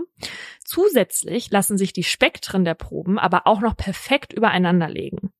Zusätzlich 0.62 1.50
lassen 1.50 1.78
sich 1.78 1.94
die 1.94 2.02
Spektren 2.02 2.66
der 2.66 2.74
Proben 2.74 3.18
aber 3.18 3.46
auch 3.46 3.62
noch 3.62 3.74
perfekt 3.78 4.34
übereinander 4.34 4.90
legen. 4.90 5.32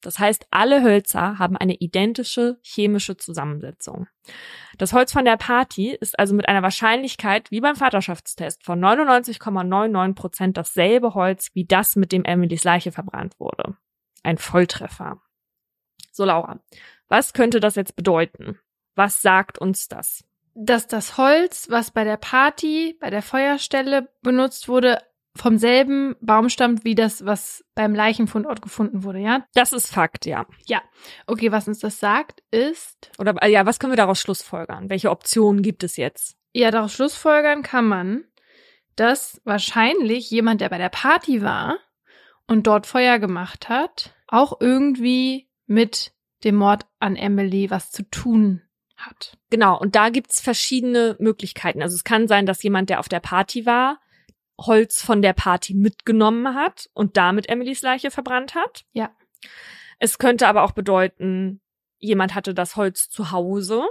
Das 0.00 0.18
heißt, 0.18 0.48
alle 0.50 0.82
Hölzer 0.82 1.38
haben 1.38 1.56
eine 1.56 1.76
identische 1.76 2.58
chemische 2.62 3.16
Zusammensetzung. 3.16 4.08
Das 4.76 4.92
Holz 4.92 5.12
von 5.12 5.24
der 5.24 5.36
Party 5.36 5.92
ist 5.92 6.18
also 6.18 6.34
mit 6.34 6.48
einer 6.48 6.64
Wahrscheinlichkeit 6.64 7.52
wie 7.52 7.60
beim 7.60 7.76
Vaterschaftstest 7.76 8.64
von 8.64 8.80
99,99 8.84 10.14
Prozent 10.14 10.56
dasselbe 10.56 11.14
Holz 11.14 11.50
wie 11.54 11.64
das, 11.64 11.94
mit 11.94 12.10
dem 12.10 12.24
Emilys 12.24 12.64
Leiche 12.64 12.90
verbrannt 12.90 13.38
wurde. 13.38 13.76
Ein 14.24 14.38
Volltreffer. 14.38 15.22
So, 16.10 16.24
Laura, 16.24 16.58
was 17.06 17.34
könnte 17.34 17.60
das 17.60 17.76
jetzt 17.76 17.94
bedeuten? 17.94 18.58
Was 18.96 19.22
sagt 19.22 19.58
uns 19.58 19.88
das? 19.88 20.24
Dass 20.54 20.86
das 20.86 21.18
Holz, 21.18 21.68
was 21.70 21.90
bei 21.90 22.02
der 22.02 22.16
Party, 22.16 22.96
bei 22.98 23.10
der 23.10 23.22
Feuerstelle 23.22 24.08
benutzt 24.22 24.68
wurde, 24.68 24.98
vom 25.36 25.58
selben 25.58 26.16
Baum 26.22 26.48
stammt 26.48 26.84
wie 26.84 26.94
das, 26.94 27.26
was 27.26 27.62
beim 27.74 27.94
Leichenfundort 27.94 28.62
gefunden 28.62 29.04
wurde, 29.04 29.18
ja? 29.18 29.44
Das 29.52 29.72
ist 29.72 29.92
Fakt, 29.92 30.24
ja. 30.24 30.46
Ja. 30.64 30.80
Okay, 31.26 31.52
was 31.52 31.68
uns 31.68 31.80
das 31.80 32.00
sagt, 32.00 32.42
ist. 32.50 33.10
Oder 33.18 33.34
äh, 33.42 33.50
ja, 33.50 33.66
was 33.66 33.78
können 33.78 33.92
wir 33.92 33.98
daraus 33.98 34.18
schlussfolgern? 34.18 34.88
Welche 34.88 35.10
Optionen 35.10 35.60
gibt 35.60 35.84
es 35.84 35.98
jetzt? 35.98 36.38
Ja, 36.54 36.70
daraus 36.70 36.94
schlussfolgern 36.94 37.62
kann 37.62 37.86
man, 37.86 38.24
dass 38.96 39.42
wahrscheinlich 39.44 40.30
jemand, 40.30 40.62
der 40.62 40.70
bei 40.70 40.78
der 40.78 40.88
Party 40.88 41.42
war 41.42 41.76
und 42.46 42.66
dort 42.66 42.86
Feuer 42.86 43.18
gemacht 43.18 43.68
hat, 43.68 44.14
auch 44.26 44.58
irgendwie 44.60 45.50
mit 45.66 46.12
dem 46.44 46.54
Mord 46.56 46.86
an 46.98 47.14
Emily 47.16 47.70
was 47.70 47.90
zu 47.90 48.08
tun 48.08 48.62
hat. 48.96 49.36
Genau, 49.50 49.78
und 49.78 49.94
da 49.94 50.10
gibt's 50.10 50.40
verschiedene 50.40 51.16
Möglichkeiten. 51.18 51.82
Also 51.82 51.94
es 51.94 52.04
kann 52.04 52.28
sein, 52.28 52.46
dass 52.46 52.62
jemand, 52.62 52.90
der 52.90 53.00
auf 53.00 53.08
der 53.08 53.20
Party 53.20 53.66
war, 53.66 54.00
Holz 54.58 55.02
von 55.02 55.22
der 55.22 55.34
Party 55.34 55.74
mitgenommen 55.74 56.54
hat 56.54 56.88
und 56.94 57.16
damit 57.16 57.48
Emilys 57.48 57.82
Leiche 57.82 58.10
verbrannt 58.10 58.54
hat. 58.54 58.84
Ja. 58.92 59.10
Es 59.98 60.18
könnte 60.18 60.48
aber 60.48 60.62
auch 60.62 60.72
bedeuten, 60.72 61.60
jemand 61.98 62.34
hatte 62.34 62.54
das 62.54 62.76
Holz 62.76 63.08
zu 63.10 63.30
Hause 63.30 63.84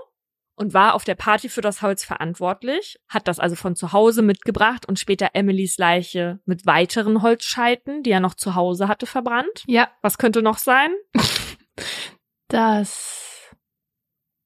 und 0.56 0.74
war 0.74 0.94
auf 0.94 1.04
der 1.04 1.16
Party 1.16 1.50
für 1.50 1.62
das 1.62 1.82
Holz 1.82 2.04
verantwortlich, 2.04 3.00
hat 3.10 3.28
das 3.28 3.40
also 3.40 3.56
von 3.56 3.76
zu 3.76 3.92
Hause 3.92 4.22
mitgebracht 4.22 4.88
und 4.88 5.00
später 5.00 5.32
Emilys 5.34 5.78
Leiche 5.78 6.40
mit 6.46 6.66
weiteren 6.66 7.22
Holzscheiten, 7.22 8.04
die 8.04 8.12
er 8.12 8.22
noch 8.22 8.36
zu 8.36 8.56
Hause 8.56 8.88
hatte, 8.88 9.06
verbrannt. 9.06 9.64
Ja. 9.68 9.90
Was 10.02 10.18
könnte 10.18 10.42
noch 10.42 10.58
sein? 10.58 10.92
Das. 12.48 13.52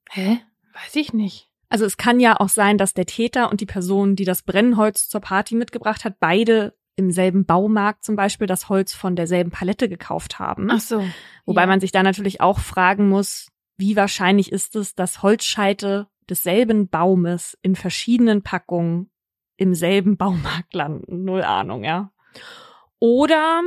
Hä? 0.09 0.41
Weiß 0.83 0.95
ich 0.95 1.13
nicht. 1.13 1.49
Also 1.69 1.85
es 1.85 1.97
kann 1.97 2.19
ja 2.19 2.39
auch 2.39 2.49
sein, 2.49 2.77
dass 2.77 2.93
der 2.93 3.05
Täter 3.05 3.49
und 3.51 3.61
die 3.61 3.65
Person, 3.65 4.15
die 4.15 4.25
das 4.25 4.41
Brennholz 4.41 5.07
zur 5.07 5.21
Party 5.21 5.55
mitgebracht 5.55 6.03
hat, 6.03 6.19
beide 6.19 6.75
im 6.95 7.11
selben 7.11 7.45
Baumarkt 7.45 8.03
zum 8.03 8.15
Beispiel 8.15 8.47
das 8.47 8.67
Holz 8.67 8.93
von 8.93 9.15
derselben 9.15 9.51
Palette 9.51 9.87
gekauft 9.87 10.39
haben. 10.39 10.69
Ach 10.71 10.79
so. 10.79 11.03
Wobei 11.45 11.61
ja. 11.61 11.67
man 11.67 11.79
sich 11.79 11.91
da 11.91 12.03
natürlich 12.03 12.41
auch 12.41 12.59
fragen 12.59 13.07
muss, 13.07 13.47
wie 13.77 13.95
wahrscheinlich 13.95 14.51
ist 14.51 14.75
es, 14.75 14.95
dass 14.95 15.23
Holzscheite 15.23 16.07
desselben 16.29 16.89
Baumes 16.89 17.57
in 17.61 17.75
verschiedenen 17.75 18.41
Packungen 18.43 19.09
im 19.55 19.73
selben 19.75 20.17
Baumarkt 20.17 20.73
landen? 20.73 21.23
Null 21.23 21.43
Ahnung, 21.43 21.83
ja. 21.83 22.11
Oder 22.99 23.61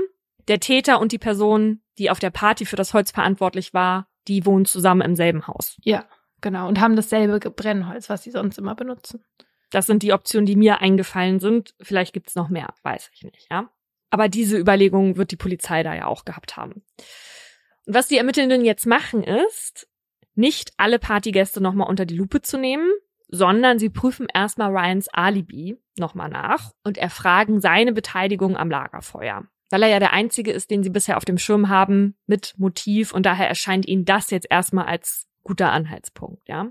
der 0.49 0.61
Täter 0.61 1.01
und 1.01 1.13
die 1.13 1.19
Person, 1.19 1.81
die 1.99 2.11
auf 2.11 2.19
der 2.19 2.31
Party 2.31 2.67
für 2.67 2.77
das 2.77 2.93
Holz 2.93 3.13
verantwortlich 3.13 3.73
war, 3.73 4.09
die 4.29 4.45
wohnen 4.45 4.67
zusammen 4.67 5.01
im 5.01 5.17
selben 5.17 5.47
Haus. 5.47 5.79
Ja, 5.83 6.05
genau. 6.43 6.69
Und 6.69 6.81
haben 6.81 6.97
dasselbe 6.97 7.39
Brennholz, 7.51 8.11
was 8.11 8.23
sie 8.23 8.31
sonst 8.31 8.59
immer 8.59 8.75
benutzen. 8.75 9.25
Das 9.71 9.87
sind 9.87 10.03
die 10.03 10.13
Optionen, 10.13 10.45
die 10.45 10.57
mir 10.57 10.81
eingefallen 10.81 11.41
sind. 11.41 11.75
Vielleicht 11.81 12.13
gibt 12.13 12.29
es 12.29 12.35
noch 12.35 12.51
mehr, 12.51 12.75
weiß 12.83 13.11
ich 13.15 13.23
nicht, 13.23 13.47
ja. 13.51 13.71
Aber 14.11 14.29
diese 14.29 14.59
Überlegungen 14.59 15.17
wird 15.17 15.31
die 15.31 15.37
Polizei 15.37 15.83
da 15.83 15.95
ja 15.95 16.05
auch 16.05 16.27
gehabt 16.27 16.59
haben. 16.59 16.83
Und 17.87 17.95
was 17.95 18.09
die 18.09 18.19
Ermittelnden 18.19 18.65
jetzt 18.65 18.87
machen, 18.87 19.25
ist, 19.25 19.89
nicht 20.35 20.73
alle 20.77 20.99
Partygäste 20.99 21.63
nochmal 21.63 21.89
unter 21.89 22.05
die 22.05 22.17
Lupe 22.17 22.43
zu 22.43 22.59
nehmen, 22.59 22.91
sondern 23.29 23.79
sie 23.79 23.89
prüfen 23.89 24.27
erstmal 24.33 24.77
Ryans 24.77 25.09
Alibi 25.09 25.79
nochmal 25.99 26.29
nach 26.29 26.73
und 26.85 26.99
erfragen 26.99 27.61
seine 27.61 27.93
Beteiligung 27.93 28.57
am 28.59 28.71
Lagerfeuer. 28.71 29.45
Weil 29.71 29.83
er 29.83 29.89
ja 29.89 29.99
der 29.99 30.13
Einzige 30.13 30.53
ist, 30.53 30.71
den 30.71 30.83
sie 30.83 30.91
bisher 30.91 31.17
auf 31.17 31.25
dem 31.25 31.39
Schirm 31.39 31.71
haben 31.71 32.15
mit 32.27 32.55
Motiv 32.59 33.15
und 33.15 33.25
daher 33.25 33.49
erscheint 33.49 33.89
ihnen 33.89 34.05
das 34.05 34.31
jetzt 34.31 34.49
erstmal 34.51 34.85
als 34.85 35.27
guter 35.43 35.73
Anhaltspunkt, 35.73 36.49
ja. 36.49 36.71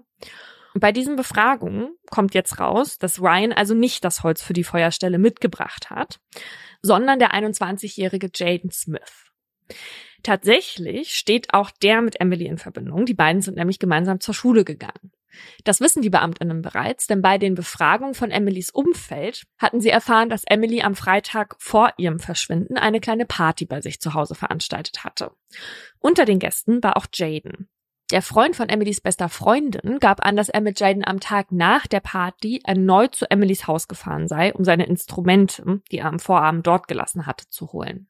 Und 0.73 0.79
bei 0.79 0.91
diesen 0.91 1.15
Befragungen 1.15 1.95
kommt 2.09 2.33
jetzt 2.33 2.59
raus, 2.59 2.97
dass 2.97 3.21
Ryan 3.21 3.51
also 3.51 3.73
nicht 3.73 4.05
das 4.05 4.23
Holz 4.23 4.41
für 4.41 4.53
die 4.53 4.63
Feuerstelle 4.63 5.17
mitgebracht 5.17 5.89
hat, 5.89 6.19
sondern 6.81 7.19
der 7.19 7.33
21-jährige 7.33 8.29
Jaden 8.33 8.71
Smith. 8.71 9.31
Tatsächlich 10.23 11.15
steht 11.15 11.53
auch 11.53 11.71
der 11.71 12.01
mit 12.01 12.21
Emily 12.21 12.45
in 12.45 12.57
Verbindung. 12.57 13.05
Die 13.05 13.13
beiden 13.13 13.41
sind 13.41 13.57
nämlich 13.57 13.79
gemeinsam 13.79 14.19
zur 14.19 14.33
Schule 14.33 14.63
gegangen. 14.63 15.11
Das 15.63 15.79
wissen 15.79 16.01
die 16.01 16.09
Beamtinnen 16.09 16.61
bereits, 16.61 17.07
denn 17.07 17.21
bei 17.21 17.37
den 17.37 17.55
Befragungen 17.55 18.13
von 18.13 18.31
Emilys 18.31 18.69
Umfeld 18.69 19.43
hatten 19.57 19.79
sie 19.81 19.89
erfahren, 19.89 20.29
dass 20.29 20.43
Emily 20.43 20.81
am 20.81 20.95
Freitag 20.95 21.55
vor 21.59 21.93
ihrem 21.97 22.19
Verschwinden 22.19 22.77
eine 22.77 22.99
kleine 22.99 23.25
Party 23.25 23.65
bei 23.65 23.81
sich 23.81 24.01
zu 24.01 24.13
Hause 24.13 24.35
veranstaltet 24.35 25.03
hatte. 25.03 25.31
Unter 25.99 26.25
den 26.25 26.39
Gästen 26.39 26.83
war 26.83 26.97
auch 26.97 27.07
Jaden. 27.13 27.69
Der 28.11 28.21
Freund 28.21 28.57
von 28.57 28.67
Emilys 28.67 28.99
bester 28.99 29.29
Freundin 29.29 29.97
gab 29.99 30.25
an, 30.25 30.35
dass 30.35 30.49
er 30.49 30.59
mit 30.59 30.81
Jaden 30.81 31.07
am 31.07 31.21
Tag 31.21 31.53
nach 31.53 31.87
der 31.87 32.01
Party 32.01 32.59
erneut 32.65 33.15
zu 33.15 33.31
Emilys 33.31 33.67
Haus 33.67 33.87
gefahren 33.87 34.27
sei, 34.27 34.53
um 34.53 34.65
seine 34.65 34.85
Instrumente, 34.85 35.81
die 35.91 35.99
er 35.99 36.07
am 36.07 36.19
Vorabend 36.19 36.67
dort 36.67 36.89
gelassen 36.89 37.25
hatte, 37.25 37.47
zu 37.49 37.71
holen. 37.71 38.09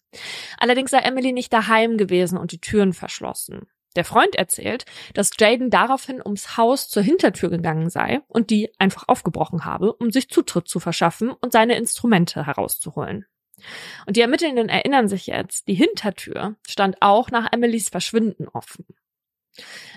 Allerdings 0.58 0.90
sei 0.90 1.00
Emily 1.00 1.34
nicht 1.34 1.54
daheim 1.54 1.98
gewesen 1.98 2.40
und 2.40 2.52
die 2.52 2.60
Türen 2.60 2.94
verschlossen. 2.94 3.68
Der 3.96 4.04
Freund 4.04 4.36
erzählt, 4.36 4.86
dass 5.14 5.32
Jaden 5.40 5.70
daraufhin 5.70 6.20
ums 6.20 6.58
Haus 6.58 6.90
zur 6.90 7.04
Hintertür 7.04 7.50
gegangen 7.50 7.92
sei 7.92 8.22
und 8.28 8.50
die 8.50 8.72
einfach 8.80 9.04
aufgebrochen 9.08 9.66
habe, 9.66 9.94
um 9.94 10.12
sich 10.12 10.30
Zutritt 10.30 10.68
zu 10.68 10.80
verschaffen 10.80 11.30
und 11.30 11.52
seine 11.52 11.76
Instrumente 11.76 12.48
herauszuholen. 12.48 13.26
Und 14.08 14.18
die 14.18 14.22
Ermittelnden 14.22 14.68
erinnern 14.68 15.08
sich 15.08 15.28
jetzt, 15.28 15.68
die 15.68 15.76
Hintertür 15.76 16.56
stand 16.68 16.98
auch 17.02 17.30
nach 17.30 17.52
Emilys 17.52 17.90
Verschwinden 17.90 18.48
offen. 18.48 18.86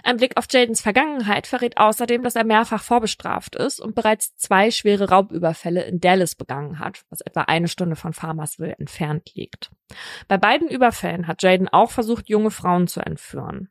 Ein 0.02 0.16
Blick 0.16 0.36
auf 0.36 0.46
Jadens 0.50 0.80
Vergangenheit 0.80 1.46
verrät 1.46 1.78
außerdem, 1.78 2.22
dass 2.22 2.36
er 2.36 2.44
mehrfach 2.44 2.82
vorbestraft 2.82 3.54
ist 3.54 3.80
und 3.80 3.94
bereits 3.94 4.36
zwei 4.36 4.70
schwere 4.70 5.08
Raubüberfälle 5.10 5.84
in 5.84 6.00
Dallas 6.00 6.34
begangen 6.34 6.78
hat, 6.78 7.02
was 7.10 7.20
etwa 7.20 7.42
eine 7.42 7.68
Stunde 7.68 7.96
von 7.96 8.12
Farmersville 8.12 8.76
entfernt 8.78 9.30
liegt. 9.34 9.70
Bei 10.26 10.38
beiden 10.38 10.68
Überfällen 10.68 11.26
hat 11.26 11.42
Jaden 11.42 11.68
auch 11.68 11.90
versucht, 11.90 12.28
junge 12.28 12.50
Frauen 12.50 12.88
zu 12.88 13.00
entführen. 13.00 13.70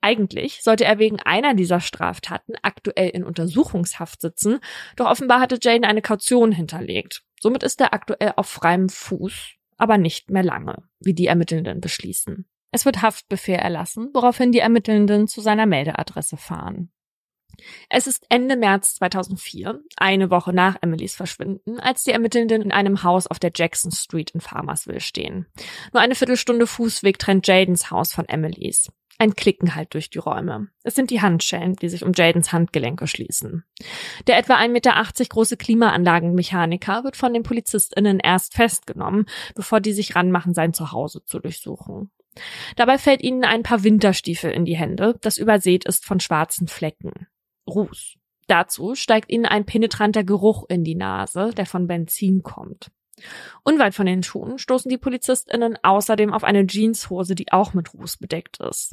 Eigentlich 0.00 0.62
sollte 0.62 0.84
er 0.84 0.98
wegen 0.98 1.20
einer 1.20 1.54
dieser 1.54 1.80
Straftaten 1.80 2.54
aktuell 2.62 3.10
in 3.10 3.24
Untersuchungshaft 3.24 4.20
sitzen, 4.20 4.58
doch 4.96 5.06
offenbar 5.06 5.40
hatte 5.40 5.58
Jaden 5.62 5.84
eine 5.84 6.02
Kaution 6.02 6.52
hinterlegt. 6.52 7.22
Somit 7.40 7.62
ist 7.62 7.80
er 7.80 7.94
aktuell 7.94 8.32
auf 8.36 8.48
freiem 8.48 8.88
Fuß, 8.88 9.54
aber 9.76 9.96
nicht 9.96 10.30
mehr 10.30 10.42
lange, 10.42 10.82
wie 11.00 11.14
die 11.14 11.26
Ermittelnden 11.26 11.80
beschließen. 11.80 12.46
Es 12.74 12.84
wird 12.84 13.02
Haftbefehl 13.02 13.54
erlassen, 13.54 14.10
woraufhin 14.14 14.50
die 14.50 14.58
Ermittelnden 14.58 15.28
zu 15.28 15.40
seiner 15.40 15.64
Meldeadresse 15.64 16.36
fahren. 16.36 16.90
Es 17.88 18.08
ist 18.08 18.26
Ende 18.30 18.56
März 18.56 18.96
2004, 18.96 19.80
eine 19.96 20.28
Woche 20.28 20.52
nach 20.52 20.78
Emilys 20.80 21.14
Verschwinden, 21.14 21.78
als 21.78 22.02
die 22.02 22.10
Ermittelnden 22.10 22.62
in 22.62 22.72
einem 22.72 23.04
Haus 23.04 23.28
auf 23.28 23.38
der 23.38 23.52
Jackson 23.54 23.92
Street 23.92 24.32
in 24.32 24.40
Farmersville 24.40 24.98
stehen. 24.98 25.46
Nur 25.92 26.02
eine 26.02 26.16
Viertelstunde 26.16 26.66
Fußweg 26.66 27.16
trennt 27.16 27.46
Jadens 27.46 27.92
Haus 27.92 28.12
von 28.12 28.28
Emilys. 28.28 28.90
Ein 29.18 29.36
Klicken 29.36 29.76
halt 29.76 29.94
durch 29.94 30.10
die 30.10 30.18
Räume. 30.18 30.66
Es 30.82 30.96
sind 30.96 31.12
die 31.12 31.22
Handschellen, 31.22 31.76
die 31.76 31.88
sich 31.88 32.02
um 32.02 32.10
Jadens 32.12 32.52
Handgelenke 32.52 33.06
schließen. 33.06 33.62
Der 34.26 34.36
etwa 34.36 34.56
1,80 34.56 34.68
Meter 34.70 35.04
große 35.28 35.56
Klimaanlagenmechaniker 35.56 37.04
wird 37.04 37.16
von 37.16 37.32
den 37.34 37.44
PolizistInnen 37.44 38.18
erst 38.18 38.54
festgenommen, 38.54 39.26
bevor 39.54 39.80
die 39.80 39.92
sich 39.92 40.16
ranmachen, 40.16 40.54
sein 40.54 40.74
Zuhause 40.74 41.24
zu 41.24 41.38
durchsuchen. 41.38 42.10
Dabei 42.76 42.98
fällt 42.98 43.22
ihnen 43.22 43.44
ein 43.44 43.62
paar 43.62 43.84
Winterstiefel 43.84 44.50
in 44.50 44.64
die 44.64 44.76
Hände, 44.76 45.16
das 45.20 45.38
übersät 45.38 45.84
ist 45.84 46.04
von 46.04 46.20
schwarzen 46.20 46.68
Flecken. 46.68 47.28
Ruß. 47.68 48.16
Dazu 48.46 48.94
steigt 48.94 49.30
ihnen 49.30 49.46
ein 49.46 49.64
penetranter 49.64 50.24
Geruch 50.24 50.64
in 50.68 50.84
die 50.84 50.96
Nase, 50.96 51.52
der 51.56 51.66
von 51.66 51.86
Benzin 51.86 52.42
kommt. 52.42 52.90
Unweit 53.62 53.94
von 53.94 54.06
den 54.06 54.22
Schuhen 54.22 54.58
stoßen 54.58 54.88
die 54.88 54.98
PolizistInnen 54.98 55.78
außerdem 55.82 56.32
auf 56.32 56.44
eine 56.44 56.66
Jeanshose, 56.66 57.34
die 57.34 57.52
auch 57.52 57.72
mit 57.72 57.94
Ruß 57.94 58.18
bedeckt 58.18 58.58
ist. 58.58 58.92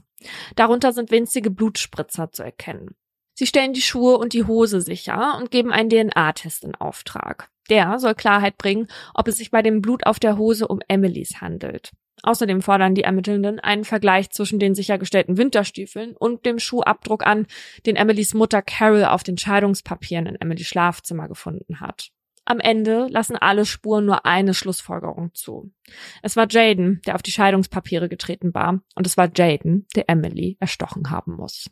Darunter 0.56 0.94
sind 0.94 1.12
winzige 1.12 1.50
Blutspritzer 1.50 2.32
zu 2.32 2.44
erkennen. 2.44 2.96
Sie 3.34 3.48
stellen 3.48 3.74
die 3.74 3.82
Schuhe 3.82 4.18
und 4.18 4.34
die 4.34 4.46
Hose 4.46 4.82
sicher 4.82 5.38
und 5.40 5.52
geben 5.52 5.72
einen 5.72 5.90
DNA-Test 5.90 6.64
in 6.64 6.76
Auftrag. 6.76 7.50
Der 7.70 7.98
soll 8.00 8.14
Klarheit 8.14 8.58
bringen, 8.58 8.88
ob 9.14 9.28
es 9.28 9.38
sich 9.38 9.50
bei 9.50 9.62
dem 9.62 9.82
Blut 9.82 10.06
auf 10.06 10.20
der 10.20 10.38
Hose 10.38 10.68
um 10.68 10.82
Emilys 10.88 11.42
handelt. 11.42 11.92
Außerdem 12.24 12.62
fordern 12.62 12.96
die 12.96 13.04
Ermittelnden 13.04 13.60
einen 13.60 13.84
Vergleich 13.84 14.30
zwischen 14.32 14.60
den 14.60 14.76
sichergestellten 14.76 15.38
Winterstiefeln 15.38 16.16
und 16.16 16.46
dem 16.46 16.60
Schuhabdruck 16.60 17.26
an, 17.26 17.48
den 17.86 17.96
Emilys 17.96 18.34
Mutter 18.34 18.62
Carol 18.62 19.06
auf 19.06 19.24
den 19.24 19.38
Scheidungspapieren 19.38 20.26
in 20.26 20.36
Emilys 20.36 20.68
Schlafzimmer 20.68 21.28
gefunden 21.28 21.80
hat. 21.80 22.12
Am 22.46 22.60
Ende 22.60 23.08
lassen 23.10 23.36
alle 23.36 23.66
Spuren 23.66 24.06
nur 24.06 24.26
eine 24.26 24.54
Schlussfolgerung 24.54 25.34
zu. 25.34 25.72
Es 26.24 26.36
war 26.36 26.48
Jaden, 26.50 27.02
der 27.06 27.16
auf 27.16 27.22
die 27.22 27.32
Scheidungspapiere 27.32 28.10
getreten 28.10 28.54
war, 28.54 28.82
und 28.96 29.06
es 29.06 29.16
war 29.16 29.30
Jaden, 29.34 29.86
der 29.96 30.10
Emily 30.10 30.58
erstochen 30.60 31.12
haben 31.12 31.36
muss. 31.36 31.70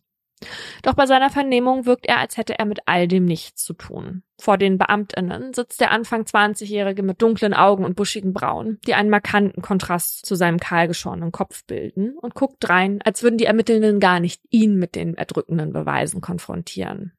Doch 0.84 0.94
bei 0.94 1.06
seiner 1.06 1.30
Vernehmung 1.30 1.86
wirkt 1.86 2.06
er, 2.06 2.20
als 2.20 2.38
hätte 2.38 2.58
er 2.58 2.66
mit 2.66 2.80
all 2.86 3.08
dem 3.08 3.26
nichts 3.26 3.64
zu 3.64 3.74
tun. 3.74 4.24
Vor 4.40 4.58
den 4.58 4.78
Beamtinnen 4.78 5.54
sitzt 5.54 5.82
der 5.82 5.92
Anfang 5.92 6.24
20-Jährige 6.24 7.04
mit 7.04 7.22
dunklen 7.22 7.54
Augen 7.54 7.84
und 7.84 7.96
buschigen 7.96 8.32
Brauen, 8.32 8.80
die 8.88 8.94
einen 8.94 9.10
markanten 9.10 9.62
Kontrast 9.62 10.26
zu 10.26 10.36
seinem 10.36 10.60
kahlgeschorenen 10.60 11.34
Kopf 11.34 11.66
bilden, 11.66 12.18
und 12.18 12.36
guckt 12.36 12.70
rein, 12.70 13.02
als 13.04 13.22
würden 13.22 13.38
die 13.38 13.46
Ermittelnden 13.46 14.00
gar 14.00 14.20
nicht 14.20 14.42
ihn 14.50 14.78
mit 14.78 14.96
den 14.96 15.16
erdrückenden 15.16 15.74
Beweisen 15.74 16.22
konfrontieren. 16.22 17.14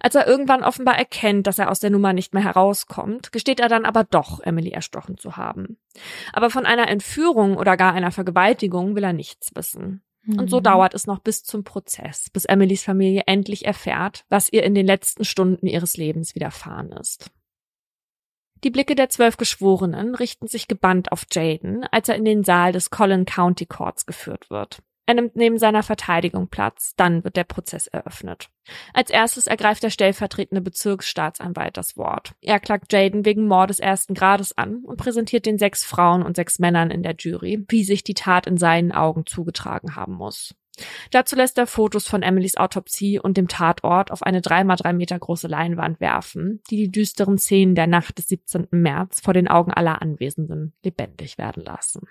Als 0.00 0.14
er 0.14 0.26
irgendwann 0.26 0.62
offenbar 0.62 0.98
erkennt, 0.98 1.46
dass 1.46 1.58
er 1.58 1.70
aus 1.70 1.80
der 1.80 1.90
Nummer 1.90 2.12
nicht 2.12 2.34
mehr 2.34 2.44
herauskommt, 2.44 3.32
gesteht 3.32 3.60
er 3.60 3.68
dann 3.68 3.84
aber 3.86 4.04
doch, 4.04 4.40
Emily 4.40 4.70
erstochen 4.70 5.16
zu 5.16 5.36
haben. 5.36 5.78
Aber 6.32 6.50
von 6.50 6.66
einer 6.66 6.88
Entführung 6.88 7.56
oder 7.56 7.76
gar 7.76 7.94
einer 7.94 8.12
Vergewaltigung 8.12 8.94
will 8.96 9.04
er 9.04 9.14
nichts 9.14 9.50
wissen. 9.54 10.02
Und 10.26 10.50
so 10.50 10.58
mhm. 10.58 10.64
dauert 10.64 10.94
es 10.94 11.06
noch 11.06 11.20
bis 11.20 11.44
zum 11.44 11.62
Prozess, 11.62 12.30
bis 12.30 12.44
Emilys 12.44 12.82
Familie 12.82 13.22
endlich 13.26 13.64
erfährt, 13.64 14.24
was 14.28 14.52
ihr 14.52 14.64
in 14.64 14.74
den 14.74 14.86
letzten 14.86 15.24
Stunden 15.24 15.66
ihres 15.66 15.96
Lebens 15.96 16.34
widerfahren 16.34 16.90
ist. 16.92 17.30
Die 18.64 18.70
Blicke 18.70 18.94
der 18.94 19.08
zwölf 19.08 19.36
Geschworenen 19.36 20.14
richten 20.14 20.48
sich 20.48 20.66
gebannt 20.66 21.12
auf 21.12 21.26
Jaden, 21.30 21.84
als 21.92 22.08
er 22.08 22.16
in 22.16 22.24
den 22.24 22.42
Saal 22.42 22.72
des 22.72 22.90
Collin 22.90 23.26
County 23.26 23.66
Courts 23.66 24.06
geführt 24.06 24.50
wird. 24.50 24.82
Er 25.06 25.14
nimmt 25.14 25.36
neben 25.36 25.56
seiner 25.56 25.84
Verteidigung 25.84 26.48
Platz, 26.48 26.94
dann 26.96 27.22
wird 27.22 27.36
der 27.36 27.44
Prozess 27.44 27.86
eröffnet. 27.86 28.50
Als 28.92 29.10
erstes 29.10 29.46
ergreift 29.46 29.84
der 29.84 29.90
stellvertretende 29.90 30.60
Bezirksstaatsanwalt 30.60 31.76
das 31.76 31.96
Wort. 31.96 32.34
Er 32.40 32.58
klagt 32.58 32.92
Jaden 32.92 33.24
wegen 33.24 33.46
Mordes 33.46 33.78
ersten 33.78 34.14
Grades 34.14 34.58
an 34.58 34.82
und 34.84 34.96
präsentiert 34.96 35.46
den 35.46 35.58
sechs 35.58 35.84
Frauen 35.84 36.24
und 36.24 36.34
sechs 36.34 36.58
Männern 36.58 36.90
in 36.90 37.04
der 37.04 37.14
Jury, 37.16 37.64
wie 37.68 37.84
sich 37.84 38.02
die 38.02 38.14
Tat 38.14 38.48
in 38.48 38.56
seinen 38.56 38.90
Augen 38.90 39.26
zugetragen 39.26 39.94
haben 39.94 40.14
muss. 40.14 40.56
Dazu 41.10 41.36
lässt 41.36 41.56
er 41.56 41.66
Fotos 41.66 42.06
von 42.06 42.22
Emilys 42.22 42.56
Autopsie 42.56 43.18
und 43.18 43.36
dem 43.36 43.48
Tatort 43.48 44.10
auf 44.10 44.22
eine 44.22 44.42
dreimal 44.42 44.76
drei 44.76 44.92
Meter 44.92 45.18
große 45.18 45.48
Leinwand 45.48 46.00
werfen, 46.00 46.60
die 46.68 46.76
die 46.76 46.90
düsteren 46.90 47.38
Szenen 47.38 47.74
der 47.74 47.86
Nacht 47.86 48.18
des 48.18 48.28
17. 48.28 48.68
März 48.72 49.20
vor 49.20 49.32
den 49.32 49.48
Augen 49.48 49.72
aller 49.72 50.02
Anwesenden 50.02 50.74
lebendig 50.82 51.38
werden 51.38 51.62
lassen. 51.62 52.02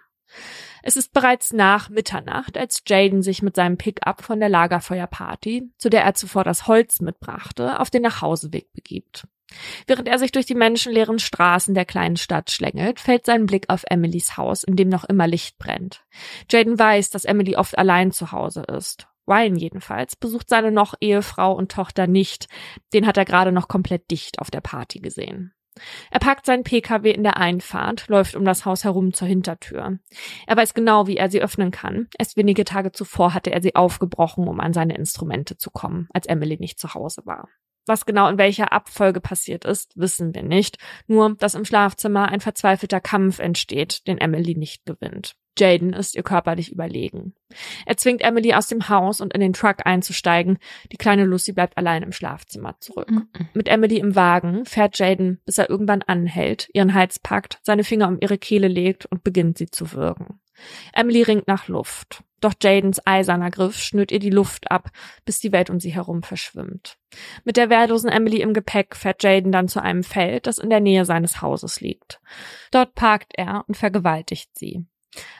Es 0.84 0.98
ist 0.98 1.14
bereits 1.14 1.52
nach 1.52 1.90
Mitternacht, 1.90 2.58
als 2.58 2.84
Jaden 2.88 3.24
sich 3.24 3.42
mit 3.42 3.56
seinem 3.56 3.78
Pickup 3.78 4.22
von 4.22 4.40
der 4.40 4.50
Lagerfeuerparty, 4.50 5.72
zu 5.78 5.90
der 5.90 6.04
er 6.04 6.14
zuvor 6.14 6.44
das 6.44 6.68
Holz 6.68 7.02
mitbrachte, 7.02 7.80
auf 7.80 7.90
den 7.90 8.04
Nachhauseweg 8.04 8.72
begibt. 8.74 9.28
Während 9.88 10.08
er 10.08 10.20
sich 10.20 10.32
durch 10.32 10.46
die 10.46 10.56
menschenleeren 10.56 11.20
Straßen 11.20 11.74
der 11.74 11.86
kleinen 11.86 12.18
Stadt 12.18 12.52
schlängelt, 12.52 13.00
fällt 13.00 13.26
sein 13.26 13.46
Blick 13.46 13.66
auf 13.70 13.84
Emilys 13.90 14.38
Haus, 14.38 14.64
in 14.64 14.76
dem 14.76 14.90
noch 14.90 15.04
immer 15.04 15.28
Licht 15.28 15.58
brennt. 15.58 16.06
Jaden 16.50 16.78
weiß, 16.78 17.10
dass 17.10 17.26
Emily 17.26 17.56
oft 17.56 17.78
allein 17.78 18.12
zu 18.12 18.32
Hause 18.32 18.64
ist. 18.64 19.08
Ryan 19.28 19.56
jedenfalls 19.56 20.16
besucht 20.16 20.50
seine 20.50 20.72
noch 20.72 20.94
Ehefrau 21.00 21.54
und 21.54 21.72
Tochter 21.72 22.06
nicht. 22.08 22.48
Den 22.94 23.08
hat 23.08 23.18
er 23.18 23.26
gerade 23.26 23.52
noch 23.52 23.68
komplett 23.68 24.12
dicht 24.12 24.40
auf 24.40 24.52
der 24.52 24.62
Party 24.62 25.00
gesehen. 25.00 25.54
Er 26.09 26.19
parkt 26.19 26.45
seinen 26.45 26.63
Pkw 26.63 27.11
in 27.11 27.23
der 27.23 27.38
Einfahrt, 27.38 28.07
läuft 28.07 28.36
um 28.36 28.45
das 28.45 28.65
Haus 28.65 28.84
herum 28.84 29.13
zur 29.13 29.28
Hintertür. 29.28 29.99
Er 30.47 30.57
weiß 30.57 30.73
genau, 30.73 31.07
wie 31.07 31.17
er 31.17 31.30
sie 31.30 31.41
öffnen 31.41 31.71
kann. 31.71 32.07
Erst 32.17 32.38
wenige 32.38 32.63
Tage 32.63 32.91
zuvor 32.91 33.34
hatte 33.34 33.51
er 33.51 33.61
sie 33.61 33.76
aufgebrochen, 33.76 34.47
um 34.47 34.59
an 34.59 34.73
seine 34.73 34.95
Instrumente 34.95 35.57
zu 35.57 35.71
kommen, 35.71 36.07
als 36.13 36.28
Emily 36.28 36.57
nicht 36.59 36.80
zu 36.80 36.93
Hause 36.93 37.21
war. 37.26 37.49
Was 37.88 38.05
genau 38.05 38.28
in 38.30 38.38
welcher 38.38 38.73
Abfolge 38.73 39.21
passiert 39.21 39.63
ist, 39.63 39.91
wissen 39.95 40.34
wir 40.34 40.43
nicht. 40.43 40.78
Nur, 41.07 41.36
dass 41.36 41.53
im 41.53 41.65
Schlafzimmer 41.65 42.30
ein 42.30 42.39
verzweifelter 42.39 42.99
Kampf 42.99 43.39
entsteht, 43.39 44.07
den 44.07 44.17
Emily 44.17 44.55
nicht 44.55 44.86
gewinnt. 44.86 45.36
Jaden 45.58 45.93
ist 45.93 46.16
ihr 46.16 46.24
körperlich 46.24 46.72
überlegen. 46.72 47.34
Er 47.86 47.97
zwingt 47.97 48.22
Emily 48.22 48.53
aus 48.53 48.68
dem 48.68 48.89
Haus 48.89 49.22
und 49.22 49.34
in 49.34 49.41
den 49.41 49.53
Truck 49.53 49.86
einzusteigen. 49.86 50.58
Die 50.91 50.97
kleine 50.97 51.26
Lucy 51.26 51.53
bleibt 51.53 51.78
allein 51.78 52.03
im 52.03 52.12
Schlafzimmer 52.12 52.76
zurück. 52.80 53.10
Mhm. 53.10 53.28
Mit 53.53 53.68
Emily 53.68 53.97
im 53.97 54.16
Wagen 54.16 54.66
fährt 54.66 54.97
Jaden, 54.97 55.41
bis 55.45 55.58
er 55.58 55.70
irgendwann 55.70 56.01
anhält, 56.01 56.70
ihren 56.74 56.93
Hals 56.93 57.20
packt, 57.20 57.60
seine 57.64 57.84
Finger 57.84 58.08
um 58.08 58.18
ihre 58.20 58.38
Kehle 58.38 58.68
legt 58.68 59.06
und 59.06 59.24
beginnt 59.24 59.58
sie 59.58 59.68
zu 59.68 59.93
würgen. 59.93 60.39
Emily 60.93 61.22
ringt 61.22 61.47
nach 61.47 61.68
Luft. 61.68 62.24
Doch 62.41 62.53
Jadens 62.62 63.01
eiserner 63.06 63.49
Griff 63.49 63.78
schnürt 63.80 64.12
ihr 64.12 64.20
die 64.20 64.30
Luft 64.30 64.70
ab, 64.70 64.91
bis 65.26 65.39
die 65.39 65.51
Welt 65.51 65.70
um 65.70 65.80
sie 65.80 65.95
herum 65.95 66.22
verschwimmt. 66.22 66.97
Mit 67.43 67.58
der 67.58 67.70
wehrlosen 67.70 68.10
Emily 68.10 68.41
im 68.41 68.53
Gepäck 68.53 68.95
fährt 68.95 69.24
Jaden 69.24 69.51
dann 69.51 69.68
zu 69.68 69.82
einem 69.82 70.03
Feld, 70.03 70.45
das 70.45 70.58
in 70.58 70.70
der 70.70 70.80
Nähe 70.80 71.06
seines 71.06 71.41
Hauses 71.41 71.82
liegt. 71.82 72.20
Dort 72.72 72.93
parkt 72.93 73.34
er 73.36 73.64
und 73.68 73.78
vergewaltigt 73.78 74.51
sie. 74.58 74.86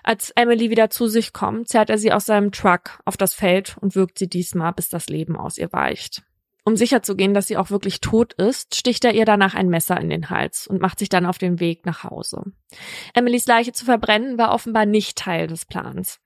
Als 0.04 0.32
Emily 0.32 0.70
wieder 0.70 0.90
zu 0.90 1.08
sich 1.08 1.34
kommt, 1.34 1.70
zerrt 1.70 1.90
er 1.90 1.98
sie 1.98 2.12
aus 2.12 2.26
seinem 2.26 2.52
Truck 2.52 3.00
auf 3.06 3.18
das 3.18 3.34
Feld 3.34 3.78
und 3.80 3.96
wirkt 3.96 4.20
sie 4.20 4.30
diesmal, 4.30 4.74
bis 4.74 4.90
das 4.90 5.08
Leben 5.08 5.36
aus 5.36 5.58
ihr 5.58 5.72
weicht. 5.72 6.24
Um 6.68 6.76
sicherzugehen, 6.76 7.36
dass 7.36 7.46
sie 7.46 7.58
auch 7.58 7.70
wirklich 7.70 8.02
tot 8.02 8.34
ist, 8.34 8.76
sticht 8.76 9.06
er 9.06 9.14
ihr 9.14 9.26
danach 9.26 9.54
ein 9.54 9.70
Messer 9.70 10.02
in 10.02 10.10
den 10.10 10.32
Hals 10.32 10.66
und 10.66 10.82
macht 10.82 10.98
sich 10.98 11.10
dann 11.10 11.28
auf 11.28 11.38
den 11.38 11.60
Weg 11.60 11.86
nach 11.86 12.04
Hause. 12.04 12.42
Emilys 13.14 13.46
Leiche 13.46 13.72
zu 13.72 13.86
verbrennen 13.86 14.40
war 14.40 14.52
offenbar 14.52 14.88
nicht 14.88 15.16
Teil 15.16 15.46
des 15.46 15.66
Plans. 15.66 16.20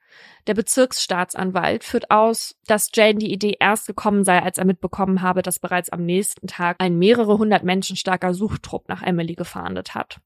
Der 0.47 0.53
Bezirksstaatsanwalt 0.53 1.83
führt 1.83 2.11
aus, 2.11 2.55
dass 2.65 2.89
Jane 2.93 3.19
die 3.19 3.31
Idee 3.31 3.57
erst 3.59 3.87
gekommen 3.87 4.23
sei, 4.23 4.41
als 4.41 4.57
er 4.57 4.65
mitbekommen 4.65 5.21
habe, 5.21 5.41
dass 5.41 5.59
bereits 5.59 5.89
am 5.89 6.05
nächsten 6.05 6.47
Tag 6.47 6.77
ein 6.79 6.97
mehrere 6.97 7.37
hundert 7.37 7.63
Menschen 7.63 7.95
starker 7.95 8.33
Suchtrupp 8.33 8.89
nach 8.89 9.03
Emily 9.03 9.35
gefahndet 9.35 9.95
hat. 9.95 10.19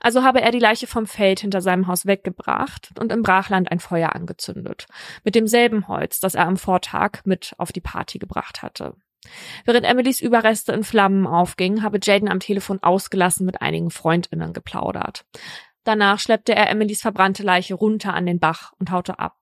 Also 0.00 0.22
habe 0.22 0.40
er 0.40 0.50
die 0.50 0.58
Leiche 0.58 0.86
vom 0.86 1.06
Feld 1.06 1.40
hinter 1.40 1.60
seinem 1.60 1.86
Haus 1.86 2.06
weggebracht 2.06 2.90
und 2.98 3.12
im 3.12 3.22
Brachland 3.22 3.70
ein 3.70 3.78
Feuer 3.78 4.14
angezündet, 4.14 4.86
mit 5.24 5.34
demselben 5.34 5.86
Holz, 5.88 6.20
das 6.20 6.34
er 6.34 6.46
am 6.46 6.56
Vortag 6.56 7.20
mit 7.24 7.54
auf 7.58 7.72
die 7.72 7.80
Party 7.80 8.18
gebracht 8.18 8.62
hatte. 8.62 8.94
Während 9.66 9.84
Emilys 9.84 10.20
Überreste 10.20 10.72
in 10.72 10.82
Flammen 10.82 11.26
aufgingen, 11.26 11.82
habe 11.82 12.00
Jaden 12.02 12.28
am 12.28 12.40
Telefon 12.40 12.82
ausgelassen 12.82 13.44
mit 13.44 13.60
einigen 13.60 13.90
Freundinnen 13.90 14.54
geplaudert. 14.54 15.26
Danach 15.84 16.20
schleppte 16.20 16.54
er 16.54 16.70
Emilys 16.70 17.00
verbrannte 17.00 17.42
Leiche 17.42 17.74
runter 17.74 18.14
an 18.14 18.26
den 18.26 18.38
Bach 18.38 18.72
und 18.78 18.90
haute 18.90 19.18
ab. 19.18 19.36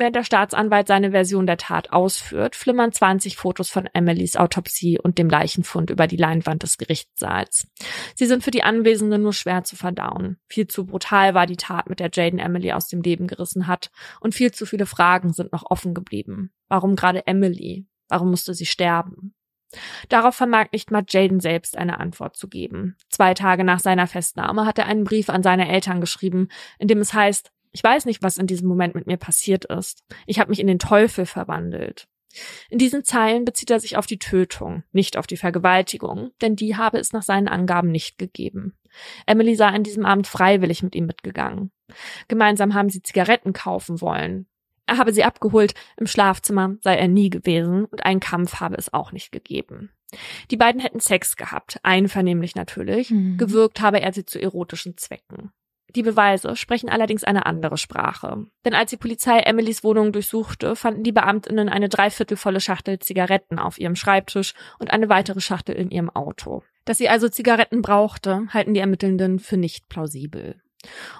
Während 0.00 0.16
der 0.16 0.24
Staatsanwalt 0.24 0.86
seine 0.86 1.10
Version 1.10 1.46
der 1.46 1.58
Tat 1.58 1.92
ausführt, 1.92 2.56
flimmern 2.56 2.90
20 2.90 3.36
Fotos 3.36 3.68
von 3.68 3.86
Emilys 3.92 4.34
Autopsie 4.34 4.98
und 4.98 5.18
dem 5.18 5.28
Leichenfund 5.28 5.90
über 5.90 6.06
die 6.06 6.16
Leinwand 6.16 6.62
des 6.62 6.78
Gerichtssaals. 6.78 7.68
Sie 8.14 8.24
sind 8.24 8.42
für 8.42 8.50
die 8.50 8.62
Anwesenden 8.62 9.20
nur 9.20 9.34
schwer 9.34 9.62
zu 9.62 9.76
verdauen. 9.76 10.38
Viel 10.48 10.66
zu 10.68 10.86
brutal 10.86 11.34
war 11.34 11.46
die 11.46 11.58
Tat, 11.58 11.90
mit 11.90 12.00
der 12.00 12.08
Jaden 12.10 12.38
Emily 12.38 12.72
aus 12.72 12.88
dem 12.88 13.02
Leben 13.02 13.26
gerissen 13.26 13.66
hat, 13.66 13.90
und 14.20 14.34
viel 14.34 14.52
zu 14.52 14.64
viele 14.64 14.86
Fragen 14.86 15.34
sind 15.34 15.52
noch 15.52 15.70
offen 15.70 15.92
geblieben. 15.92 16.50
Warum 16.68 16.96
gerade 16.96 17.26
Emily? 17.26 17.86
Warum 18.08 18.30
musste 18.30 18.54
sie 18.54 18.64
sterben? 18.66 19.34
Darauf 20.08 20.34
vermag 20.34 20.68
nicht 20.72 20.90
mal 20.90 21.04
Jaden 21.08 21.40
selbst 21.40 21.76
eine 21.76 22.00
Antwort 22.00 22.36
zu 22.36 22.48
geben. 22.48 22.96
Zwei 23.08 23.34
Tage 23.34 23.64
nach 23.64 23.80
seiner 23.80 24.06
Festnahme 24.06 24.66
hat 24.66 24.78
er 24.78 24.86
einen 24.86 25.04
Brief 25.04 25.28
an 25.28 25.42
seine 25.42 25.68
Eltern 25.68 26.00
geschrieben, 26.00 26.48
in 26.78 26.88
dem 26.88 26.98
es 26.98 27.14
heißt, 27.14 27.52
ich 27.72 27.84
weiß 27.84 28.04
nicht, 28.04 28.22
was 28.22 28.36
in 28.36 28.48
diesem 28.48 28.68
Moment 28.68 28.94
mit 28.94 29.06
mir 29.06 29.16
passiert 29.16 29.64
ist. 29.66 30.04
Ich 30.26 30.40
habe 30.40 30.50
mich 30.50 30.58
in 30.58 30.66
den 30.66 30.80
Teufel 30.80 31.24
verwandelt. 31.24 32.08
In 32.68 32.78
diesen 32.78 33.04
Zeilen 33.04 33.44
bezieht 33.44 33.70
er 33.70 33.80
sich 33.80 33.96
auf 33.96 34.06
die 34.06 34.18
Tötung, 34.18 34.84
nicht 34.92 35.16
auf 35.16 35.26
die 35.26 35.36
Vergewaltigung, 35.36 36.30
denn 36.40 36.56
die 36.56 36.76
habe 36.76 36.98
es 36.98 37.12
nach 37.12 37.22
seinen 37.22 37.48
Angaben 37.48 37.90
nicht 37.90 38.18
gegeben. 38.18 38.76
Emily 39.26 39.54
sei 39.54 39.66
an 39.66 39.82
diesem 39.82 40.04
Abend 40.04 40.26
freiwillig 40.26 40.82
mit 40.82 40.94
ihm 40.94 41.06
mitgegangen. 41.06 41.72
Gemeinsam 42.28 42.74
haben 42.74 42.88
sie 42.88 43.02
Zigaretten 43.02 43.52
kaufen 43.52 44.00
wollen. 44.00 44.46
Er 44.90 44.98
habe 44.98 45.12
sie 45.12 45.22
abgeholt, 45.22 45.74
im 45.98 46.08
Schlafzimmer 46.08 46.74
sei 46.80 46.96
er 46.96 47.06
nie 47.06 47.30
gewesen 47.30 47.84
und 47.84 48.04
einen 48.04 48.18
Kampf 48.18 48.58
habe 48.58 48.74
es 48.74 48.92
auch 48.92 49.12
nicht 49.12 49.30
gegeben. 49.30 49.92
Die 50.50 50.56
beiden 50.56 50.80
hätten 50.80 50.98
Sex 50.98 51.36
gehabt, 51.36 51.78
einvernehmlich 51.84 52.56
natürlich, 52.56 53.12
mhm. 53.12 53.38
gewirkt 53.38 53.80
habe 53.80 54.00
er 54.00 54.12
sie 54.12 54.26
zu 54.26 54.42
erotischen 54.42 54.96
Zwecken. 54.96 55.52
Die 55.94 56.02
Beweise 56.02 56.56
sprechen 56.56 56.88
allerdings 56.88 57.22
eine 57.22 57.46
andere 57.46 57.78
Sprache. 57.78 58.46
Denn 58.64 58.74
als 58.74 58.90
die 58.90 58.96
Polizei 58.96 59.38
Emilys 59.38 59.84
Wohnung 59.84 60.10
durchsuchte, 60.10 60.74
fanden 60.74 61.04
die 61.04 61.12
Beamtinnen 61.12 61.68
eine 61.68 61.88
dreiviertelvolle 61.88 62.60
Schachtel 62.60 62.98
Zigaretten 62.98 63.60
auf 63.60 63.78
ihrem 63.78 63.94
Schreibtisch 63.94 64.54
und 64.80 64.90
eine 64.90 65.08
weitere 65.08 65.40
Schachtel 65.40 65.76
in 65.76 65.92
ihrem 65.92 66.10
Auto. 66.10 66.64
Dass 66.84 66.98
sie 66.98 67.08
also 67.08 67.28
Zigaretten 67.28 67.80
brauchte, 67.80 68.48
halten 68.48 68.74
die 68.74 68.80
Ermittelnden 68.80 69.38
für 69.38 69.56
nicht 69.56 69.88
plausibel. 69.88 70.60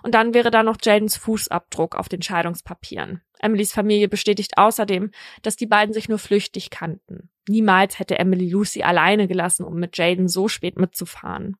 Und 0.02 0.14
dann 0.14 0.34
wäre 0.34 0.50
da 0.50 0.62
noch 0.62 0.78
Jadens 0.82 1.16
Fußabdruck 1.16 1.96
auf 1.96 2.08
den 2.08 2.22
Scheidungspapieren. 2.22 3.20
Emilys 3.40 3.72
Familie 3.72 4.08
bestätigt 4.08 4.58
außerdem, 4.58 5.10
dass 5.42 5.56
die 5.56 5.66
beiden 5.66 5.94
sich 5.94 6.08
nur 6.08 6.18
flüchtig 6.18 6.70
kannten. 6.70 7.30
Niemals 7.48 7.98
hätte 7.98 8.18
Emily 8.18 8.48
Lucy 8.48 8.82
alleine 8.82 9.26
gelassen, 9.26 9.64
um 9.64 9.74
mit 9.76 9.96
Jaden 9.96 10.28
so 10.28 10.46
spät 10.46 10.78
mitzufahren. 10.78 11.56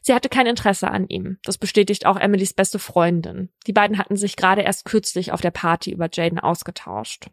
Sie 0.00 0.14
hatte 0.14 0.28
kein 0.28 0.46
Interesse 0.46 0.90
an 0.90 1.08
ihm. 1.08 1.38
Das 1.42 1.58
bestätigt 1.58 2.06
auch 2.06 2.18
Emilys 2.18 2.54
beste 2.54 2.78
Freundin. 2.78 3.50
Die 3.66 3.72
beiden 3.72 3.98
hatten 3.98 4.16
sich 4.16 4.36
gerade 4.36 4.62
erst 4.62 4.84
kürzlich 4.84 5.32
auf 5.32 5.40
der 5.40 5.50
Party 5.50 5.90
über 5.90 6.08
Jaden 6.10 6.38
ausgetauscht. 6.38 7.26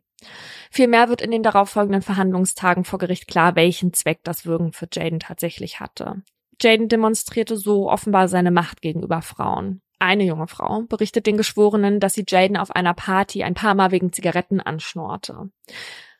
Vielmehr 0.70 1.10
wird 1.10 1.22
in 1.22 1.32
den 1.32 1.44
darauffolgenden 1.44 2.02
Verhandlungstagen 2.02 2.84
vor 2.84 3.00
Gericht 3.00 3.28
klar, 3.28 3.56
welchen 3.56 3.94
Zweck 3.94 4.20
das 4.24 4.46
Würgen 4.46 4.74
für 4.74 4.88
Jaden 4.92 5.20
tatsächlich 5.20 5.80
hatte. 5.80 6.22
Jaden 6.60 6.90
demonstrierte 6.90 7.58
so 7.58 7.90
offenbar 7.90 8.28
seine 8.28 8.52
Macht 8.52 8.82
gegenüber 8.82 9.22
Frauen. 9.22 9.82
Eine 10.02 10.24
junge 10.24 10.48
Frau 10.48 10.82
berichtet 10.82 11.28
den 11.28 11.38
Geschworenen, 11.38 12.00
dass 12.00 12.16
sie 12.16 12.26
Jaden 12.28 12.58
auf 12.58 12.72
einer 12.76 12.96
Party 12.96 13.44
ein 13.44 13.54
paar 13.54 13.76
Mal 13.76 13.92
wegen 13.92 14.12
Zigaretten 14.12 14.60
anschnorte. 14.60 15.52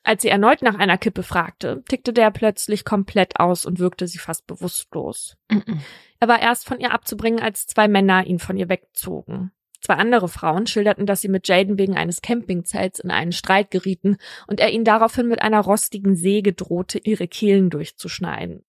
Als 0.04 0.22
sie 0.22 0.30
erneut 0.30 0.62
nach 0.62 0.78
einer 0.78 1.00
Kippe 1.00 1.24
fragte, 1.24 1.84
tickte 1.90 2.14
der 2.14 2.30
plötzlich 2.30 2.86
komplett 2.86 3.40
aus 3.40 3.66
und 3.66 3.80
wirkte 3.80 4.08
sie 4.08 4.20
fast 4.20 4.46
bewusstlos. 4.46 5.36
-mm. 5.50 5.80
Er 6.20 6.28
war 6.28 6.40
erst 6.40 6.68
von 6.68 6.80
ihr 6.80 6.94
abzubringen, 6.94 7.40
als 7.40 7.66
zwei 7.66 7.88
Männer 7.88 8.28
ihn 8.28 8.38
von 8.38 8.56
ihr 8.56 8.70
wegzogen. 8.70 9.52
Zwei 9.82 9.96
andere 9.96 10.28
Frauen 10.28 10.68
schilderten, 10.68 11.08
dass 11.08 11.22
sie 11.22 11.28
mit 11.28 11.48
Jaden 11.48 11.80
wegen 11.80 11.98
eines 11.98 12.22
Campingzelts 12.22 13.00
in 13.00 13.10
einen 13.10 13.32
Streit 13.32 13.72
gerieten 13.72 14.18
und 14.46 14.60
er 14.60 14.72
ihnen 14.72 14.86
daraufhin 14.86 15.28
mit 15.28 15.42
einer 15.42 15.62
rostigen 15.62 16.16
Säge 16.16 16.54
drohte, 16.54 17.00
ihre 17.00 17.28
Kehlen 17.28 17.72
durchzuschneiden. 17.72 18.64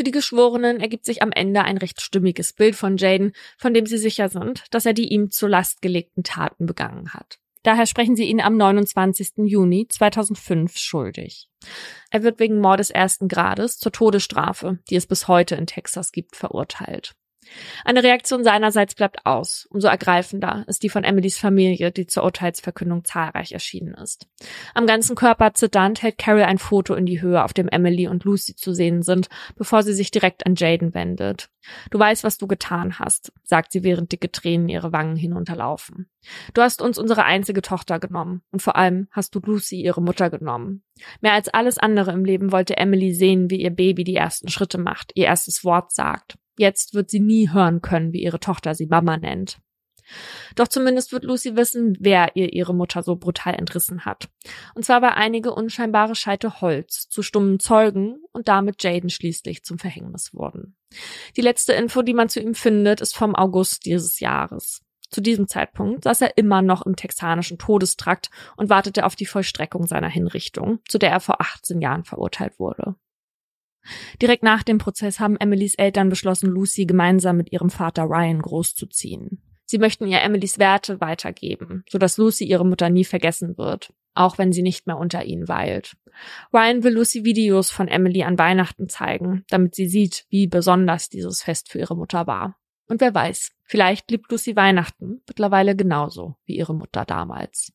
Für 0.00 0.04
die 0.04 0.12
Geschworenen 0.12 0.80
ergibt 0.80 1.04
sich 1.04 1.20
am 1.20 1.30
Ende 1.30 1.60
ein 1.60 1.76
recht 1.76 2.00
stimmiges 2.00 2.54
Bild 2.54 2.74
von 2.74 2.96
Jaden, 2.96 3.34
von 3.58 3.74
dem 3.74 3.84
sie 3.84 3.98
sicher 3.98 4.30
sind, 4.30 4.64
dass 4.70 4.86
er 4.86 4.94
die 4.94 5.12
ihm 5.12 5.30
zur 5.30 5.50
Last 5.50 5.82
gelegten 5.82 6.22
Taten 6.22 6.64
begangen 6.64 7.12
hat. 7.12 7.38
Daher 7.64 7.84
sprechen 7.84 8.16
sie 8.16 8.24
ihn 8.24 8.40
am 8.40 8.56
29. 8.56 9.44
Juni 9.44 9.88
2005 9.90 10.78
schuldig. 10.78 11.50
Er 12.10 12.22
wird 12.22 12.40
wegen 12.40 12.60
Mordes 12.60 12.88
ersten 12.88 13.28
Grades 13.28 13.76
zur 13.76 13.92
Todesstrafe, 13.92 14.78
die 14.88 14.96
es 14.96 15.06
bis 15.06 15.28
heute 15.28 15.56
in 15.56 15.66
Texas 15.66 16.12
gibt, 16.12 16.34
verurteilt. 16.34 17.12
Eine 17.84 18.02
Reaktion 18.02 18.44
seinerseits 18.44 18.94
bleibt 18.94 19.26
aus. 19.26 19.66
Umso 19.70 19.88
ergreifender 19.88 20.64
ist 20.68 20.82
die 20.82 20.88
von 20.88 21.04
Emilys 21.04 21.38
Familie, 21.38 21.90
die 21.90 22.06
zur 22.06 22.24
Urteilsverkündung 22.24 23.04
zahlreich 23.04 23.52
erschienen 23.52 23.94
ist. 23.94 24.26
Am 24.74 24.86
ganzen 24.86 25.16
Körper 25.16 25.54
zitternd 25.54 26.02
hält 26.02 26.18
Carol 26.18 26.42
ein 26.42 26.58
Foto 26.58 26.94
in 26.94 27.06
die 27.06 27.20
Höhe, 27.20 27.44
auf 27.44 27.52
dem 27.52 27.68
Emily 27.68 28.08
und 28.08 28.24
Lucy 28.24 28.54
zu 28.56 28.72
sehen 28.72 29.02
sind, 29.02 29.28
bevor 29.56 29.82
sie 29.82 29.94
sich 29.94 30.10
direkt 30.10 30.46
an 30.46 30.54
Jaden 30.56 30.94
wendet. 30.94 31.50
Du 31.90 31.98
weißt, 31.98 32.24
was 32.24 32.38
du 32.38 32.46
getan 32.46 32.98
hast, 32.98 33.32
sagt 33.42 33.72
sie, 33.72 33.82
während 33.84 34.12
dicke 34.12 34.30
Tränen 34.30 34.68
ihre 34.68 34.92
Wangen 34.92 35.16
hinunterlaufen. 35.16 36.08
Du 36.54 36.62
hast 36.62 36.82
uns 36.82 36.98
unsere 36.98 37.24
einzige 37.24 37.62
Tochter 37.62 37.98
genommen 37.98 38.42
und 38.50 38.62
vor 38.62 38.76
allem 38.76 39.08
hast 39.10 39.34
du 39.34 39.40
Lucy 39.40 39.80
ihre 39.80 40.02
Mutter 40.02 40.30
genommen. 40.30 40.82
Mehr 41.20 41.32
als 41.32 41.48
alles 41.48 41.78
andere 41.78 42.12
im 42.12 42.24
Leben 42.24 42.52
wollte 42.52 42.76
Emily 42.76 43.12
sehen, 43.14 43.50
wie 43.50 43.60
ihr 43.62 43.70
Baby 43.70 44.04
die 44.04 44.16
ersten 44.16 44.48
Schritte 44.48 44.78
macht, 44.78 45.12
ihr 45.14 45.26
erstes 45.26 45.64
Wort 45.64 45.92
sagt. 45.92 46.36
Jetzt 46.60 46.92
wird 46.92 47.08
sie 47.08 47.20
nie 47.20 47.48
hören 47.48 47.80
können, 47.80 48.12
wie 48.12 48.22
ihre 48.22 48.38
Tochter 48.38 48.74
sie 48.74 48.84
Mama 48.84 49.16
nennt. 49.16 49.62
Doch 50.56 50.68
zumindest 50.68 51.10
wird 51.10 51.24
Lucy 51.24 51.56
wissen, 51.56 51.96
wer 51.98 52.36
ihr 52.36 52.52
ihre 52.52 52.74
Mutter 52.74 53.02
so 53.02 53.16
brutal 53.16 53.54
entrissen 53.54 54.04
hat. 54.04 54.28
Und 54.74 54.84
zwar 54.84 55.00
bei 55.00 55.14
einige 55.14 55.54
unscheinbare 55.54 56.14
Scheite 56.14 56.60
Holz 56.60 57.08
zu 57.08 57.22
stummen 57.22 57.60
Zeugen 57.60 58.22
und 58.32 58.48
damit 58.48 58.82
Jaden 58.82 59.08
schließlich 59.08 59.64
zum 59.64 59.78
Verhängnis 59.78 60.34
wurden. 60.34 60.76
Die 61.34 61.40
letzte 61.40 61.72
Info, 61.72 62.02
die 62.02 62.12
man 62.12 62.28
zu 62.28 62.40
ihm 62.40 62.54
findet, 62.54 63.00
ist 63.00 63.16
vom 63.16 63.34
August 63.34 63.86
dieses 63.86 64.20
Jahres. 64.20 64.82
Zu 65.08 65.22
diesem 65.22 65.48
Zeitpunkt 65.48 66.04
saß 66.04 66.20
er 66.20 66.36
immer 66.36 66.60
noch 66.60 66.84
im 66.84 66.94
texanischen 66.94 67.56
Todestrakt 67.56 68.28
und 68.58 68.68
wartete 68.68 69.06
auf 69.06 69.16
die 69.16 69.24
Vollstreckung 69.24 69.86
seiner 69.86 70.10
Hinrichtung, 70.10 70.80
zu 70.86 70.98
der 70.98 71.10
er 71.10 71.20
vor 71.20 71.40
18 71.40 71.80
Jahren 71.80 72.04
verurteilt 72.04 72.58
wurde. 72.58 72.96
Direkt 74.20 74.42
nach 74.42 74.62
dem 74.62 74.78
Prozess 74.78 75.20
haben 75.20 75.36
Emilys 75.36 75.74
Eltern 75.74 76.08
beschlossen, 76.08 76.50
Lucy 76.50 76.86
gemeinsam 76.86 77.36
mit 77.36 77.52
ihrem 77.52 77.70
Vater 77.70 78.04
Ryan 78.04 78.42
großzuziehen. 78.42 79.42
Sie 79.64 79.78
möchten 79.78 80.06
ihr 80.08 80.20
Emilys 80.20 80.58
Werte 80.58 81.00
weitergeben, 81.00 81.84
sodass 81.88 82.16
Lucy 82.16 82.44
ihre 82.44 82.66
Mutter 82.66 82.90
nie 82.90 83.04
vergessen 83.04 83.56
wird, 83.56 83.92
auch 84.14 84.36
wenn 84.36 84.52
sie 84.52 84.62
nicht 84.62 84.86
mehr 84.86 84.98
unter 84.98 85.24
ihnen 85.24 85.46
weilt. 85.46 85.96
Ryan 86.52 86.82
will 86.82 86.94
Lucy 86.94 87.24
Videos 87.24 87.70
von 87.70 87.86
Emily 87.86 88.24
an 88.24 88.36
Weihnachten 88.36 88.88
zeigen, 88.88 89.44
damit 89.48 89.76
sie 89.76 89.86
sieht, 89.86 90.26
wie 90.28 90.48
besonders 90.48 91.08
dieses 91.08 91.42
Fest 91.42 91.70
für 91.70 91.78
ihre 91.78 91.96
Mutter 91.96 92.26
war. 92.26 92.56
Und 92.88 93.00
wer 93.00 93.14
weiß, 93.14 93.52
vielleicht 93.62 94.10
liebt 94.10 94.30
Lucy 94.32 94.56
Weihnachten 94.56 95.22
mittlerweile 95.28 95.76
genauso 95.76 96.34
wie 96.44 96.56
ihre 96.56 96.74
Mutter 96.74 97.04
damals. 97.04 97.72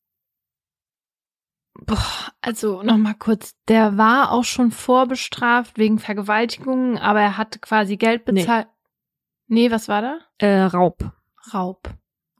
Boah, 1.85 2.31
also 2.41 2.83
nochmal 2.83 3.15
kurz, 3.15 3.55
der 3.67 3.97
war 3.97 4.31
auch 4.31 4.45
schon 4.45 4.71
vorbestraft 4.71 5.77
wegen 5.77 5.99
Vergewaltigung, 5.99 6.97
aber 6.97 7.21
er 7.21 7.37
hat 7.37 7.61
quasi 7.61 7.97
Geld 7.97 8.25
bezahlt. 8.25 8.67
Nee, 9.47 9.63
nee 9.63 9.71
was 9.71 9.87
war 9.87 10.01
da? 10.01 10.19
Äh, 10.37 10.63
Raub. 10.63 11.11
Raub. 11.53 11.89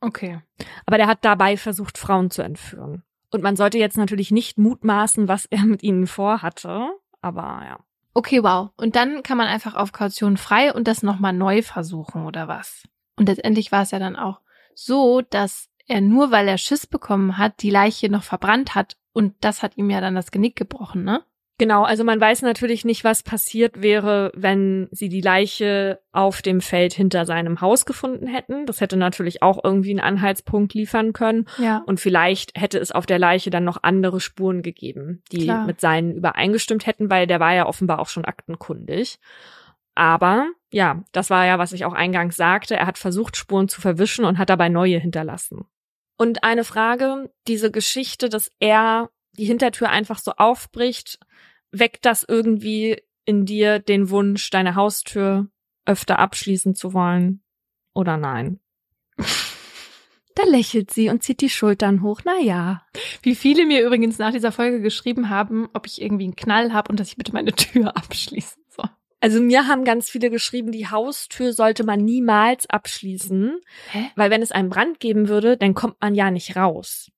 Okay. 0.01 0.41
Aber 0.85 0.97
der 0.97 1.07
hat 1.07 1.25
dabei 1.25 1.57
versucht, 1.57 1.97
Frauen 1.97 2.31
zu 2.31 2.41
entführen. 2.41 3.03
Und 3.31 3.43
man 3.43 3.55
sollte 3.55 3.77
jetzt 3.77 3.97
natürlich 3.97 4.31
nicht 4.31 4.57
mutmaßen, 4.57 5.27
was 5.27 5.45
er 5.45 5.65
mit 5.65 5.83
ihnen 5.83 6.07
vorhatte, 6.07 6.87
aber 7.21 7.61
ja. 7.65 7.79
Okay, 8.13 8.41
wow. 8.43 8.69
Und 8.77 8.95
dann 8.95 9.23
kann 9.23 9.37
man 9.37 9.47
einfach 9.47 9.75
auf 9.75 9.91
Kaution 9.91 10.37
frei 10.37 10.73
und 10.73 10.87
das 10.87 11.03
nochmal 11.03 11.33
neu 11.33 11.61
versuchen, 11.61 12.25
oder 12.25 12.47
was? 12.47 12.83
Und 13.17 13.27
letztendlich 13.27 13.73
war 13.73 13.81
es 13.81 13.91
ja 13.91 13.99
dann 13.99 14.15
auch 14.15 14.39
so, 14.73 15.21
dass 15.21 15.69
er 15.87 16.01
nur 16.01 16.31
weil 16.31 16.47
er 16.47 16.57
Schiss 16.57 16.87
bekommen 16.87 17.37
hat, 17.37 17.61
die 17.61 17.69
Leiche 17.69 18.09
noch 18.09 18.23
verbrannt 18.23 18.75
hat 18.75 18.97
und 19.13 19.33
das 19.41 19.63
hat 19.63 19.77
ihm 19.77 19.89
ja 19.89 20.01
dann 20.01 20.15
das 20.15 20.31
Genick 20.31 20.55
gebrochen, 20.55 21.03
ne? 21.03 21.23
Genau, 21.57 21.83
also 21.83 22.03
man 22.03 22.19
weiß 22.19 22.41
natürlich 22.41 22.83
nicht, 22.83 23.05
was 23.05 23.23
passiert 23.23 23.81
wäre, 23.81 24.29
wenn 24.35 24.89
sie 24.91 25.07
die 25.07 25.21
Leiche 25.21 26.01
auf 26.11 26.41
dem 26.41 26.59
Feld 26.59 26.93
hinter 26.93 27.25
seinem 27.25 27.61
Haus 27.61 27.85
gefunden 27.85 28.27
hätten. 28.27 28.65
Das 28.65 28.81
hätte 28.81 28.97
natürlich 28.97 29.41
auch 29.41 29.63
irgendwie 29.63 29.91
einen 29.91 30.01
Anhaltspunkt 30.01 30.73
liefern 30.73 31.13
können. 31.13 31.47
Ja. 31.57 31.81
Und 31.85 32.01
vielleicht 32.01 32.59
hätte 32.59 32.77
es 32.77 32.91
auf 32.91 33.05
der 33.05 33.19
Leiche 33.19 33.51
dann 33.51 33.63
noch 33.63 33.83
andere 33.83 34.19
Spuren 34.19 34.63
gegeben, 34.63 35.23
die 35.31 35.45
Klar. 35.45 35.65
mit 35.65 35.79
seinen 35.79 36.15
übereingestimmt 36.15 36.85
hätten, 36.87 37.09
weil 37.09 37.25
der 37.25 37.39
war 37.39 37.53
ja 37.53 37.67
offenbar 37.67 37.99
auch 37.99 38.09
schon 38.09 38.25
aktenkundig. 38.25 39.19
Aber 39.95 40.49
ja, 40.71 41.05
das 41.13 41.29
war 41.29 41.45
ja, 41.45 41.57
was 41.57 41.71
ich 41.71 41.85
auch 41.85 41.93
eingangs 41.93 42.35
sagte. 42.35 42.75
Er 42.75 42.85
hat 42.85 42.97
versucht, 42.97 43.37
Spuren 43.37 43.69
zu 43.69 43.79
verwischen 43.79 44.25
und 44.25 44.37
hat 44.37 44.49
dabei 44.49 44.67
neue 44.67 44.99
hinterlassen. 44.99 45.65
Und 46.17 46.43
eine 46.43 46.63
Frage, 46.63 47.29
diese 47.47 47.71
Geschichte, 47.71 48.29
dass 48.29 48.51
er 48.59 49.09
die 49.33 49.45
Hintertür 49.45 49.89
einfach 49.89 50.19
so 50.19 50.31
aufbricht, 50.31 51.19
weckt 51.71 52.05
das 52.05 52.25
irgendwie 52.27 53.01
in 53.25 53.45
dir 53.45 53.79
den 53.79 54.09
Wunsch, 54.09 54.49
deine 54.49 54.75
Haustür 54.75 55.47
öfter 55.85 56.19
abschließen 56.19 56.75
zu 56.75 56.93
wollen? 56.93 57.43
Oder 57.93 58.17
nein? 58.17 58.59
Da 60.35 60.43
lächelt 60.43 60.91
sie 60.91 61.09
und 61.09 61.23
zieht 61.23 61.39
die 61.39 61.49
Schultern 61.49 62.01
hoch. 62.01 62.21
Na 62.25 62.37
ja. 62.41 62.85
Wie 63.21 63.35
viele 63.35 63.65
mir 63.65 63.85
übrigens 63.85 64.17
nach 64.17 64.31
dieser 64.31 64.51
Folge 64.51 64.81
geschrieben 64.81 65.29
haben, 65.29 65.69
ob 65.73 65.85
ich 65.85 66.01
irgendwie 66.01 66.25
einen 66.25 66.35
Knall 66.35 66.73
habe 66.73 66.89
und 66.91 66.99
dass 66.99 67.07
ich 67.07 67.15
bitte 67.15 67.31
meine 67.31 67.53
Tür 67.53 67.95
abschließen. 67.95 68.61
Also 69.25 69.41
mir 69.41 69.65
haben 69.65 69.85
ganz 69.85 70.07
viele 70.07 70.29
geschrieben, 70.29 70.71
die 70.71 70.87
Haustür 70.87 71.51
sollte 71.51 71.83
man 71.83 72.05
niemals 72.05 72.69
abschließen, 72.69 73.59
Hä? 73.89 74.11
weil 74.15 74.29
wenn 74.29 74.43
es 74.43 74.51
einen 74.51 74.69
Brand 74.69 74.99
geben 74.99 75.29
würde, 75.29 75.57
dann 75.57 75.73
kommt 75.73 75.99
man 75.99 76.13
ja 76.13 76.29
nicht 76.29 76.55
raus. 76.55 77.11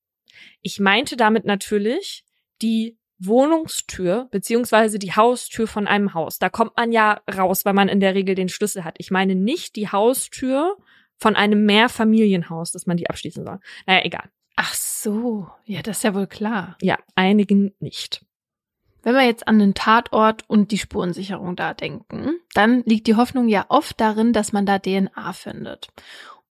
Ich 0.61 0.79
meinte 0.79 1.17
damit 1.17 1.43
natürlich 1.43 2.23
die 2.61 2.97
Wohnungstür 3.19 4.29
beziehungsweise 4.31 4.99
die 4.99 5.17
Haustür 5.17 5.67
von 5.67 5.85
einem 5.85 6.13
Haus. 6.13 6.39
Da 6.39 6.47
kommt 6.47 6.77
man 6.77 6.93
ja 6.93 7.19
raus, 7.29 7.65
weil 7.65 7.73
man 7.73 7.89
in 7.89 7.99
der 7.99 8.15
Regel 8.15 8.35
den 8.35 8.47
Schlüssel 8.47 8.85
hat. 8.85 8.95
Ich 8.99 9.11
meine 9.11 9.35
nicht 9.35 9.75
die 9.75 9.89
Haustür 9.89 10.77
von 11.17 11.35
einem 11.35 11.65
Mehrfamilienhaus, 11.65 12.71
dass 12.71 12.85
man 12.85 12.95
die 12.95 13.09
abschließen 13.09 13.43
soll. 13.43 13.59
Naja, 13.85 14.05
egal. 14.05 14.29
Ach 14.55 14.73
so, 14.73 15.49
ja, 15.65 15.81
das 15.81 15.97
ist 15.97 16.03
ja 16.03 16.15
wohl 16.15 16.27
klar. 16.27 16.77
Ja, 16.81 16.99
einigen 17.15 17.75
nicht. 17.81 18.25
Wenn 19.07 19.15
wir 19.15 19.23
jetzt 19.23 19.47
an 19.47 19.57
den 19.57 19.73
Tatort 19.73 20.43
und 20.49 20.71
die 20.71 20.77
Spurensicherung 20.77 21.55
da 21.55 21.73
denken, 21.73 22.41
dann 22.53 22.84
liegt 22.85 23.07
die 23.07 23.15
Hoffnung 23.15 23.47
ja 23.47 23.63
oft 23.69 24.01
darin, 24.01 24.34
dass 24.34 24.51
man 24.51 24.65
da 24.65 24.79
DNA 24.79 25.31
findet. 25.31 25.88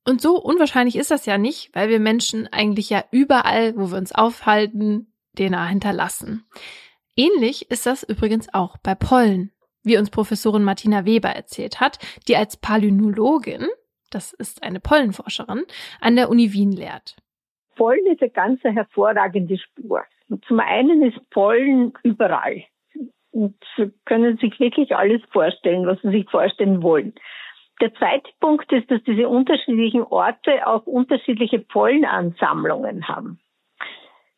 Und 0.03 0.21
so 0.21 0.41
unwahrscheinlich 0.41 0.95
ist 0.95 1.11
das 1.11 1.27
ja 1.27 1.38
nicht, 1.38 1.69
weil 1.75 1.89
wir 1.89 1.99
Menschen 1.99 2.51
eigentlich 2.51 2.89
ja 2.89 3.03
überall, 3.11 3.77
wo 3.77 3.91
wir 3.91 3.99
uns 3.99 4.11
aufhalten, 4.11 5.13
DNA 5.38 5.67
hinterlassen. 5.67 6.47
Ähnlich 7.15 7.69
ist 7.69 7.85
das 7.85 8.01
übrigens 8.01 8.51
auch 8.55 8.77
bei 8.77 8.95
Pollen, 8.95 9.51
wie 9.84 9.99
uns 9.99 10.09
Professorin 10.09 10.63
Martina 10.63 11.05
Weber 11.05 11.29
erzählt 11.29 11.79
hat, 11.79 11.99
die 12.27 12.38
als 12.38 12.57
Palynologin, 12.57 13.67
das 14.09 14.34
ist 14.34 14.63
eine 14.63 14.79
Pollenforscherin, 14.79 15.63
an 16.01 16.15
der 16.15 16.27
Uni 16.27 16.53
Wien 16.53 16.71
lehrt. 16.71 17.17
Pollen 17.75 18.07
ist 18.07 18.23
eine 18.23 18.31
ganz 18.31 18.63
hervorragende 18.63 19.59
Spur. 19.59 20.03
Zum 20.48 20.60
einen 20.60 21.04
ist 21.04 21.30
Pollen 21.30 21.94
überall. 22.04 22.64
Und 23.32 23.56
Sie 23.76 23.91
können 24.06 24.38
sich 24.38 24.60
wirklich 24.60 24.95
alles 24.95 25.22
vorstellen, 25.32 25.86
was 25.86 26.02
Sie 26.02 26.10
sich 26.10 26.30
vorstellen 26.30 26.82
wollen. 26.82 27.14
Der 27.80 27.94
zweite 27.94 28.30
Punkt 28.40 28.72
ist, 28.72 28.90
dass 28.90 29.04
diese 29.04 29.30
unterschiedlichen 29.30 30.02
Orte 30.02 30.66
auch 30.66 30.86
unterschiedliche 30.88 31.60
Pollenansammlungen 31.60 33.08
haben. 33.08 33.40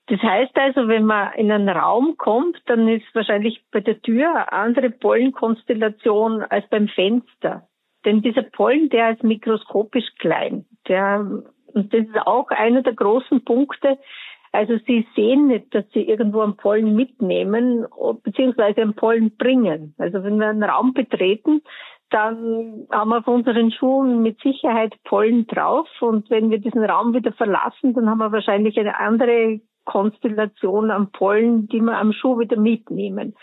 Das 0.08 0.22
heißt 0.22 0.58
also, 0.58 0.88
wenn 0.88 1.06
man 1.06 1.34
in 1.34 1.52
einen 1.52 1.70
Raum 1.70 2.18
kommt, 2.18 2.60
dann 2.66 2.88
ist 2.88 3.06
wahrscheinlich 3.14 3.64
bei 3.72 3.80
der 3.80 4.02
Tür 4.02 4.30
eine 4.30 4.52
andere 4.52 4.90
Pollenkonstellation 4.90 6.42
als 6.44 6.68
beim 6.70 6.88
Fenster. 6.88 7.68
Denn 8.06 8.22
dieser 8.22 8.42
Pollen, 8.42 8.90
der 8.90 9.12
ist 9.12 9.24
mikroskopisch 9.24 10.16
klein. 10.18 10.66
Der, 10.88 11.20
und 11.20 11.94
das 11.94 12.02
ist 12.02 12.18
auch 12.26 12.50
einer 12.50 12.82
der 12.82 12.94
großen 12.94 13.46
Punkte. 13.46 14.00
Also 14.52 14.78
Sie 14.88 15.08
sehen 15.16 15.48
nicht, 15.48 15.74
dass 15.76 15.86
Sie 15.94 16.02
irgendwo 16.02 16.42
einen 16.42 16.58
Pollen 16.58 16.96
mitnehmen, 16.96 17.86
beziehungsweise 18.24 18.82
einen 18.82 18.96
Pollen 18.96 19.36
bringen. 19.38 19.94
Also 19.98 20.24
wenn 20.24 20.40
wir 20.40 20.48
einen 20.48 20.64
Raum 20.64 20.94
betreten, 20.94 21.62
dann 22.10 22.88
haben 22.92 23.10
wir 23.10 23.20
auf 23.20 23.28
unseren 23.28 23.72
Schuhen 23.72 24.24
mit 24.24 24.40
Sicherheit 24.42 24.96
Pollen 25.04 25.46
drauf. 25.46 25.88
Und 26.02 26.30
wenn 26.30 26.50
wir 26.50 26.60
diesen 26.60 26.84
Raum 26.84 27.14
wieder 27.14 27.32
verlassen, 27.34 27.94
dann 27.94 28.10
haben 28.10 28.18
wir 28.18 28.32
wahrscheinlich 28.32 28.80
eine 28.80 28.98
andere 28.98 29.62
Konstellation 29.86 30.92
an 30.92 31.12
Pollen, 31.12 31.68
die 31.68 31.82
wir 31.82 31.98
am 31.98 32.12
Schuh 32.12 32.40
wieder 32.40 32.58
mitnehmen. 32.58 33.36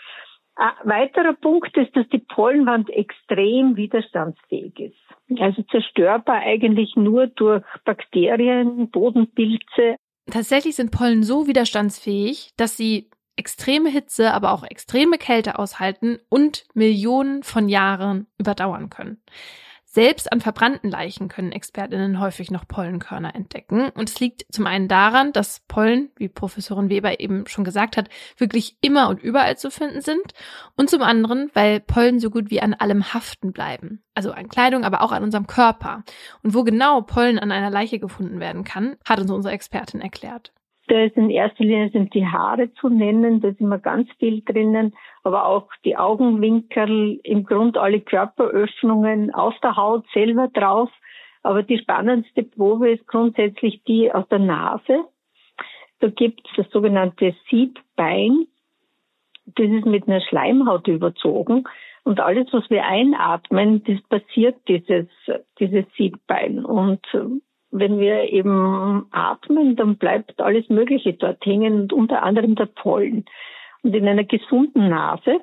Ein 0.55 0.71
weiterer 0.85 1.33
Punkt 1.33 1.77
ist, 1.77 1.95
dass 1.95 2.07
die 2.09 2.17
Pollenwand 2.17 2.89
extrem 2.89 3.75
widerstandsfähig 3.75 4.79
ist. 4.79 5.39
Also 5.39 5.61
zerstörbar 5.63 6.37
eigentlich 6.37 6.95
nur 6.95 7.27
durch 7.27 7.63
Bakterien, 7.85 8.89
Bodenpilze. 8.89 9.97
Tatsächlich 10.31 10.75
sind 10.75 10.91
Pollen 10.91 11.23
so 11.23 11.47
widerstandsfähig, 11.47 12.53
dass 12.57 12.75
sie 12.75 13.09
extreme 13.37 13.89
Hitze, 13.89 14.33
aber 14.33 14.51
auch 14.51 14.63
extreme 14.63 15.17
Kälte 15.17 15.57
aushalten 15.59 16.19
und 16.27 16.65
Millionen 16.73 17.43
von 17.43 17.69
Jahren 17.69 18.27
überdauern 18.37 18.89
können. 18.89 19.21
Selbst 19.97 20.31
an 20.31 20.41
verbrannten 20.41 20.91
Leichen 20.91 21.27
können 21.27 21.51
Expertinnen 21.51 22.19
häufig 22.19 22.51
noch 22.51 22.67
Pollenkörner 22.67 23.33
entdecken. 23.33 23.89
Und 23.89 24.09
es 24.09 24.19
liegt 24.19 24.45
zum 24.53 24.67
einen 24.67 24.87
daran, 24.87 25.33
dass 25.33 25.61
Pollen, 25.67 26.11
wie 26.17 26.29
Professorin 26.29 26.91
Weber 26.91 27.19
eben 27.19 27.47
schon 27.47 27.63
gesagt 27.63 27.97
hat, 27.97 28.07
wirklich 28.37 28.77
immer 28.81 29.09
und 29.09 29.23
überall 29.23 29.57
zu 29.57 29.71
finden 29.71 30.01
sind. 30.01 30.35
Und 30.75 30.91
zum 30.91 31.01
anderen, 31.01 31.49
weil 31.55 31.79
Pollen 31.79 32.19
so 32.19 32.29
gut 32.29 32.51
wie 32.51 32.61
an 32.61 32.75
allem 32.75 33.11
haften 33.11 33.53
bleiben. 33.53 34.03
Also 34.13 34.31
an 34.33 34.49
Kleidung, 34.49 34.83
aber 34.83 35.01
auch 35.01 35.11
an 35.11 35.23
unserem 35.23 35.47
Körper. 35.47 36.03
Und 36.43 36.53
wo 36.53 36.63
genau 36.63 37.01
Pollen 37.01 37.39
an 37.39 37.51
einer 37.51 37.71
Leiche 37.71 37.97
gefunden 37.97 38.39
werden 38.39 38.63
kann, 38.63 38.97
hat 39.03 39.19
uns 39.19 39.31
unsere 39.31 39.55
Expertin 39.55 39.99
erklärt. 39.99 40.53
Da 40.87 41.01
ist 41.01 41.17
in 41.17 41.29
erster 41.29 41.65
Linie 41.65 41.89
sind 41.89 42.13
die 42.13 42.25
Haare 42.25 42.73
zu 42.75 42.87
nennen, 42.87 43.41
da 43.41 43.49
ist 43.49 43.59
immer 43.59 43.77
ganz 43.77 44.09
viel 44.19 44.41
drinnen, 44.41 44.95
aber 45.23 45.45
auch 45.45 45.67
die 45.83 45.97
Augenwinkel, 45.97 47.19
im 47.23 47.43
Grund 47.43 47.77
alle 47.77 47.99
Körperöffnungen, 47.99 49.33
auf 49.33 49.53
der 49.61 49.75
Haut 49.75 50.05
selber 50.13 50.47
drauf. 50.47 50.89
Aber 51.43 51.61
die 51.63 51.77
spannendste 51.77 52.43
Probe 52.43 52.91
ist 52.91 53.05
grundsätzlich 53.07 53.83
die 53.83 54.11
aus 54.11 54.27
der 54.29 54.39
Nase. 54.39 55.05
Da 55.99 56.09
gibt 56.09 56.47
es 56.47 56.55
das 56.55 56.71
sogenannte 56.71 57.35
Siebbein. 57.49 58.47
Das 59.45 59.67
ist 59.67 59.85
mit 59.85 60.07
einer 60.07 60.21
Schleimhaut 60.21 60.87
überzogen. 60.87 61.65
Und 62.03 62.21
alles, 62.21 62.47
was 62.53 62.69
wir 62.69 62.85
einatmen, 62.85 63.83
das 63.83 64.01
passiert 64.03 64.55
dieses, 64.69 65.07
dieses 65.59 65.85
Siebbein. 65.97 66.63
Und 66.63 67.05
wenn 67.71 67.99
wir 67.99 68.31
eben 68.31 69.07
atmen, 69.11 69.75
dann 69.75 69.97
bleibt 69.97 70.39
alles 70.39 70.69
Mögliche 70.69 71.13
dort 71.13 71.45
hängen 71.45 71.81
und 71.81 71.93
unter 71.93 72.23
anderem 72.23 72.55
der 72.55 72.67
Pollen. 72.67 73.25
Und 73.83 73.95
in 73.95 74.07
einer 74.07 74.23
gesunden 74.23 74.89
Nase 74.89 75.41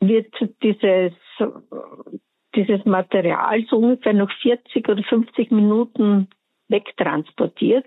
wird 0.00 0.32
dieses, 0.62 1.12
dieses 2.54 2.84
Material 2.84 3.64
so 3.68 3.76
ungefähr 3.78 4.12
noch 4.12 4.30
40 4.42 4.88
oder 4.88 5.02
50 5.02 5.50
Minuten 5.50 6.28
wegtransportiert. 6.68 7.86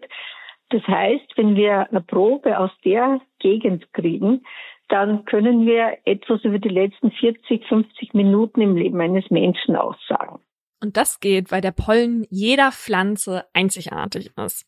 Das 0.69 0.85
heißt, 0.87 1.37
wenn 1.37 1.55
wir 1.55 1.89
eine 1.89 2.01
Probe 2.01 2.59
aus 2.59 2.71
der 2.83 3.21
Gegend 3.39 3.91
kriegen, 3.93 4.45
dann 4.89 5.25
können 5.25 5.65
wir 5.65 5.97
etwas 6.05 6.43
über 6.43 6.59
die 6.59 6.69
letzten 6.69 7.11
40, 7.11 7.65
50 7.67 8.13
Minuten 8.13 8.61
im 8.61 8.75
Leben 8.75 8.99
eines 9.01 9.29
Menschen 9.29 9.75
aussagen. 9.75 10.39
Und 10.79 10.97
das 10.97 11.19
geht, 11.19 11.51
weil 11.51 11.61
der 11.61 11.71
Pollen 11.71 12.25
jeder 12.29 12.71
Pflanze 12.71 13.45
einzigartig 13.53 14.31
ist. 14.37 14.65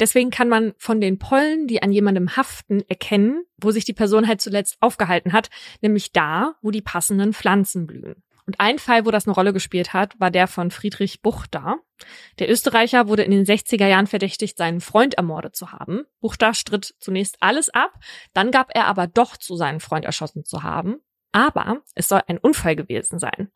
Deswegen 0.00 0.30
kann 0.30 0.48
man 0.48 0.74
von 0.76 1.00
den 1.00 1.18
Pollen, 1.18 1.68
die 1.68 1.82
an 1.82 1.92
jemandem 1.92 2.36
haften, 2.36 2.82
erkennen, 2.88 3.44
wo 3.58 3.70
sich 3.70 3.84
die 3.84 3.92
Person 3.92 4.26
halt 4.26 4.40
zuletzt 4.40 4.76
aufgehalten 4.80 5.32
hat, 5.32 5.50
nämlich 5.82 6.12
da, 6.12 6.54
wo 6.62 6.70
die 6.70 6.82
passenden 6.82 7.32
Pflanzen 7.32 7.86
blühen. 7.86 8.22
Und 8.46 8.60
ein 8.60 8.78
Fall, 8.78 9.06
wo 9.06 9.10
das 9.10 9.26
eine 9.26 9.34
Rolle 9.34 9.52
gespielt 9.52 9.94
hat, 9.94 10.18
war 10.20 10.30
der 10.30 10.46
von 10.48 10.70
Friedrich 10.70 11.22
Buchter. 11.22 11.78
Der 12.38 12.50
Österreicher 12.50 13.08
wurde 13.08 13.22
in 13.22 13.30
den 13.30 13.46
60er 13.46 13.86
Jahren 13.86 14.06
verdächtigt, 14.06 14.58
seinen 14.58 14.80
Freund 14.80 15.14
ermordet 15.14 15.56
zu 15.56 15.72
haben. 15.72 16.02
Buchter 16.20 16.52
stritt 16.52 16.94
zunächst 16.98 17.36
alles 17.40 17.70
ab, 17.70 17.94
dann 18.34 18.50
gab 18.50 18.74
er 18.74 18.86
aber 18.86 19.06
doch 19.06 19.36
zu, 19.38 19.56
seinen 19.56 19.80
Freund 19.80 20.04
erschossen 20.04 20.44
zu 20.44 20.62
haben. 20.62 20.96
Aber 21.34 21.82
es 21.96 22.08
soll 22.08 22.20
ein 22.28 22.38
Unfall 22.38 22.76
gewesen 22.76 23.18
sein 23.18 23.50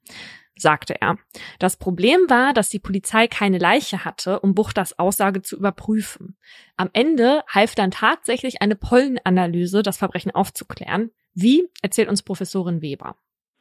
sagte 0.60 1.00
er. 1.00 1.16
Das 1.58 1.76
Problem 1.76 2.18
war, 2.28 2.52
dass 2.52 2.68
die 2.68 2.80
Polizei 2.80 3.28
keine 3.28 3.58
Leiche 3.58 4.04
hatte, 4.04 4.40
um 4.40 4.56
Buchters 4.56 4.98
Aussage 4.98 5.40
zu 5.40 5.56
überprüfen. 5.56 6.36
Am 6.76 6.90
Ende 6.92 7.44
half 7.48 7.76
dann 7.76 7.92
tatsächlich 7.92 8.60
eine 8.60 8.74
Pollenanalyse, 8.74 9.82
das 9.84 9.98
Verbrechen 9.98 10.34
aufzuklären. 10.34 11.10
Wie, 11.34 11.68
erzählt 11.82 12.08
uns 12.08 12.24
Professorin 12.24 12.82
Weber. 12.82 13.14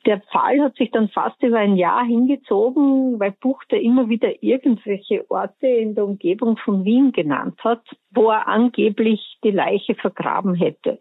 Der 0.06 0.22
Fall 0.31 0.61
hat 0.61 0.76
sich 0.77 0.89
dann 0.91 1.10
fast 1.10 1.41
über 1.44 1.60
ein 1.60 1.76
Jahr 1.76 2.06
hingezogen, 2.06 3.19
weil 3.19 3.31
Buchter 3.31 3.77
immer 3.77 4.07
wieder 4.07 4.41
irgendwelche 4.41 5.30
Orte 5.30 5.68
in 5.68 5.95
der 5.95 6.06
Umgebung 6.06 6.56
von 6.57 6.85
Wien 6.85 7.11
genannt 7.11 7.60
hat, 7.64 7.84
wo 8.11 8.30
er 8.30 8.48
angeblich 8.48 9.38
die 9.44 9.52
Leiche 9.52 9.95
vergraben 9.95 10.56
hätte. 10.56 10.99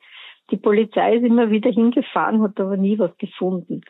Die 0.50 0.56
Polizei 0.56 1.16
ist 1.16 1.24
immer 1.24 1.50
wieder 1.50 1.70
hingefahren, 1.70 2.42
hat 2.42 2.60
aber 2.60 2.76
nie 2.76 2.98
was 2.98 3.16
gefunden. 3.18 3.82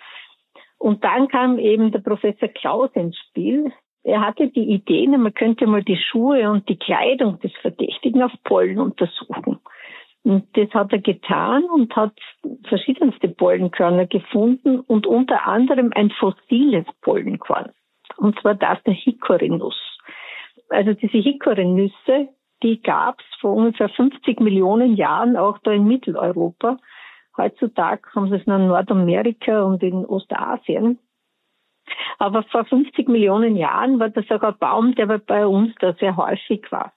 Und 0.79 1.05
dann 1.05 1.29
kam 1.29 1.59
eben 1.59 1.93
der 1.93 2.01
Professor 2.01 2.49
Klaus 2.49 2.91
ins 2.95 3.17
Spiel. 3.19 3.73
Er 4.03 4.21
hatte 4.21 4.49
die 4.49 4.71
Idee, 4.71 5.07
man 5.09 5.35
könnte 5.35 5.67
mal 5.67 5.83
die 5.83 5.97
Schuhe 5.97 6.51
und 6.51 6.69
die 6.69 6.79
Kleidung 6.79 7.41
des 7.41 7.53
Verdächtigen 7.61 8.23
auf 8.23 8.33
Pollen 8.45 8.79
untersuchen. 8.79 9.59
Und 10.23 10.45
das 10.57 10.69
hat 10.75 10.93
er 10.93 10.99
getan 10.99 11.65
und 11.65 11.95
hat 11.95 12.13
verschiedenste 12.69 13.29
Pollenkörner 13.29 14.07
gefunden 14.07 14.81
und 14.81 15.07
unter 15.07 15.47
anderem 15.47 15.93
ein 15.95 16.11
fossiles 16.11 16.85
Pollenkorn. 17.01 17.71
Und 18.17 18.39
zwar 18.41 18.55
das 18.55 18.83
der 18.85 18.95
Hickory-Nuss. 18.95 19.77
Also 20.69 20.95
diese 20.95 21.19
Hickory-Nüsse, 21.19 22.29
die 22.67 22.83
gab 22.83 23.21
es 23.21 23.41
vor 23.41 23.55
ungefähr 23.55 23.89
50 23.89 24.41
Millionen 24.41 24.97
Jahren 24.97 25.37
auch 25.37 25.59
da 25.59 25.71
in 25.71 25.87
Mitteleuropa. 25.87 26.79
Heutzutage 27.37 28.03
haben 28.13 28.29
sie 28.29 28.37
es 28.37 28.47
in 28.47 28.67
Nordamerika 28.67 29.63
und 29.63 29.85
in 29.85 30.05
Ostasien. 30.05 30.99
Aber 32.19 32.43
vor 32.43 32.65
50 32.65 33.07
Millionen 33.09 33.55
Jahren 33.55 34.01
war 34.01 34.09
das 34.09 34.29
auch 34.31 34.43
ein 34.43 34.59
Baum, 34.59 34.97
der 34.97 35.07
bei 35.07 35.47
uns 35.47 35.73
da 35.79 35.93
sehr 35.95 36.17
häufig 36.17 36.67
war. 36.73 36.93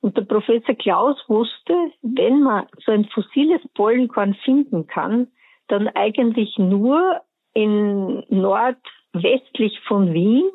Und 0.00 0.16
der 0.16 0.22
Professor 0.22 0.76
Klaus 0.76 1.16
wusste, 1.26 1.74
wenn 2.02 2.42
man 2.42 2.66
so 2.84 2.92
ein 2.92 3.06
fossiles 3.06 3.60
Pollenkorn 3.74 4.34
finden 4.44 4.86
kann, 4.86 5.26
dann 5.66 5.88
eigentlich 5.88 6.56
nur 6.58 7.22
in 7.54 8.22
nordwestlich 8.28 9.80
von 9.88 10.12
Wien 10.12 10.48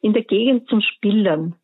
in 0.00 0.12
der 0.12 0.24
Gegend 0.24 0.68
zum 0.68 0.80
Spillern. 0.80 1.54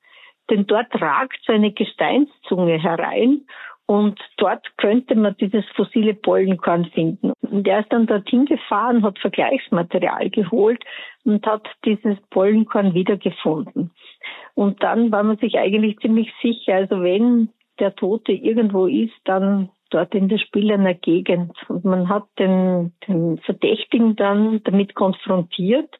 Denn 0.50 0.66
dort 0.66 1.00
ragt 1.00 1.38
so 1.46 1.52
eine 1.52 1.72
Gesteinszunge 1.72 2.78
herein 2.78 3.46
und 3.86 4.18
dort 4.38 4.66
könnte 4.78 5.14
man 5.14 5.36
dieses 5.36 5.64
fossile 5.74 6.14
Pollenkorn 6.14 6.86
finden. 6.86 7.32
Und 7.42 7.68
er 7.68 7.80
ist 7.80 7.92
dann 7.92 8.06
dorthin 8.06 8.46
gefahren, 8.46 9.02
hat 9.02 9.18
Vergleichsmaterial 9.18 10.30
geholt 10.30 10.82
und 11.24 11.46
hat 11.46 11.68
dieses 11.84 12.16
Pollenkorn 12.30 12.94
wiedergefunden. 12.94 13.90
Und 14.54 14.82
dann 14.82 15.12
war 15.12 15.22
man 15.22 15.36
sich 15.36 15.58
eigentlich 15.58 15.98
ziemlich 15.98 16.32
sicher, 16.40 16.74
also 16.76 17.02
wenn 17.02 17.50
der 17.78 17.94
Tote 17.94 18.32
irgendwo 18.32 18.86
ist, 18.86 19.14
dann 19.24 19.68
dort 19.90 20.14
in 20.14 20.28
der 20.28 20.38
Spielerner 20.38 20.94
Gegend. 20.94 21.52
Und 21.68 21.84
man 21.84 22.08
hat 22.08 22.24
den, 22.38 22.92
den 23.06 23.38
Verdächtigen 23.38 24.16
dann 24.16 24.62
damit 24.64 24.94
konfrontiert. 24.94 25.90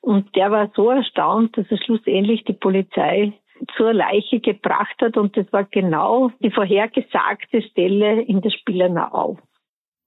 Und 0.00 0.34
der 0.34 0.50
war 0.50 0.70
so 0.74 0.90
erstaunt, 0.90 1.56
dass 1.56 1.70
er 1.70 1.78
schlussendlich 1.78 2.44
die 2.44 2.54
Polizei 2.54 3.34
zur 3.76 3.92
Leiche 3.92 4.40
gebracht 4.40 4.96
hat 5.00 5.16
und 5.16 5.36
das 5.36 5.52
war 5.52 5.64
genau 5.64 6.30
die 6.40 6.50
vorhergesagte 6.50 7.62
Stelle 7.62 8.22
in 8.22 8.40
der 8.40 8.50
Spielenau. 8.50 9.38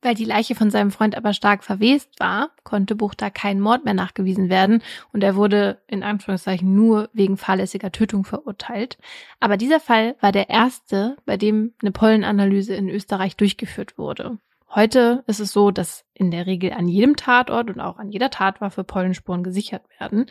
Weil 0.03 0.15
die 0.15 0.25
Leiche 0.25 0.53
von 0.53 0.69
seinem 0.69 0.91
Freund 0.91 1.15
aber 1.15 1.31
stark 1.31 1.63
verwest 1.63 2.19
war, 2.19 2.49
konnte 2.63 2.95
Buchter 2.95 3.31
kein 3.31 3.61
Mord 3.61 3.85
mehr 3.85 3.93
nachgewiesen 3.93 4.49
werden 4.49 4.83
und 5.13 5.23
er 5.23 5.35
wurde 5.35 5.81
in 5.87 6.03
Anführungszeichen 6.03 6.75
nur 6.75 7.09
wegen 7.13 7.37
fahrlässiger 7.37 7.91
Tötung 7.91 8.25
verurteilt. 8.25 8.97
Aber 9.39 9.55
dieser 9.55 9.79
Fall 9.79 10.15
war 10.19 10.33
der 10.33 10.49
erste, 10.49 11.15
bei 11.25 11.37
dem 11.37 11.73
eine 11.81 11.91
Pollenanalyse 11.91 12.75
in 12.75 12.89
Österreich 12.89 13.37
durchgeführt 13.37 13.97
wurde. 13.97 14.39
Heute 14.75 15.23
ist 15.27 15.39
es 15.39 15.53
so, 15.53 15.69
dass 15.69 16.03
in 16.15 16.31
der 16.31 16.47
Regel 16.47 16.73
an 16.73 16.87
jedem 16.87 17.15
Tatort 17.15 17.69
und 17.69 17.79
auch 17.79 17.97
an 17.97 18.09
jeder 18.09 18.31
Tatwaffe 18.31 18.83
Pollenspuren 18.83 19.43
gesichert 19.43 19.83
werden. 19.99 20.25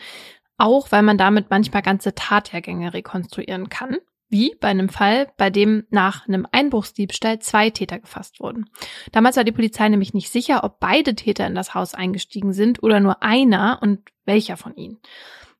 Auch 0.59 0.93
weil 0.93 1.03
man 1.03 1.19
damit 1.19 1.51
manchmal 1.51 1.83
ganze 1.83 2.15
Tathergänge 2.15 2.95
rekonstruieren 2.95 3.69
kann. 3.69 3.99
Wie 4.29 4.57
bei 4.61 4.69
einem 4.69 4.89
Fall, 4.89 5.31
bei 5.37 5.51
dem 5.51 5.85
nach 5.91 6.27
einem 6.27 6.47
Einbruchsdiebstahl 6.51 7.41
zwei 7.41 7.69
Täter 7.69 7.99
gefasst 7.99 8.41
wurden. 8.41 8.71
Damals 9.13 9.37
war 9.37 9.45
die 9.45 9.53
Polizei 9.53 9.89
nämlich 9.91 10.15
nicht 10.15 10.31
sicher, 10.31 10.65
ob 10.65 10.81
beide 10.81 11.15
Täter 11.15 11.47
in 11.47 11.55
das 11.55 11.75
Haus 11.75 11.93
eingestiegen 11.93 12.55
sind 12.55 12.83
oder 12.83 12.99
nur 12.99 13.23
einer 13.23 13.81
und 13.83 14.01
welcher 14.25 14.57
von 14.57 14.75
ihnen. 14.75 15.01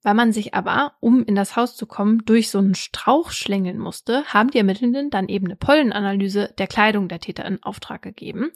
Weil 0.03 0.15
man 0.15 0.33
sich 0.33 0.55
aber, 0.55 0.95
um 1.01 1.25
in 1.25 1.35
das 1.35 1.57
Haus 1.57 1.77
zu 1.77 1.87
kommen, 1.87 2.25
durch 2.25 2.51
so 2.51 2.59
einen 2.59 2.75
Strauch 2.75 3.31
schlängeln 3.31 3.79
musste, 3.79 4.25
haben 4.25 4.51
die 4.51 4.59
Ermittelnden 4.59 5.11
dann 5.11 5.29
eben 5.29 5.47
eine 5.47 5.57
Pollenanalyse 5.57 6.53
der 6.59 6.67
Kleidung 6.67 7.09
der 7.09 7.21
Täter 7.21 7.45
in 7.45 7.63
Auftrag 7.63 8.03
gegeben. 8.03 8.51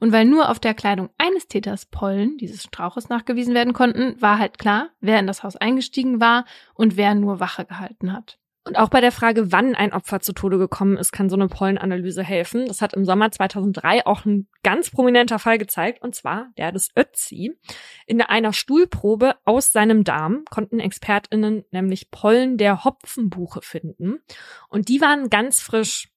Und 0.00 0.12
weil 0.12 0.24
nur 0.24 0.48
auf 0.50 0.58
der 0.58 0.74
Kleidung 0.74 1.10
eines 1.18 1.46
Täters 1.46 1.86
Pollen 1.86 2.36
dieses 2.38 2.64
Strauches 2.64 3.08
nachgewiesen 3.08 3.54
werden 3.54 3.72
konnten, 3.72 4.20
war 4.20 4.38
halt 4.38 4.58
klar, 4.58 4.90
wer 5.00 5.20
in 5.20 5.26
das 5.26 5.42
Haus 5.42 5.56
eingestiegen 5.56 6.20
war 6.20 6.44
und 6.74 6.96
wer 6.96 7.14
nur 7.14 7.40
Wache 7.40 7.64
gehalten 7.64 8.12
hat. 8.12 8.38
Und 8.64 8.76
auch 8.76 8.90
bei 8.90 9.00
der 9.00 9.12
Frage, 9.12 9.50
wann 9.50 9.74
ein 9.74 9.94
Opfer 9.94 10.20
zu 10.20 10.32
Tode 10.32 10.58
gekommen 10.58 10.98
ist, 10.98 11.10
kann 11.10 11.30
so 11.30 11.36
eine 11.36 11.48
Pollenanalyse 11.48 12.22
helfen. 12.22 12.66
Das 12.66 12.82
hat 12.82 12.92
im 12.92 13.06
Sommer 13.06 13.30
2003 13.30 14.04
auch 14.04 14.26
ein 14.26 14.46
ganz 14.62 14.90
prominenter 14.90 15.38
Fall 15.38 15.56
gezeigt, 15.56 16.02
und 16.02 16.14
zwar 16.14 16.48
der 16.58 16.70
des 16.70 16.90
Ötzi. 16.94 17.58
In 18.06 18.20
einer 18.20 18.52
Stuhlprobe 18.52 19.36
aus 19.44 19.72
seinem 19.72 20.04
Darm 20.04 20.44
konnten 20.50 20.80
ExpertInnen 20.80 21.64
nämlich 21.70 22.10
Pollen 22.10 22.58
der 22.58 22.84
Hopfenbuche 22.84 23.60
finden. 23.62 24.18
Und 24.68 24.88
die 24.88 25.00
waren 25.00 25.30
ganz 25.30 25.60
frisch. 25.60 26.08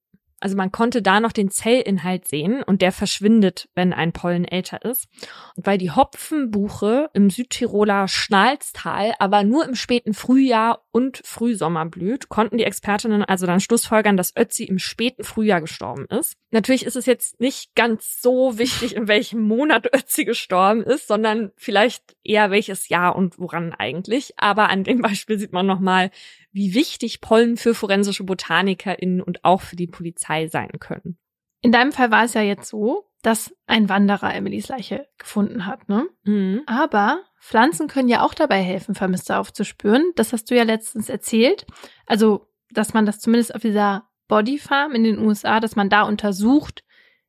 Also 0.42 0.58
man 0.58 0.72
konnte 0.72 1.04
da 1.04 1.20
noch 1.20 1.32
den 1.32 1.52
Zellinhalt 1.52 2.28
sehen 2.28 2.64
und 2.64 2.82
der 2.82 2.92
verschwindet, 2.92 3.70
wenn 3.76 3.94
ein 3.94 4.12
Pollen 4.12 4.44
älter 4.44 4.84
ist. 4.84 5.08
Und 5.56 5.68
weil 5.68 5.78
die 5.78 5.92
Hopfenbuche 5.92 7.12
im 7.14 7.30
Südtiroler 7.30 8.08
Schnalztal 8.08 9.14
aber 9.20 9.44
nur 9.44 9.66
im 9.66 9.76
späten 9.76 10.16
Frühjahr 10.16 10.84
und 10.92 11.22
Frühsommer 11.24 11.86
blüht, 11.86 12.30
konnten 12.30 12.58
die 12.58 12.64
Expertinnen 12.64 13.24
also 13.24 13.46
dann 13.46 13.60
schlussfolgern, 13.60 14.18
dass 14.18 14.36
Ötzi 14.36 14.66
im 14.66 14.80
späten 14.80 15.24
Frühjahr 15.24 15.62
gestorben 15.62 16.06
ist. 16.06 16.36
Natürlich 16.52 16.86
ist 16.86 16.96
es 16.96 17.06
jetzt 17.06 17.40
nicht 17.40 17.76
ganz 17.76 18.22
so 18.22 18.58
wichtig, 18.58 18.96
in 18.96 19.08
welchem 19.08 19.42
Monat 19.42 19.88
Ötzi 19.96 20.26
gestorben 20.26 20.84
ist, 20.84 21.08
sondern 21.08 21.52
vielleicht 21.56 22.16
eher 22.24 22.52
welches 22.52 22.90
Jahr 22.90 23.16
und 23.16 23.40
woran 23.40 23.74
eigentlich. 23.74 24.34
Aber 24.38 24.70
an 24.70 24.84
dem 24.84 25.02
Beispiel 25.02 25.40
sieht 25.40 25.54
man 25.54 25.66
nochmal, 25.66 26.12
wie 26.52 26.74
wichtig 26.74 27.22
Pollen 27.22 27.56
für 27.56 27.74
forensische 27.74 28.26
BotanikerInnen 28.26 29.22
und 29.22 29.46
auch 29.46 29.62
für 29.62 29.78
die 29.78 29.88
Polizei 29.88 30.48
sein 30.48 30.72
können. 30.80 31.18
In 31.62 31.72
deinem 31.72 31.92
Fall 31.92 32.12
war 32.12 32.24
es 32.24 32.34
ja 32.34 32.42
jetzt 32.42 32.70
so, 32.70 33.06
dass 33.22 33.56
ein 33.68 33.88
Wanderer 33.88 34.34
Emilys 34.34 34.68
Leiche 34.68 35.08
gefunden 35.18 35.66
hat, 35.66 35.88
ne? 35.90 36.08
Mhm. 36.24 36.64
Aber 36.66 37.24
Pflanzen 37.40 37.88
können 37.88 38.10
ja 38.10 38.24
auch 38.24 38.34
dabei 38.34 38.62
helfen, 38.62 38.96
Vermisste 38.96 39.38
aufzuspüren. 39.38 40.12
Das 40.16 40.34
hast 40.34 40.50
du 40.50 40.56
ja 40.56 40.64
letztens 40.64 41.10
erzählt. 41.10 41.66
Also, 42.08 42.48
dass 42.72 42.94
man 42.94 43.06
das 43.06 43.20
zumindest 43.20 43.54
auf 43.54 43.62
dieser 43.62 44.10
Body 44.28 44.58
Farm 44.58 44.94
in 44.94 45.04
den 45.04 45.20
USA, 45.20 45.60
dass 45.60 45.76
man 45.76 45.90
da 45.90 46.04
untersucht, 46.04 46.84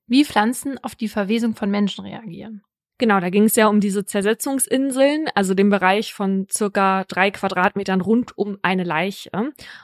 wie 0.06 0.24
Pflanzen 0.24 0.78
auf 0.82 0.94
die 0.94 1.08
Verwesung 1.08 1.54
von 1.54 1.70
Menschen 1.70 2.04
reagieren. 2.04 2.62
Genau, 3.02 3.18
da 3.18 3.30
ging 3.30 3.46
es 3.46 3.56
ja 3.56 3.66
um 3.66 3.80
diese 3.80 4.04
Zersetzungsinseln, 4.04 5.26
also 5.34 5.54
den 5.54 5.70
Bereich 5.70 6.14
von 6.14 6.46
circa 6.48 7.02
drei 7.08 7.32
Quadratmetern 7.32 8.00
rund 8.00 8.38
um 8.38 8.58
eine 8.62 8.84
Leiche. 8.84 9.32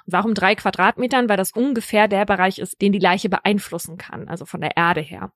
Warum 0.06 0.34
drei 0.34 0.54
Quadratmetern? 0.54 1.28
Weil 1.28 1.36
das 1.36 1.50
ungefähr 1.50 2.06
der 2.06 2.24
Bereich 2.26 2.60
ist, 2.60 2.80
den 2.80 2.92
die 2.92 3.00
Leiche 3.00 3.28
beeinflussen 3.28 3.98
kann, 3.98 4.28
also 4.28 4.44
von 4.44 4.60
der 4.60 4.76
Erde 4.76 5.00
her. 5.00 5.32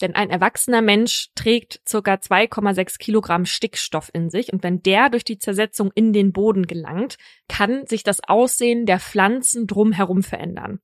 Denn 0.00 0.14
ein 0.14 0.30
erwachsener 0.30 0.80
Mensch 0.80 1.28
trägt 1.34 1.80
circa 1.86 2.14
2,6 2.14 2.98
Kilogramm 2.98 3.46
Stickstoff 3.46 4.10
in 4.12 4.30
sich 4.30 4.52
und 4.52 4.62
wenn 4.62 4.82
der 4.82 5.10
durch 5.10 5.24
die 5.24 5.38
Zersetzung 5.38 5.90
in 5.94 6.12
den 6.12 6.32
Boden 6.32 6.66
gelangt, 6.66 7.16
kann 7.48 7.86
sich 7.86 8.04
das 8.04 8.20
Aussehen 8.22 8.86
der 8.86 9.00
Pflanzen 9.00 9.66
drumherum 9.66 10.22
verändern. 10.22 10.80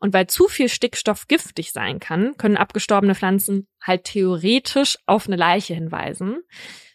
Und 0.00 0.12
weil 0.12 0.26
zu 0.26 0.48
viel 0.48 0.68
Stickstoff 0.68 1.28
giftig 1.28 1.72
sein 1.72 2.00
kann, 2.00 2.36
können 2.36 2.56
abgestorbene 2.56 3.14
Pflanzen 3.14 3.68
halt 3.80 4.04
theoretisch 4.04 4.98
auf 5.06 5.26
eine 5.26 5.36
Leiche 5.36 5.74
hinweisen. 5.74 6.40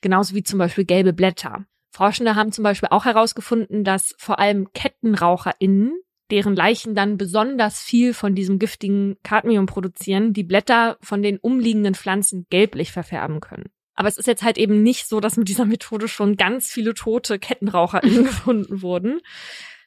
Genauso 0.01 0.35
wie 0.35 0.43
zum 0.43 0.59
Beispiel 0.59 0.85
gelbe 0.85 1.13
Blätter. 1.13 1.65
Forschende 1.91 2.35
haben 2.35 2.51
zum 2.51 2.63
Beispiel 2.63 2.89
auch 2.89 3.05
herausgefunden, 3.05 3.83
dass 3.83 4.15
vor 4.17 4.39
allem 4.39 4.73
KettenraucherInnen 4.73 5.93
deren 6.33 6.55
Leichen 6.55 6.95
dann 6.95 7.17
besonders 7.17 7.79
viel 7.79 8.11
von 8.11 8.33
diesem 8.33 8.57
giftigen 8.57 9.17
Cadmium 9.21 9.67
produzieren, 9.67 10.33
die 10.33 10.43
Blätter 10.43 10.97
von 10.99 11.21
den 11.21 11.37
umliegenden 11.37 11.93
Pflanzen 11.93 12.47
gelblich 12.49 12.91
verfärben 12.91 13.39
können. 13.39 13.69
Aber 13.93 14.07
es 14.07 14.17
ist 14.17 14.25
jetzt 14.25 14.41
halt 14.41 14.57
eben 14.57 14.81
nicht 14.81 15.07
so, 15.07 15.19
dass 15.19 15.37
mit 15.37 15.47
dieser 15.47 15.65
Methode 15.65 16.07
schon 16.07 16.35
ganz 16.35 16.71
viele 16.71 16.95
tote 16.95 17.37
KettenraucherInnen 17.37 18.23
gefunden 18.25 18.81
wurden. 18.81 19.21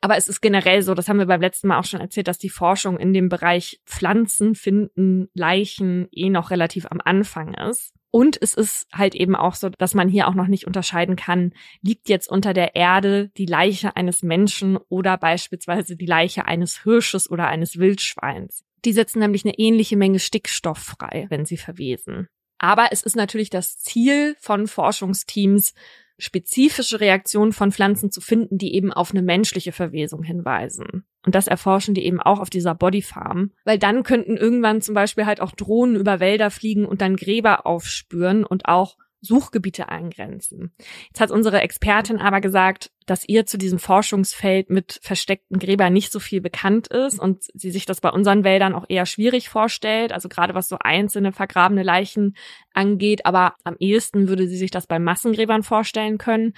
Aber 0.01 0.17
es 0.17 0.29
ist 0.29 0.41
generell 0.41 0.83
so, 0.83 0.95
das 0.95 1.09
haben 1.09 1.19
wir 1.19 1.27
beim 1.27 1.41
letzten 1.41 1.67
Mal 1.67 1.81
auch 1.81 1.85
schon 1.85 2.01
erzählt, 2.01 2.29
dass 2.29 2.39
die 2.39 2.49
Forschung 2.49 2.97
in 2.97 3.13
dem 3.13 3.29
Bereich 3.29 3.81
Pflanzen 3.85 4.55
finden, 4.55 5.29
Leichen 5.35 6.07
eh 6.13 6.31
noch 6.31 6.53
relativ 6.53 6.87
am 6.89 7.01
Anfang 7.05 7.55
ist. 7.55 7.93
Und 8.17 8.39
es 8.41 8.55
ist 8.55 8.87
halt 8.95 9.15
eben 9.15 9.37
auch 9.37 9.55
so, 9.55 9.69
dass 9.69 9.93
man 9.93 10.09
hier 10.09 10.27
auch 10.27 10.33
noch 10.33 10.47
nicht 10.47 10.67
unterscheiden 10.67 11.17
kann, 11.17 11.53
liegt 11.83 12.09
jetzt 12.09 12.31
unter 12.31 12.55
der 12.55 12.75
Erde 12.75 13.29
die 13.37 13.45
Leiche 13.45 13.95
eines 13.95 14.23
Menschen 14.23 14.79
oder 14.89 15.19
beispielsweise 15.19 15.97
die 15.97 16.07
Leiche 16.07 16.47
eines 16.47 16.83
Hirsches 16.83 17.31
oder 17.31 17.49
eines 17.49 17.77
Wildschweins. 17.77 18.65
Die 18.87 18.95
setzen 18.95 19.19
nämlich 19.19 19.45
eine 19.45 19.59
ähnliche 19.59 19.99
Menge 19.99 20.19
Stickstoff 20.19 20.79
frei, 20.79 21.27
wenn 21.29 21.45
sie 21.45 21.59
verwesen. 21.59 22.27
Aber 22.57 22.89
es 22.91 23.03
ist 23.03 23.17
natürlich 23.17 23.51
das 23.51 23.77
Ziel 23.77 24.35
von 24.41 24.67
Forschungsteams, 24.67 25.75
spezifische 26.19 27.01
Reaktionen 27.01 27.53
von 27.53 27.73
Pflanzen 27.73 28.11
zu 28.11 28.21
finden, 28.21 28.59
die 28.59 28.75
eben 28.75 28.93
auf 28.93 29.11
eine 29.11 29.23
menschliche 29.23 29.73
Verwesung 29.73 30.23
hinweisen. 30.23 31.05
Und 31.25 31.35
das 31.35 31.47
erforschen 31.47 31.95
die 31.95 32.07
eben 32.07 32.21
auch 32.21 32.39
auf 32.39 32.51
dieser 32.51 32.75
Bodyfarm, 32.75 33.51
weil 33.65 33.79
dann 33.79 34.03
könnten 34.03 34.37
irgendwann 34.37 34.81
zum 34.81 34.95
Beispiel 34.95 35.27
halt 35.27 35.41
auch 35.41 35.53
Drohnen 35.53 35.97
über 35.97 36.21
Wälder 36.21 36.51
fliegen 36.51 36.87
und 36.87 37.01
dann 37.01 37.17
Gräber 37.17 37.67
aufspüren 37.67 38.45
und 38.45 38.67
auch 38.67 38.97
Suchgebiete 39.27 39.89
eingrenzen. 39.89 40.73
Jetzt 41.09 41.21
hat 41.21 41.31
unsere 41.31 41.61
Expertin 41.61 42.19
aber 42.19 42.41
gesagt, 42.41 42.91
dass 43.07 43.29
ihr 43.29 43.47
zu 43.47 43.59
diesem 43.59 43.79
Forschungsfeld 43.79 44.71
mit 44.71 44.99
versteckten 45.03 45.59
Gräbern 45.59 45.93
nicht 45.93 46.13
so 46.13 46.19
viel 46.19 46.41
bekannt 46.41 46.89
ist 46.89 47.19
und 47.19 47.45
sie 47.55 47.71
sich 47.71 47.87
das 47.87 48.01
bei 48.01 48.11
unseren 48.11 48.45
Wäldern 48.45 48.75
auch 48.75 48.87
eher 48.89 49.07
schwierig 49.07 49.49
vorstellt, 49.49 50.13
also 50.13 50.29
gerade 50.29 50.55
was 50.55 50.69
so 50.69 50.77
einzelne 50.81 51.33
vergrabene 51.33 51.83
Leichen 51.83 52.37
angeht, 52.73 53.27
aber 53.27 53.55
am 53.65 53.77
ehesten 53.79 54.29
würde 54.29 54.49
sie 54.49 54.57
sich 54.57 54.71
das 54.71 54.87
bei 54.87 54.99
Massengräbern 54.99 55.63
vorstellen 55.63 56.19
können. 56.19 56.55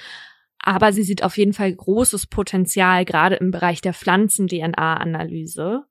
Aber 0.61 0.93
sie 0.93 1.03
sieht 1.03 1.23
auf 1.23 1.39
jeden 1.39 1.53
Fall 1.53 1.73
großes 1.73 2.27
Potenzial, 2.27 3.05
gerade 3.05 3.37
im 3.37 3.51
Bereich 3.51 3.81
der 3.81 3.95
Pflanzen-DNA-Analyse. 3.95 5.85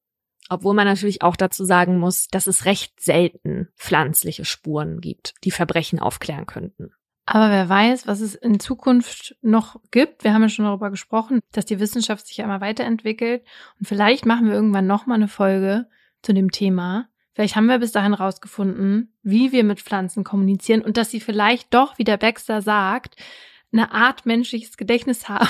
Obwohl 0.49 0.73
man 0.73 0.87
natürlich 0.87 1.21
auch 1.21 1.35
dazu 1.35 1.65
sagen 1.65 1.99
muss, 1.99 2.27
dass 2.27 2.47
es 2.47 2.65
recht 2.65 2.99
selten 3.01 3.69
pflanzliche 3.75 4.45
Spuren 4.45 5.01
gibt, 5.01 5.33
die 5.43 5.51
Verbrechen 5.51 5.99
aufklären 5.99 6.45
könnten. 6.45 6.91
Aber 7.25 7.51
wer 7.51 7.67
weiß, 7.67 8.07
was 8.07 8.21
es 8.21 8.35
in 8.35 8.61
Zukunft 8.61 9.35
noch 9.41 9.81
gibt. 9.91 10.23
Wir 10.23 10.33
haben 10.33 10.43
ja 10.43 10.49
schon 10.49 10.63
darüber 10.63 10.89
gesprochen, 10.89 11.41
dass 11.51 11.65
die 11.65 11.81
Wissenschaft 11.81 12.25
sich 12.25 12.37
ja 12.37 12.45
immer 12.45 12.61
weiterentwickelt. 12.61 13.43
Und 13.79 13.85
vielleicht 13.85 14.25
machen 14.25 14.47
wir 14.47 14.53
irgendwann 14.53 14.87
nochmal 14.87 15.15
eine 15.15 15.27
Folge 15.27 15.87
zu 16.21 16.33
dem 16.33 16.51
Thema. 16.51 17.09
Vielleicht 17.33 17.57
haben 17.57 17.67
wir 17.67 17.79
bis 17.79 17.91
dahin 17.91 18.13
rausgefunden, 18.13 19.13
wie 19.23 19.51
wir 19.51 19.65
mit 19.65 19.81
Pflanzen 19.81 20.23
kommunizieren 20.23 20.81
und 20.81 20.95
dass 20.95 21.11
sie 21.11 21.19
vielleicht 21.19 21.73
doch, 21.73 21.97
wie 21.97 22.05
der 22.05 22.17
Baxter 22.17 22.61
sagt, 22.61 23.17
eine 23.73 23.91
Art 23.91 24.25
menschliches 24.25 24.77
Gedächtnis 24.77 25.27
haben. 25.27 25.49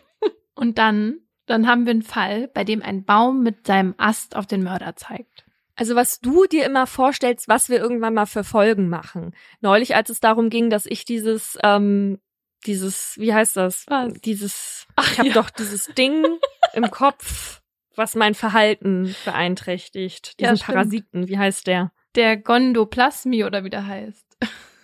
und 0.54 0.78
dann 0.78 1.18
dann 1.46 1.66
haben 1.66 1.86
wir 1.86 1.90
einen 1.90 2.02
Fall, 2.02 2.48
bei 2.48 2.64
dem 2.64 2.82
ein 2.82 3.04
Baum 3.04 3.42
mit 3.42 3.66
seinem 3.66 3.94
Ast 3.98 4.36
auf 4.36 4.46
den 4.46 4.62
Mörder 4.62 4.96
zeigt. 4.96 5.44
Also 5.74 5.96
was 5.96 6.20
du 6.20 6.44
dir 6.46 6.64
immer 6.64 6.86
vorstellst, 6.86 7.48
was 7.48 7.68
wir 7.68 7.78
irgendwann 7.78 8.14
mal 8.14 8.26
für 8.26 8.44
Folgen 8.44 8.88
machen. 8.88 9.34
Neulich, 9.60 9.96
als 9.96 10.10
es 10.10 10.20
darum 10.20 10.50
ging, 10.50 10.70
dass 10.70 10.86
ich 10.86 11.04
dieses, 11.04 11.58
ähm, 11.62 12.18
dieses, 12.66 13.18
wie 13.18 13.32
heißt 13.32 13.56
das? 13.56 13.84
Was? 13.88 14.12
Dieses, 14.20 14.86
Ach, 14.96 15.10
ich 15.10 15.18
habe 15.18 15.28
ja. 15.28 15.34
doch 15.34 15.50
dieses 15.50 15.86
Ding 15.86 16.24
im 16.74 16.90
Kopf, 16.90 17.62
was 17.96 18.14
mein 18.14 18.34
Verhalten 18.34 19.14
beeinträchtigt. 19.24 20.38
Diesen 20.40 20.56
ja, 20.56 20.64
Parasiten, 20.64 21.28
wie 21.28 21.38
heißt 21.38 21.66
der? 21.66 21.92
Der 22.14 22.36
Gondoplasmi 22.36 23.44
oder 23.44 23.64
wie 23.64 23.70
der 23.70 23.86
heißt. 23.86 24.26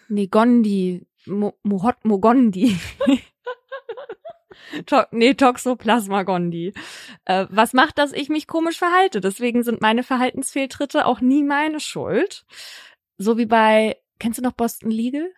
Nee, 0.08 0.26
Gondi. 0.26 1.06
Mo 1.26 1.54
Mohot 1.62 2.04
Mogondi. 2.04 2.78
To 4.86 5.02
nee, 5.10 5.34
Toxoplasma 5.34 6.22
gondii. 6.22 6.72
Äh, 7.24 7.46
was 7.50 7.72
macht, 7.72 7.98
dass 7.98 8.12
ich 8.12 8.28
mich 8.28 8.46
komisch 8.46 8.78
verhalte? 8.78 9.20
Deswegen 9.20 9.62
sind 9.62 9.80
meine 9.80 10.02
Verhaltensfehltritte 10.02 11.06
auch 11.06 11.20
nie 11.20 11.42
meine 11.42 11.80
Schuld. 11.80 12.44
So 13.18 13.36
wie 13.36 13.46
bei, 13.46 13.96
kennst 14.18 14.38
du 14.38 14.42
noch 14.42 14.52
Boston 14.52 14.90
Legal? 14.90 15.28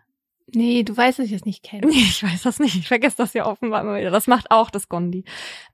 Nee, 0.55 0.83
du 0.83 0.97
weißt, 0.97 1.19
dass 1.19 1.27
ich 1.27 1.33
es 1.33 1.45
nicht 1.45 1.63
kenne. 1.63 1.87
Nee, 1.87 1.99
ich 1.99 2.23
weiß 2.23 2.43
das 2.43 2.59
nicht. 2.59 2.77
Ich 2.77 2.89
vergesse 2.89 3.17
das 3.17 3.35
ja 3.35 3.47
offenbar 3.47 3.83
immer 3.83 3.99
wieder. 3.99 4.11
Das 4.11 4.27
macht 4.27 4.51
auch 4.51 4.71
das 4.71 4.89
Gondi. 4.89 5.25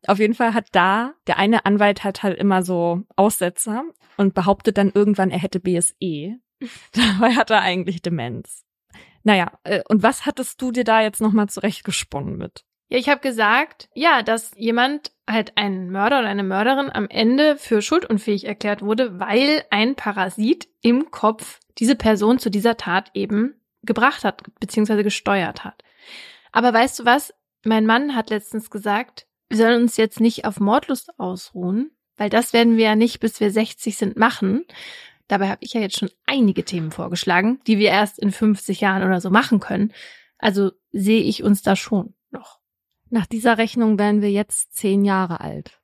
Auf 0.06 0.18
jeden 0.18 0.34
Fall 0.34 0.54
hat 0.54 0.68
da, 0.72 1.14
der 1.26 1.38
eine 1.38 1.64
Anwalt 1.64 2.04
hat 2.04 2.22
halt 2.22 2.38
immer 2.38 2.62
so 2.62 3.02
Aussetzer 3.16 3.84
und 4.16 4.34
behauptet 4.34 4.76
dann 4.78 4.92
irgendwann, 4.94 5.30
er 5.30 5.38
hätte 5.38 5.60
BSE. 5.60 6.38
Dabei 6.92 7.34
hat 7.34 7.50
er 7.50 7.60
eigentlich 7.60 8.02
Demenz. 8.02 8.64
Naja, 9.22 9.58
äh, 9.64 9.82
und 9.88 10.02
was 10.02 10.26
hattest 10.26 10.60
du 10.62 10.70
dir 10.70 10.84
da 10.84 11.00
jetzt 11.00 11.20
nochmal 11.20 11.48
zurechtgesponnen 11.48 12.36
mit? 12.36 12.64
Ja, 12.88 12.98
ich 12.98 13.08
habe 13.08 13.20
gesagt, 13.20 13.88
ja, 13.94 14.22
dass 14.22 14.52
jemand 14.56 15.10
halt 15.28 15.52
ein 15.56 15.90
Mörder 15.90 16.20
oder 16.20 16.28
eine 16.28 16.44
Mörderin 16.44 16.90
am 16.92 17.08
Ende 17.08 17.56
für 17.56 17.82
schuldunfähig 17.82 18.44
erklärt 18.44 18.82
wurde, 18.82 19.18
weil 19.18 19.64
ein 19.70 19.96
Parasit 19.96 20.68
im 20.82 21.10
Kopf 21.10 21.58
diese 21.78 21.96
Person 21.96 22.38
zu 22.38 22.48
dieser 22.48 22.76
Tat 22.76 23.10
eben 23.14 23.60
gebracht 23.82 24.24
hat, 24.24 24.42
beziehungsweise 24.60 25.02
gesteuert 25.02 25.64
hat. 25.64 25.82
Aber 26.52 26.72
weißt 26.72 27.00
du 27.00 27.04
was? 27.04 27.34
Mein 27.64 27.86
Mann 27.86 28.14
hat 28.14 28.30
letztens 28.30 28.70
gesagt, 28.70 29.26
wir 29.48 29.56
sollen 29.56 29.82
uns 29.82 29.96
jetzt 29.96 30.20
nicht 30.20 30.44
auf 30.44 30.60
Mordlust 30.60 31.18
ausruhen, 31.18 31.90
weil 32.16 32.30
das 32.30 32.52
werden 32.52 32.76
wir 32.76 32.84
ja 32.84 32.96
nicht, 32.96 33.20
bis 33.20 33.40
wir 33.40 33.50
60 33.50 33.96
sind, 33.96 34.16
machen. 34.16 34.64
Dabei 35.28 35.48
habe 35.48 35.58
ich 35.62 35.72
ja 35.72 35.80
jetzt 35.80 35.98
schon 35.98 36.10
einige 36.24 36.64
Themen 36.64 36.92
vorgeschlagen, 36.92 37.60
die 37.66 37.78
wir 37.78 37.90
erst 37.90 38.18
in 38.18 38.30
50 38.30 38.80
Jahren 38.80 39.02
oder 39.02 39.20
so 39.20 39.30
machen 39.30 39.58
können. 39.58 39.92
Also 40.38 40.70
sehe 40.92 41.22
ich 41.22 41.42
uns 41.42 41.62
da 41.62 41.74
schon 41.74 42.14
noch. 42.30 42.60
Nach 43.10 43.26
dieser 43.26 43.58
Rechnung 43.58 43.98
wären 43.98 44.22
wir 44.22 44.30
jetzt 44.30 44.74
zehn 44.74 45.04
Jahre 45.04 45.40
alt. 45.40 45.80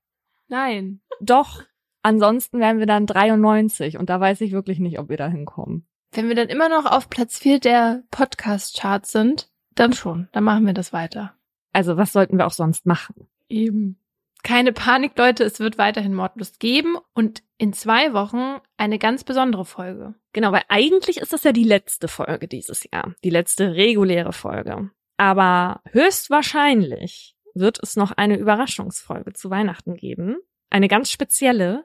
Nein. 0.49 1.01
Doch. 1.21 1.63
Ansonsten 2.03 2.59
wären 2.59 2.79
wir 2.79 2.87
dann 2.87 3.07
93 3.07 3.97
und 3.97 4.11
da 4.11 4.19
weiß 4.21 4.41
ich 4.41 4.53
wirklich 4.53 4.81
nicht, 4.81 4.99
ob 4.99 5.09
wir 5.09 5.17
da 5.17 5.29
hinkommen. 5.29 5.87
Wenn 6.11 6.29
wir 6.29 6.35
dann 6.35 6.49
immer 6.49 6.69
noch 6.69 6.85
auf 6.85 7.09
Platz 7.09 7.39
4 7.39 7.61
der 7.61 8.03
Podcast-Charts 8.11 9.13
sind, 9.13 9.51
dann 9.75 9.93
schon. 9.93 10.29
Dann 10.33 10.45
machen 10.45 10.67
wir 10.67 10.75
das 10.75 10.93
weiter. 10.93 11.35
Also 11.73 11.97
was 11.97 12.13
sollten 12.13 12.39
wir 12.39 12.47
auch 12.47 12.53
sonst 12.53 12.87
machen? 12.87 13.29
Eben. 13.49 13.99
Keine 14.43 14.73
Panik, 14.73 15.17
Leute, 15.17 15.45
es 15.45 15.61
wird 15.61 15.79
weiterhin 15.79 16.15
Mordlust 16.15 16.59
geben 16.59 16.97
und 17.15 17.45
in 17.59 17.73
zwei 17.73 18.13
Wochen 18.13 18.61
eine 18.77 18.99
ganz 18.99 19.23
besondere 19.23 19.65
Folge. 19.65 20.15
Genau, 20.33 20.51
weil 20.51 20.65
eigentlich 20.69 21.19
ist 21.19 21.33
das 21.33 21.45
ja 21.45 21.53
die 21.53 21.65
letzte 21.65 22.09
Folge 22.09 22.49
dieses 22.49 22.85
Jahr, 22.93 23.15
die 23.23 23.31
letzte 23.31 23.75
reguläre 23.75 24.33
Folge. 24.33 24.91
Aber 25.23 25.83
höchstwahrscheinlich 25.93 27.37
wird 27.55 27.79
es 27.81 27.95
noch 27.95 28.11
eine 28.11 28.37
Überraschungsfolge 28.37 29.33
zu 29.33 29.51
Weihnachten 29.51 29.95
geben. 29.95 30.39
Eine 30.69 30.89
ganz 30.89 31.13
spezielle, 31.13 31.85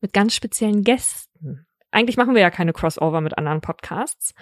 mit 0.00 0.12
ganz 0.12 0.32
speziellen 0.32 0.84
Gästen. 0.84 1.66
Eigentlich 1.90 2.16
machen 2.16 2.36
wir 2.36 2.40
ja 2.40 2.50
keine 2.50 2.72
Crossover 2.72 3.20
mit 3.20 3.36
anderen 3.36 3.62
Podcasts, 3.62 4.32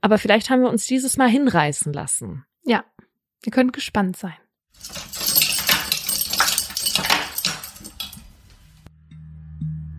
aber 0.00 0.18
vielleicht 0.18 0.50
haben 0.50 0.62
wir 0.62 0.70
uns 0.70 0.86
dieses 0.86 1.16
Mal 1.16 1.28
hinreißen 1.28 1.92
lassen. 1.92 2.44
Ja, 2.62 2.84
ihr 3.44 3.50
könnt 3.50 3.72
gespannt 3.72 4.16
sein. 4.16 4.36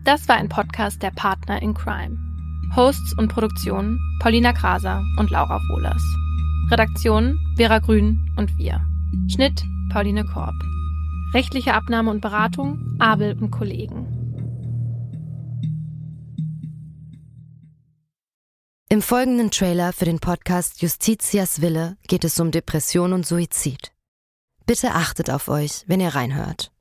Das 0.06 0.28
war 0.28 0.36
ein 0.36 0.48
Podcast 0.48 1.02
der 1.02 1.10
Partner 1.10 1.60
in 1.60 1.74
Crime. 1.74 2.16
Hosts 2.74 3.12
und 3.18 3.28
Produktion 3.28 4.00
Paulina 4.18 4.54
Kraser 4.54 5.04
und 5.18 5.30
Laura 5.30 5.60
Wohlers. 5.68 6.02
Redaktion 6.72 7.38
Vera 7.58 7.80
Grün 7.80 8.18
und 8.38 8.56
wir. 8.56 8.80
Schnitt 9.28 9.62
Pauline 9.92 10.24
Korb. 10.24 10.54
Rechtliche 11.34 11.74
Abnahme 11.74 12.10
und 12.10 12.22
Beratung 12.22 12.96
Abel 12.98 13.36
und 13.38 13.50
Kollegen. 13.50 14.06
Im 18.88 19.02
folgenden 19.02 19.50
Trailer 19.50 19.92
für 19.92 20.06
den 20.06 20.18
Podcast 20.18 20.80
Justitias 20.80 21.60
Wille 21.60 21.98
geht 22.08 22.24
es 22.24 22.40
um 22.40 22.50
Depression 22.50 23.12
und 23.12 23.26
Suizid. 23.26 23.92
Bitte 24.64 24.92
achtet 24.92 25.28
auf 25.28 25.48
euch, 25.48 25.84
wenn 25.88 26.00
ihr 26.00 26.14
reinhört. 26.14 26.72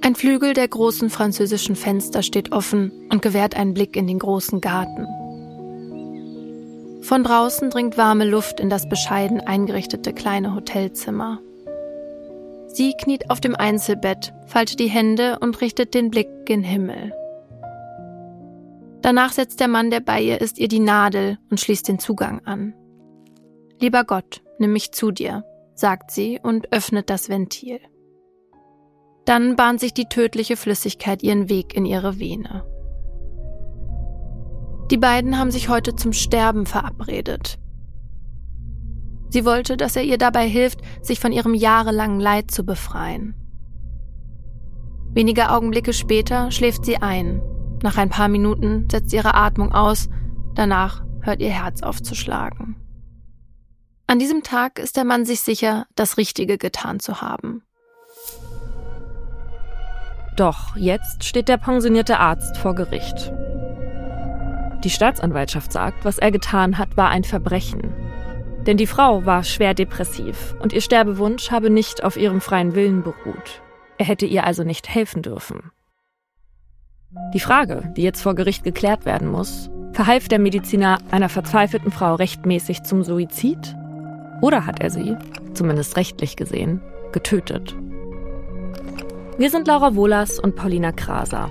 Ein 0.00 0.14
Flügel 0.14 0.54
der 0.54 0.68
großen 0.68 1.10
französischen 1.10 1.74
Fenster 1.74 2.22
steht 2.22 2.52
offen 2.52 3.08
und 3.10 3.20
gewährt 3.20 3.56
einen 3.56 3.74
Blick 3.74 3.96
in 3.96 4.06
den 4.06 4.20
großen 4.20 4.60
Garten. 4.60 5.08
Von 7.04 7.22
draußen 7.22 7.68
dringt 7.68 7.98
warme 7.98 8.24
Luft 8.24 8.60
in 8.60 8.70
das 8.70 8.88
bescheiden 8.88 9.40
eingerichtete 9.40 10.14
kleine 10.14 10.54
Hotelzimmer. 10.54 11.38
Sie 12.66 12.94
kniet 12.94 13.30
auf 13.30 13.40
dem 13.40 13.54
Einzelbett, 13.54 14.32
faltet 14.46 14.80
die 14.80 14.88
Hände 14.88 15.38
und 15.40 15.60
richtet 15.60 15.92
den 15.92 16.08
Blick 16.08 16.28
gen 16.46 16.62
Himmel. 16.62 17.12
Danach 19.02 19.32
setzt 19.32 19.60
der 19.60 19.68
Mann, 19.68 19.90
der 19.90 20.00
bei 20.00 20.18
ihr 20.22 20.40
ist, 20.40 20.58
ihr 20.58 20.68
die 20.68 20.80
Nadel 20.80 21.38
und 21.50 21.60
schließt 21.60 21.86
den 21.86 21.98
Zugang 21.98 22.40
an. 22.46 22.72
Lieber 23.78 24.04
Gott, 24.04 24.42
nimm 24.58 24.72
mich 24.72 24.92
zu 24.92 25.10
dir, 25.10 25.44
sagt 25.74 26.10
sie 26.10 26.40
und 26.42 26.72
öffnet 26.72 27.10
das 27.10 27.28
Ventil. 27.28 27.80
Dann 29.26 29.56
bahnt 29.56 29.78
sich 29.78 29.92
die 29.92 30.08
tödliche 30.08 30.56
Flüssigkeit 30.56 31.22
ihren 31.22 31.50
Weg 31.50 31.74
in 31.74 31.84
ihre 31.84 32.18
Vene. 32.18 32.64
Die 34.90 34.98
beiden 34.98 35.38
haben 35.38 35.50
sich 35.50 35.68
heute 35.68 35.96
zum 35.96 36.12
Sterben 36.12 36.66
verabredet. 36.66 37.58
Sie 39.30 39.44
wollte, 39.44 39.76
dass 39.76 39.96
er 39.96 40.04
ihr 40.04 40.18
dabei 40.18 40.46
hilft, 40.46 40.80
sich 41.02 41.18
von 41.18 41.32
ihrem 41.32 41.54
jahrelangen 41.54 42.20
Leid 42.20 42.50
zu 42.50 42.64
befreien. 42.64 43.34
Wenige 45.12 45.50
Augenblicke 45.50 45.92
später 45.92 46.50
schläft 46.50 46.84
sie 46.84 46.98
ein. 46.98 47.40
Nach 47.82 47.96
ein 47.96 48.10
paar 48.10 48.28
Minuten 48.28 48.88
setzt 48.90 49.12
ihre 49.12 49.34
Atmung 49.34 49.72
aus, 49.72 50.08
danach 50.54 51.04
hört 51.20 51.40
ihr 51.40 51.50
Herz 51.50 51.82
aufzuschlagen. 51.82 52.76
An 54.06 54.18
diesem 54.18 54.42
Tag 54.42 54.78
ist 54.78 54.96
der 54.96 55.04
Mann 55.04 55.24
sich 55.24 55.40
sicher, 55.40 55.86
das 55.94 56.18
Richtige 56.18 56.58
getan 56.58 57.00
zu 57.00 57.20
haben. 57.22 57.62
Doch 60.36 60.76
jetzt 60.76 61.24
steht 61.24 61.48
der 61.48 61.56
pensionierte 61.56 62.18
Arzt 62.18 62.56
vor 62.58 62.74
Gericht. 62.74 63.32
Die 64.84 64.90
Staatsanwaltschaft 64.90 65.72
sagt, 65.72 66.04
was 66.04 66.18
er 66.18 66.30
getan 66.30 66.76
hat, 66.76 66.96
war 66.98 67.08
ein 67.08 67.24
Verbrechen. 67.24 67.94
Denn 68.66 68.76
die 68.76 68.86
Frau 68.86 69.24
war 69.24 69.42
schwer 69.42 69.72
depressiv 69.72 70.54
und 70.60 70.74
ihr 70.74 70.82
Sterbewunsch 70.82 71.50
habe 71.50 71.70
nicht 71.70 72.04
auf 72.04 72.18
ihrem 72.18 72.42
freien 72.42 72.74
Willen 72.74 73.02
beruht. 73.02 73.62
Er 73.96 74.06
hätte 74.06 74.26
ihr 74.26 74.44
also 74.44 74.62
nicht 74.62 74.88
helfen 74.88 75.22
dürfen. 75.22 75.70
Die 77.32 77.40
Frage, 77.40 77.92
die 77.96 78.02
jetzt 78.02 78.22
vor 78.22 78.34
Gericht 78.34 78.64
geklärt 78.64 79.06
werden 79.06 79.28
muss, 79.28 79.70
verhalf 79.92 80.28
der 80.28 80.38
Mediziner 80.38 80.98
einer 81.10 81.28
verzweifelten 81.28 81.90
Frau 81.90 82.16
rechtmäßig 82.16 82.82
zum 82.82 83.04
Suizid? 83.04 83.76
Oder 84.42 84.66
hat 84.66 84.80
er 84.80 84.90
sie, 84.90 85.16
zumindest 85.54 85.96
rechtlich 85.96 86.36
gesehen, 86.36 86.82
getötet? 87.12 87.74
Wir 89.38 89.50
sind 89.50 89.66
Laura 89.66 89.94
Wohlers 89.94 90.38
und 90.38 90.56
Paulina 90.56 90.92
Kraser. 90.92 91.50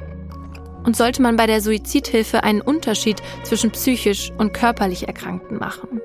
Und 0.83 0.97
sollte 0.97 1.21
man 1.21 1.35
bei 1.35 1.45
der 1.45 1.61
Suizidhilfe 1.61 2.43
einen 2.43 2.61
Unterschied 2.61 3.21
zwischen 3.43 3.71
psychisch 3.71 4.31
und 4.37 4.53
körperlich 4.53 5.07
Erkrankten 5.07 5.57
machen? 5.57 6.01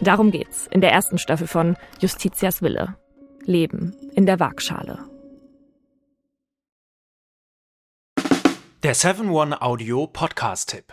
Darum 0.00 0.30
geht's 0.30 0.66
in 0.70 0.80
der 0.80 0.92
ersten 0.92 1.18
Staffel 1.18 1.46
von 1.46 1.76
Justitias 2.00 2.62
Wille. 2.62 2.96
Leben 3.44 3.94
in 4.14 4.26
der 4.26 4.40
Waagschale. 4.40 4.98
Der 8.82 8.94
7-One 8.94 9.62
Audio 9.62 10.06
Podcast-Tipp. 10.06 10.92